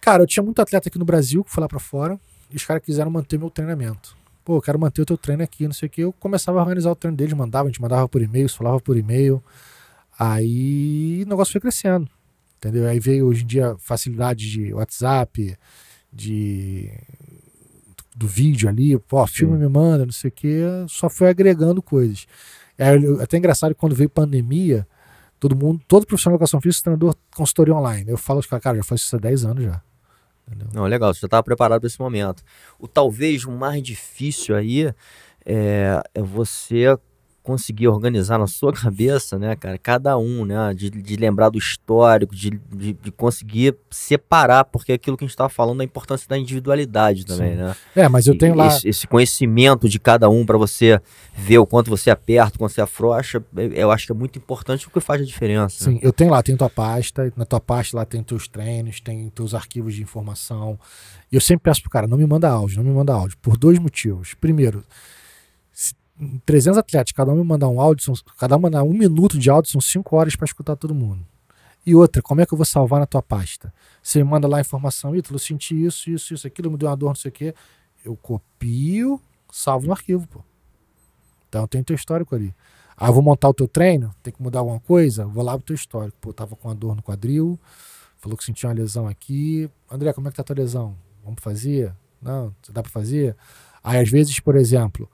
Cara, 0.01 0.23
eu 0.23 0.27
tinha 0.27 0.43
muito 0.43 0.61
atleta 0.63 0.89
aqui 0.89 0.99
no 0.99 1.05
Brasil 1.05 1.45
que 1.45 1.51
foi 1.51 1.61
lá 1.61 1.69
para 1.69 1.79
fora 1.79 2.19
e 2.51 2.57
os 2.57 2.65
caras 2.65 2.83
quiseram 2.83 3.11
manter 3.11 3.39
meu 3.39 3.51
treinamento. 3.51 4.17
Pô, 4.45 4.59
eu 4.59 4.63
quero 4.63 4.79
manter 4.79 5.03
o 5.03 5.05
teu 5.05 5.19
treino 5.19 5.43
aqui, 5.43 5.65
não 5.65 5.73
sei 5.73 5.89
o 5.89 5.91
que. 5.91 6.01
Eu 6.03 6.13
começava 6.13 6.59
a 6.59 6.63
organizar 6.63 6.91
o 6.91 6.95
treino 6.95 7.17
deles, 7.17 7.35
mandava, 7.35 7.69
a 7.69 7.71
gente 7.71 7.83
mandava 7.83 8.09
por 8.09 8.23
e-mail, 8.23 8.49
falava 8.49 8.81
por 8.81 8.97
e-mail. 8.97 9.43
Aí 10.19 11.25
o 11.27 11.29
negócio 11.29 11.53
foi 11.53 11.61
crescendo. 11.61 12.09
Entendeu? 12.57 12.89
Aí 12.89 13.01
veio 13.01 13.27
hoje 13.27 13.43
em 13.43 13.47
dia 13.47 13.77
facilidade 13.79 14.49
de 14.49 14.73
WhatsApp, 14.73 15.59
de 16.13 16.93
do 18.17 18.27
vídeo 18.27 18.67
ali, 18.67 18.99
pô, 18.99 19.25
filme 19.27 19.59
me 19.59 19.69
manda, 19.69 20.07
não 20.07 20.13
sei 20.13 20.29
o 20.29 20.33
que, 20.33 20.63
só 20.89 21.11
foi 21.11 21.29
agregando 21.29 21.83
coisas. 21.83 22.27
É 22.79 22.95
até 23.23 23.37
engraçado 23.37 23.75
quando 23.75 23.95
veio 23.95 24.09
pandemia, 24.09 24.87
todo 25.39 25.55
mundo, 25.55 25.83
todo 25.87 26.07
profissional 26.07 26.39
de 26.39 26.43
educação 26.43 26.61
física, 26.61 26.85
treinador 26.85 27.15
consultoria 27.35 27.75
online. 27.75 28.11
Eu 28.11 28.17
falo, 28.17 28.43
cara, 28.43 28.79
já 28.79 28.83
faz 28.83 29.03
isso 29.03 29.15
há 29.15 29.19
10 29.19 29.45
anos 29.45 29.65
já. 29.65 29.83
Entendeu? 30.49 30.69
Não, 30.73 30.85
legal, 30.87 31.13
você 31.13 31.21
já 31.21 31.27
estava 31.27 31.43
preparado 31.43 31.81
para 31.81 31.89
esse 31.89 32.01
momento. 32.01 32.43
O 32.79 32.89
talvez 32.89 33.45
o 33.45 33.53
mais 33.53 33.83
difícil 33.83 34.57
aí 34.57 34.95
é, 35.45 36.03
é 36.15 36.23
você 36.23 36.99
conseguir 37.47 37.87
organizar 37.87 38.39
na 38.39 38.49
sua 38.49 38.73
cabeça, 38.75 39.39
né, 39.39 39.55
cara, 39.55 39.79
cada 39.79 40.19
um, 40.19 40.45
né, 40.45 40.75
de, 40.75 40.91
de 40.91 41.17
lembrar 41.17 41.49
do 41.49 41.59
histórico, 41.59 42.35
de, 42.35 42.51
de, 42.51 42.93
de, 42.93 43.13
conseguir 43.13 43.77
separar, 43.89 44.65
porque 44.65 44.91
é 44.91 44.95
aquilo 44.97 45.17
que 45.17 45.23
a 45.23 45.27
gente 45.27 45.33
estava 45.33 45.49
falando, 45.49 45.81
a 45.81 45.85
importância 45.85 46.29
da 46.29 46.37
individualidade 46.37 47.25
também, 47.25 47.53
Sim. 47.53 47.63
né? 47.63 47.77
É, 47.95 48.09
mas 48.09 48.27
eu 48.27 48.37
tenho 48.37 48.55
e, 48.55 48.59
lá... 48.59 48.67
Esse, 48.67 48.89
esse, 48.89 49.07
conhecimento 49.07 49.89
de 49.89 50.01
cada 50.01 50.29
um 50.29 50.45
para 50.45 50.59
você 50.59 51.01
ver 51.33 51.59
o 51.59 51.67
quanto 51.67 51.89
você 51.89 52.11
aperta, 52.11 52.57
o 52.57 52.59
quanto 52.59 52.73
você 52.73 52.81
afrouxa, 52.81 53.43
eu 53.55 53.93
acho 53.93 54.07
que 54.07 54.13
é 54.13 54.15
muito 54.15 54.37
importante 54.39 54.85
porque 54.85 55.01
faz 55.01 55.23
a 55.23 55.25
diferença. 55.25 55.85
Sim, 55.85 55.95
né? 55.95 56.01
eu 56.03 56.13
tenho 56.13 56.31
lá, 56.31 56.43
tenho 56.43 56.59
tua 56.59 56.69
pasta, 56.69 57.33
na 57.37 57.45
tua 57.45 57.61
pasta 57.61 57.97
lá 57.97 58.05
tem 58.05 58.23
teus 58.25 58.49
treinos, 58.49 59.01
tem 59.01 59.31
teus 59.31 59.55
arquivos 59.55 59.95
de 59.95 60.03
informação, 60.03 60.77
e 61.31 61.37
eu 61.37 61.41
sempre 61.41 61.65
peço 61.65 61.81
pro 61.83 61.91
cara, 61.91 62.09
não 62.09 62.19
me 62.19 62.27
manda 62.27 62.49
áudio, 62.49 62.79
não 62.79 62.85
me 62.85 62.97
manda 62.97 63.13
áudio, 63.13 63.37
por 63.39 63.57
dois 63.57 63.79
motivos. 63.79 64.35
Primeiro, 64.35 64.83
300 66.45 66.79
atletas, 66.79 67.13
cada 67.13 67.33
um 67.33 67.37
me 67.37 67.45
mandar 67.45 67.69
um 67.69 67.81
áudio, 67.81 68.15
cada 68.39 68.57
um 68.57 68.61
mandar 68.61 68.83
um 68.83 68.93
minuto 68.93 69.39
de 69.39 69.51
áudio, 69.51 69.71
são 69.71 69.81
5 69.81 70.17
horas 70.17 70.35
para 70.35 70.47
escutar 70.47 70.77
todo 70.77 70.95
mundo. 70.95 71.27
E 71.85 71.95
outra, 71.95 72.21
como 72.21 72.41
é 72.41 72.47
que 72.47 72.53
eu 72.53 72.59
vou 72.59 72.65
salvar 72.65 72.99
na 72.99 73.07
tua 73.07 73.23
pasta? 73.23 73.73
Você 74.03 74.25
manda 74.25 74.49
lá 74.49 74.59
a 74.59 74.61
informação, 74.61 75.15
Ítalo, 75.15 75.39
senti 75.39 75.85
isso, 75.85 76.11
isso, 76.11 76.35
isso, 76.35 76.47
aquilo, 76.47 76.71
me 76.71 76.77
deu 76.77 76.89
uma 76.89 76.97
dor, 76.97 77.09
não 77.09 77.15
sei 77.15 77.29
o 77.29 77.33
quê. 77.33 77.55
Eu 78.05 78.17
copio, 78.17 79.21
salvo 79.53 79.87
no 79.87 79.93
arquivo, 79.93 80.27
pô. 80.27 80.43
Então 81.49 81.67
tem 81.69 81.83
teu 81.83 81.95
histórico 81.95 82.35
ali. 82.35 82.53
Ah, 82.97 83.11
vou 83.11 83.23
montar 83.23 83.49
o 83.49 83.55
teu 83.55 83.69
treino, 83.69 84.13
tem 84.23 84.33
que 84.33 84.43
mudar 84.43 84.61
alguma 84.61 84.81
coisa? 84.81 85.27
Vou 85.27 85.45
lá 85.45 85.53
pro 85.53 85.67
teu 85.67 85.75
histórico. 85.75 86.17
Pô, 86.21 86.33
tava 86.33 86.57
com 86.57 86.69
uma 86.69 86.75
dor 86.75 86.97
no 86.97 87.03
quadril, 87.03 87.59
falou 88.17 88.37
que 88.37 88.45
sentiu 88.45 88.69
uma 88.69 88.75
lesão 88.75 89.07
aqui. 89.07 89.71
André, 89.89 90.13
como 90.13 90.27
é 90.27 90.31
que 90.31 90.37
tá 90.37 90.43
a 90.43 90.45
tua 90.45 90.57
lesão? 90.57 90.97
Vamos 91.23 91.43
fazer? 91.43 91.95
Não, 92.21 92.53
dá 92.71 92.83
para 92.83 92.91
fazer? 92.91 93.37
Aí 93.85 94.01
às 94.01 94.09
vezes, 94.09 94.41
por 94.41 94.57
exemplo, 94.57 95.09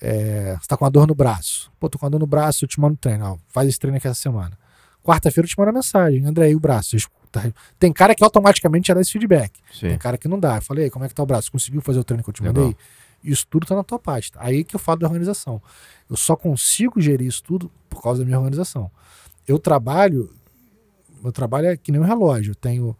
é, 0.00 0.56
você 0.60 0.66
tá 0.66 0.76
com 0.76 0.84
uma 0.84 0.90
dor 0.90 1.06
no 1.06 1.14
braço. 1.14 1.70
Pô, 1.78 1.88
tô 1.88 1.98
com 1.98 2.06
uma 2.06 2.10
dor 2.10 2.20
no 2.20 2.26
braço, 2.26 2.64
eu 2.64 2.68
te 2.68 2.80
mando 2.80 2.96
treino. 2.96 3.24
Ó, 3.24 3.38
faz 3.48 3.68
esse 3.68 3.78
treino 3.78 3.96
aqui 3.96 4.06
essa 4.06 4.20
semana. 4.20 4.58
Quarta-feira 5.02 5.46
eu 5.46 5.50
te 5.50 5.58
mando 5.58 5.70
a 5.70 5.72
mensagem. 5.72 6.24
André, 6.24 6.50
e 6.50 6.56
o 6.56 6.60
braço? 6.60 6.96
Tem 7.78 7.92
cara 7.92 8.14
que 8.14 8.24
automaticamente 8.24 8.88
já 8.88 8.94
dá 8.94 9.00
esse 9.00 9.12
feedback. 9.12 9.60
Sim. 9.72 9.88
Tem 9.88 9.98
cara 9.98 10.16
que 10.16 10.26
não 10.26 10.38
dá. 10.38 10.56
Eu 10.56 10.62
falei, 10.62 10.90
como 10.90 11.04
é 11.04 11.08
que 11.08 11.14
tá 11.14 11.22
o 11.22 11.26
braço? 11.26 11.52
Conseguiu 11.52 11.80
fazer 11.80 11.98
o 11.98 12.04
treino 12.04 12.22
que 12.22 12.30
eu 12.30 12.34
te 12.34 12.42
mandei? 12.42 12.64
Legal. 12.64 12.78
Isso 13.22 13.46
tudo 13.48 13.66
tá 13.66 13.74
na 13.74 13.82
tua 13.82 13.98
pasta. 13.98 14.38
Aí 14.40 14.64
que 14.64 14.76
eu 14.76 14.80
falo 14.80 15.00
da 15.00 15.06
organização. 15.06 15.60
Eu 16.08 16.16
só 16.16 16.36
consigo 16.36 17.00
gerir 17.00 17.26
isso 17.26 17.42
tudo 17.42 17.70
por 17.88 18.02
causa 18.02 18.20
da 18.20 18.24
minha 18.24 18.38
organização. 18.38 18.90
Eu 19.46 19.58
trabalho, 19.58 20.32
meu 21.22 21.32
trabalho 21.32 21.68
é 21.68 21.76
que 21.76 21.90
nem 21.90 22.00
um 22.00 22.04
relógio. 22.04 22.52
Eu 22.52 22.54
tenho 22.54 22.96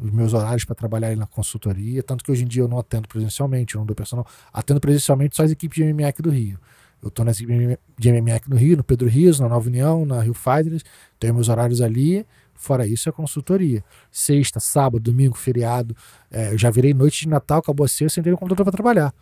os 0.00 0.10
meus 0.10 0.34
horários 0.34 0.64
para 0.64 0.74
trabalhar 0.74 1.16
na 1.16 1.26
consultoria, 1.26 2.02
tanto 2.02 2.24
que 2.24 2.30
hoje 2.30 2.44
em 2.44 2.46
dia 2.46 2.62
eu 2.62 2.68
não 2.68 2.78
atendo 2.78 3.08
presencialmente, 3.08 3.74
eu 3.74 3.78
não 3.80 3.86
dou 3.86 3.96
personal, 3.96 4.26
atendo 4.52 4.80
presencialmente 4.80 5.36
só 5.36 5.42
as 5.42 5.50
equipes 5.50 5.76
de 5.76 5.92
MMA 5.92 6.08
aqui 6.08 6.22
do 6.22 6.30
Rio. 6.30 6.58
Eu 7.02 7.08
estou 7.08 7.24
nas 7.24 7.40
equipes 7.40 7.78
de 7.98 8.12
MMA 8.12 8.34
aqui 8.34 8.50
no 8.50 8.56
Rio, 8.56 8.76
no 8.76 8.84
Pedro 8.84 9.08
Rios, 9.08 9.40
na 9.40 9.48
Nova 9.48 9.68
União, 9.68 10.04
na 10.04 10.20
Rio 10.20 10.34
Fighters, 10.34 10.82
tenho 11.18 11.34
meus 11.34 11.48
horários 11.48 11.80
ali, 11.80 12.26
fora 12.54 12.86
isso 12.86 13.08
é 13.08 13.12
consultoria. 13.12 13.82
Sexta, 14.10 14.60
sábado, 14.60 15.00
domingo, 15.00 15.36
feriado, 15.36 15.96
é, 16.30 16.52
eu 16.52 16.58
já 16.58 16.70
virei 16.70 16.92
noite 16.92 17.20
de 17.20 17.28
Natal, 17.28 17.58
acabou 17.58 17.84
a 17.84 17.88
sexta, 17.88 18.04
eu 18.04 18.10
sentei 18.10 18.32
no 18.32 18.38
computador 18.38 18.64
para 18.64 18.72
trabalhar, 18.72 19.14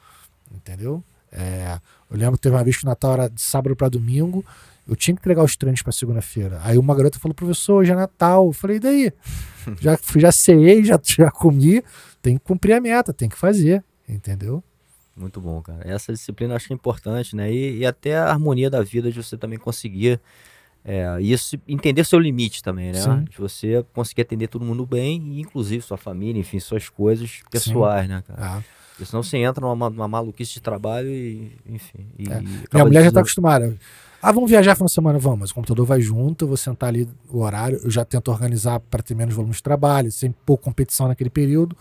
entendeu? 0.52 1.02
É, 1.30 1.78
eu 2.10 2.16
lembro 2.16 2.36
que 2.36 2.42
teve 2.42 2.54
uma 2.54 2.62
vez 2.62 2.76
que 2.76 2.84
o 2.84 2.86
Natal 2.86 3.12
era 3.14 3.28
de 3.28 3.40
sábado 3.40 3.74
para 3.74 3.88
domingo, 3.88 4.44
eu 4.86 4.94
tinha 4.94 5.14
que 5.14 5.20
entregar 5.20 5.42
os 5.42 5.56
treinos 5.56 5.82
para 5.82 5.92
segunda-feira. 5.92 6.60
Aí 6.62 6.76
uma 6.76 6.94
garota 6.94 7.18
falou, 7.18 7.34
professor, 7.34 7.76
hoje 7.76 7.90
é 7.90 7.94
Natal. 7.94 8.46
Eu 8.46 8.52
falei, 8.52 8.76
e 8.76 8.80
daí? 8.80 9.12
Já, 9.80 9.98
já 10.16 10.32
ceei, 10.32 10.84
já, 10.84 10.98
já 11.02 11.30
comi, 11.30 11.82
tem 12.22 12.36
que 12.38 12.44
cumprir 12.44 12.74
a 12.74 12.80
meta, 12.80 13.12
tem 13.12 13.28
que 13.28 13.36
fazer, 13.36 13.82
entendeu? 14.08 14.62
Muito 15.16 15.40
bom, 15.40 15.60
cara. 15.62 15.80
Essa 15.84 16.12
disciplina 16.12 16.54
eu 16.54 16.56
acho 16.56 16.72
é 16.72 16.74
importante, 16.74 17.36
né? 17.36 17.52
E, 17.52 17.78
e 17.78 17.86
até 17.86 18.16
a 18.16 18.30
harmonia 18.30 18.68
da 18.68 18.82
vida 18.82 19.12
de 19.12 19.22
você 19.22 19.36
também 19.36 19.58
conseguir 19.58 20.20
é, 20.84 21.16
isso, 21.20 21.56
entender 21.66 22.04
seu 22.04 22.18
limite 22.18 22.62
também, 22.62 22.92
né? 22.92 23.00
Sim. 23.00 23.24
De 23.24 23.38
você 23.38 23.84
conseguir 23.94 24.22
atender 24.22 24.48
todo 24.48 24.64
mundo 24.64 24.84
bem, 24.84 25.40
inclusive 25.40 25.82
sua 25.82 25.96
família, 25.96 26.38
enfim, 26.38 26.60
suas 26.60 26.88
coisas 26.88 27.42
pessoais, 27.50 28.06
Sim. 28.06 28.12
né, 28.12 28.22
cara? 28.26 28.40
Ah. 28.42 28.62
Porque 28.90 29.06
senão 29.06 29.22
você 29.22 29.38
entra 29.38 29.66
numa, 29.66 29.90
numa 29.90 30.06
maluquice 30.06 30.54
de 30.54 30.60
trabalho 30.60 31.08
e, 31.08 31.52
enfim. 31.66 32.06
E, 32.18 32.30
é. 32.30 32.40
Minha 32.72 32.84
mulher 32.84 33.04
já 33.04 33.10
tá 33.12 33.20
acostumada. 33.20 33.76
Ah, 34.26 34.32
vamos 34.32 34.48
viajar 34.48 34.74
final 34.74 34.86
de 34.86 34.92
semana? 34.94 35.18
Vamos, 35.18 35.40
mas 35.40 35.50
o 35.50 35.54
computador 35.54 35.84
vai 35.84 36.00
junto, 36.00 36.44
eu 36.46 36.48
vou 36.48 36.56
sentar 36.56 36.88
ali 36.88 37.06
o 37.28 37.40
horário, 37.40 37.78
eu 37.84 37.90
já 37.90 38.06
tento 38.06 38.30
organizar 38.30 38.80
para 38.80 39.02
ter 39.02 39.14
menos 39.14 39.34
volume 39.34 39.52
de 39.52 39.62
trabalho, 39.62 40.10
sem 40.10 40.32
pouca 40.46 40.64
competição 40.64 41.08
naquele 41.08 41.28
período, 41.28 41.76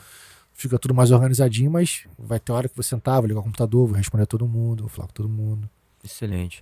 fica 0.54 0.78
tudo 0.78 0.94
mais 0.94 1.10
organizadinho, 1.10 1.72
mas 1.72 2.06
vai 2.20 2.42
ter 2.42 2.52
hora 2.52 2.68
que 2.68 2.76
vou 2.76 2.84
sentar, 2.84 3.22
vou 3.22 3.30
ligar 3.30 3.40
o 3.40 3.44
computador, 3.44 3.88
vou 3.88 3.96
responder 3.96 4.24
a 4.24 4.26
todo 4.26 4.46
mundo, 4.46 4.82
vou 4.82 4.90
falar 4.90 5.08
com 5.08 5.14
todo 5.14 5.30
mundo. 5.30 5.70
Excelente. 6.04 6.62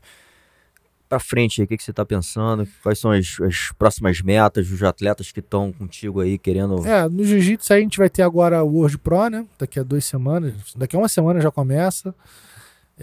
Para 1.09 1.19
frente, 1.19 1.63
o 1.63 1.67
que, 1.67 1.75
que 1.75 1.83
você 1.83 1.89
está 1.89 2.05
pensando? 2.05 2.67
Quais 2.83 2.99
são 2.99 3.09
as, 3.09 3.41
as, 3.41 3.71
próximas 3.71 4.21
metas 4.21 4.69
dos 4.69 4.83
atletas 4.83 5.31
que 5.31 5.39
estão 5.39 5.73
contigo 5.73 6.21
aí 6.21 6.37
querendo. 6.37 6.85
É, 6.85 7.09
no 7.09 7.23
Jiu-Jitsu 7.23 7.73
a 7.73 7.79
gente 7.79 7.97
vai 7.97 8.07
ter 8.07 8.21
agora 8.21 8.63
o 8.63 8.75
World 8.75 8.99
Pro, 8.99 9.29
né? 9.29 9.47
Daqui 9.57 9.79
a 9.79 9.83
duas 9.83 10.05
semanas. 10.05 10.53
Daqui 10.75 10.95
a 10.95 10.99
uma 10.99 11.09
semana 11.09 11.41
já 11.41 11.49
começa. 11.49 12.13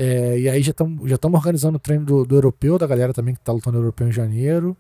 É, 0.01 0.39
e 0.39 0.49
aí 0.49 0.63
já 0.63 0.71
estamos 0.71 1.11
já 1.11 1.19
organizando 1.21 1.75
o 1.75 1.81
treino 1.81 2.05
do, 2.05 2.25
do, 2.25 2.37
europeu, 2.37 2.79
da 2.79 2.87
galera 2.87 3.13
também 3.13 3.35
que 3.35 3.41
está 3.41 3.51
lutando 3.51 3.79
europeu 3.79 4.07
em 4.07 4.13
janeiro. 4.13 4.77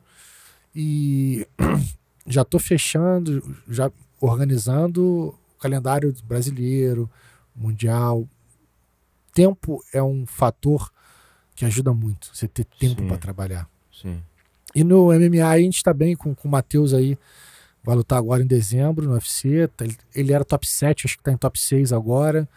E 0.72 1.44
já 2.24 2.42
estou 2.42 2.60
fechando, 2.60 3.56
já 3.68 3.90
organizando 4.20 5.34
o 5.34 5.58
calendário 5.58 6.14
brasileiro, 6.22 7.10
mundial. 7.52 8.28
Tempo 9.34 9.82
é 9.92 10.00
um 10.00 10.24
fator 10.24 10.88
que 11.56 11.64
ajuda 11.64 11.92
muito, 11.92 12.30
você 12.32 12.46
ter 12.46 12.64
tempo 12.78 13.04
para 13.08 13.18
trabalhar. 13.18 13.68
Sim. 13.92 14.22
E 14.72 14.84
no 14.84 15.06
MMA 15.06 15.48
a 15.48 15.58
gente 15.58 15.78
está 15.78 15.92
bem 15.92 16.14
com, 16.14 16.32
com 16.32 16.46
o 16.46 16.50
Matheus 16.50 16.94
aí, 16.94 17.18
vai 17.82 17.96
lutar 17.96 18.18
agora 18.20 18.40
em 18.40 18.46
dezembro 18.46 19.04
no 19.04 19.14
UFC. 19.14 19.68
Ele, 19.80 19.96
ele 20.14 20.32
era 20.32 20.44
top 20.44 20.64
7, 20.64 21.06
acho 21.06 21.16
que 21.16 21.22
está 21.22 21.32
em 21.32 21.36
top 21.36 21.58
6 21.58 21.92
agora. 21.92 22.48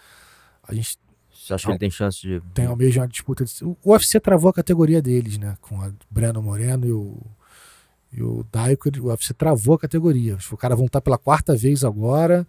A 0.61 0.75
gente 0.75 0.99
você 1.41 1.55
acha 1.55 1.65
que 1.65 1.71
ele 1.71 1.79
tem 1.79 1.89
chance 1.89 2.21
de. 2.21 2.41
Tem 2.53 2.67
ao 2.67 2.75
mesmo 2.75 3.07
disputa. 3.07 3.43
De... 3.43 3.51
O 3.63 3.77
UFC 3.83 4.19
travou 4.19 4.49
a 4.49 4.53
categoria 4.53 5.01
deles, 5.01 5.37
né? 5.39 5.57
Com 5.59 5.81
a 5.81 5.91
Breno 6.09 6.41
Moreno 6.41 6.85
e 6.85 6.91
o, 6.91 7.17
e 8.13 8.21
o 8.21 8.45
Daiko. 8.51 8.89
O 8.99 9.07
UFC 9.07 9.33
travou 9.33 9.75
a 9.75 9.79
categoria. 9.79 10.37
O 10.51 10.57
cara 10.57 10.75
vão 10.75 10.85
estar 10.85 11.01
pela 11.01 11.17
quarta 11.17 11.55
vez 11.55 11.83
agora. 11.83 12.47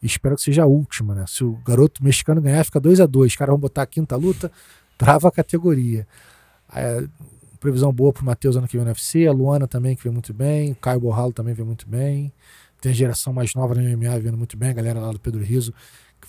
Espero 0.00 0.36
que 0.36 0.42
seja 0.42 0.62
a 0.62 0.66
última, 0.66 1.14
né? 1.14 1.24
Se 1.26 1.42
o 1.42 1.54
garoto 1.66 2.04
mexicano 2.04 2.40
ganhar, 2.40 2.64
fica 2.64 2.78
2 2.78 3.00
a 3.00 3.06
2 3.06 3.32
Os 3.32 3.36
caras 3.36 3.52
vão 3.52 3.58
botar 3.58 3.82
a 3.82 3.86
quinta 3.86 4.14
luta, 4.14 4.52
trava 4.96 5.26
a 5.26 5.32
categoria. 5.32 6.06
É, 6.72 7.04
previsão 7.58 7.92
boa 7.92 8.12
pro 8.12 8.24
Matheus 8.24 8.54
ano 8.54 8.68
que 8.68 8.76
vem 8.76 8.84
no 8.84 8.90
UFC, 8.92 9.26
a 9.26 9.32
Luana 9.32 9.66
também 9.66 9.96
que 9.96 10.04
vem 10.04 10.12
muito 10.12 10.32
bem, 10.32 10.70
o 10.70 10.76
Caio 10.76 11.00
Borralo 11.00 11.32
também 11.32 11.52
vem 11.52 11.66
muito 11.66 11.88
bem. 11.88 12.32
Tem 12.80 12.92
a 12.92 12.94
geração 12.94 13.32
mais 13.32 13.52
nova 13.54 13.74
no 13.74 13.82
MMA 13.82 14.18
vendo 14.20 14.38
muito 14.38 14.56
bem, 14.56 14.70
a 14.70 14.72
galera 14.72 15.00
lá 15.00 15.10
do 15.10 15.18
Pedro 15.18 15.42
Riso, 15.42 15.74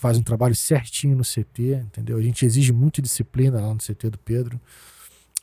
faz 0.00 0.16
um 0.16 0.22
trabalho 0.22 0.56
certinho 0.56 1.14
no 1.14 1.22
CT, 1.22 1.74
entendeu? 1.84 2.16
A 2.16 2.22
gente 2.22 2.46
exige 2.46 2.72
muito 2.72 3.02
disciplina 3.02 3.60
lá 3.60 3.74
no 3.74 3.78
CT 3.78 4.08
do 4.08 4.18
Pedro. 4.18 4.58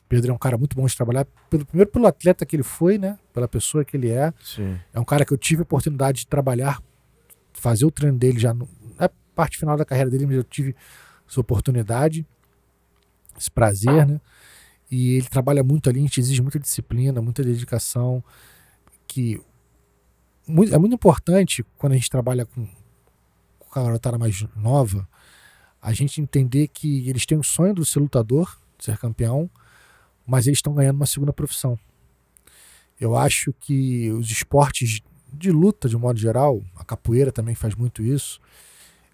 Pedro 0.08 0.32
é 0.32 0.34
um 0.34 0.38
cara 0.38 0.58
muito 0.58 0.74
bom 0.74 0.84
de 0.84 0.96
trabalhar, 0.96 1.24
pelo, 1.48 1.64
primeiro 1.64 1.88
pelo 1.88 2.08
atleta 2.08 2.44
que 2.44 2.56
ele 2.56 2.64
foi, 2.64 2.98
né? 2.98 3.16
Pela 3.32 3.46
pessoa 3.46 3.84
que 3.84 3.96
ele 3.96 4.10
é. 4.10 4.32
Sim. 4.42 4.76
É 4.92 4.98
um 4.98 5.04
cara 5.04 5.24
que 5.24 5.32
eu 5.32 5.38
tive 5.38 5.60
a 5.60 5.62
oportunidade 5.62 6.20
de 6.20 6.26
trabalhar, 6.26 6.82
fazer 7.52 7.84
o 7.84 7.90
treino 7.90 8.18
dele 8.18 8.40
já 8.40 8.52
no, 8.52 8.68
na 8.98 9.08
parte 9.32 9.58
final 9.58 9.76
da 9.76 9.84
carreira 9.84 10.10
dele, 10.10 10.26
mas 10.26 10.34
eu 10.34 10.42
tive 10.42 10.74
essa 11.28 11.40
oportunidade, 11.40 12.26
esse 13.38 13.52
prazer, 13.52 14.04
né? 14.08 14.20
E 14.90 15.18
ele 15.18 15.28
trabalha 15.28 15.62
muito 15.62 15.88
ali, 15.88 16.00
a 16.00 16.02
gente 16.02 16.18
exige 16.18 16.42
muita 16.42 16.58
disciplina, 16.58 17.22
muita 17.22 17.44
dedicação, 17.44 18.24
que 19.06 19.40
é 20.48 20.78
muito 20.78 20.94
importante 20.94 21.64
quando 21.76 21.92
a 21.92 21.96
gente 21.96 22.10
trabalha 22.10 22.44
com, 22.44 22.66
com 23.68 23.78
a 23.78 23.82
garotada 23.82 24.18
mais 24.18 24.46
nova, 24.56 25.08
a 25.80 25.92
gente 25.92 26.20
entender 26.20 26.68
que 26.68 27.08
eles 27.08 27.24
têm 27.24 27.38
o 27.38 27.44
sonho 27.44 27.74
do 27.74 27.84
ser 27.84 28.00
lutador, 28.00 28.58
de 28.76 28.84
ser 28.84 28.98
campeão, 28.98 29.48
mas 30.26 30.46
eles 30.46 30.58
estão 30.58 30.74
ganhando 30.74 30.96
uma 30.96 31.06
segunda 31.06 31.32
profissão. 31.32 31.78
Eu 33.00 33.16
acho 33.16 33.52
que 33.60 34.10
os 34.10 34.30
esportes 34.30 35.00
de 35.32 35.50
luta, 35.50 35.88
de 35.88 35.96
modo 35.96 36.18
geral, 36.18 36.62
a 36.76 36.84
capoeira 36.84 37.30
também 37.30 37.54
faz 37.54 37.74
muito 37.74 38.02
isso, 38.02 38.40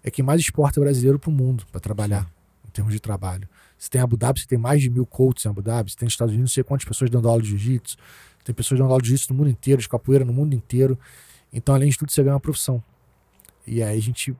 é 0.03 0.09
que 0.09 0.23
mais 0.23 0.41
esporte 0.41 0.79
é 0.79 0.81
brasileiro 0.81 1.19
para 1.19 1.29
o 1.29 1.33
mundo 1.33 1.65
para 1.71 1.79
trabalhar, 1.79 2.29
em 2.67 2.71
termos 2.71 2.93
de 2.93 2.99
trabalho. 2.99 3.47
Você 3.77 3.89
tem 3.89 4.01
Abu 4.01 4.17
Dhabi, 4.17 4.39
você 4.39 4.47
tem 4.47 4.57
mais 4.57 4.81
de 4.81 4.89
mil 4.89 5.05
coaches 5.05 5.45
em 5.45 5.49
Abu 5.49 5.61
Dhabi, 5.61 5.91
você 5.91 5.97
tem 5.97 6.07
Estados 6.07 6.33
Unidos, 6.33 6.51
não 6.51 6.53
sei 6.53 6.63
quantas 6.63 6.85
pessoas 6.85 7.09
dando 7.09 7.27
aula 7.27 7.41
de 7.41 7.49
jiu-jitsu, 7.49 7.97
tem 8.43 8.55
pessoas 8.55 8.79
dando 8.79 8.89
aula 8.89 9.01
de 9.01 9.09
jiu-jitsu 9.09 9.33
no 9.33 9.39
mundo 9.39 9.49
inteiro, 9.49 9.81
de 9.81 9.89
capoeira 9.89 10.23
no 10.23 10.33
mundo 10.33 10.53
inteiro. 10.53 10.97
Então, 11.51 11.73
além 11.75 11.89
de 11.89 11.97
tudo, 11.97 12.11
você 12.11 12.21
ganha 12.23 12.33
uma 12.33 12.39
profissão. 12.39 12.83
E 13.67 13.81
aí 13.81 13.97
a 13.97 14.01
gente 14.01 14.35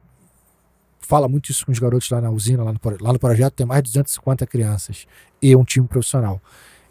fala 0.99 1.27
muito 1.27 1.51
isso 1.51 1.65
com 1.65 1.71
os 1.71 1.79
garotos 1.79 2.09
lá 2.09 2.19
na 2.19 2.31
usina, 2.31 2.63
lá 2.63 2.73
no, 2.73 2.79
lá 2.99 3.13
no 3.13 3.19
projeto 3.19 3.53
tem 3.53 3.65
mais 3.65 3.83
de 3.83 3.89
250 3.89 4.45
crianças 4.47 5.07
e 5.41 5.55
um 5.55 5.63
time 5.63 5.87
profissional. 5.87 6.41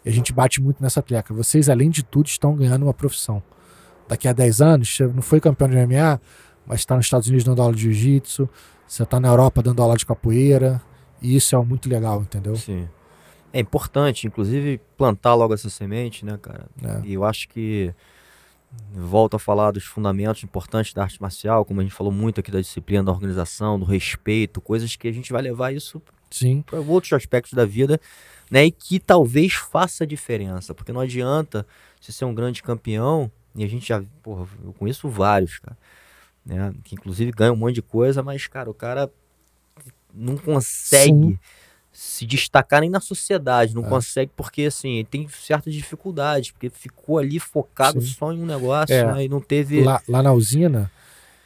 E 0.03 0.09
a 0.09 0.11
gente 0.11 0.31
bate 0.31 0.61
muito 0.61 0.81
nessa 0.81 1.01
tecla. 1.01 1.35
Vocês, 1.35 1.69
além 1.69 1.89
de 1.89 2.03
tudo, 2.03 2.27
estão 2.27 2.55
ganhando 2.55 2.83
uma 2.83 2.93
profissão. 2.93 3.41
Daqui 4.07 4.27
a 4.27 4.33
10 4.33 4.61
anos, 4.61 4.95
você 4.95 5.07
não 5.07 5.21
foi 5.21 5.41
campeão 5.41 5.67
de 5.67 5.75
MMA, 5.75 6.21
mas 6.65 6.81
está 6.81 6.95
nos 6.95 7.05
Estados 7.05 7.27
Unidos 7.27 7.43
dando 7.43 7.61
aula 7.61 7.73
de 7.73 7.81
jiu-jitsu, 7.81 8.47
você 8.87 9.03
está 9.03 9.19
na 9.19 9.27
Europa 9.27 9.63
dando 9.63 9.81
aula 9.81 9.97
de 9.97 10.05
capoeira, 10.05 10.81
e 11.21 11.35
isso 11.35 11.55
é 11.55 11.63
muito 11.63 11.89
legal, 11.89 12.21
entendeu? 12.21 12.55
Sim. 12.55 12.87
É 13.51 13.59
importante, 13.59 14.27
inclusive, 14.27 14.79
plantar 14.95 15.33
logo 15.33 15.53
essa 15.53 15.69
semente, 15.69 16.23
né, 16.23 16.37
cara? 16.39 16.67
É. 16.83 17.01
E 17.05 17.13
eu 17.13 17.23
acho 17.23 17.49
que 17.49 17.93
volto 18.91 19.35
a 19.35 19.39
falar 19.39 19.71
dos 19.71 19.83
fundamentos 19.83 20.43
importantes 20.43 20.93
da 20.93 21.03
arte 21.03 21.21
marcial, 21.21 21.65
como 21.65 21.81
a 21.81 21.83
gente 21.83 21.93
falou 21.93 22.11
muito 22.11 22.39
aqui 22.39 22.51
da 22.51 22.61
disciplina, 22.61 23.03
da 23.03 23.11
organização, 23.11 23.77
do 23.77 23.85
respeito, 23.85 24.61
coisas 24.61 24.95
que 24.95 25.07
a 25.07 25.11
gente 25.11 25.31
vai 25.33 25.41
levar 25.41 25.73
isso 25.73 26.01
para 26.65 26.79
outros 26.79 27.13
aspectos 27.13 27.53
da 27.53 27.65
vida, 27.65 27.99
né? 28.49 28.65
E 28.65 28.71
que 28.71 28.99
talvez 28.99 29.53
faça 29.53 30.05
diferença, 30.05 30.73
porque 30.73 30.91
não 30.91 31.01
adianta 31.01 31.65
você 31.99 32.11
ser 32.11 32.25
um 32.25 32.33
grande 32.33 32.63
campeão, 32.63 33.31
e 33.55 33.63
a 33.63 33.67
gente 33.67 33.87
já, 33.87 34.03
porra, 34.21 34.47
eu 34.63 34.73
conheço 34.73 35.07
vários, 35.09 35.59
cara, 35.59 35.77
né? 36.45 36.73
Que 36.83 36.95
inclusive 36.95 37.31
ganham 37.31 37.53
um 37.53 37.57
monte 37.57 37.75
de 37.75 37.81
coisa, 37.81 38.21
mas, 38.23 38.47
cara, 38.47 38.69
o 38.69 38.73
cara 38.73 39.09
não 40.13 40.37
consegue. 40.37 41.11
Sim 41.11 41.39
se 41.95 42.25
destacar 42.25 42.81
nem 42.81 42.89
na 42.89 42.99
sociedade, 42.99 43.73
não 43.73 43.85
é. 43.85 43.89
consegue 43.89 44.29
porque 44.35 44.63
assim, 44.63 45.07
tem 45.09 45.29
certas 45.29 45.73
dificuldades, 45.73 46.51
porque 46.51 46.69
ficou 46.69 47.19
ali 47.19 47.39
focado 47.39 48.01
Sim. 48.01 48.07
só 48.07 48.33
em 48.33 48.41
um 48.41 48.45
negócio 48.45 48.93
é. 48.93 49.13
né, 49.13 49.23
e 49.23 49.29
não 49.29 49.39
teve. 49.39 49.81
Lá, 49.81 50.01
lá 50.05 50.21
na 50.21 50.33
usina, 50.33 50.91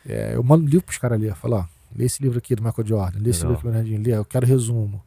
é, 0.04 0.34
eu 0.34 0.44
mando 0.44 0.66
um 0.66 0.68
livro 0.68 0.88
pros 0.88 0.98
caras 0.98 1.22
ler, 1.22 1.36
falo, 1.36 1.58
ó, 1.58 1.66
lê 1.96 2.06
esse 2.06 2.22
livro 2.24 2.40
aqui 2.40 2.56
do 2.56 2.64
Michael 2.64 2.88
Jordan, 2.88 3.20
lê 3.22 3.30
esse 3.30 3.42
livro 3.42 3.54
aqui 3.54 3.64
do 3.64 3.70
Bernardinho, 3.70 4.02
lê, 4.02 4.12
eu 4.12 4.26
quero 4.26 4.48
resumo. 4.48 5.04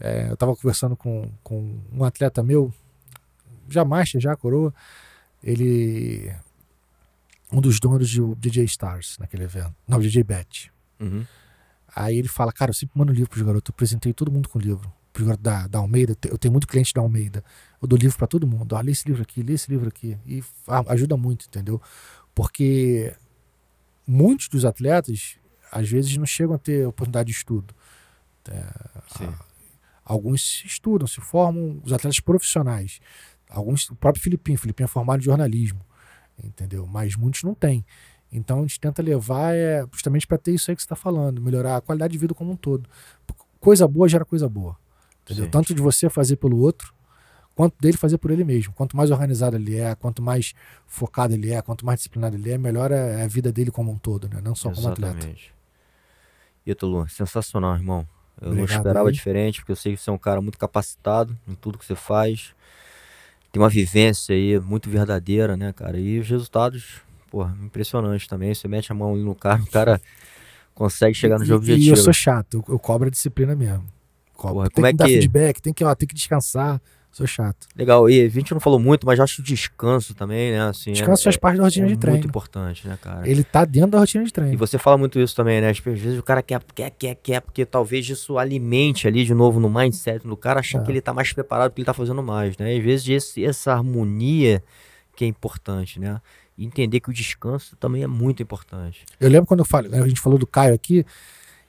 É, 0.00 0.30
eu 0.30 0.36
tava 0.38 0.56
conversando 0.56 0.96
com, 0.96 1.30
com 1.42 1.78
um 1.92 2.02
atleta 2.02 2.42
meu, 2.42 2.72
já 3.68 3.84
master, 3.84 4.18
já 4.18 4.34
coroa, 4.36 4.72
ele. 5.44 6.32
Um 7.52 7.60
dos 7.60 7.78
donos 7.78 8.14
do 8.14 8.34
DJ 8.36 8.64
Stars 8.64 9.16
naquele 9.18 9.44
evento. 9.44 9.74
Não, 9.86 10.00
DJ 10.00 10.22
Bet. 10.22 10.70
Uhum. 10.98 11.26
Aí 11.94 12.16
ele 12.16 12.28
fala, 12.28 12.52
cara, 12.52 12.70
eu 12.70 12.74
sempre 12.74 12.98
mando 12.98 13.12
livro 13.12 13.30
pros 13.30 13.42
garotos, 13.42 13.68
eu 13.68 13.74
apresentei 13.74 14.12
todo 14.12 14.30
mundo 14.30 14.48
com 14.48 14.58
livro. 14.58 14.92
Pro 15.12 15.24
garoto 15.24 15.42
da, 15.42 15.66
da 15.66 15.78
Almeida, 15.78 16.16
eu 16.26 16.38
tenho 16.38 16.52
muito 16.52 16.66
cliente 16.66 16.92
da 16.94 17.00
Almeida. 17.00 17.42
Eu 17.80 17.88
dou 17.88 17.98
livro 17.98 18.16
para 18.16 18.26
todo 18.26 18.46
mundo. 18.46 18.74
Ó, 18.74 18.80
lê 18.80 18.92
esse 18.92 19.06
livro 19.06 19.22
aqui, 19.22 19.42
lê 19.42 19.54
esse 19.54 19.70
livro 19.70 19.88
aqui. 19.88 20.16
E 20.26 20.42
ajuda 20.88 21.16
muito, 21.16 21.46
entendeu? 21.46 21.80
Porque 22.34 23.14
muitos 24.06 24.48
dos 24.48 24.64
atletas, 24.64 25.36
às 25.72 25.88
vezes, 25.88 26.16
não 26.16 26.26
chegam 26.26 26.54
a 26.54 26.58
ter 26.58 26.86
oportunidade 26.86 27.28
de 27.28 27.36
estudo. 27.36 27.74
É, 28.48 28.64
alguns 30.04 30.64
estudam, 30.64 31.06
se 31.06 31.20
formam, 31.20 31.80
os 31.84 31.92
atletas 31.92 32.20
profissionais. 32.20 33.00
Alguns, 33.50 33.88
o 33.90 33.96
próprio 33.96 34.22
Filipinho, 34.22 34.58
Filipinho 34.58 34.84
é 34.84 34.88
formado 34.88 35.20
em 35.20 35.24
jornalismo, 35.24 35.80
entendeu? 36.42 36.86
Mas 36.86 37.16
muitos 37.16 37.42
não 37.42 37.54
têm. 37.54 37.84
Então 38.30 38.58
a 38.58 38.62
gente 38.62 38.78
tenta 38.78 39.02
levar 39.02 39.54
é 39.54 39.86
justamente 39.92 40.26
para 40.26 40.38
ter 40.38 40.52
isso 40.52 40.70
aí 40.70 40.76
que 40.76 40.82
você 40.82 40.86
está 40.86 40.96
falando, 40.96 41.40
melhorar 41.40 41.76
a 41.76 41.80
qualidade 41.80 42.12
de 42.12 42.18
vida 42.18 42.34
como 42.34 42.52
um 42.52 42.56
todo. 42.56 42.88
Coisa 43.58 43.88
boa 43.88 44.08
gera 44.08 44.24
coisa 44.24 44.48
boa. 44.48 44.76
Entendeu? 45.24 45.44
Sim. 45.44 45.50
Tanto 45.50 45.74
de 45.74 45.82
você 45.82 46.08
fazer 46.08 46.36
pelo 46.36 46.58
outro, 46.58 46.92
quanto 47.54 47.74
dele 47.80 47.96
fazer 47.96 48.18
por 48.18 48.30
ele 48.30 48.44
mesmo. 48.44 48.72
Quanto 48.72 48.96
mais 48.96 49.10
organizado 49.10 49.56
ele 49.56 49.76
é, 49.76 49.94
quanto 49.94 50.22
mais 50.22 50.54
focado 50.86 51.34
ele 51.34 51.52
é, 51.52 51.60
quanto 51.60 51.84
mais 51.84 51.98
disciplinado 51.98 52.36
ele 52.36 52.50
é, 52.50 52.58
melhor 52.58 52.92
é 52.92 53.22
a 53.22 53.26
vida 53.26 53.50
dele 53.50 53.70
como 53.70 53.90
um 53.90 53.98
todo, 53.98 54.28
né? 54.28 54.40
Não 54.42 54.54
só 54.54 54.70
Exatamente. 54.70 55.00
como 55.00 55.10
atleta. 55.10 55.38
Ítalo, 56.66 57.08
sensacional, 57.08 57.74
irmão. 57.74 58.06
Eu 58.40 58.48
Obrigado, 58.48 58.70
não 58.70 58.76
esperava 58.76 59.08
aí. 59.08 59.12
diferente, 59.12 59.60
porque 59.60 59.72
eu 59.72 59.76
sei 59.76 59.96
que 59.96 60.00
você 60.00 60.10
é 60.10 60.12
um 60.12 60.18
cara 60.18 60.40
muito 60.40 60.58
capacitado 60.58 61.36
em 61.48 61.54
tudo 61.54 61.78
que 61.78 61.84
você 61.84 61.96
faz. 61.96 62.54
Tem 63.50 63.60
uma 63.60 63.68
vivência 63.68 64.34
aí 64.34 64.60
muito 64.60 64.88
verdadeira, 64.88 65.56
né, 65.56 65.72
cara? 65.72 65.98
E 65.98 66.20
os 66.20 66.28
resultados 66.28 67.00
porra, 67.30 67.56
impressionante 67.62 68.28
também. 68.28 68.54
Você 68.54 68.68
mete 68.68 68.90
a 68.90 68.94
mão 68.94 69.14
ali 69.14 69.22
no 69.22 69.34
cara, 69.34 69.62
o 69.62 69.70
cara 69.70 70.00
consegue 70.74 71.14
chegar 71.14 71.38
no 71.38 71.44
jogo 71.44 71.62
objetivo. 71.62 71.86
E 71.86 71.90
eu 71.90 71.96
sou 71.96 72.12
chato, 72.12 72.54
eu, 72.54 72.64
eu 72.74 72.78
cobro 72.78 73.08
a 73.08 73.10
disciplina 73.10 73.54
mesmo. 73.54 73.84
Cobro. 74.34 74.54
Porra, 74.54 74.68
tem 74.68 74.74
como 74.74 74.86
é 74.86 74.90
que 74.92 74.96
dar 74.96 75.06
feedback, 75.06 75.60
tem 75.60 75.72
que, 75.72 75.84
ó, 75.84 75.94
tem 75.94 76.06
que 76.06 76.14
descansar. 76.14 76.80
Sou 77.10 77.26
chato. 77.26 77.66
Legal, 77.74 78.08
e 78.08 78.20
a 78.20 78.28
gente 78.28 78.52
não 78.52 78.60
falou 78.60 78.78
muito, 78.78 79.06
mas 79.06 79.18
acho 79.18 79.40
o 79.40 79.44
descanso 79.44 80.14
também, 80.14 80.52
né? 80.52 80.60
Assim, 80.68 80.92
descanso 80.92 81.22
é, 81.22 81.24
faz 81.24 81.36
parte 81.36 81.56
da 81.56 81.64
rotina 81.64 81.86
é 81.86 81.88
de 81.88 81.96
treino. 81.96 82.18
muito 82.18 82.28
importante, 82.28 82.86
né, 82.86 82.98
cara? 83.00 83.28
Ele 83.28 83.42
tá 83.42 83.64
dentro 83.64 83.90
da 83.92 83.98
rotina 83.98 84.22
de 84.22 84.32
treino. 84.32 84.52
E 84.52 84.56
você 84.56 84.78
fala 84.78 84.96
muito 84.98 85.18
isso 85.18 85.34
também, 85.34 85.60
né? 85.60 85.70
Às 85.70 85.78
vezes 85.78 86.18
o 86.18 86.22
cara 86.22 86.42
quer, 86.42 86.62
quer, 86.74 86.90
quer, 86.90 87.14
quer, 87.16 87.40
porque 87.40 87.64
talvez 87.64 88.08
isso 88.08 88.38
alimente 88.38 89.08
ali 89.08 89.24
de 89.24 89.34
novo 89.34 89.58
no 89.58 89.68
mindset 89.68 90.24
do 90.24 90.36
cara, 90.36 90.60
achar 90.60 90.80
é. 90.80 90.84
que 90.84 90.92
ele 90.92 91.00
tá 91.00 91.12
mais 91.12 91.32
preparado 91.32 91.70
porque 91.70 91.80
ele 91.80 91.86
tá 91.86 91.94
fazendo 91.94 92.22
mais, 92.22 92.56
né? 92.58 92.76
Às 92.76 92.84
vezes 92.84 93.08
esse, 93.08 93.44
essa 93.44 93.72
harmonia 93.72 94.62
que 95.16 95.24
é 95.24 95.28
importante, 95.28 95.98
né? 95.98 96.20
E 96.58 96.66
entender 96.66 96.98
que 96.98 97.08
o 97.08 97.12
descanso 97.12 97.76
também 97.76 98.02
é 98.02 98.06
muito 98.06 98.42
importante. 98.42 99.06
Eu 99.20 99.30
lembro 99.30 99.46
quando 99.46 99.60
eu 99.60 99.64
falei, 99.64 99.94
a 99.94 100.08
gente 100.08 100.20
falou 100.20 100.38
do 100.38 100.46
Caio 100.46 100.74
aqui, 100.74 101.06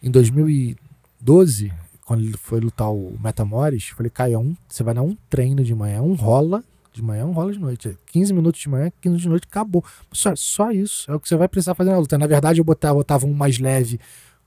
em 0.02 0.10
2012, 0.10 1.72
quando 2.06 2.24
ele 2.24 2.36
foi 2.36 2.60
lutar 2.60 2.92
o 2.92 3.16
Metamores, 3.24 3.90
eu 3.92 3.96
falei, 3.96 4.10
Caio, 4.10 4.34
é 4.34 4.40
um, 4.40 4.56
você 4.68 4.84
vai 4.84 4.96
dar 4.96 5.04
um 5.04 5.16
treino 5.30 5.64
de 5.64 5.76
manhã, 5.76 6.02
um 6.02 6.16
rola 6.16 6.64
de 6.92 7.04
manhã, 7.04 7.26
um 7.26 7.32
rola 7.32 7.54
de 7.54 7.60
noite. 7.60 7.96
15 8.08 8.34
minutos 8.34 8.60
de 8.60 8.68
manhã, 8.68 8.92
15 9.00 9.00
minutos 9.06 9.22
de 9.22 9.30
noite, 9.30 9.48
acabou. 9.48 9.86
Só, 10.12 10.36
só 10.36 10.72
isso. 10.72 11.10
É 11.12 11.14
o 11.14 11.20
que 11.20 11.30
você 11.30 11.36
vai 11.36 11.48
precisar 11.48 11.76
fazer 11.76 11.92
na 11.92 12.00
luta. 12.00 12.18
Na 12.18 12.26
verdade, 12.26 12.60
eu 12.60 12.66
botava, 12.66 12.96
botava 12.96 13.28
um 13.28 13.34
mais 13.34 13.60
leve, 13.60 14.00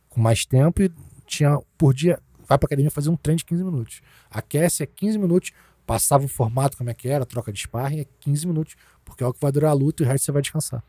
com 0.08 0.20
mais 0.20 0.44
tempo, 0.44 0.82
e 0.82 0.90
tinha 1.24 1.58
por 1.78 1.94
dia, 1.94 2.18
vai 2.48 2.58
pra 2.58 2.66
academia 2.66 2.90
fazer 2.90 3.10
um 3.10 3.16
treino 3.16 3.38
de 3.38 3.44
15 3.44 3.64
minutos. 3.64 4.00
Aquece 4.30 4.82
é 4.82 4.86
15 4.86 5.18
minutos, 5.18 5.52
passava 5.92 6.24
o 6.24 6.28
formato 6.28 6.74
como 6.74 6.88
é 6.88 6.94
que 6.94 7.06
era, 7.06 7.26
troca 7.26 7.52
de 7.52 7.60
sparring, 7.60 8.00
é 8.00 8.06
15 8.20 8.46
minutos. 8.46 8.76
Porque 9.04 9.22
é 9.22 9.26
o 9.26 9.32
que 9.34 9.38
vai 9.38 9.52
durar 9.52 9.72
a 9.72 9.74
luta 9.74 10.02
e 10.02 10.06
o 10.06 10.08
resto 10.08 10.24
você 10.24 10.32
vai 10.32 10.40
descansar. 10.40 10.82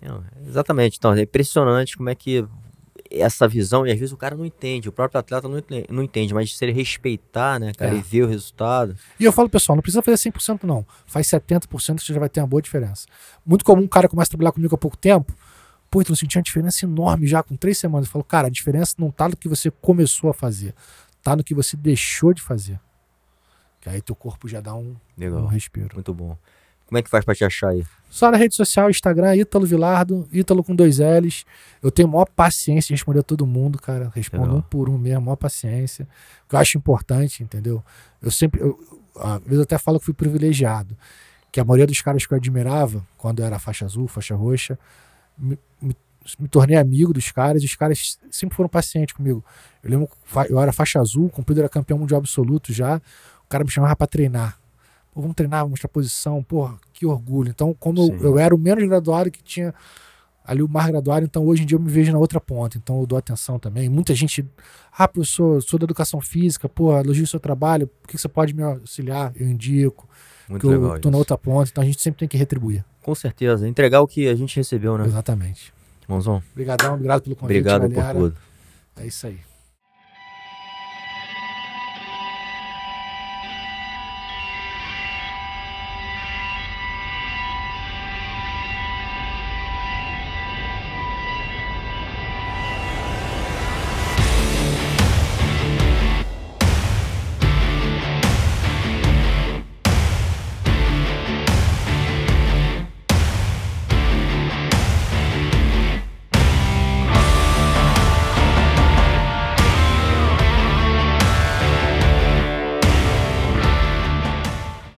Não, 0.00 0.24
exatamente. 0.48 0.96
Então, 0.96 1.12
é 1.12 1.20
impressionante 1.20 1.94
como 1.94 2.08
é 2.08 2.14
que 2.14 2.42
essa 3.10 3.46
visão, 3.46 3.86
e 3.86 3.92
às 3.92 3.98
vezes 3.98 4.12
o 4.14 4.16
cara 4.16 4.34
não 4.34 4.46
entende, 4.46 4.88
o 4.88 4.92
próprio 4.92 5.18
atleta 5.18 5.46
não, 5.46 5.62
não 5.90 6.02
entende, 6.02 6.32
mas 6.32 6.56
se 6.56 6.64
ele 6.64 6.72
respeitar, 6.72 7.60
né, 7.60 7.72
cara, 7.76 7.94
é. 7.94 7.98
e 7.98 8.00
ver 8.00 8.22
o 8.22 8.26
resultado. 8.26 8.96
E 9.18 9.24
eu 9.24 9.32
falo, 9.32 9.50
pessoal, 9.50 9.76
não 9.76 9.82
precisa 9.82 10.00
fazer 10.00 10.30
100% 10.30 10.62
não. 10.62 10.86
Faz 11.06 11.26
70% 11.26 11.96
que 11.96 12.04
você 12.06 12.14
já 12.14 12.20
vai 12.20 12.30
ter 12.30 12.40
uma 12.40 12.46
boa 12.46 12.62
diferença. 12.62 13.06
Muito 13.44 13.62
comum 13.62 13.82
um 13.82 13.88
cara 13.88 14.08
começa 14.08 14.28
a 14.28 14.30
trabalhar 14.30 14.52
comigo 14.52 14.74
há 14.74 14.78
pouco 14.78 14.96
tempo, 14.96 15.34
pô, 15.90 16.00
então 16.00 16.12
eu 16.14 16.16
senti 16.16 16.38
uma 16.38 16.42
diferença 16.42 16.86
enorme 16.86 17.26
já 17.26 17.42
com 17.42 17.56
três 17.56 17.76
semanas. 17.76 18.06
Eu 18.06 18.12
falo, 18.12 18.24
cara, 18.24 18.46
a 18.46 18.50
diferença 18.50 18.94
não 18.96 19.10
tá 19.10 19.28
no 19.28 19.36
que 19.36 19.48
você 19.48 19.70
começou 19.70 20.30
a 20.30 20.34
fazer, 20.34 20.74
tá 21.22 21.36
no 21.36 21.44
que 21.44 21.54
você 21.54 21.76
deixou 21.76 22.32
de 22.32 22.40
fazer. 22.40 22.80
Que 23.80 23.88
aí 23.88 24.02
teu 24.02 24.14
corpo 24.14 24.46
já 24.48 24.60
dá 24.60 24.74
um, 24.74 24.94
Legal. 25.16 25.42
um 25.42 25.46
respiro. 25.46 25.94
Muito 25.94 26.12
bom. 26.12 26.36
Como 26.86 26.98
é 26.98 27.02
que 27.02 27.08
faz 27.08 27.24
pra 27.24 27.34
te 27.34 27.44
achar 27.44 27.68
aí? 27.68 27.86
Só 28.10 28.30
na 28.32 28.36
rede 28.36 28.56
social, 28.56 28.90
Instagram, 28.90 29.36
Ítalo 29.36 29.64
Vilardo, 29.64 30.28
Ítalo 30.32 30.64
com 30.64 30.74
dois 30.74 30.98
L's. 30.98 31.46
Eu 31.80 31.90
tenho 31.92 32.08
maior 32.08 32.26
paciência 32.26 32.88
de 32.88 32.94
responder 32.94 33.20
a 33.20 33.22
todo 33.22 33.46
mundo, 33.46 33.78
cara. 33.78 34.10
Respondo 34.12 34.42
Legal. 34.42 34.58
um 34.58 34.62
por 34.62 34.88
um 34.88 34.98
mesmo, 34.98 35.26
maior 35.26 35.36
paciência. 35.36 36.08
Que 36.48 36.56
eu 36.56 36.58
acho 36.58 36.76
importante, 36.76 37.44
entendeu? 37.44 37.82
Eu 38.20 38.32
sempre, 38.32 38.60
eu, 38.60 38.76
às 39.16 39.40
vezes 39.42 39.58
eu 39.58 39.62
até 39.62 39.78
falo 39.78 40.00
que 40.00 40.06
fui 40.06 40.14
privilegiado. 40.14 40.96
Que 41.52 41.60
a 41.60 41.64
maioria 41.64 41.86
dos 41.86 42.02
caras 42.02 42.26
que 42.26 42.34
eu 42.34 42.36
admirava, 42.36 43.06
quando 43.16 43.38
eu 43.38 43.46
era 43.46 43.60
faixa 43.60 43.84
azul, 43.84 44.08
faixa 44.08 44.34
roxa, 44.34 44.76
me, 45.38 45.56
me, 45.80 45.94
me 46.40 46.48
tornei 46.48 46.76
amigo 46.76 47.12
dos 47.12 47.30
caras 47.30 47.62
e 47.62 47.66
os 47.66 47.76
caras 47.76 48.18
sempre 48.32 48.56
foram 48.56 48.68
pacientes 48.68 49.14
comigo. 49.14 49.44
Eu 49.80 49.90
lembro 49.90 50.08
eu 50.48 50.60
era 50.60 50.72
faixa 50.72 51.00
azul, 51.00 51.26
o 51.26 51.30
Cumprido 51.30 51.60
era 51.60 51.68
campeão 51.68 51.98
mundial 51.98 52.18
absoluto 52.18 52.72
já. 52.72 53.00
O 53.50 53.52
cara 53.58 53.64
me 53.64 53.70
chamava 53.70 53.96
para 53.96 54.06
treinar. 54.06 54.56
Pô, 55.12 55.20
vamos 55.20 55.34
treinar, 55.34 55.62
vamos 55.62 55.72
mostrar 55.72 55.88
posição. 55.88 56.40
Porra, 56.40 56.78
que 56.92 57.04
orgulho. 57.04 57.50
Então, 57.50 57.74
como 57.74 57.98
eu, 57.98 58.16
eu, 58.20 58.38
era 58.38 58.54
o 58.54 58.58
menos 58.58 58.88
graduado 58.88 59.28
que 59.28 59.42
tinha 59.42 59.74
ali 60.44 60.62
o 60.62 60.68
mais 60.68 60.86
graduado, 60.86 61.26
então 61.26 61.44
hoje 61.44 61.64
em 61.64 61.66
dia 61.66 61.76
eu 61.76 61.80
me 61.80 61.90
vejo 61.90 62.12
na 62.12 62.18
outra 62.18 62.40
ponta. 62.40 62.78
Então 62.78 63.00
eu 63.00 63.06
dou 63.08 63.18
atenção 63.18 63.58
também. 63.58 63.88
Muita 63.88 64.14
gente, 64.14 64.48
ah, 64.96 65.08
professor, 65.08 65.60
sou 65.64 65.80
da 65.80 65.84
educação 65.84 66.20
física, 66.20 66.68
pô, 66.68 66.96
elogio 66.96 67.24
o 67.24 67.26
seu 67.26 67.40
trabalho, 67.40 67.88
por 67.88 68.06
que 68.06 68.16
você 68.16 68.28
pode 68.28 68.54
me 68.54 68.62
auxiliar? 68.62 69.32
Eu 69.34 69.48
indico. 69.48 70.08
Muito 70.48 70.68
legal. 70.68 70.94
Eu 70.94 71.00
tô 71.00 71.10
na 71.10 71.18
outra 71.18 71.36
ponta, 71.36 71.70
então 71.72 71.82
a 71.82 71.86
gente 71.86 72.00
sempre 72.00 72.20
tem 72.20 72.28
que 72.28 72.36
retribuir. 72.36 72.84
Com 73.02 73.16
certeza. 73.16 73.66
Entregar 73.66 74.00
o 74.00 74.06
que 74.06 74.28
a 74.28 74.34
gente 74.36 74.54
recebeu, 74.54 74.96
né? 74.96 75.06
Exatamente. 75.06 75.74
Irmãozão. 76.04 76.40
Obrigadão, 76.52 76.94
obrigado 76.94 77.22
pelo 77.22 77.34
convite. 77.34 77.56
Obrigado 77.56 77.88
galera. 77.88 78.14
por 78.14 78.30
tudo. 78.30 78.36
É 78.96 79.08
isso 79.08 79.26
aí. 79.26 79.49